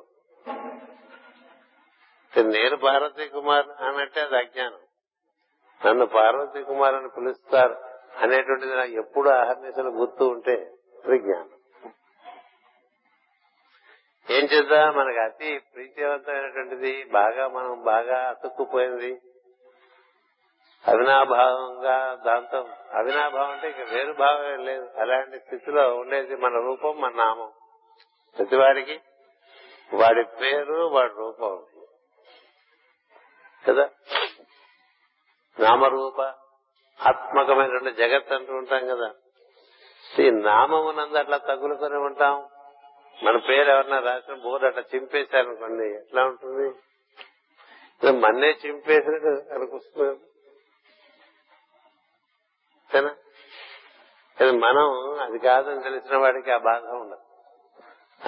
నేను 2.51 2.77
పార్వతి 2.77 3.27
కుమార్ 3.29 3.65
అనంటే 3.79 4.21
అది 4.21 4.37
అజ్ఞానం. 4.37 4.79
నన్ను 5.85 6.05
పార్వతీ 6.05 6.63
కుమార్ 6.63 6.95
అని 6.95 7.09
పిలుస్తారు 7.09 7.75
అనేటువంటిది 8.17 8.75
నాకు 8.75 8.91
ఎప్పుడు 8.91 9.29
ఆహర్నిశలు 9.29 9.89
గుర్తు 9.89 10.23
ఉంటే 10.23 10.73
అది 11.05 11.19
ఏం 14.29 14.45
చేద్దాం? 14.45 14.95
మనకి 14.95 15.19
అతి 15.19 15.59
ప్రీతివంతమైనటువంటిది 15.75 17.03
బాగా 17.03 17.47
మనం 17.47 17.83
బాగా 17.83 18.29
అతుక్కుపోయింది 18.29 19.21
అవినాభావంగా 20.87 22.21
దాంతో 22.25 22.69
అవినాభావం 22.93 23.51
అంటే 23.51 23.69
ఇక 23.69 23.89
వేరు 23.93 24.13
భావం 24.13 24.65
లేదు. 24.65 24.89
అలాంటి 24.97 25.39
స్థితిలో 25.39 25.95
ఉండేది 25.95 26.35
మన 26.35 26.53
రూపం 26.53 27.01
మన 27.01 27.11
నామం. 27.11 27.51
ప్రతివాడికి 28.37 29.01
వాడి 29.93 30.23
పేరు 30.23 30.73
వాడి 30.73 31.13
రూపం. 31.13 31.65
కదా? 33.67 33.89
నామరూప 35.59 36.21
ఆత్మకమైనటువంటి 36.99 37.91
జగత్ 37.91 38.31
అంటూ 38.31 38.53
ఉంటాం 38.53 38.87
కదా. 38.87 39.13
ఈ 40.19 40.29
నామమునందు 40.31 41.17
అట్లా 41.17 41.37
తగులుకొని 41.37 41.97
ఉంటాం. 41.97 42.49
మన 43.23 43.37
పేరు 43.37 43.69
ఎవరన్నా 43.69 43.99
రాసిన 43.99 44.33
బోర్డు 44.33 44.67
అట్లా 44.67 44.83
చింపేశారనుకోండి 44.95 45.85
ఎట్లా 45.95 46.25
ఉంటుంది? 46.25 46.67
మన్నే 48.11 48.49
చింపేసినట్టు 48.65 49.53
అనిపిస్తుంది. 49.53 50.23
మనం 54.51 55.19
అది 55.21 55.39
కాదని 55.39 55.83
తెలిసిన 55.83 56.17
వాడికి 56.17 56.51
ఆ 56.51 56.57
బాధ 56.57 56.83
ఉండదు. 56.83 57.21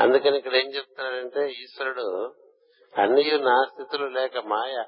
అందుకని 0.02 0.38
ఇక్కడ 0.38 0.56
ఏం 0.56 0.70
చెప్తున్నాడంటే 0.76 1.52
ఈశ్వరుడు 1.52 2.36
అన్ని 2.98 3.38
నా 3.38 3.66
స్థితులు 3.72 4.08
లేక 4.08 4.38
మాయ 4.38 4.84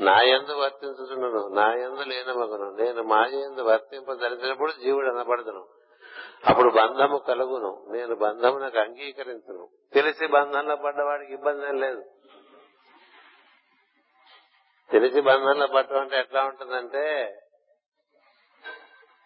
నా 0.00 0.20
ఎందు 0.22 0.52
వర్తించుతున్నాను 0.52 1.48
నా 1.48 1.74
ఎందు 1.74 2.00
లేనమగను. 2.00 2.82
నేను 2.82 3.02
మాయ 3.02 3.40
ఎందు 3.40 3.62
వర్తింపదలిచినప్పుడు 3.62 4.72
జీవుడు 4.72 5.06
అనబడదును. 5.06 5.66
అప్పుడు 6.46 6.70
బంధము 6.70 7.18
కలుగును. 7.18 7.86
నేను 7.88 8.14
బంధమునకు 8.14 8.78
అంగీకరించను. 8.78 9.68
తెలిసి 9.92 10.26
బంధంలో 10.26 10.76
పడ్డవాడికి 10.76 11.32
ఇబ్బంది 11.32 11.66
ఏం 11.66 11.80
లేదు. 11.80 12.04
తెలిసి 14.90 15.20
బంధంలో 15.20 15.66
పట్టడం 15.66 16.00
అంటే 16.00 16.18
ఎట్లా 16.18 16.44
ఉంటుందంటే 16.44 17.34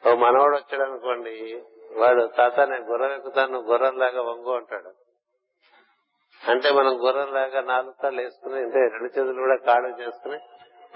ఓ 0.06 0.14
మనవాడు 0.14 0.56
వచ్చాడు 0.56 0.90
అనుకోండి 0.90 1.62
వాడు 1.96 2.26
తాత 2.26 2.60
నేను 2.60 2.84
గుర్రం 2.84 3.12
ఎక్కుతాను 3.12 3.58
గుర్రంలాగా 3.58 4.22
వంగు 4.22 4.56
అంటాడు. 4.56 5.05
అంటే 6.48 6.70
మనం 6.70 7.06
గుర్రంలాగా 7.06 7.60
నాలుగు 7.60 7.94
కాళ్ళు 8.02 8.22
వేసుకుని 8.22 8.54
అంటే 8.54 8.78
రెండు 8.80 9.04
చేతులు 9.04 9.40
కూడా 9.40 9.56
కాళ్ళు 9.56 9.88
చేసుకుని 9.88 10.38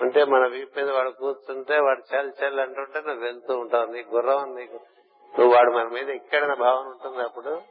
ఉంటే 0.01 0.24
మన 0.24 0.47
వీపు 0.47 0.78
మీద 0.78 0.90
వాడు 0.90 1.10
కూర్చుంటే 1.10 1.78
వాడు 1.81 2.02
చల్ 2.14 2.32
చల్ 2.43 2.60
అంటుంటే 2.60 3.01
నువ్వు 3.01 3.24
వెళ్తూ 3.24 3.59
ఉంటావు. 3.59 3.86
నీ 3.86 4.02
గుర్రం 4.02 4.55
నీకు 4.55 4.81
నువ్వు 5.39 5.55
వాడు 5.55 5.70
మన 5.70 5.89
మీద 5.89 6.09
ఎక్కడైనా 6.09 6.55
భావన 6.55 6.86
ఉంటుంది 6.86 7.22
అప్పుడు. 7.22 7.62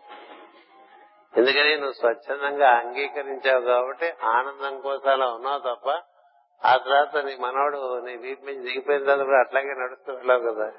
ఎందుకని 1.37 1.75
నువ్వు 1.75 1.93
స్వచ్ఛందంగా 1.93 2.69
అంగీకరించావు 2.69 3.61
కాబట్టి 3.61 4.13
ఆనందం 4.23 4.79
కోసం 4.79 5.11
అలా 5.11 5.27
ఉన్నావు 5.27 5.59
తప్ప 5.59 5.89
ఆ 6.65 6.77
తర్వాత 6.77 7.25
నీ 7.25 7.35
మనవాడు 7.35 8.05
నీ 8.05 8.15
వీపు 8.15 8.45
మీద 8.45 8.55
దిగిపోయిన 8.55 9.03
తర్వాత 9.03 9.25
కూడా 9.25 9.39
అట్లాగే 9.39 9.73
నడుస్తూ 9.73 10.13
వెళ్ళావు 10.13 10.53
కదా. 10.53 10.71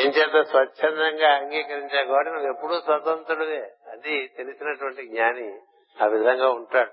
ఏం 0.00 0.10
చేత 0.10 0.46
స్వచ్ఛందంగా 0.46 1.34
అంగీకరించావు 1.34 2.06
కాబట్టి 2.06 2.32
నువ్వు 2.32 2.48
ఎప్పుడూ 2.48 2.80
స్వతంత్రుడివే. 2.80 3.72
అది 3.92 4.26
తెలిసినటువంటి 4.36 5.06
జ్ఞాని 5.06 5.48
ఆ 5.96 6.06
విధంగా 6.06 6.50
ఉంటాడు. 6.50 6.90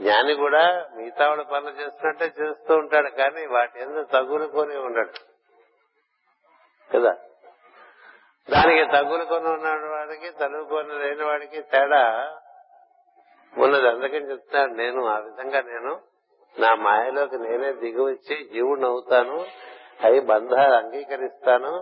జ్ఞాని 0.00 0.34
కూడా 0.34 0.88
మిగతా 0.96 1.28
వాళ్ళ 1.28 1.42
పనులు 1.42 1.70
చేస్తున్నట్టే 1.70 2.24
చేస్తూ 2.24 2.76
ఉంటాడు 2.76 3.08
కానీ 3.08 3.46
వాటి 3.46 3.80
ఎందుకు 3.80 4.12
తగులుకొని 4.12 4.76
ఉండడు. 4.76 5.14
కదా? 6.90 7.12
దానికి 8.48 8.92
తగులుకొని 8.92 9.48
ఉన్నాడు 9.48 9.86
వాడికి 9.86 10.30
తగులుకొని 10.30 10.94
లేని 10.94 11.24
వాడికి 11.24 11.62
తేడా 11.62 12.02
ఉన్నది. 13.54 13.88
అందుకని 13.88 14.30
చెప్తున్నాడు 14.30 14.72
నేను 14.72 15.06
ఆ 15.06 15.18
విధంగా 15.18 15.60
నేను 15.60 16.00
నా 16.56 16.74
మాయలోకి 16.74 17.38
నేనే 17.38 17.72
దిగి 17.72 18.02
వచ్చి 18.02 18.44
జీవుడిని 18.44 18.86
అవుతాను 18.86 19.46
అవి 20.04 20.20
బంధాలు 20.20 20.74
అంగీకరిస్తాను 20.74 21.72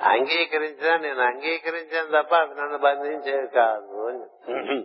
అంగీకరించినా 0.00 0.96
నేను 0.96 1.20
అంగీకరించాను 1.20 2.22
తప్ప 2.22 2.34
అవి 2.34 2.54
నన్ను 2.54 2.78
బంధించేవి 2.78 3.48
కాదు 3.48 4.08
అని. 4.08 4.84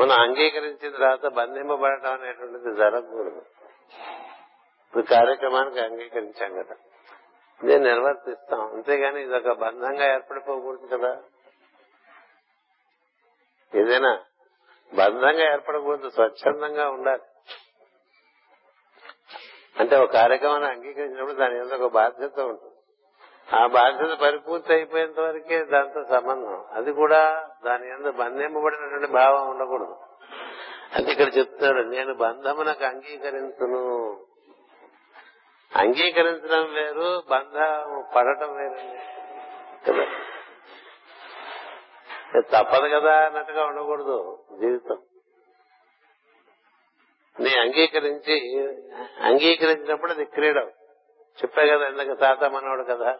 మనం 0.00 0.20
అంగీకరించిన 0.20 0.92
తర్వాత 0.92 1.26
బంధింపబడటం 1.26 2.12
అనేటువంటిది 2.12 2.76
జరగకూడదు. 2.76 3.42
ఇప్పుడు 4.86 5.02
కార్యక్రమానికి 5.02 5.80
అంగీకరించాం 5.80 6.62
కదా. 6.62 6.76
నేను 7.64 7.84
నిర్వర్తిస్తాం. 7.84 8.60
అంతేగాని 8.60 9.22
ఇది 9.22 9.36
ఒక 9.36 9.58
బంధంగా 9.58 10.14
ఏర్పడిపోకూడదు 10.14 10.86
కదా. 10.86 11.22
ఏదైనా 13.74 14.24
బంధంగా 14.94 15.52
ఏర్పడకూడదు. 15.52 16.10
స్వచ్ఛందంగా 16.10 16.90
ఉండాలి. 16.90 17.22
అంటే 19.80 19.96
ఒక 19.96 20.12
కార్యక్రమాన్ని 20.12 20.68
అంగీకరించినప్పుడు 20.68 21.32
దాని 21.32 21.54
మీద 21.54 21.74
ఒక 21.74 21.92
బాధ్యత 21.92 22.40
ఉంటుంది. 22.40 22.74
ఆ 23.56 23.66
బాధ్యత 23.66 24.18
పరిపూర్తి 24.18 24.72
అయిపోయేంత 24.72 25.20
వరకే 25.20 25.64
దాంతో 25.64 26.04
సంబంధం. 26.04 26.64
అది 26.72 26.92
కూడా 26.92 27.48
దాని 27.64 27.84
మీద 27.84 28.12
బంధింపబడినటువంటి 28.12 29.06
భావం 29.06 29.50
ఉండకూడదు. 29.50 29.96
అంటే 30.94 31.12
ఇక్కడ 31.12 31.38
చెప్తున్నాడు 31.38 31.86
నేను 31.86 32.14
బంధమునకు 32.14 32.84
అంగీకరించును. 32.84 34.16
అంగీకరించడం 35.76 36.72
వేరు 36.72 37.22
బంధం 37.30 38.04
పడటం 38.16 38.56
వేరు. 38.56 38.74
కదా? 39.90 40.04
తప్పదు 42.40 42.88
కదా 42.94 43.26
అన్నట్టుగా 43.26 43.64
ఉండకూడదు 43.64 44.38
జీవితం. 44.60 44.98
నీ 47.40 47.58
అంగీకరించి 47.58 48.60
అంగీకరించినప్పుడు 49.20 50.12
అది 50.12 50.24
క్రీడ. 50.24 50.56
చెప్పా 51.38 51.62
కదా 51.62 51.86
ఎందుకు 51.86 52.14
తాత 52.14 52.44
మనవాడు 52.44 52.82
కదా. 52.82 53.18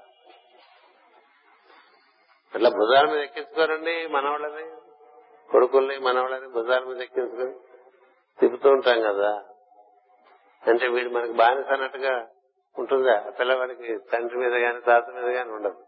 అట్లా 2.55 2.71
భుజాల 2.71 3.07
మీద 3.07 3.21
ఎక్కించుకోరండి 3.21 4.07
మనవాళ్ళని 4.07 4.71
కొడుకుల్ని 5.53 5.99
మనవాళ్ళని 5.99 6.49
భుజాల 6.49 6.85
మీద 6.85 7.03
ఎక్కించుకొని 7.03 7.53
తిప్పుతూ 8.41 8.71
ఉంటాం 8.71 9.01
కదా. 9.01 9.45
అంటే 10.67 10.89
వీడు 10.89 11.09
మనకి 11.11 11.33
బానిస 11.33 11.67
అన్నట్టుగా 11.67 12.27
ఉంటుందా? 12.79 13.31
పిల్లవాడికి 13.31 13.99
తండ్రి 13.99 14.39
మీద 14.39 14.55
గాని 14.55 14.81
తాత 14.81 15.09
మీద 15.09 15.25
గాని 15.25 15.51
ఉండదు. 15.51 15.85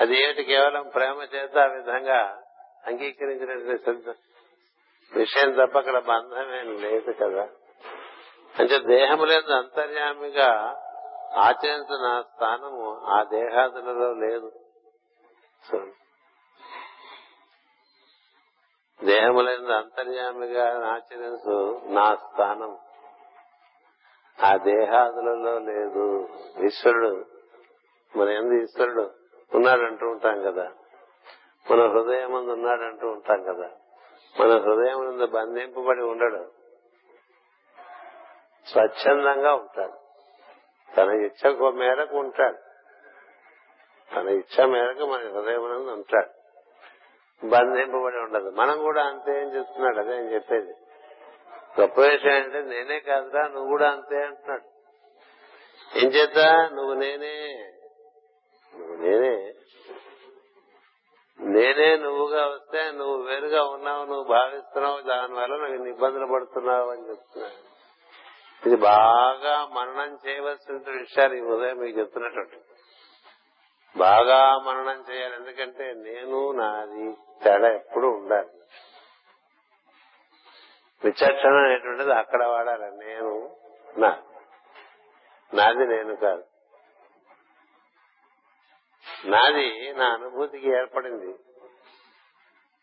అది 0.00 0.22
ఏమిటి 0.22 0.44
కేవలం 0.44 0.88
ప్రేమ 0.88 1.28
చేత 1.34 1.58
ఆ 1.58 1.66
విధంగా 1.66 2.42
అంగీకరించినటువంటి 2.86 3.84
విషయం 5.12 5.52
తప్ప 5.52 5.78
అక్కడ 5.78 5.98
బంధమేం 5.98 6.80
లేదు 6.80 7.12
కదా. 7.12 7.48
అంటే 8.58 8.78
దేహము 8.78 9.24
లేదు 9.24 9.52
అంతర్యామిగా 9.52 10.80
ఆచరించిన 11.36 12.24
స్థానము 12.34 13.00
ఆ 13.04 13.22
దేహాదులలో 13.22 14.12
లేదు. 14.12 14.52
దేహములైన 19.04 19.72
అంతర్యామిగా 19.72 20.88
ఆచరించు 20.88 21.80
నా 21.84 22.14
స్థానం 22.14 22.78
ఆ 24.44 24.56
దేహాదులలో 24.56 25.58
లేదు. 25.58 26.28
ఈశ్వరుడు 26.66 27.24
మన 28.16 28.28
ఎందు 28.28 28.62
ఈశ్వరుడు 28.62 29.10
ఉన్నాడంటూ 29.54 30.06
ఉంటాం 30.06 30.42
కదా. 30.42 30.72
మన 31.70 31.86
హృదయం 31.86 32.50
ఉన్నాడంటూ 32.50 33.08
ఉంటాం 33.08 33.42
కదా. 33.42 33.70
మన 34.40 34.58
హృదయం 34.58 35.30
బంధింపబడి 35.32 36.02
ఉండడు. 36.02 36.50
స్వచ్ఛందంగా 38.66 39.54
ఉంటాడు. 39.54 39.98
తన 40.96 41.10
ఇచ్చ 41.10 41.70
మేరకు 41.70 42.18
ఉంటాడు. 42.18 42.58
తన 44.14 44.28
ఇచ్చ 44.28 44.66
మేరకు 44.66 45.06
మన 45.06 45.20
హృదయం 45.20 45.92
ఉంటాడు. 45.92 46.38
బంధింపబడి 47.46 48.16
ఉండదు. 48.16 48.50
మనం 48.50 48.78
కూడా 48.78 49.04
అంతే 49.04 49.40
అని 49.40 49.56
చెప్తున్నాడు. 49.56 49.98
అదే 49.98 50.16
అని 50.16 50.34
చెప్పేది. 50.34 50.72
గొప్ప 51.80 52.00
విషయం 52.00 52.34
అంటే 52.34 52.62
నేనే 52.62 53.00
కాదురా 53.00 53.48
నువ్వు 53.48 53.68
కూడా 53.68 53.90
అంతే 53.90 54.22
అంటున్నాడు. 54.22 54.62
ఏం 55.98 56.10
చేద్దా? 56.10 56.68
నువ్వు 56.68 56.94
నేనే. 56.94 57.70
నువ్వు 58.74 58.96
నేనే. 58.96 59.54
నేనే 61.40 61.96
నువ్వుగా 61.96 62.46
వస్తే 62.46 62.90
నువ్వు 62.90 63.22
వేరుగా 63.22 63.64
ఉన్నావు 63.64 64.04
నువ్వు 64.04 64.24
భావిస్తున్నావు 64.24 65.00
దానివల్ల 65.00 65.56
నువ్వు 65.56 65.86
ఇబ్బందులు 65.86 66.26
పడుతున్నావు 66.26 66.90
అని 66.90 67.10
చెప్తున్నాను 67.10 67.56
ఇది 68.66 68.76
బాగా 68.76 69.66
మననం 69.66 70.18
చేయవలసిన 70.26 70.76
విషయాలు 70.88 71.34
ఈ 71.34 71.40
ఉదయం 71.40 71.78
మీకు 71.78 71.98
చెప్తున్నట్టు 71.98 72.58
బాగా 73.96 74.58
మననం 74.58 75.04
చేయాలి 75.10 75.34
ఎందుకంటే 75.34 75.94
నేను 75.94 76.52
నాది 76.52 77.16
తేడా 77.44 77.68
ఎప్పుడు 77.68 78.06
ఉండాలి. 78.06 78.48
విచక్షణ 81.04 81.54
అనేటువంటిది 81.56 82.12
అక్కడ 82.12 82.42
వాడాలి 82.42 82.96
నేను 82.96 83.50
నా. 83.98 84.18
నాది 85.54 85.86
నేను 85.86 86.16
కాదు. 86.16 86.47
నాది 89.24 89.92
నా 89.92 90.12
అనుభూతికి 90.12 90.68
ఏర్పడింది. 90.68 91.38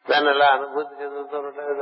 దాన్ని 0.09 0.29
అలా 0.29 0.45
అనుభూతి 0.53 1.03
చెందుతూ 1.03 1.25
జరుగుతుంది 1.27 1.73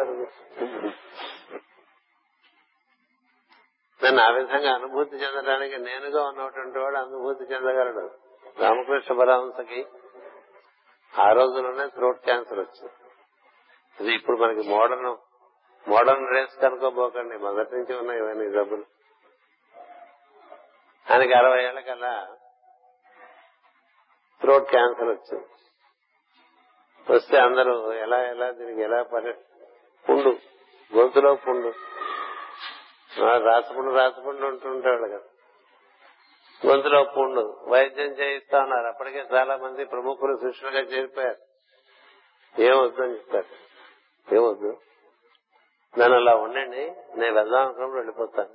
దాన్ని 4.03 4.21
ఆ 4.21 4.29
విధంగా 4.29 4.73
అనుభూతి 4.73 5.15
చెందడానికి 5.15 5.77
నేనుగా 5.77 6.27
ఉన్నటువంటి 6.27 6.79
వాడు 6.79 6.95
అనుభూతి 6.95 7.43
చెందగలడు. 7.43 8.11
రామకృష్ణ 8.59 9.17
పరహంసకి 9.19 9.85
ఆ 11.19 11.31
రోజులోనే 11.31 11.87
థ్రోట్ 11.87 12.19
క్యాన్సర్ 12.19 12.59
వచ్చింది. 12.59 12.93
ఇది 13.99 14.13
ఇప్పుడు 14.13 14.37
మనకి 14.37 14.69
మోడర్న్ 14.69 15.15
మోడర్న్ 15.89 16.35
రేస్ 16.35 16.59
కనుకోబోకండి 16.61 17.37
మొదటి 17.37 17.75
నుంచి 17.75 17.99
ఉన్నాయి 17.99 18.19
ఇవన్నీ 18.19 18.49
జబ్బులు 18.49 18.85
ఆయనకి 21.11 21.33
అరవై 21.33 21.63
ఏళ్ళ 21.63 21.79
కల్లా 21.79 22.37
థ్రోట్ 24.43 24.69
క్యాన్సర్ 24.69 25.07
వచ్చింది. 25.07 25.45
వస్తే 27.13 27.37
అందరూ 27.37 27.93
ఎలా 27.93 28.23
ఎలా 28.23 28.51
దీనికి 28.51 28.81
ఎలా 28.81 29.03
పని? 29.03 29.33
పుండు 30.09 30.37
గొంతులో 30.95 31.35
పుండు. 31.35 31.73
రాసపుండు 33.37 33.91
రాసపుండు 33.91 34.45
ఉంటుంటాడు 34.45 35.03
కదా. 35.03 35.19
గొంతులో 36.67 37.03
పుండు. 37.03 37.59
వైద్యం 37.67 38.05
చేయిస్తా 38.05 38.59
ఉన్నారు. 38.59 38.87
అప్పటికే 38.87 39.25
చాలా 39.33 39.57
మంది 39.57 39.85
ప్రముఖులు 39.85 40.37
శిష్యులుగా 40.37 40.81
చేరిపోయారు. 40.81 41.41
ఏమొద్దు 42.61 43.01
అని 43.01 43.13
చెప్పారు? 43.13 43.45
ఏమొద్దు 44.35 44.77
నన్ను 45.99 46.17
అలా 46.17 46.35
ఉండండి. 46.35 46.91
నేను 47.15 47.33
వెళ్దాం 47.33 47.61
అనుకున్నప్పుడు 47.61 47.97
వెళ్ళిపోతాను. 47.97 48.53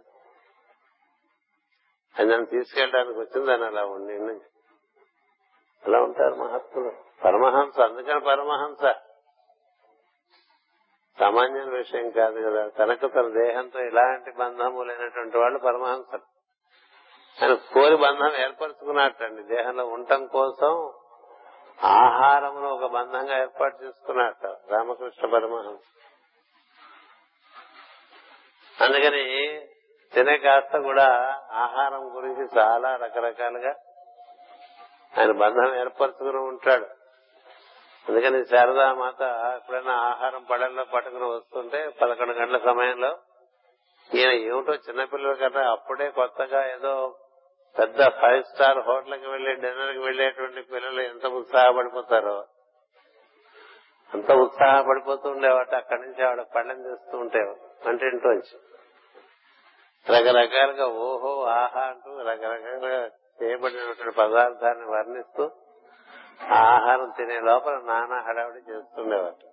అది 2.18 2.28
నన్ను 2.28 2.46
తీసుకెళ్ళడానికి 2.46 3.18
వచ్చింది. 3.18 3.46
దాన్ని 3.46 3.66
అలా 3.66 3.84
ఉండండి 3.84 4.40
అలా 5.88 5.98
ఉంటారు 5.98 6.34
మహాత్ములు. 6.34 6.92
పరమహంస 7.24 7.80
అందుకని 7.80 8.20
పరమహంస. 8.20 8.94
సామాన్య 11.20 11.60
విషయం 11.60 12.10
కాదు 12.10 12.50
కదా. 12.50 12.68
తనకు 12.68 13.06
తన 13.06 13.28
దేహంతో 13.42 13.80
ఇలాంటి 13.80 14.32
బంధము 14.38 14.82
లేనటువంటి 14.82 15.38
వాళ్ళు 15.38 15.58
పరమహంసలు. 15.58 16.20
ఆయన 17.42 17.54
కోరి 17.54 17.96
బంధం 17.96 18.36
ఏర్పరచుకున్నట్టండి. 18.36 19.42
దేహంలో 19.42 19.86
ఉండటం 19.86 20.26
కోసం 20.26 20.92
ఆహారమును 21.84 22.68
ఒక 22.68 22.90
బంధంగా 22.90 23.40
ఏర్పాటు 23.40 23.84
చేసుకున్నట్ట 23.84 24.46
రామకృష్ణ 24.46 25.26
పరమహంస. 25.26 25.80
అందుకని 28.82 29.58
తినే 30.14 30.38
కాస్త 30.38 30.78
కూడా 30.78 31.38
ఆహారం 31.52 32.16
గురించి 32.16 32.58
చాలా 32.58 32.96
రకరకాలుగా 32.96 33.74
ఆయన 35.18 35.32
బంధం 35.32 35.80
ఏర్పరచుకుని 35.80 36.38
ఉంటాడు. 36.38 36.86
అందుకని 38.08 38.46
శారదా 38.46 38.94
మాత 38.94 39.22
ఎప్పుడైనా 39.56 39.92
ఆహారం 39.92 40.44
పడల్లో 40.50 40.84
పట్టుకుని 40.84 41.24
వస్తుంటే 41.24 41.88
పదకొండు 41.88 42.32
గంటల 42.32 42.58
సమయంలో 42.58 43.18
ఈయన 44.14 44.30
ఏమిటో 44.30 44.74
చిన్నపిల్లల 44.74 45.32
కదా 45.32 45.70
అప్పుడే 45.70 46.10
కొత్తగా 46.10 46.72
ఏదో 46.72 47.16
పెద్ద 47.78 48.08
ఫైవ్ 48.08 48.42
స్టార్ 48.42 48.78
హోటల్కి 48.78 49.26
వెళ్ళి 49.26 49.54
డిన్నర్కి 49.54 49.98
వెళ్ళేటువంటి 49.98 50.62
పిల్లలు 50.62 51.00
ఎంత 51.00 51.26
ఉత్సాహపడిపోతారో. 51.26 52.44
అంత 54.14 54.32
ఉత్సాహపడిపోతూ 54.32 55.28
ఉండేవాట. 55.30 55.74
అక్కడి 55.74 56.00
నుంచి 56.00 56.26
ఆవిడ 56.26 56.40
పళ్ళని 56.40 56.90
చేస్తూ 56.90 57.18
ఉంటేవారు 57.18 57.88
వంటింట్లోంచి 57.88 58.58
రకరకాలుగా 60.06 60.86
ఓహో 60.86 61.44
ఆహా 61.44 61.80
అంటూ 61.80 62.22
రకరకాలుగా 62.22 63.08
చేయబడినటువంటి 63.42 64.16
పదార్థాన్ని 64.16 64.84
వర్ణిస్తూ 64.86 65.50
ఆహారం 66.42 67.12
తినే 67.16 67.40
లోపల 67.40 67.72
నానా 67.72 68.20
హడావిడి 68.20 68.72
చేస్తుండేవారు. 68.72 69.48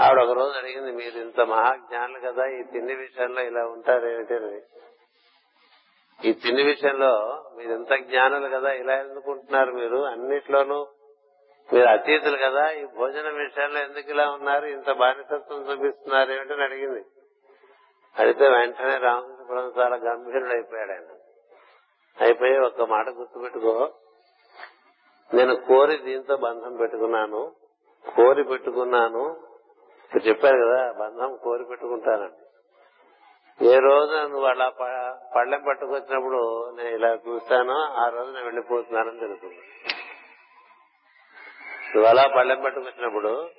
ఆవిడ 0.00 0.22
ఒక 0.22 0.30
రోజు 0.30 0.58
అడిగింది 0.58 0.92
మీరు 0.92 1.18
ఇంత 1.18 1.40
మహాజ్ఞానులు 1.40 2.18
కదా 2.18 2.46
ఈ 2.46 2.62
తిండి 2.62 2.94
విషయంలో 2.94 3.42
ఇలా 3.42 3.66
ఉంటారేమిటి? 3.66 4.62
ఈ 6.24 6.32
తిండి 6.32 6.62
విషయంలో 6.62 7.44
మీరు 7.56 7.72
ఇంత 7.72 7.94
జ్ఞానులు 7.94 8.48
కదా 8.48 8.72
ఇలా 8.72 8.94
ఎందుకుంటున్నారు 8.94 9.72
మీరు? 9.72 9.96
అన్నిట్లోనూ 9.96 10.86
మీరు 11.72 11.88
అతీతులు 11.88 12.36
కదా 12.36 12.70
ఈ 12.70 12.84
భోజనం 12.84 13.34
విషయంలో 13.34 13.80
ఎందుకు 13.80 14.10
ఇలా 14.10 14.30
ఉన్నారు? 14.30 14.66
ఇంత 14.66 14.92
బానిసత్వం 14.92 15.70
చూపిస్తున్నారు 15.70 16.32
ఏమిటని 16.32 16.62
అడిగింది. 16.62 17.04
అడిగితే 18.18 18.48
వెంటనే 18.48 18.98
రామకృష్ణ 18.98 19.80
చాలా 19.80 19.96
గంభీరుడైపోయాడు 19.96 20.54
అయిపోయాడు 20.54 20.92
ఆయన. 20.92 21.17
అయిపోయి 22.20 22.58
ఒక 22.58 22.82
మాట 22.82 23.08
గుర్తుపెట్టుకో. 23.08 23.92
నేను 25.34 25.56
కోరి 25.56 25.98
దీంతో 25.98 26.36
బంధం 26.36 26.76
పెట్టుకున్నాను. 26.76 27.52
కోరి 28.16 28.44
పెట్టుకున్నాను. 28.44 29.36
చెప్పాను 30.16 30.28
చెప్పారు 30.28 30.56
కదా 30.56 30.92
బంధం 30.92 31.36
కోరి 31.36 31.64
పెట్టుకుంటానండి. 31.64 32.44
ఏ 33.66 33.78
రోజు 33.78 34.28
నువ్వు 34.28 34.46
అలా 34.46 34.72
పళ్ళెం 35.36 35.62
పట్టుకొచ్చినప్పుడు 35.68 36.70
నేను 36.70 36.88
ఇలా 36.88 37.14
చూస్తానో 37.14 37.74
ఆ 37.74 38.08
రోజు 38.08 38.30
నేను 38.30 38.44
వెళ్ళిపోతున్నానని 38.44 39.20
తెలుసుకున్నాను 39.20 39.62
నువ్వు 41.94 42.04
అలా 42.04 42.24
పళ్ళెం 42.36 42.62
పట్టుకొచ్చినప్పుడు 42.62 43.50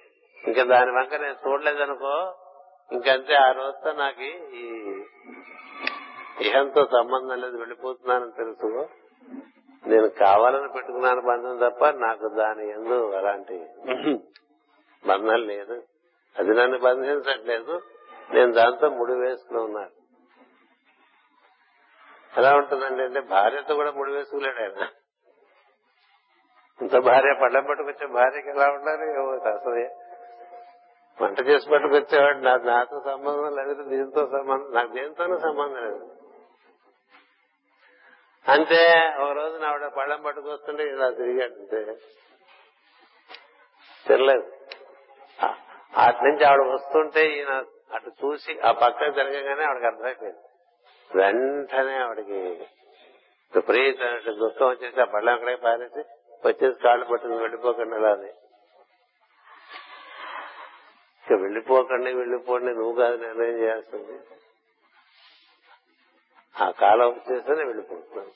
ఇంకా 0.47 0.63
దాని 0.63 0.91
వంక 0.91 1.15
నేను 1.15 1.35
చూడలేదనుకో 1.47 2.35
ఇంకంతే 2.91 3.35
ఆ 3.35 3.51
రోజుతో 3.51 3.91
నాకు 3.91 4.21
ఈ 4.55 4.65
ఇహంతో 6.41 6.85
సంబంధం 6.85 7.41
లేదు 7.41 7.57
వెళ్ళిపోతున్నానని 7.57 8.31
తెలుసు. 8.31 8.87
నేను 9.87 10.07
కావాలని 10.07 10.73
పెట్టుకున్నాను 10.73 11.21
బంధం 11.21 11.69
తప్ప 11.69 11.89
నాకు 11.89 12.27
దాని 12.27 12.69
ఎందు 12.69 13.11
అలాంటి 13.11 13.65
బంధం 15.07 15.47
లేదు. 15.47 15.83
అది 16.39 16.49
నన్ను 16.49 16.79
బంధించట్లేదు. 16.79 17.81
నేను 18.31 18.53
దాంతో 18.53 18.89
ముడి 18.89 19.13
వేసుకుని 19.13 19.59
ఉన్నాను. 19.59 19.89
ఎలా 22.37 22.55
ఉంటుందండి? 22.55 23.03
అంటే 23.03 23.19
భార్యతో 23.19 23.75
కూడా 23.75 23.91
ముడి 23.91 24.11
వేసుకోలేడు 24.11 24.59
ఆయన. 24.59 24.87
ఇంత 26.81 26.97
భార్య 26.97 27.35
పళ్ళం 27.41 27.65
పట్టుకొచ్చే 27.69 28.07
భార్యకి 28.07 28.49
ఎలా 28.49 28.69
ఉండాలి? 28.69 29.11
అసలు. 29.49 29.89
వంట 31.23 31.39
చేసి 31.47 31.69
పట్టుకొచ్చేవాడు. 31.69 32.37
నాతో 32.37 33.01
సంబంధం 33.05 33.55
లేదు 33.55 33.83
దీంతో 33.83 34.25
సంబంధం 34.25 34.73
నాకు 34.73 34.93
దేంతోనూ 34.93 35.39
సంబంధం 35.39 35.83
లేదు. 35.83 36.18
అంతే. 38.49 38.81
ఒక 39.19 39.31
రోజు 39.31 39.63
ఆవిడ 39.63 39.87
పళ్ళం 39.87 40.23
పట్టుకొస్తుంటే 40.23 40.83
ఇలా 40.83 41.09
తిరిగాడంతే 41.11 41.79
తినలేదు. 44.05 44.47
అటు 45.97 46.23
నుంచి 46.23 46.43
ఆవిడ 46.43 46.61
వస్తుంటే 46.67 47.37
ఈయన 47.37 47.53
అటు 47.93 48.09
చూసి 48.21 48.59
ఆ 48.59 48.71
పక్క 48.71 48.99
తిరగగానే 49.15 49.63
ఆవిడకి 49.63 49.85
అర్థమైపోయింది. 49.85 50.41
వెంటనే 51.11 51.95
ఆవిడకి 51.97 52.39
విపరీతమైన 53.53 54.31
దుఃఖం 54.39 54.67
వచ్చేసి 54.67 55.01
ఆ 55.01 55.05
పళ్ళం 55.05 55.33
అక్కడే 55.33 55.55
పారేసి 55.55 56.01
వచ్చేసి 56.45 56.83
కాళ్ళు 56.83 57.05
పట్టుకుని 57.05 57.41
వెళ్ళిపోకండి 57.41 57.95
అలా 57.95 58.11
అని 58.11 58.31
ఇక 61.25 61.41
వెళ్ళిపోకండి 61.41 62.13
వెళ్ళిపోండి 62.13 62.73
నువ్వు 62.73 62.93
కాదు 62.93 63.17
నిర్ణయం 63.17 63.57
చేయాల్సింది? 63.59 64.15
ఆ 66.61 66.71
కాలం 66.71 67.07
వచ్చేస్తే 67.07 67.53
వెళ్ళిపోతున్నాను 67.53 68.31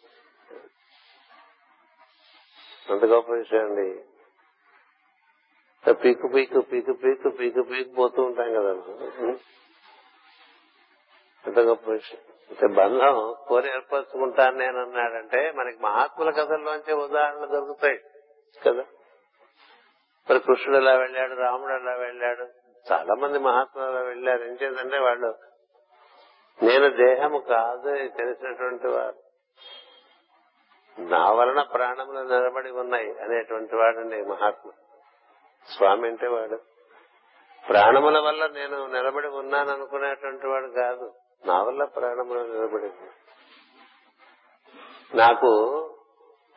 అంత 2.93 3.05
గొప్ప 3.05 3.31
విషయం 3.31 3.65
అండి. 3.65 4.03
పీకు 6.03 6.27
పీకు 6.27 6.61
పీకు 6.61 6.91
పీకు 6.93 7.29
పీకు 7.29 7.61
పీకు 7.61 7.93
పోతూ 7.93 8.23
ఉంటాం 8.23 8.53
కదా 8.53 8.69
అంత 11.45 11.59
గొప్ప 11.59 11.91
విషయం. 11.91 12.19
అంటే 12.51 12.67
బంధం 12.67 13.35
కోరి 13.47 13.69
ఏర్పరచుకుంటాను 13.69 14.57
నేను 14.57 14.81
అన్నాడంటే 14.81 15.51
మనకి 15.51 15.77
మహాత్ముల 15.77 16.29
కథల్లోంచే 16.29 16.93
ఉదాహరణలు 16.93 17.45
దొరుకుతాయి. 17.45 17.97
కదా? 18.67 18.85
మరి 20.29 20.39
కృష్ణుడు 20.39 20.77
ఎలా 20.77 20.93
వెళ్ళాడు? 20.93 21.33
రాముడు 21.33 21.73
ఎలా 21.73 21.91
వెళ్ళాడు? 21.91 22.47
చాలా 22.91 23.15
మంది 23.15 23.39
మహాత్ములు 23.39 23.87
అలా 23.87 24.01
వెళ్ళారు. 24.01 24.43
ఏం 24.43 24.57
చేద్దంటే 24.63 24.99
వాళ్ళు 24.99 25.52
నేను 26.61 26.89
దేహము 26.89 27.37
కాదు 27.37 28.07
తెలిసినటువంటి 28.07 28.87
వాడు 28.87 29.23
నా 30.99 31.31
వలన 31.31 31.61
ప్రాణములు 31.61 32.19
నిలబడి 32.19 32.71
ఉన్నాయి 32.71 33.19
అనేటువంటి 33.21 33.75
వాడండి 33.75 34.23
మహాత్మ. 34.23 34.71
స్వామి 35.77 36.07
అంటే 36.07 36.27
వాడు. 36.27 36.59
ప్రాణముల 37.69 38.19
వల్ల 38.19 38.47
నేను 38.47 38.87
నిలబడి 38.87 39.27
ఉన్నాను 39.27 39.71
అనుకునేటువంటి 39.71 40.47
వాడు 40.47 40.67
కాదు. 40.67 41.13
నా 41.45 41.63
వల్ల 41.63 41.85
ప్రాణములు 41.85 42.39
నిలబడి 42.39 42.91
నాకు 45.17 45.79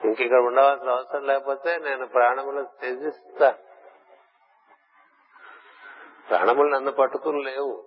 ఇంక 0.04 0.20
ఇక్కడ 0.20 0.38
ఉండవలసిన 0.38 0.90
అవసరం 0.90 1.26
లేకపోతే 1.26 1.78
నేను 1.78 2.06
ప్రాణములు 2.06 2.62
త్యజిస్తా. 2.62 3.54
ప్రాణములు 6.30 6.68
నన్ను 6.68 6.92
పట్టుకుని 6.92 7.44
లేవు. 7.44 7.85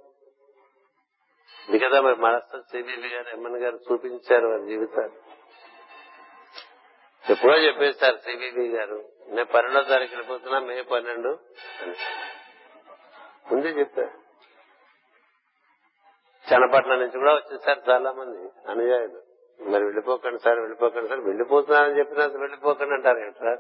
ఇది 1.68 1.80
కదా 1.80 2.02
మరి 2.02 2.16
మనస్సు 2.16 2.58
సిబిబి 2.72 3.08
గారు 3.08 3.30
ఎమ్మెన్ 3.30 3.58
గారు 3.58 3.76
చూపించారు 3.88 4.48
వారి 4.48 4.66
జీవితాలు 4.66 5.18
ఎప్పుడో 7.24 7.58
చెప్పేస్తారు 7.58 8.18
సిబిబి 8.18 8.68
గారు 8.68 8.98
నేను 9.30 9.46
పన్నెండో 9.46 9.82
తారీఖు 9.84 10.12
వెళ్ళిపోతున్నా 10.16 10.60
మే 10.60 10.82
పన్నెండు 10.82 11.32
అని. 11.82 11.96
ముందే 13.52 13.70
చెప్పారు. 13.70 14.14
చనపట్నం 16.46 17.00
నుంచి 17.00 17.18
కూడా 17.18 17.34
వచ్చేసారు 17.34 17.82
చాలా 17.90 18.12
మంది 18.12 18.40
అనుయాయులు. 18.68 19.20
మరి 19.60 19.84
వెళ్ళిపోకండి 19.84 20.40
సార్ 20.40 20.60
వెళ్ళిపోకండి 20.60 21.10
సార్ 21.10 21.20
వెళ్ళిపోతున్నానని 21.20 22.00
చెప్పినంత 22.00 22.36
వెళ్ళిపోకండి 22.36 22.94
అంటారు 22.94 23.20
ఏంట్రా 23.20 23.54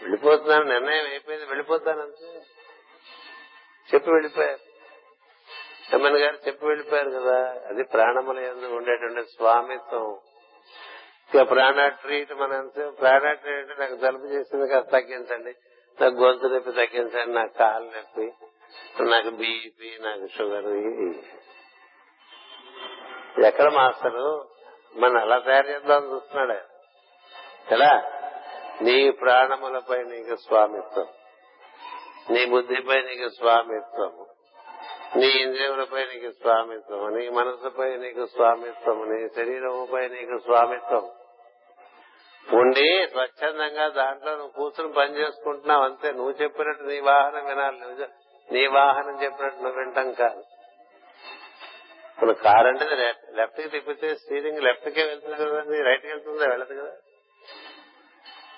వెళ్ళిపోతున్నాను 0.00 0.64
నిర్ణయం 0.64 1.06
అయిపోయింది 1.06 1.46
వెళ్ళిపోతానంటే 1.46 2.28
చెప్పి 3.88 4.10
వెళ్ళిపోయారు. 4.10 4.62
ఎమ్మెన్ 5.92 6.16
గారు 6.16 6.36
చెప్పి 6.46 6.66
వెళ్ళిపోయారు 6.66 7.10
కదా 7.10 7.54
అది 7.68 7.84
ప్రాణముల 7.84 8.38
ఉండేటువంటి 8.66 9.22
స్వామిత్వం. 9.22 10.18
ఇక 11.34 11.50
ప్రాణ 11.50 11.88
ట్రీట్ 11.88 12.32
మన 12.32 12.68
ప్రాణ 13.00 13.32
ట్రీట్ 13.32 13.70
అంటే 13.70 13.74
నాకు 13.78 13.96
జలుబు 13.96 14.24
చేసింది 14.24 14.68
కాస్త 14.68 14.90
తగ్గించండి 14.90 15.54
నాకు 16.00 16.14
గొంతు 16.14 16.46
నొప్పి 16.46 16.72
తగ్గించండి 16.72 17.32
నాకు 17.32 17.52
కాలు 17.52 17.84
నొప్పి 17.84 18.32
నాకు 19.02 19.30
బీపీ 19.30 19.98
నాకు 20.00 20.26
షుగర్ 20.26 20.66
ఎక్కడ 23.44 23.72
మాస్టరు? 23.72 24.48
మన 24.96 25.18
అలా 25.18 25.38
తయారు 25.38 25.66
చేద్దామని 25.66 26.12
చూస్తున్నాడు 26.12 26.60
ఎలా? 27.74 28.04
నీ 28.82 29.10
ప్రాణములపై 29.10 30.02
నీకు 30.02 30.36
స్వామిత్వం. 30.36 31.06
నీ 32.30 32.44
బుద్ధిపై 32.44 33.02
నీకు 33.02 33.28
స్వామిత్వం 33.28 34.23
నీ 35.16 35.26
ఇంద్రియములపై 35.26 36.04
నీకు 36.04 36.32
స్వామిత్వం 36.32 37.18
నీ 37.18 37.28
మనసుపై 37.28 37.96
నీకు 37.96 38.26
స్వామిత్వం 38.26 39.12
నీ 39.12 39.28
శరీరముపై 39.28 40.08
నీకు 40.08 40.38
స్వామిత్వం 40.38 41.10
ఉండి 42.52 43.08
స్వచ్ఛందంగా 43.12 43.88
దాంట్లో 43.88 44.30
నువ్వు 44.30 44.48
కూర్చుని 44.48 44.92
పని 44.92 45.16
చేసుకుంటున్నావు 45.16 45.84
అంతే. 45.84 46.12
నువ్వు 46.12 46.30
చెప్పినట్టు 46.30 46.82
నీ 46.82 47.00
వాహనం 47.00 47.46
వినాలి. 47.46 47.80
నువ్వు 47.80 48.06
నీ 48.52 48.66
వాహనం 48.66 49.22
చెప్పినట్టు 49.22 49.62
నువ్వు 49.62 49.80
వింటాం 49.80 50.12
కాదు. 50.12 50.44
ఇప్పుడు 52.12 52.32
కారు 52.32 52.68
అంటే 52.68 53.14
లెఫ్ట్కి 53.34 53.68
తిప్పితే 53.68 54.14
స్టీరింగ్ 54.14 54.62
లెఫ్ట్ 54.62 54.88
కే 54.88 55.04
వెళ్తుంది 55.04 55.36
కదండి 55.36 55.82
రైట్కి 55.82 56.06
వెళ్తుందా? 56.06 56.46
వెళ్ళదు 56.46 56.82
కదా. 56.82 56.92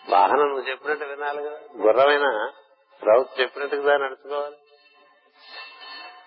వాహనం 0.08 0.48
నువ్వు 0.48 0.70
చెప్పినట్టు 0.70 1.04
వినాలి 1.04 1.42
కదా. 1.42 1.58
గుర్రమైన 1.76 2.50
రౌత్ 3.04 3.40
చెప్పినట్టుగా 3.40 3.96
నడుచుకోవాలి. 3.96 4.56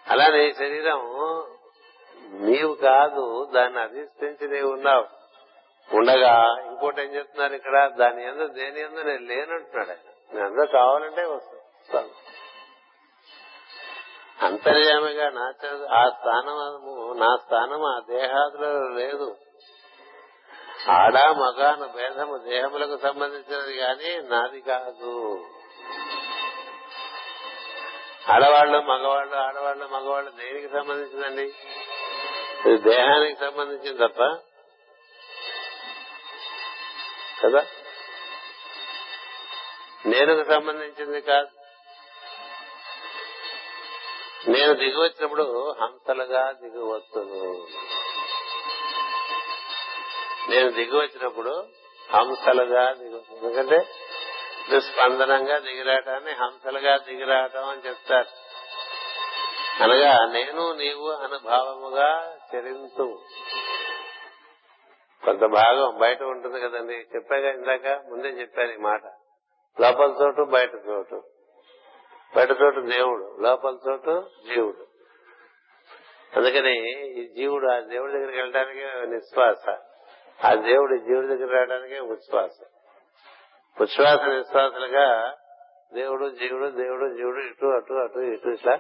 అలా 0.10 0.28
నీ 0.28 0.54
శరీరం 0.54 1.02
నీవు 2.32 2.74
కాదు 2.74 3.50
దాన్ని 3.54 3.80
అధిష్ఠించి 3.80 4.48
నీవు 4.48 4.72
ఉన్నావు. 4.72 5.06
ఉండగా 5.96 6.64
ఇంకోటి 6.66 7.02
ఏం 7.02 7.08
చెప్తున్నారు 7.08 7.54
ఇక్కడ? 7.54 7.88
దాని 7.88 8.24
ఎందు 8.24 8.48
దేని 8.48 8.80
ఎందు 8.82 9.02
నేను 9.02 9.26
లేనంటున్నాడు 9.26 9.90
ఆయన. 9.90 10.34
నేను 10.34 10.46
అందరూ 10.46 10.66
కావాలంటే 10.66 11.26
వస్తాను 11.26 12.10
అంతర్యామిగా 14.46 15.30
నా 15.30 15.54
ఆ 15.92 16.10
స్థానము 16.10 17.14
నా 17.14 17.38
స్థానం 17.46 17.84
ఆ 17.86 18.00
దేహాదులలో 18.10 18.90
లేదు. 18.90 19.36
ఆడ 20.90 21.14
మగాను 21.14 21.88
భేదము 21.88 22.38
దేహములకు 22.38 22.98
సంబంధించినది 22.98 23.78
కానీ 23.78 24.18
నాది 24.22 24.62
కాదు. 24.62 25.46
ఆడవాళ్ళు 28.30 28.78
మగవాళ్ళు 28.78 29.36
ఆడవాళ్ళు 29.36 29.86
మగవాళ్ళు 29.88 30.32
దేనికి 30.32 30.68
సంబంధించిందండి? 30.68 31.46
ఇది 32.66 32.78
దేహానికి 32.78 33.40
సంబంధించింది 33.40 34.08
తప్ప? 34.08 34.22
కదా? 37.44 37.62
నేనుకు 40.06 40.54
సంబంధించింది 40.54 41.22
కాదు. 41.22 41.48
నేను 44.48 44.74
దిగి 44.74 45.02
వచ్చినప్పుడు 45.02 45.72
హంసలుగా 45.82 46.52
దిగి 46.52 46.80
వస్తును 46.80 47.68
నేను 50.50 50.72
దిగి 50.72 50.98
వచ్చినప్పుడు 50.98 51.54
హంసలుగా 52.10 52.92
దిగి 52.92 53.20
ఎందుకంటే 53.32 53.80
స్పందనంగా 54.78 55.60
దిగిరాటాన్ని 55.60 56.32
హంసలుగా 56.32 56.98
దిగిరాటం 56.98 57.70
అని 57.70 57.82
చెప్తారు. 57.90 58.50
అనగా 59.84 60.26
నేను 60.34 60.74
నీవు 60.74 61.10
అనుభావముగా 61.12 62.38
చరింతు 62.56 63.22
కొంత 65.26 65.40
భాగం 65.40 66.00
బయట 66.00 66.24
ఉంటుంది 66.24 66.60
కదండి. 66.60 66.94
చెప్పాగా 67.16 67.50
ఇందాక 67.52 67.88
ముందే 67.88 68.28
చెప్పాను 68.28 68.72
ఈ 68.72 68.78
మాట. 68.78 69.02
లోపల 69.82 70.24
చోటు 70.24 70.42
బయట 70.42 70.72
చోటు. 70.90 71.24
బయట 72.36 72.50
చోటు 72.52 72.80
దేవుడు 72.80 73.38
లోపల 73.42 73.78
చోటు 73.90 74.30
జీవుడు. 74.46 74.88
అందుకని 76.36 77.02
ఈ 77.22 77.28
జీవుడు 77.28 77.72
ఆ 77.72 77.80
దేవుడి 77.80 78.14
దగ్గరికి 78.14 78.38
వెళ్ళడానికి 78.38 79.10
నిశ్వాస. 79.10 79.78
ఆ 80.46 80.54
దేవుడు 80.54 80.98
జీవుడి 80.98 81.28
దగ్గర 81.28 81.54
రావడానికి 81.54 82.00
ఉచ్ఛ్వాస. 82.00 82.69
ఉచ్ఛ్వాస 83.78 84.22
నిశ్వాసలుగా 84.22 85.38
దేవుడు 85.94 86.30
జీవుడు 86.30 86.70
దేవుడు 86.72 87.16
జీవుడు 87.16 87.40
ఇటు 87.40 87.66
అటు 87.66 87.94
అటు 87.94 88.20
ఇటు 88.20 88.50
ఇట్లా 88.50 88.76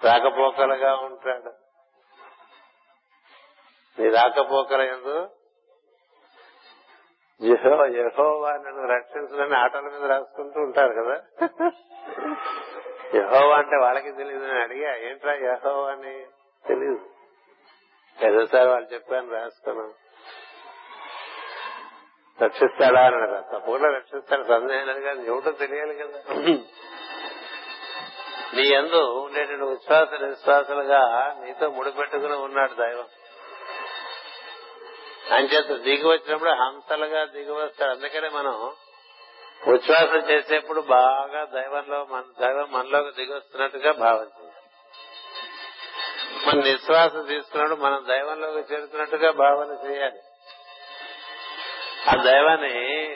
రాకపోకలుగా 0.00 0.96
ఉంటాడు. 0.96 1.50
నీ 3.98 4.08
రాకపోకల 4.10 4.80
ఎందు 4.80 5.16
యహోవా 7.40 8.50
నన్ను 8.56 8.86
రక్షించదని 8.86 9.56
ఆటల 9.56 9.80
మీద 9.80 10.04
రాసుకుంటూ 10.04 10.60
ఉంటారు 10.60 10.92
కదా. 10.92 11.16
యహోవా 13.14 13.56
అంటే 13.56 13.76
వాళ్ళకి 13.76 14.12
తెలియదు 14.12 14.44
నేను 14.46 14.60
అడిగా 14.60 14.96
ఏంట్రా 14.96 15.34
యహోవా 15.34 15.92
అని? 15.92 16.14
తెలియదు 16.64 17.00
ఏదోసారి 18.18 18.68
వాళ్ళు 18.68 18.88
చెప్పాను 18.94 19.30
రాసుకున్నాను 19.32 19.94
రక్షిస్తాడా 22.42 23.06
అని 23.06 23.42
తప్పకుండా 23.42 23.88
రక్షిస్తాడు. 23.96 24.44
సందేహం 24.44 24.86
లేదు 24.86 25.00
కానీ 25.00 25.26
ఏమిటో 25.26 25.50
తెలియాలి 25.50 25.94
కదా? 25.94 26.18
నీ 28.54 28.62
ఎందు 28.62 28.96
ఉండేటువంటి 28.96 29.64
విశ్వాస 29.64 30.22
నిశ్వాసాలుగా 30.22 31.34
నీతో 31.44 31.70
ముడిపెట్టుకుని 31.70 32.34
ఉన్నాడు 32.34 32.74
దైవం. 32.74 33.04
అంచేత 35.34 35.80
దిగి 35.80 36.08
వచ్చినప్పుడు 36.08 36.50
హంసలుగా 36.50 37.24
దిగి 37.24 37.52
వస్తాడు. 37.52 37.90
అందుకనే 37.90 38.28
మనం 38.28 38.72
ఉచ్ఛ్వాసం 39.68 40.30
చేసేప్పుడు 40.30 40.80
బాగా 40.80 41.44
దైవంలో 41.44 42.06
మన 42.10 42.24
దైవం 42.40 42.72
మనలోకి 42.72 43.10
దిగి 43.16 43.34
వస్తున్నట్టుగా 43.34 43.92
భావించాలి. 43.92 44.50
మన 46.46 46.64
నిశ్వాసం 46.64 47.24
తీసుకున్నప్పుడు 47.24 47.80
మనం 47.80 48.04
దైవంలోకి 48.08 48.74
చేరుతున్నట్టుగా 48.74 49.30
భావన 49.30 49.90
చేయాలి. 49.90 50.18
ఆ 52.08 52.22
దైవాన్ని 52.24 53.14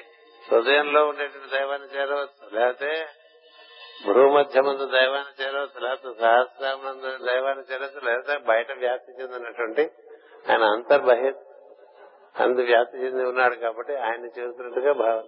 హృదయంలో 0.53 1.07
ఉండేటువంటి 1.09 1.57
దైవాన్ని 1.57 1.89
చేరవచ్చు. 1.89 2.51
లేకపోతే 2.53 3.07
భూమధ్యమందు 4.07 4.85
దైవాన్ని 4.85 5.45
చేరవచ్చు 5.45 5.81
లేకపోతే 5.81 6.21
సహస్రామందు 6.21 7.25
దైవాన్ని 7.25 7.65
చేరవచ్చు 7.73 8.01
లేకపోతే 8.01 8.37
బయట 8.37 8.73
వ్యాప్తి 8.73 9.23
చెందినటువంటి 9.23 9.91
ఆయన 10.51 10.63
అంతర్బహి 10.63 11.33
అందు 12.43 12.61
వ్యాప్తి 12.61 12.99
చెంది 12.99 13.25
ఉన్నాడు 13.25 13.55
కాబట్టి 13.55 13.95
ఆయన 13.95 14.25
చేరుతున్నట్టుగా 14.25 14.93
భావన. 14.93 15.25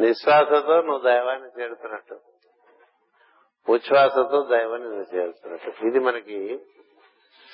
నిశ్వాసతో 0.00 0.82
నువ్వు 0.82 0.98
దైవాన్ని 0.98 1.62
చేరుతున్నట్టు. 1.62 2.20
ఉచ్ఛ్వాసతో 3.68 4.46
దైవాన్ని 4.50 4.88
నువ్వు 4.88 5.16
చేరుతున్నట్టు. 5.16 5.86
ఇది 5.86 5.98
మనకి 5.98 6.60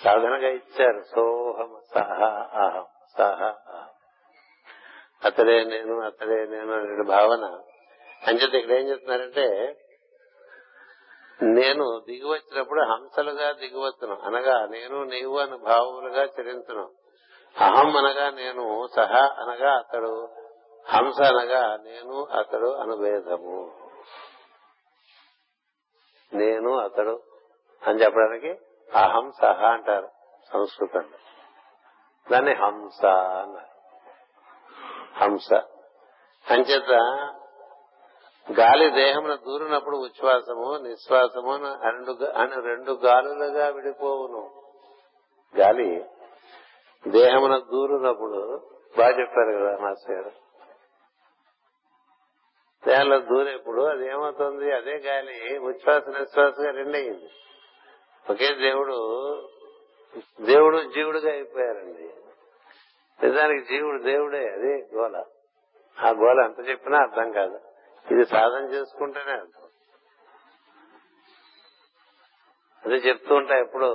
సాధనగా 0.05 0.49
ఇచ్చారు. 0.49 1.03
సోహం 1.17 1.77
సహ 1.95 2.25
అహం 2.55 2.87
సహ 3.19 3.55
అతడే 5.25 5.65
నేను 5.65 6.01
అతడే 6.01 6.47
నేను 6.47 6.73
అనే 6.73 7.03
భావన. 7.03 7.61
అంచేత 8.27 8.55
ఇక్కడ 8.55 8.77
ఏం 8.77 8.89
చెప్తున్నారంటే 8.89 9.77
నేను 11.43 12.03
దిగివచ్చినప్పుడు 12.07 12.81
హంసలుగా 12.81 13.53
దిగివచ్చును. 13.53 14.21
అనగా 14.21 14.67
నేను 14.67 15.05
నీవు 15.05 15.39
అని 15.39 15.59
భావములుగా 15.59 16.25
చరించును. 16.25 16.91
అహం 17.61 17.97
అనగా 17.97 18.31
నేను 18.31 18.89
సహా 18.97 19.37
అనగా 19.39 19.79
అతడు 19.79 20.29
హంస 20.89 21.23
అనగా 21.23 21.77
నేను 21.77 22.25
అతడు 22.25 22.75
అనుభేదము 22.75 23.79
నేను 26.33 26.79
అతడు 26.79 27.23
అని 27.83 28.03
చెప్పడానికి 28.03 28.51
అహం 28.97 29.33
సహ 29.43 29.65
అంటారు 29.65 30.09
సంస్కృతంలో. 30.53 31.19
దాన్ని 32.31 32.53
హంస 32.55 33.05
అన్నారు. 33.05 33.72
హంస. 35.17 35.55
అంచేత 36.51 36.91
గాలి 38.61 38.91
దేహమున 38.91 39.35
దూరినప్పుడు 39.35 39.97
ఉచ్ఛ్వాసము 39.97 40.77
నిశ్వాసము 40.77 41.57
రెండు 41.91 42.25
అని 42.25 42.63
రెండు 42.63 42.93
గాలులుగా 42.93 43.69
విడిపోవును. 43.69 44.51
గాలి 45.59 46.05
దేహమున 47.09 47.59
దూరినప్పుడు 47.59 48.69
బాగా 48.99 49.21
చెప్పారు 49.21 49.53
కదా 49.53 49.79
మాస్టర్ 49.79 50.17
గారు. 50.17 50.33
దేహంలో 52.87 53.19
దూరేప్పుడు 53.19 53.83
అది 53.83 54.07
ఏమవుతుంది? 54.07 54.73
అదే 54.73 54.97
గాలి 54.97 55.59
ఉచ్ఛ్వాస 55.59 56.03
నిశ్వాసగా 56.09 56.71
రెండయింది. 56.71 57.31
ఒకే 58.31 58.55
దేవుడు 58.55 58.97
దేవుడు 60.41 60.83
జీవుడుగా 60.83 61.31
అయిపోయారండి. 61.33 62.22
నిజానికి 63.21 63.65
జీవుడు 63.65 64.03
దేవుడే 64.03 64.53
అదే 64.53 64.89
గోల 64.95 65.17
ఆ 65.99 66.11
గోల 66.11 66.41
ఎంత 66.45 66.69
చెప్పినా 66.69 66.99
అర్థం 66.99 67.33
కాదు. 67.33 67.59
ఇది 68.07 68.25
సాధన 68.25 68.65
చేసుకుంటేనే 68.75 69.33
అర్థం. 69.33 69.67
అదే 72.85 72.97
చెప్తూ 72.97 73.35
ఉంటా 73.35 73.55
ఎప్పుడు 73.57 73.91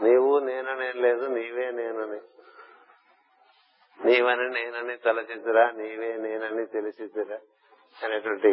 నీవు 0.00 0.40
నేనని 0.40 0.92
లేదు 1.00 1.28
నీవే 1.28 1.70
నేనని. 1.70 2.20
నీవని 4.00 4.48
నేనని 4.48 4.96
తలచిద్దురా 4.96 5.70
నీవే 5.72 6.16
నేనని 6.16 6.66
తెలిసిద్దురా 6.66 7.38
అనేటువంటి 7.98 8.52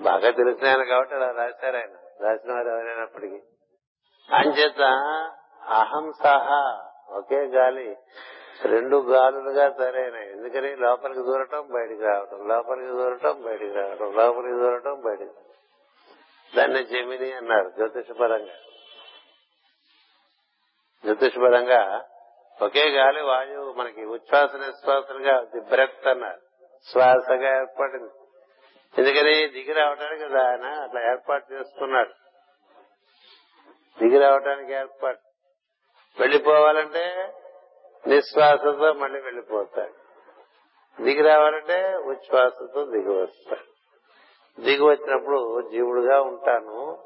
బాగా 0.00 0.30
తెలిసిన 0.30 0.66
ఆయన 0.66 0.82
కాబట్టి 0.82 1.14
అలా 1.14 1.30
రాశారు 1.32 1.76
ఆయన. 1.76 1.94
రాసిన 2.20 2.52
వారు 2.52 2.68
ఎవరైనప్పటికీ 2.68 3.40
అంచేత 4.30 4.82
అహం 5.72 6.12
సహా 6.22 6.60
ఒకే 7.08 7.46
గాలి. 7.46 7.88
రెండు 8.64 8.96
గాలులుగా 8.96 9.70
సరైనవి. 9.70 10.30
ఎందుకని? 10.30 10.76
లోపలికి 10.76 11.20
దూరటం 11.20 11.68
బయటికి 11.70 12.02
రావటం. 12.02 12.48
లోపలికి 12.48 12.86
దూరటం 12.86 13.42
బయటికి 13.42 13.72
రావటం. 13.72 14.16
లోపలికి 14.16 14.58
దూరటం 14.58 15.00
బయటికి 15.00 15.30
దాన్ని 16.56 16.84
జమిని 16.84 17.32
అన్నారు 17.32 17.70
జ్యోతిషపరంగా. 17.70 18.54
జ్యోతిషపరంగా 21.04 22.04
ఒకే 22.62 22.90
గాలి 22.90 23.22
వాయువు 23.22 23.72
మనకి 23.72 24.04
ఉచ్ఛ్వాస 24.04 24.54
నిశ్వాసలుగా 24.54 25.40
బ్రెత్ 25.60 26.06
అన్నారు. 26.06 26.40
శ్వాసగా 26.90 27.60
ఏర్పడింది. 27.60 28.10
ఎందుకని? 28.98 29.48
దిగి 29.48 29.72
రావడానికి 29.72 30.24
కదా 30.24 30.50
ఆయన 30.50 30.64
అట్లా 30.64 31.12
ఏర్పాటు 31.12 31.52
చేసుకున్నాడు. 31.52 32.12
దిగి 34.02 34.18
రావడానికి 34.18 34.72
ఏర్పాటు. 34.72 35.18
వెళ్ళిపోవాలంటే 36.20 37.32
నిశ్వాసతో 38.08 38.92
మళ్ళీ 38.92 39.20
వెళ్ళిపోతాడు 39.20 39.94
దిగి 41.02 41.22
రావాలంటే 41.22 41.96
ఉచ్ఛ్వాసతో 42.06 42.84
దిగి 42.84 43.22
వస్తాడు 43.22 43.66
దిగి 44.60 44.84
వచ్చినప్పుడు 44.84 45.68
జీవుడుగా 45.70 46.20
ఉంటాను 46.20 46.98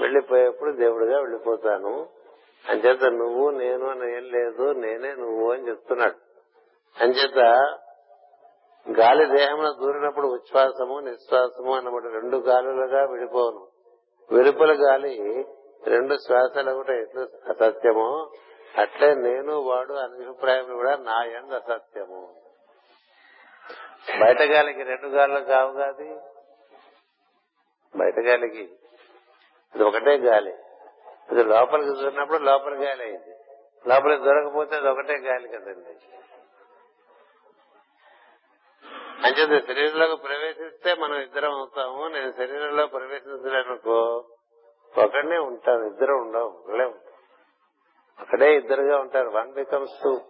వెళ్ళిపోయేప్పుడు 0.00 0.72
దేవుడిగా 0.72 1.20
వెళ్ళిపోతాను 1.20 2.08
అంచేత 2.68 3.04
నువ్వు 3.04 3.50
నేను 3.50 3.90
అని 3.90 4.16
ఏం 4.16 4.24
లేదు 4.24 4.72
నేనే 4.72 5.12
నువ్వు 5.14 5.52
అని 5.52 5.68
చెప్తున్నాడు. 5.68 6.18
అంచేత 7.04 7.38
గాలి 8.90 9.26
దేహంలో 9.38 9.72
దూరినప్పుడు 9.72 10.26
ఉచ్ఛ్వాసము 10.26 11.00
నిశ్వాసము 11.00 11.76
అన్నమాట 11.76 12.02
రెండు 12.02 12.36
గాలులుగా 12.36 13.04
విడిపోను. 13.04 13.68
వెలుపల 14.30 14.72
గాలి 14.72 15.46
రెండు 15.84 16.14
శ్వాసలు 16.14 16.70
కూడా 16.74 16.94
ఎట్లు 16.94 17.20
అసత్యము 17.20 18.30
అట్లే 18.78 19.14
నేను 19.14 19.58
వాడు 19.58 19.92
అనే 19.92 20.24
అభిప్రాయం 20.24 20.72
కూడా 20.72 20.96
నా 20.96 21.24
ఎందు 21.24 21.54
అసత్యము. 21.54 22.34
బయట 24.24 24.42
గాలికి 24.42 24.82
రెండు 24.82 25.06
గాలు 25.06 25.40
కావు 25.40 25.72
కాదు. 25.72 26.20
బయట 27.96 28.18
గాలికి 28.18 28.62
ఇది 29.74 29.84
ఒకటే 29.84 30.18
గాలి. 30.18 30.50
ఇది 31.32 31.44
లోపలికి 31.44 31.90
దూరినప్పుడు 31.90 32.38
లోపల 32.38 32.74
గాలి 32.74 33.02
అయింది. 33.04 33.36
లోపలికి 33.88 34.24
దొరకపోతే 34.24 34.76
అది 34.76 34.88
ఒకటే 34.88 35.16
గాలి 35.16 35.48
కదండి. 35.48 35.96
అంచేత 39.26 39.66
శరీరంలోకి 39.66 40.22
ప్రవేశిస్తే 40.22 40.94
మనం 40.94 41.14
ఇద్దరం 41.14 41.54
అవుతాము. 41.54 42.08
నేను 42.08 42.32
శరీరంలో 42.32 42.86
ప్రవేశించలేనుకో 42.86 44.24
ఒకడనే 44.98 45.38
ఉంటాను. 45.38 45.84
ఇద్దరు 45.84 46.14
ఉండవు. 46.14 46.62
ఉండలేము. 46.66 47.07
అక్కడే 48.20 48.56
ఇద్దరుగా 48.56 48.98
ఉంటారు. 48.98 49.28
వన్ 49.28 49.52
బికమ్స్ 49.52 50.02
టూ 50.04 50.20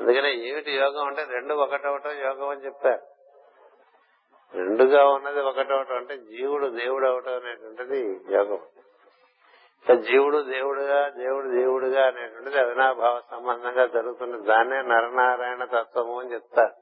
అందుకనే 0.00 0.34
ఏమిటి 0.34 0.72
యోగం 0.72 1.06
అంటే 1.06 1.24
రెండు 1.30 1.54
ఒకటవటం 1.54 2.10
యోగం 2.10 2.48
అని 2.48 2.60
చెప్పారు. 2.60 3.02
రెండుగా 4.54 5.08
ఉన్నది 5.08 5.40
ఒకటవటం 5.40 5.96
అంటే 5.96 6.16
జీవుడు 6.16 6.66
దేవుడు 6.66 7.06
అవటం 7.08 7.32
అనేటువంటిది 7.32 8.20
యోగం. 8.30 8.58
జీవుడు 10.02 10.38
దేవుడుగా 10.42 11.08
దేవుడు 11.08 11.48
దేవుడుగా 11.48 12.06
అనేటువంటిది 12.06 12.58
అవినాభావ 12.58 13.20
సంబంధంగా 13.30 13.86
జరుగుతుంది. 13.86 14.46
దాన్నే 14.46 14.76
నరనారాయణ 14.76 15.64
తత్వము 15.64 16.20
అని 16.20 16.32
చెప్తారు. 16.32 16.74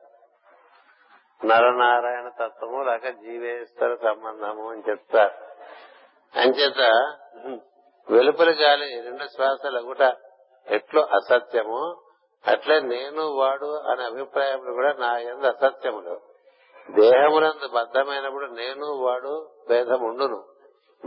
నరనారాయణ 1.47 2.29
తత్వము 2.29 2.83
లేక 2.83 3.09
జీవేశ్వర 3.09 3.95
సంబంధము 3.95 4.71
అని 4.71 4.83
చెప్తారు. 4.91 5.35
అంచేత 6.41 6.81
వెలుపల 8.11 8.55
గాలి 8.61 9.01
రెండు 9.01 9.25
శ్వాసలు 9.25 9.79
అగుట 9.79 10.03
ఎట్లు 10.67 11.01
అసత్యము? 11.01 12.03
అట్లే 12.47 12.81
నేను 12.81 13.27
వాడు 13.27 13.81
అనే 13.81 14.05
అభిప్రాయములు 14.05 14.73
కూడా 14.73 14.93
నా 14.93 15.19
ఎందు 15.19 15.47
అసత్యములు 15.47 16.21
దేహమునందు 16.91 17.69
బద్దమైనప్పుడు 17.69 18.47
నేను 18.47 18.87
వాడు 18.87 19.51
భేదం 19.69 20.03
ఉండును 20.03 20.45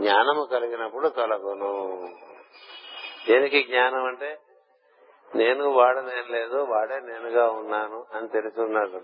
జ్ఞానము 0.00 0.44
కలిగినప్పుడు 0.44 1.08
తొలగును. 1.08 2.08
దేనికి 3.28 3.62
జ్ఞానం 3.62 4.04
అంటే 4.04 4.40
నేను 5.34 5.68
వాడనేం 5.68 6.26
లేదు 6.28 6.56
వాడే 6.56 7.00
నేనుగా 7.00 7.50
ఉన్నాను 7.50 8.06
అని 8.14 8.28
తెలుసున్నాడు. 8.28 9.02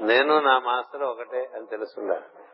నేను 0.00 0.40
నా 0.40 0.58
మాస్టర్ 0.58 1.02
ఒకటే 1.02 1.50
అని 1.54 1.66
తెలుసున్నాడు. 1.66 2.47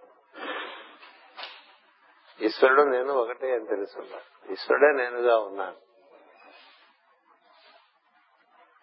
ఈశ్వరుడు 2.40 2.82
నేను 2.82 3.15
ఒకటే 3.15 3.52
అని 3.52 3.66
తెలుసున్నా. 3.66 4.19
ఈశ్వరుడే 4.52 4.93
నేనుగా 4.93 5.39
ఉన్నాను. 5.39 5.85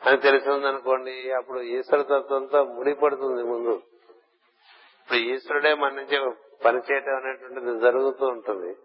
అని 0.09 0.17
తెలిసిందనుకోండి 0.17 1.31
అప్పుడు 1.31 1.61
ఈశ్వర 1.61 2.01
తత్వంతో 2.01 2.63
ముడిపడుతుంది 2.63 3.43
ముందు. 3.43 3.81
ఇప్పుడు 5.01 5.17
ఈశ్వరుడే 5.17 5.73
మన 5.73 5.93
నుంచి 5.93 6.31
పనిచేయటం 6.65 7.15
అనేటువంటిది 7.15 7.79
జరుగుతూ 7.79 8.25
ఉంటుంది. 8.25 8.75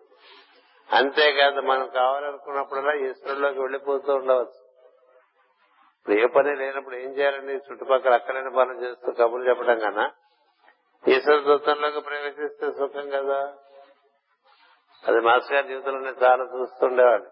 అంతేకాదు 0.93 1.61
మనం 1.61 1.89
కావాలనుకున్నప్పుడల్లా 1.89 2.95
ఈశ్వరులోకి 2.95 3.61
వెళ్ళిపోతూ 3.61 4.15
ఉండవచ్చు. 4.15 4.67
ఇప్పుడు 5.97 6.17
ఏ 6.17 6.27
పని 6.27 6.57
లేనప్పుడు 6.57 6.97
ఏం 6.97 7.11
చేయాలండి 7.11 7.53
చుట్టుపక్కల 7.53 8.15
అక్కడైన 8.15 8.49
పనులు 8.49 8.81
చేస్తూ 8.81 9.13
కబుర్లు 9.13 9.49
చెప్పడం 9.49 9.79
కన్నా 9.79 10.11
ఈశ్వర 11.09 11.57
తత్వంలోకి 11.57 12.01
ప్రవేశిస్తే 12.01 12.73
సుఖం 12.73 13.11
కదా. 13.11 13.55
అది 15.09 15.21
మాస్టర్ 15.21 15.53
గారి 15.53 15.69
జీవితంలో 15.69 16.27
చాలా 16.27 16.45
చూస్తుండేవాడు 16.45 17.25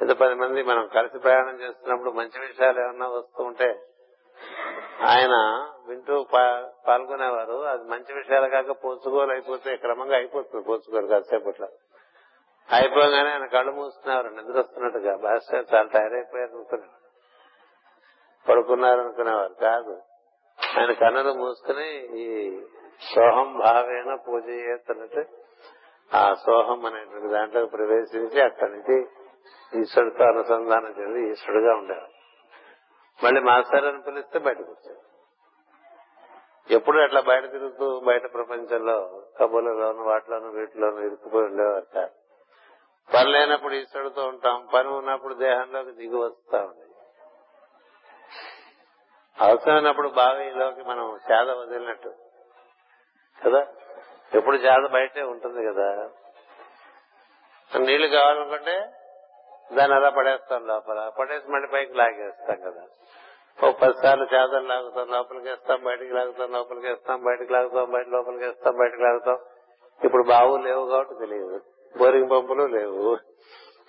అయితే 0.00 0.14
పది 0.14 0.34
మంది 0.34 0.62
మనం 0.62 0.86
కలిసి 0.86 1.18
ప్రయాణం 1.18 1.60
చేస్తున్నప్పుడు 1.60 2.10
మంచి 2.10 2.40
విషయాలు 2.40 2.80
ఏమన్నా 2.80 3.08
వస్తూ 3.08 3.44
ఉంటే 3.44 3.80
ఆయన 5.06 5.34
వింటూ 5.88 6.26
పాల్గొనేవారు. 6.88 7.52
అది 7.52 7.84
మంచి 7.84 8.14
విషయాలు 8.14 8.48
కాక 8.48 8.84
పోచుకోలు 8.84 9.32
అయిపోతే 9.32 9.76
క్రమంగా 9.76 10.16
అయిపోతుంది 10.16 10.64
పోచుకోలు 10.64 11.06
కాసేపట్లో. 11.06 11.68
అయిపోగానే 12.72 13.30
ఆయన 13.30 13.46
కళ్ళు 13.46 13.72
మూసుకున్నారు 13.72 14.28
నిద్ర 14.28 14.60
వస్తున్నట్టుగా 14.60 15.16
భాస్కర్ 15.16 15.74
చాలా 15.74 15.88
టైర్ 15.92 16.12
అయిపోయారు 16.12 16.50
అనుకునేవారు 16.50 16.98
పడుకున్నారు 18.48 19.00
అనుకునేవారు. 19.00 19.54
కాదు. 19.54 20.02
ఆయన 20.78 20.92
కన్నులు 20.92 21.32
మూసుకుని 21.32 22.18
ఈ 22.18 22.60
సోహం 23.14 23.58
భావేన 23.58 24.14
పూజ 24.14 24.48
చేస్తున్నట్టు 24.48 25.47
ఆ 26.12 26.34
సోహం 26.34 26.86
అనేటువంటి 26.86 27.28
దాంట్లోకి 27.28 27.72
ప్రవేశించి 27.72 28.40
అక్కడి 28.40 28.72
నుంచి 28.72 28.96
ఈశ్వరుడితో 29.72 30.24
అనుసంధానం 30.24 30.94
చెంది 31.00 31.32
ఈశ్వరుడుగా 31.32 31.74
ఉండేవారు 31.76 32.14
మళ్ళీ 33.18 33.40
మాస్టర్ 33.40 33.84
అని 33.84 34.02
పిలిస్తే 34.02 34.38
బయటకు 34.38 34.70
వచ్చారు 34.70 35.02
ఎప్పుడు 36.70 36.98
అట్లా 37.02 37.20
బయట 37.20 37.50
తిరుగుతూ 37.50 38.00
బయట 38.00 38.32
ప్రపంచంలో 38.32 38.96
కబుర్లలోను 39.40 40.02
వాటిలోను 40.02 40.48
వీటిలోను 40.48 41.00
ఇరుక్కుపోయి 41.00 41.44
ఉండేవారు 41.44 41.86
కాదు. 41.94 42.14
పని 43.08 43.32
లేనప్పుడు 43.32 43.74
ఈశ్వరుడితో 43.74 44.28
ఉంటాం 44.28 44.68
పని 44.74 44.88
ఉన్నప్పుడు 44.88 45.34
దేహంలోకి 45.34 45.90
దిగి 45.90 46.16
వస్తా 46.16 46.58
ఉంది 46.62 46.86
అవసరమైనప్పుడు 49.38 50.08
బావిలోకి 50.08 50.82
మనం 50.82 51.18
సేద 51.18 51.50
వదిలినట్టు. 51.50 52.10
కదా? 53.38 53.66
ఎప్పుడు 54.34 54.56
జాత 54.56 54.90
బయటే 54.90 55.22
ఉంటుంది 55.22 55.66
కదా. 55.66 56.10
నీళ్ళు 57.78 58.08
కావాలనుకుంటే 58.08 58.90
దాన్ని 59.74 59.96
అలా 59.96 60.08
పడేస్తాం 60.08 60.66
లోపల. 60.66 61.12
పడేసి 61.18 61.50
మళ్ళీ 61.50 61.68
పైకి 61.68 61.94
లాగేస్తాం 61.94 62.60
కదా. 62.60 62.82
ఓ 63.68 63.72
పది 63.72 63.92
సార్లు 64.02 64.24
చేతలు 64.24 64.66
లాగుతాం 64.66 65.08
లోపలికి 65.08 65.48
వేస్తాం 65.48 65.84
బయటికి 65.84 66.12
లాగుతాం 66.12 66.52
లోపలికి 66.52 66.86
వేస్తాం 66.86 67.24
బయటికి 67.24 67.52
లాగుతాం 67.52 67.90
బయట 67.90 68.08
లోపలికి 68.08 68.44
వేస్తాం 68.44 68.76
బయటికి 68.76 69.02
లాగుతాం. 69.02 69.38
ఇప్పుడు 70.04 70.22
బావు 70.22 70.56
లేవు 70.56 70.90
కాబట్టి 70.90 71.14
తెలియదు. 71.14 71.60
బోరింగ్ 71.98 72.30
పంపులు 72.30 72.64
లేవు. 72.64 73.18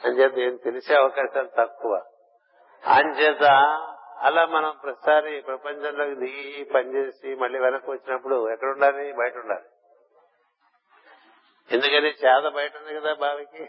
అంచేత 0.05 0.37
ఏం 0.37 0.55
తెలిసే 0.55 0.95
అవకాశాలు 0.95 1.49
తక్కువ. 1.57 2.03
అంచేత 2.87 3.43
అలా 4.17 4.45
మనం 4.45 4.73
ప్రతిసారి 4.83 5.43
ప్రపంచంలోకి 5.47 6.15
దిగి 6.15 6.63
పనిచేసి 6.63 7.35
మళ్ళీ 7.35 7.59
వెనక్కి 7.59 7.91
వచ్చినప్పుడు 7.91 8.49
ఎక్కడ 8.51 8.67
ఉండాలి 8.67 9.13
బయట 9.13 9.37
ఉండాలి. 9.37 9.65
ఎందుకని 11.71 12.07
చేత 12.07 12.53
బయట 12.55 12.71
ఉంది 12.77 12.99
కదా 12.99 13.13
బావికి? 13.13 13.63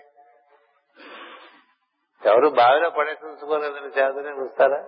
ఎవరు 2.26 2.48
బావిలో 2.48 2.90
పడేసి 2.90 3.26
ఉంచుకోలేదని 3.26 3.86
చేతనే 3.86 4.30
ఉంచుతారా? 4.30 4.84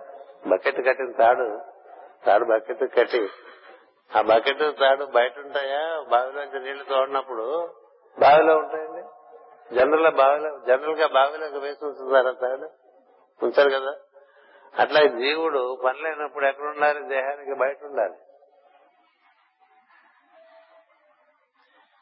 బకెట్ 0.47 0.85
కట్టిన 0.85 1.11
తాడు. 1.11 1.61
తాడు 2.25 2.45
బకెట్ 2.45 2.95
కట్టి. 2.95 3.29
ఆ 4.15 4.21
బకెట్ 4.21 4.79
తాడు 4.79 5.05
బయట 5.05 5.39
ఉంటాయా? 5.39 6.05
బావిలోంచి 6.09 6.59
నీళ్ళు 6.59 6.83
తోడినప్పుడు 6.83 7.73
బావిలో 8.19 8.57
ఉంటాయండి? 8.57 9.03
జనరల్ 9.75 10.15
బావిలో 10.15 10.59
జనరల్గా 10.67 11.07
బావిలోకి 11.07 11.57
వేసి 11.57 11.85
ఉంచుతారా 11.85 12.31
తాడు? 12.31 12.69
ఉంచారు 13.45 13.69
కదా. 13.69 13.95
అట్లా 14.79 15.05
జీవుడు 15.05 15.77
పనిలేనప్పుడు 15.85 16.45
ఎక్కడ 16.45 16.65
ఉండాలి 16.65 16.99
దేహానికి 17.07 17.53
బయట 17.53 17.83
ఉండాలి. 17.83 18.15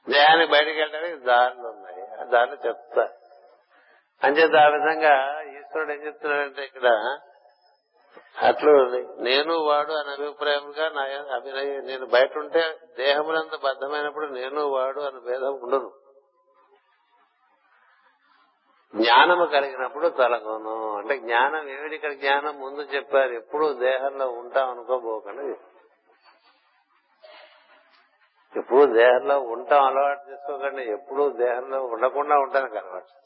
దేహానికి 0.10 0.52
బయటకు 0.52 0.70
వెళ్ళడానికి 0.70 1.26
దారులు 1.26 1.68
ఉన్నాయి. 1.68 2.22
ఆ 2.22 2.24
దారులు 2.24 2.68
చెప్తా. 2.68 3.10
అంచేత 4.24 4.56
ఆ 4.56 4.68
విధంగా 4.68 5.42
ఈశ్వరుడు 5.42 5.92
ఏం 5.92 6.06
చెప్తున్నాడంటే 6.06 6.64
ఇక్కడ 6.64 7.18
అట్లు 8.42 8.72
నేను 9.20 9.58
వాడు 9.58 9.94
అని 9.94 10.12
అభిప్రాయంగా 10.12 10.90
నా 10.90 11.36
అభినయ 11.36 11.82
నేను 11.82 12.06
బయట 12.06 12.38
ఉంటే 12.38 12.80
దేహములంత 12.98 13.60
బద్ధమైనప్పుడు 13.64 14.26
నేను 14.26 14.68
వాడు 14.68 15.02
అని 15.02 15.20
భేదం 15.20 15.60
ఉండదు. 15.64 15.94
జ్ఞానము 18.96 19.46
కలిగినప్పుడు 19.46 20.08
తలగొను 20.08 20.98
అంటే 20.98 21.18
జ్ఞానం 21.18 21.70
ఏమిటి 21.70 21.96
ఇక్కడ? 21.96 22.14
జ్ఞానం 22.14 22.60
ముందు 22.60 22.82
చెప్పారు. 22.82 23.32
ఎప్పుడు 23.32 23.74
దేహంలో 23.74 24.30
ఉంటాం 24.30 24.70
అనుకోబోకండి. 24.70 25.71
ఎప్పుడు 28.58 28.86
దేహంలో 28.86 29.40
ఉంటాం 29.40 29.84
అలవాటు 29.84 30.32
చేసుకోకండి. 30.32 30.84
ఎప్పుడు 30.84 31.30
దేహంలో 31.30 31.84
ఉండకుండా 31.84 32.36
ఉంటానికి 32.36 32.78
అలవాటు. 32.78 33.22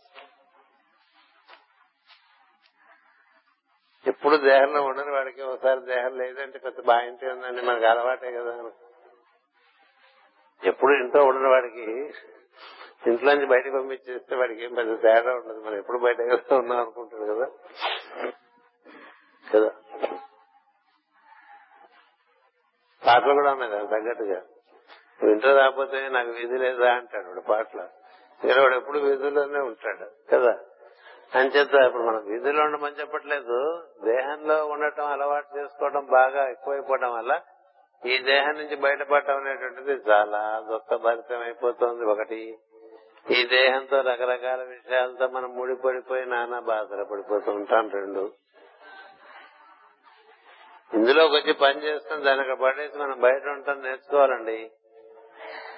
ఎప్పుడు 4.10 4.38
దేహంలో 4.38 4.82
ఉండని 4.82 5.12
వాడికి 5.12 5.42
ఒకసారి 5.42 5.80
దేహం 5.80 6.18
లేదంటే 6.18 6.60
పెద్ద 6.60 6.86
బాగింటే 6.86 7.32
ఉందండి 7.32 7.62
మనకు 7.62 7.86
అలవాటే 7.86 8.32
కదా. 8.32 8.72
ఎప్పుడు 10.64 10.92
ఇంట్లో 10.92 11.24
ఉండని 11.24 11.50
వాడికి 11.50 11.82
ఇంట్లోంచి 13.08 13.46
బయటకు 13.46 13.72
పంపించేస్తే 13.72 14.36
వాడికి 14.36 14.64
ఏం 14.64 14.74
పెద్ద 14.74 15.02
తేడా 15.02 15.36
ఉండదు. 15.36 15.60
మనం 15.60 15.78
ఎప్పుడు 15.78 15.98
బయట 15.98 16.22
ఉన్నాం 16.54 16.80
అనుకుంటాడు 16.80 17.34
కదా. 17.34 17.46
కదా. 19.54 19.70
పాటలు 23.08 23.34
కూడా 23.34 23.52
ఉన్నాయి 23.52 23.72
దానికి 23.72 23.92
తగ్గట్టుగా. 23.92 24.42
నువ్వు 25.22 25.34
ఇంట్లో 25.34 25.56
రాకపోతే 25.56 26.10
నాకు 26.10 26.30
వీధి 26.30 26.58
లేదా 26.58 26.94
అంటాడు 26.94 27.28
వాడు 27.28 27.42
పాటలు. 27.42 27.82
ఇక్కడ 28.44 28.62
వాడు 28.62 28.76
ఎప్పుడు 28.76 29.00
వీధుల్లోనే 29.00 29.60
ఉంటాడు 29.60 30.36
కదా? 30.36 30.58
అంచేత 31.36 31.74
ఇప్పుడు 31.74 32.04
మనం 32.04 32.26
వీధిలో 32.26 32.64
ఉండమని 32.64 33.00
చెప్పట్లేదు. 33.00 33.84
దేహంలో 34.04 34.66
ఉండటం 34.66 35.06
అలవాటు 35.06 35.58
చేసుకోవడం 35.58 36.06
బాగా 36.06 36.50
ఎక్కువైపోవడం 36.50 37.14
వల్ల 37.14 37.42
ఈ 38.06 38.18
దేహం 38.18 38.54
నుంచి 38.54 38.76
బయటపడటం 38.76 39.38
అనేటువంటిది 39.38 39.92
చాలా 39.92 40.66
దుఃఖభరితం 40.70 41.40
అయిపోతుంది 41.40 42.06
ఒకటి. 42.06 42.58
ఈ 43.32 43.46
దేహంతో 43.46 44.02
రకరకాల 44.02 44.64
విషయాలతో 44.64 45.28
మనం 45.28 45.56
ముడిపడిపోయి 45.56 46.26
నానా 46.26 46.60
బాధలు 46.60 47.04
పడిపోతూ 47.04 47.52
ఉంటాం 47.52 47.90
రెండు. 47.90 48.32
ఇందులోకి 50.94 51.36
వచ్చి 51.36 51.54
పని 51.54 51.84
చేస్తాం 51.84 52.26
దానికి 52.26 52.56
పడేసి 52.56 52.98
మనం 52.98 53.20
బయట 53.20 53.48
ఉంటాం 53.48 53.82
నేర్చుకోవాలండి. 53.82 54.72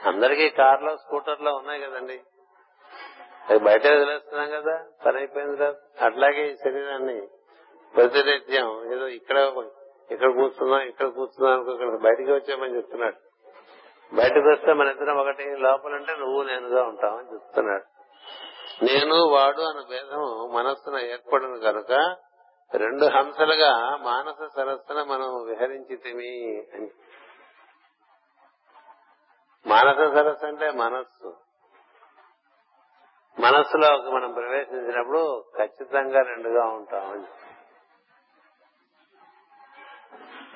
అందరికీ 0.05 0.49
కార్లో 0.49 0.97
స్కూటర్లో 0.97 1.55
ఉన్నాయి 1.55 1.81
కదండి. 1.81 2.21
అది 3.49 3.59
బయట 3.59 3.87
వదిలేస్తున్నాం 3.87 4.49
కదా 4.49 4.85
పని 5.05 5.17
అయిపోయింది 5.17 5.57
కదా. 5.57 5.73
అట్లాగే 6.05 6.51
ఈ 6.51 6.55
శరీరాన్ని 6.55 7.27
ప్రతినిత్యం 7.95 8.93
ఏదో 8.93 9.07
ఇక్కడ 9.07 9.53
ఇక్కడ 10.11 10.31
కూర్చున్నాం 10.31 10.79
ఇక్కడ 10.79 11.07
కూర్చున్నాం 11.07 11.53
అనుకో 11.53 11.97
బయటికి 11.97 12.31
వచ్చామని 12.31 12.75
చెప్తున్నాడు. 12.75 13.15
బయటకు 14.15 14.51
వస్తే 14.51 14.73
మన 14.73 14.87
ఇద్దరం 14.87 15.17
ఒకటి 15.17 15.43
లోపలంటే 15.43 16.15
నువ్వు 16.15 16.43
నేనుగా 16.43 16.83
ఉంటామని 16.83 17.33
చెప్తున్నాడు. 17.33 17.83
నేను 18.83 19.15
వాడు 19.15 19.61
అన్న 19.61 19.81
భేదం 19.89 20.53
మనస్సున 20.53 20.97
ఏర్పడను 20.97 21.59
కనుక 21.59 22.15
రెండు 22.75 23.05
హంసలుగా 23.05 23.97
మానస 23.97 24.49
సరస్సున 24.55 25.03
మనం 25.03 25.45
విహరించితిమి 25.45 26.57
అని 26.73 26.89
మానస 29.65 30.13
సరస్సు 30.13 30.45
అంటే 30.45 30.71
మనస్సు. 30.71 31.37
మనస్సులో 33.39 34.11
మనం 34.11 34.33
ప్రవేశించినప్పుడు 34.33 35.43
ఖచ్చితంగా 35.57 36.21
రెండుగా 36.21 36.65
ఉంటాం 36.65 37.27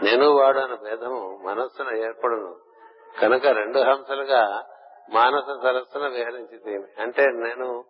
నేను 0.03 0.29
వాడు 0.29 0.59
అన్న 0.59 0.75
భేదము 0.75 1.39
మనస్సున 1.43 1.95
ఏర్పడను. 1.95 2.55
కనుక 3.21 3.45
రెండు 3.45 3.79
హంసలుగా 3.79 4.63
మానస 5.13 5.63
సరస్సున 5.63 6.07
విహరించి 6.07 7.01
అంటే 7.01 7.25
నేను 7.25 7.85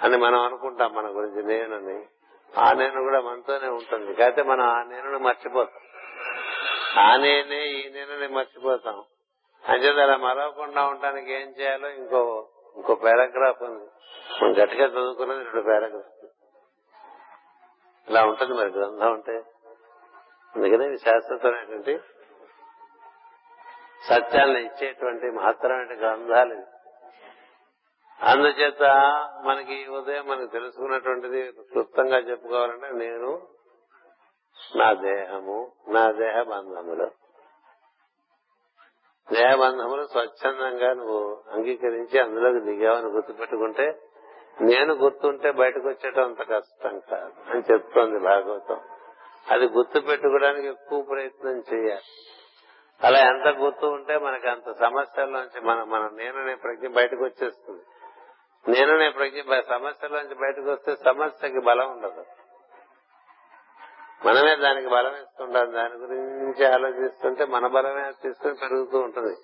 అని 0.00 0.16
మనం 0.16 0.40
అనుకుంటాం 0.40 0.94
మన 0.94 1.06
గురించి 1.06 1.42
నేనని. 1.42 2.06
ఆ 2.58 2.72
నేను 2.72 3.02
కూడా 3.02 3.20
మనతోనే 3.20 3.68
ఉంటుంది. 3.68 4.14
కాకపోతే 4.14 4.42
మనం 4.42 4.64
ఆ 4.64 4.82
నేను 4.82 5.18
మర్చిపోతాం. 5.18 5.82
ఆ 7.04 7.16
నేనే 7.16 7.66
ఈ 7.66 7.90
నేనని 7.92 8.28
మర్చిపోతాం. 8.28 9.04
అంచేత 9.64 9.98
అలా 9.98 10.16
మరవకుండా 10.16 10.86
ఉండడానికి 10.86 11.32
ఏం 11.32 11.48
చేయాలో 11.48 11.88
ఇంకో 11.88 12.48
ఇంకో 12.76 12.94
పారాగ్రాఫ్ 12.94 13.62
ఉంది. 13.62 13.86
మనం 14.42 14.52
గట్టిగా 14.52 14.86
చదువుకున్నది 14.86 15.44
రెండు 15.44 15.60
పారాగ్రాఫ్ 15.60 16.10
ఇలా 18.08 18.24
ఉంటుంది 18.24 18.54
మరి 18.54 18.70
గ్రంథం 18.70 19.12
ఉంటే 19.12 19.36
అందుకనే 20.54 20.86
ఇది 20.86 20.98
శాశ్వతమైనటువంటి 20.98 22.00
సత్యాలను 24.08 24.58
ఇచ్చేటువంటి 24.58 25.26
మహత్తరమైన 25.30 26.00
గ్రంథాలు 26.00 26.54
ఇవి. 26.54 26.66
అందుచేత 28.20 28.82
మనకి 29.44 29.74
ఈ 29.74 29.86
ఉదయం 29.86 30.26
మనకు 30.26 30.46
తెలుసుకున్నటువంటిది 30.46 31.52
క్లుప్తంగా 31.52 32.16
చెప్పుకోవాలంటే 32.16 32.90
నేను 32.92 33.48
నా 34.76 34.92
దేహము 34.92 35.72
నా 35.88 36.12
దేహ 36.12 36.42
బంధములు. 36.42 37.10
దేహబంధములు 39.32 40.06
స్వచ్ఛందంగా 40.06 40.92
నువ్వు 40.92 41.42
అంగీకరించి 41.50 42.20
అందులోకి 42.20 42.60
దిగావని 42.60 43.06
గుర్తుపెట్టుకుంటే 43.06 43.98
నేను 44.60 44.94
గుర్తుంటే 44.94 45.50
బయటకు 45.50 45.88
వచ్చేటం 45.88 46.24
అంత 46.24 46.42
కష్టం 46.50 46.98
కాదు 46.98 47.50
అని 47.50 47.62
చెప్తోంది 47.72 48.18
భాగవతం. 48.18 48.80
అది 49.50 49.66
గుర్తు 49.66 50.00
పెట్టుకోవడానికి 50.00 50.68
ఎక్కువ 50.68 51.02
ప్రయత్నం 51.02 51.62
చేయాలి. 51.74 52.36
అలా 53.04 53.18
ఎంత 53.18 53.58
గుర్తు 53.58 53.86
ఉంటే 53.86 54.18
మనకి 54.18 54.48
అంత 54.48 54.72
సమస్యల్లోంచి 54.72 55.60
మన 55.60 55.82
మన 55.82 56.10
నేననే 56.12 56.54
ప్రజ్ఞ 56.54 56.88
బయటకు 56.88 57.24
వచ్చేస్తుంది. 57.24 57.82
నేననే 58.68 59.10
ప్రజ్ఞ 59.10 59.60
సమస్యలోంచి 59.60 60.34
బయటకు 60.34 60.70
వస్తే 60.72 60.96
సమస్యకి 61.04 61.60
బలం 61.60 61.90
ఉండదు. 61.90 62.24
మనమే 64.26 64.56
దానికి 64.56 64.88
బలం 64.88 65.16
ఇస్తుంటాం 65.16 65.72
దాని 65.72 65.94
గురించి 65.94 66.66
ఆలోచిస్తుంటే 66.66 67.44
మన 67.44 67.66
బలమే 67.66 68.12
తీసుకుని 68.22 68.54
పెరుగుతూ 68.54 68.98
ఉంటుంది. 68.98 69.36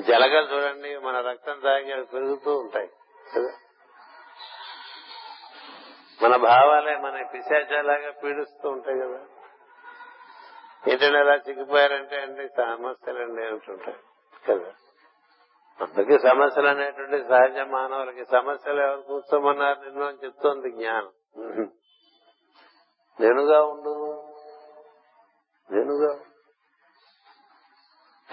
జలగలు 0.00 0.54
చూడండి 0.54 0.98
మన 0.98 1.20
రక్తం 1.20 1.60
తాగి 1.60 1.92
అవి 1.92 2.04
పెరుగుతూ 2.04 2.58
ఉంటాయి. 2.58 2.90
కదా? 3.36 3.52
మన 6.22 6.36
భావాలే 6.36 6.96
మన 6.96 7.22
పిశాచాలాగా 7.34 8.10
పీడిస్తూ 8.10 8.70
ఉంటాయి 8.70 8.98
కదా? 9.00 9.20
ఏంటంటే 10.88 11.18
అలా 11.18 11.34
చిక్కిపోయారంటే 11.34 12.20
అండి 12.20 12.48
సమస్యలండి 12.48 13.46
అంటుంటాయి 13.46 13.96
కదా? 14.48 14.72
అందుకే 15.80 16.18
సమస్యలు 16.18 16.68
అనేటువంటి 16.68 17.28
సహజ 17.28 17.68
మానవులకి. 17.68 18.24
సమస్యలు 18.24 18.80
ఎవరు 18.80 19.00
కూర్చోమన్నారు 19.00 19.80
నిన్ను 19.80 20.06
అని 20.06 20.18
చెప్తోంది 20.24 20.70
జ్ఞానం. 20.70 21.10
నేనుగా 23.20 23.62
ఉండు 23.62 24.22
నేనుగా. 25.70 26.18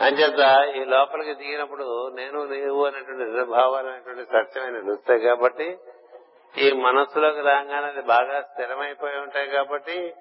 అంచేత 0.06 0.76
ఈ 0.76 0.86
లోపలికి 0.86 1.34
దిగినప్పుడు 1.34 2.10
నేను 2.10 2.44
నీవు 2.44 2.86
అనేటువంటి 2.86 3.24
నిర్భావాలు 3.24 3.88
అనేటువంటి 3.88 4.26
సత్యమైన 4.26 4.74
నిలుస్తాయి 4.74 5.20
కాబట్టి 5.20 5.80
ఈ 6.58 6.72
మనస్సులోకి 6.72 7.42
రాగానే 7.42 7.88
అది 7.88 8.02
బాగా 8.02 8.42
స్థిరమైపోయి 8.42 9.18
ఉంటాయి 9.18 9.48
కాబట్టి 9.50 10.16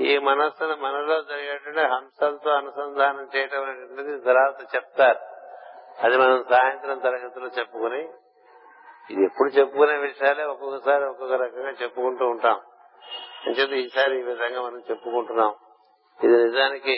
ఈ 0.00 0.18
మనస్సును 0.18 0.76
మనలో 0.76 1.22
జరిగేటువంటి 1.22 1.80
హంసలతో 1.80 2.50
అనుసంధానం 2.50 3.28
చేయటం 3.36 3.62
అనేటువంటిది 3.62 4.20
తర్వాత 4.20 4.74
చెప్తారు. 4.74 5.18
అది 6.04 6.16
మనం 6.16 6.44
సాయంత్రం 6.50 6.98
తరగతిలో 6.98 7.46
చెప్పుకుని 7.46 8.08
ఇది 9.10 9.24
ఎప్పుడు 9.24 9.48
చెప్పుకునే 9.48 9.96
విషయాలే 9.96 10.44
ఒక్కొక్కసారి 10.44 11.04
ఒక్కొక్క 11.04 11.34
రకంగా 11.34 11.70
చెప్పుకుంటూ 11.70 12.26
ఉంటాం. 12.26 12.60
అంచేత 13.46 13.70
ఈసారి 13.70 14.18
ఈ 14.18 14.22
విధంగా 14.22 14.62
మనం 14.62 14.82
చెప్పుకుంటున్నాం. 14.90 15.54
ఇది 16.24 16.44
నిజానికి 16.44 16.94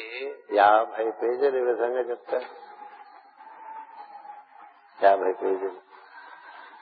యాభై 0.53 1.11
పేజీలు 1.11 1.57
ఈ 1.57 1.61
విధంగా 1.61 2.01
చెప్తారు 2.01 2.49
యాభై 5.05 5.33
పేజీలు. 5.33 5.81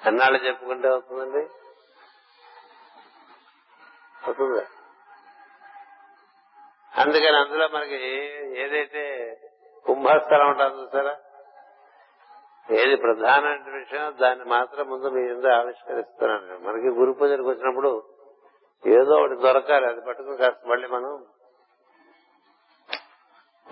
ఎన్నాళ్ళు 0.06 0.39
చెప్పుకుంటే 0.39 0.89
అవుతుందండి 0.89 1.43
అవుతుందా 4.24 4.64
అందుకని 6.98 7.36
అందులో 7.36 7.68
మనకి 7.68 7.97
ఏదైతే 8.60 9.02
కుంభస్థలం 9.86 10.48
ఉంటుంది 10.48 10.82
చూసారా? 10.82 11.16
ఏది 12.70 12.97
ప్రధానమైన 12.97 13.76
విషయం 13.76 14.16
దాన్ని 14.20 14.44
మాత్రం 14.44 14.86
ముందు 14.90 15.09
మీ 15.09 15.32
ముందు 15.32 15.47
ఆవిష్కరిస్తున్నాను 15.47 16.59
మనకి 16.59 16.89
గురు 16.89 17.12
పూజలకు 17.12 17.48
వచ్చినప్పుడు 17.48 18.11
ఏదో 18.86 19.14
ఒకటి 19.14 19.40
దొరకాలి. 19.40 19.86
అది 19.86 20.00
పట్టుకుని 20.00 20.36
కాస్త 20.36 20.66
మళ్ళీ 20.66 20.88
మనం 20.88 21.26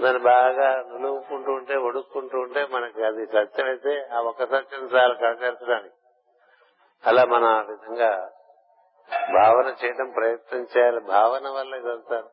దాన్ని 0.00 0.22
బాగా 0.22 0.82
నులువుకుంటూ 0.82 1.52
ఉంటే 1.52 1.76
ఒడుక్కుంటూ 1.76 2.38
ఉంటే 2.38 2.66
మనకి 2.66 3.02
అది 3.04 3.26
సత్యమైతే 3.26 4.08
ఆ 4.12 4.20
ఒక్క 4.20 4.44
సత్యం 4.44 4.80
చాలా 4.80 5.14
కనకరించడానికి 5.14 5.94
అలా 7.06 7.24
మనం 7.24 7.44
ఆ 7.44 7.60
విధంగా 7.60 8.30
భావన 9.10 9.74
చేయడం 9.84 10.10
ప్రయత్నం 10.10 10.66
చేయాలి. 10.76 11.00
భావన 11.00 11.48
వల్ల 11.48 11.76
వెళ్తారు 11.76 12.30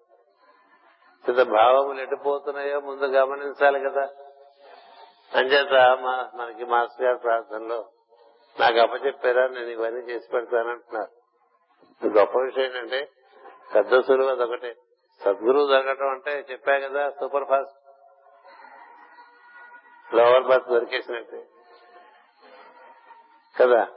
ఇంత 1.30 1.42
భావములు 1.44 2.02
ఎటుపోతున్నాయో 2.02 2.80
ముందు 2.80 3.04
గమనించాలి 3.04 3.80
కదా. 3.80 4.10
అంచేత 5.34 5.98
మనకి 6.36 6.66
మాస్టర్ 6.66 7.06
గారి 7.06 7.18
ప్రార్థనలో 7.18 7.90
నాకు 8.60 8.78
అప్పచెప్పారా? 8.78 9.48
నేను 9.48 9.68
ఇవన్నీ 9.68 10.00
చేసి 10.00 10.30
పెడతానంటున్నారు. 10.30 11.17
గొప్ప 12.02 12.38
విషయం 12.40 12.66
ఏంటంటే 12.66 13.10
పెద్ద 13.76 14.02
సులువు 14.02 14.30
అదొకటి. 14.30 14.76
సద్గురువు 15.22 15.68
దొరకటం 15.68 16.10
అంటే 16.10 16.46
చెప్పా 16.52 16.80
కదా 16.80 17.10
సూపర్ 17.10 17.46
ఫాస్ట్ 17.46 17.76
లోవర్ 20.16 20.44
బర్త్ 20.44 20.70
దొరికేసినట్టే. 20.70 21.46
కదా? 23.56 23.88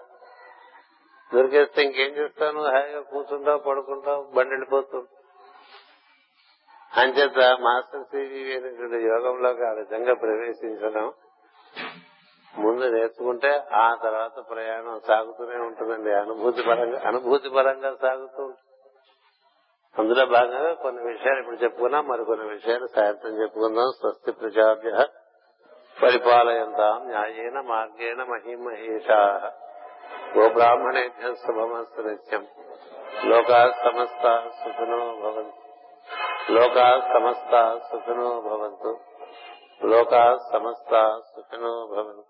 దొరికేస్తే 1.35 1.83
ఇంకేం 1.83 2.13
చేస్తాను? 2.17 2.61
హాయిగా 2.63 3.01
కూర్చుంటావు 3.01 3.59
పడుకుంటావు 3.59 4.23
బండి 4.23 4.51
వెళ్ళిపోతావు 4.51 5.07
అంచేత 6.93 7.39
మాస్టర్ 7.61 8.05
సివి 8.05 8.57
అనేటువంటి 8.57 9.07
యోగంలోకి 9.07 9.63
ఆ 9.63 9.73
విధంగా 9.73 10.15
ప్రవేశించడం 10.15 11.13
ముందు 12.59 12.85
నేర్చుకుంటే 12.85 13.63
ఆ 13.73 13.95
తర్వాత 14.03 14.51
ప్రయాణం 14.51 15.01
సాగుతూనే 15.09 15.57
ఉంటుందండి. 15.57 16.13
అనుభూతి 16.13 16.63
పరంగా 16.63 17.03
అనుభూతి 17.07 17.51
పరంగా 17.51 17.97
సాగుతూ 18.03 18.43
ఉంటుంది. 18.43 18.59
అందులో 19.99 20.27
భాగంగా 20.27 20.75
కొన్ని 20.75 21.13
విషయాలు 21.13 21.41
ఇప్పుడు 21.41 21.57
చెప్పుకున్నాం 21.57 22.09
మరికొన్ని 22.09 22.49
విషయాలు 22.49 22.87
సాయంత్రం 22.87 23.43
చెప్పుకుందాం. 23.43 23.91
స్వస్తి 24.01 24.33
ప్రజాభ్య 24.33 25.07
పరిపాలయంతాం 26.03 27.07
న్యాయేన 27.07 27.61
మార్గేణ 27.61 28.23
మహిమహేషా. 28.23 29.53
గోబ్రాహ్మణేభ్య 30.39 31.35
శుభమస్తు 31.35 32.03
నిత్యం. 32.03 32.47
లోకా 33.25 33.71
సమస్త 33.85 34.49
సుఖినో 34.65 34.97
భవంతు. 34.97 35.53
లోకా 36.53 37.01
సమస్త 37.15 37.81
సుఖినో 37.93 38.41
భవంతు. 38.41 38.99
లోకా 39.87 40.39
సమస్త 40.53 41.21
సుఖినో 41.37 41.87
భవంతు. 41.87 42.30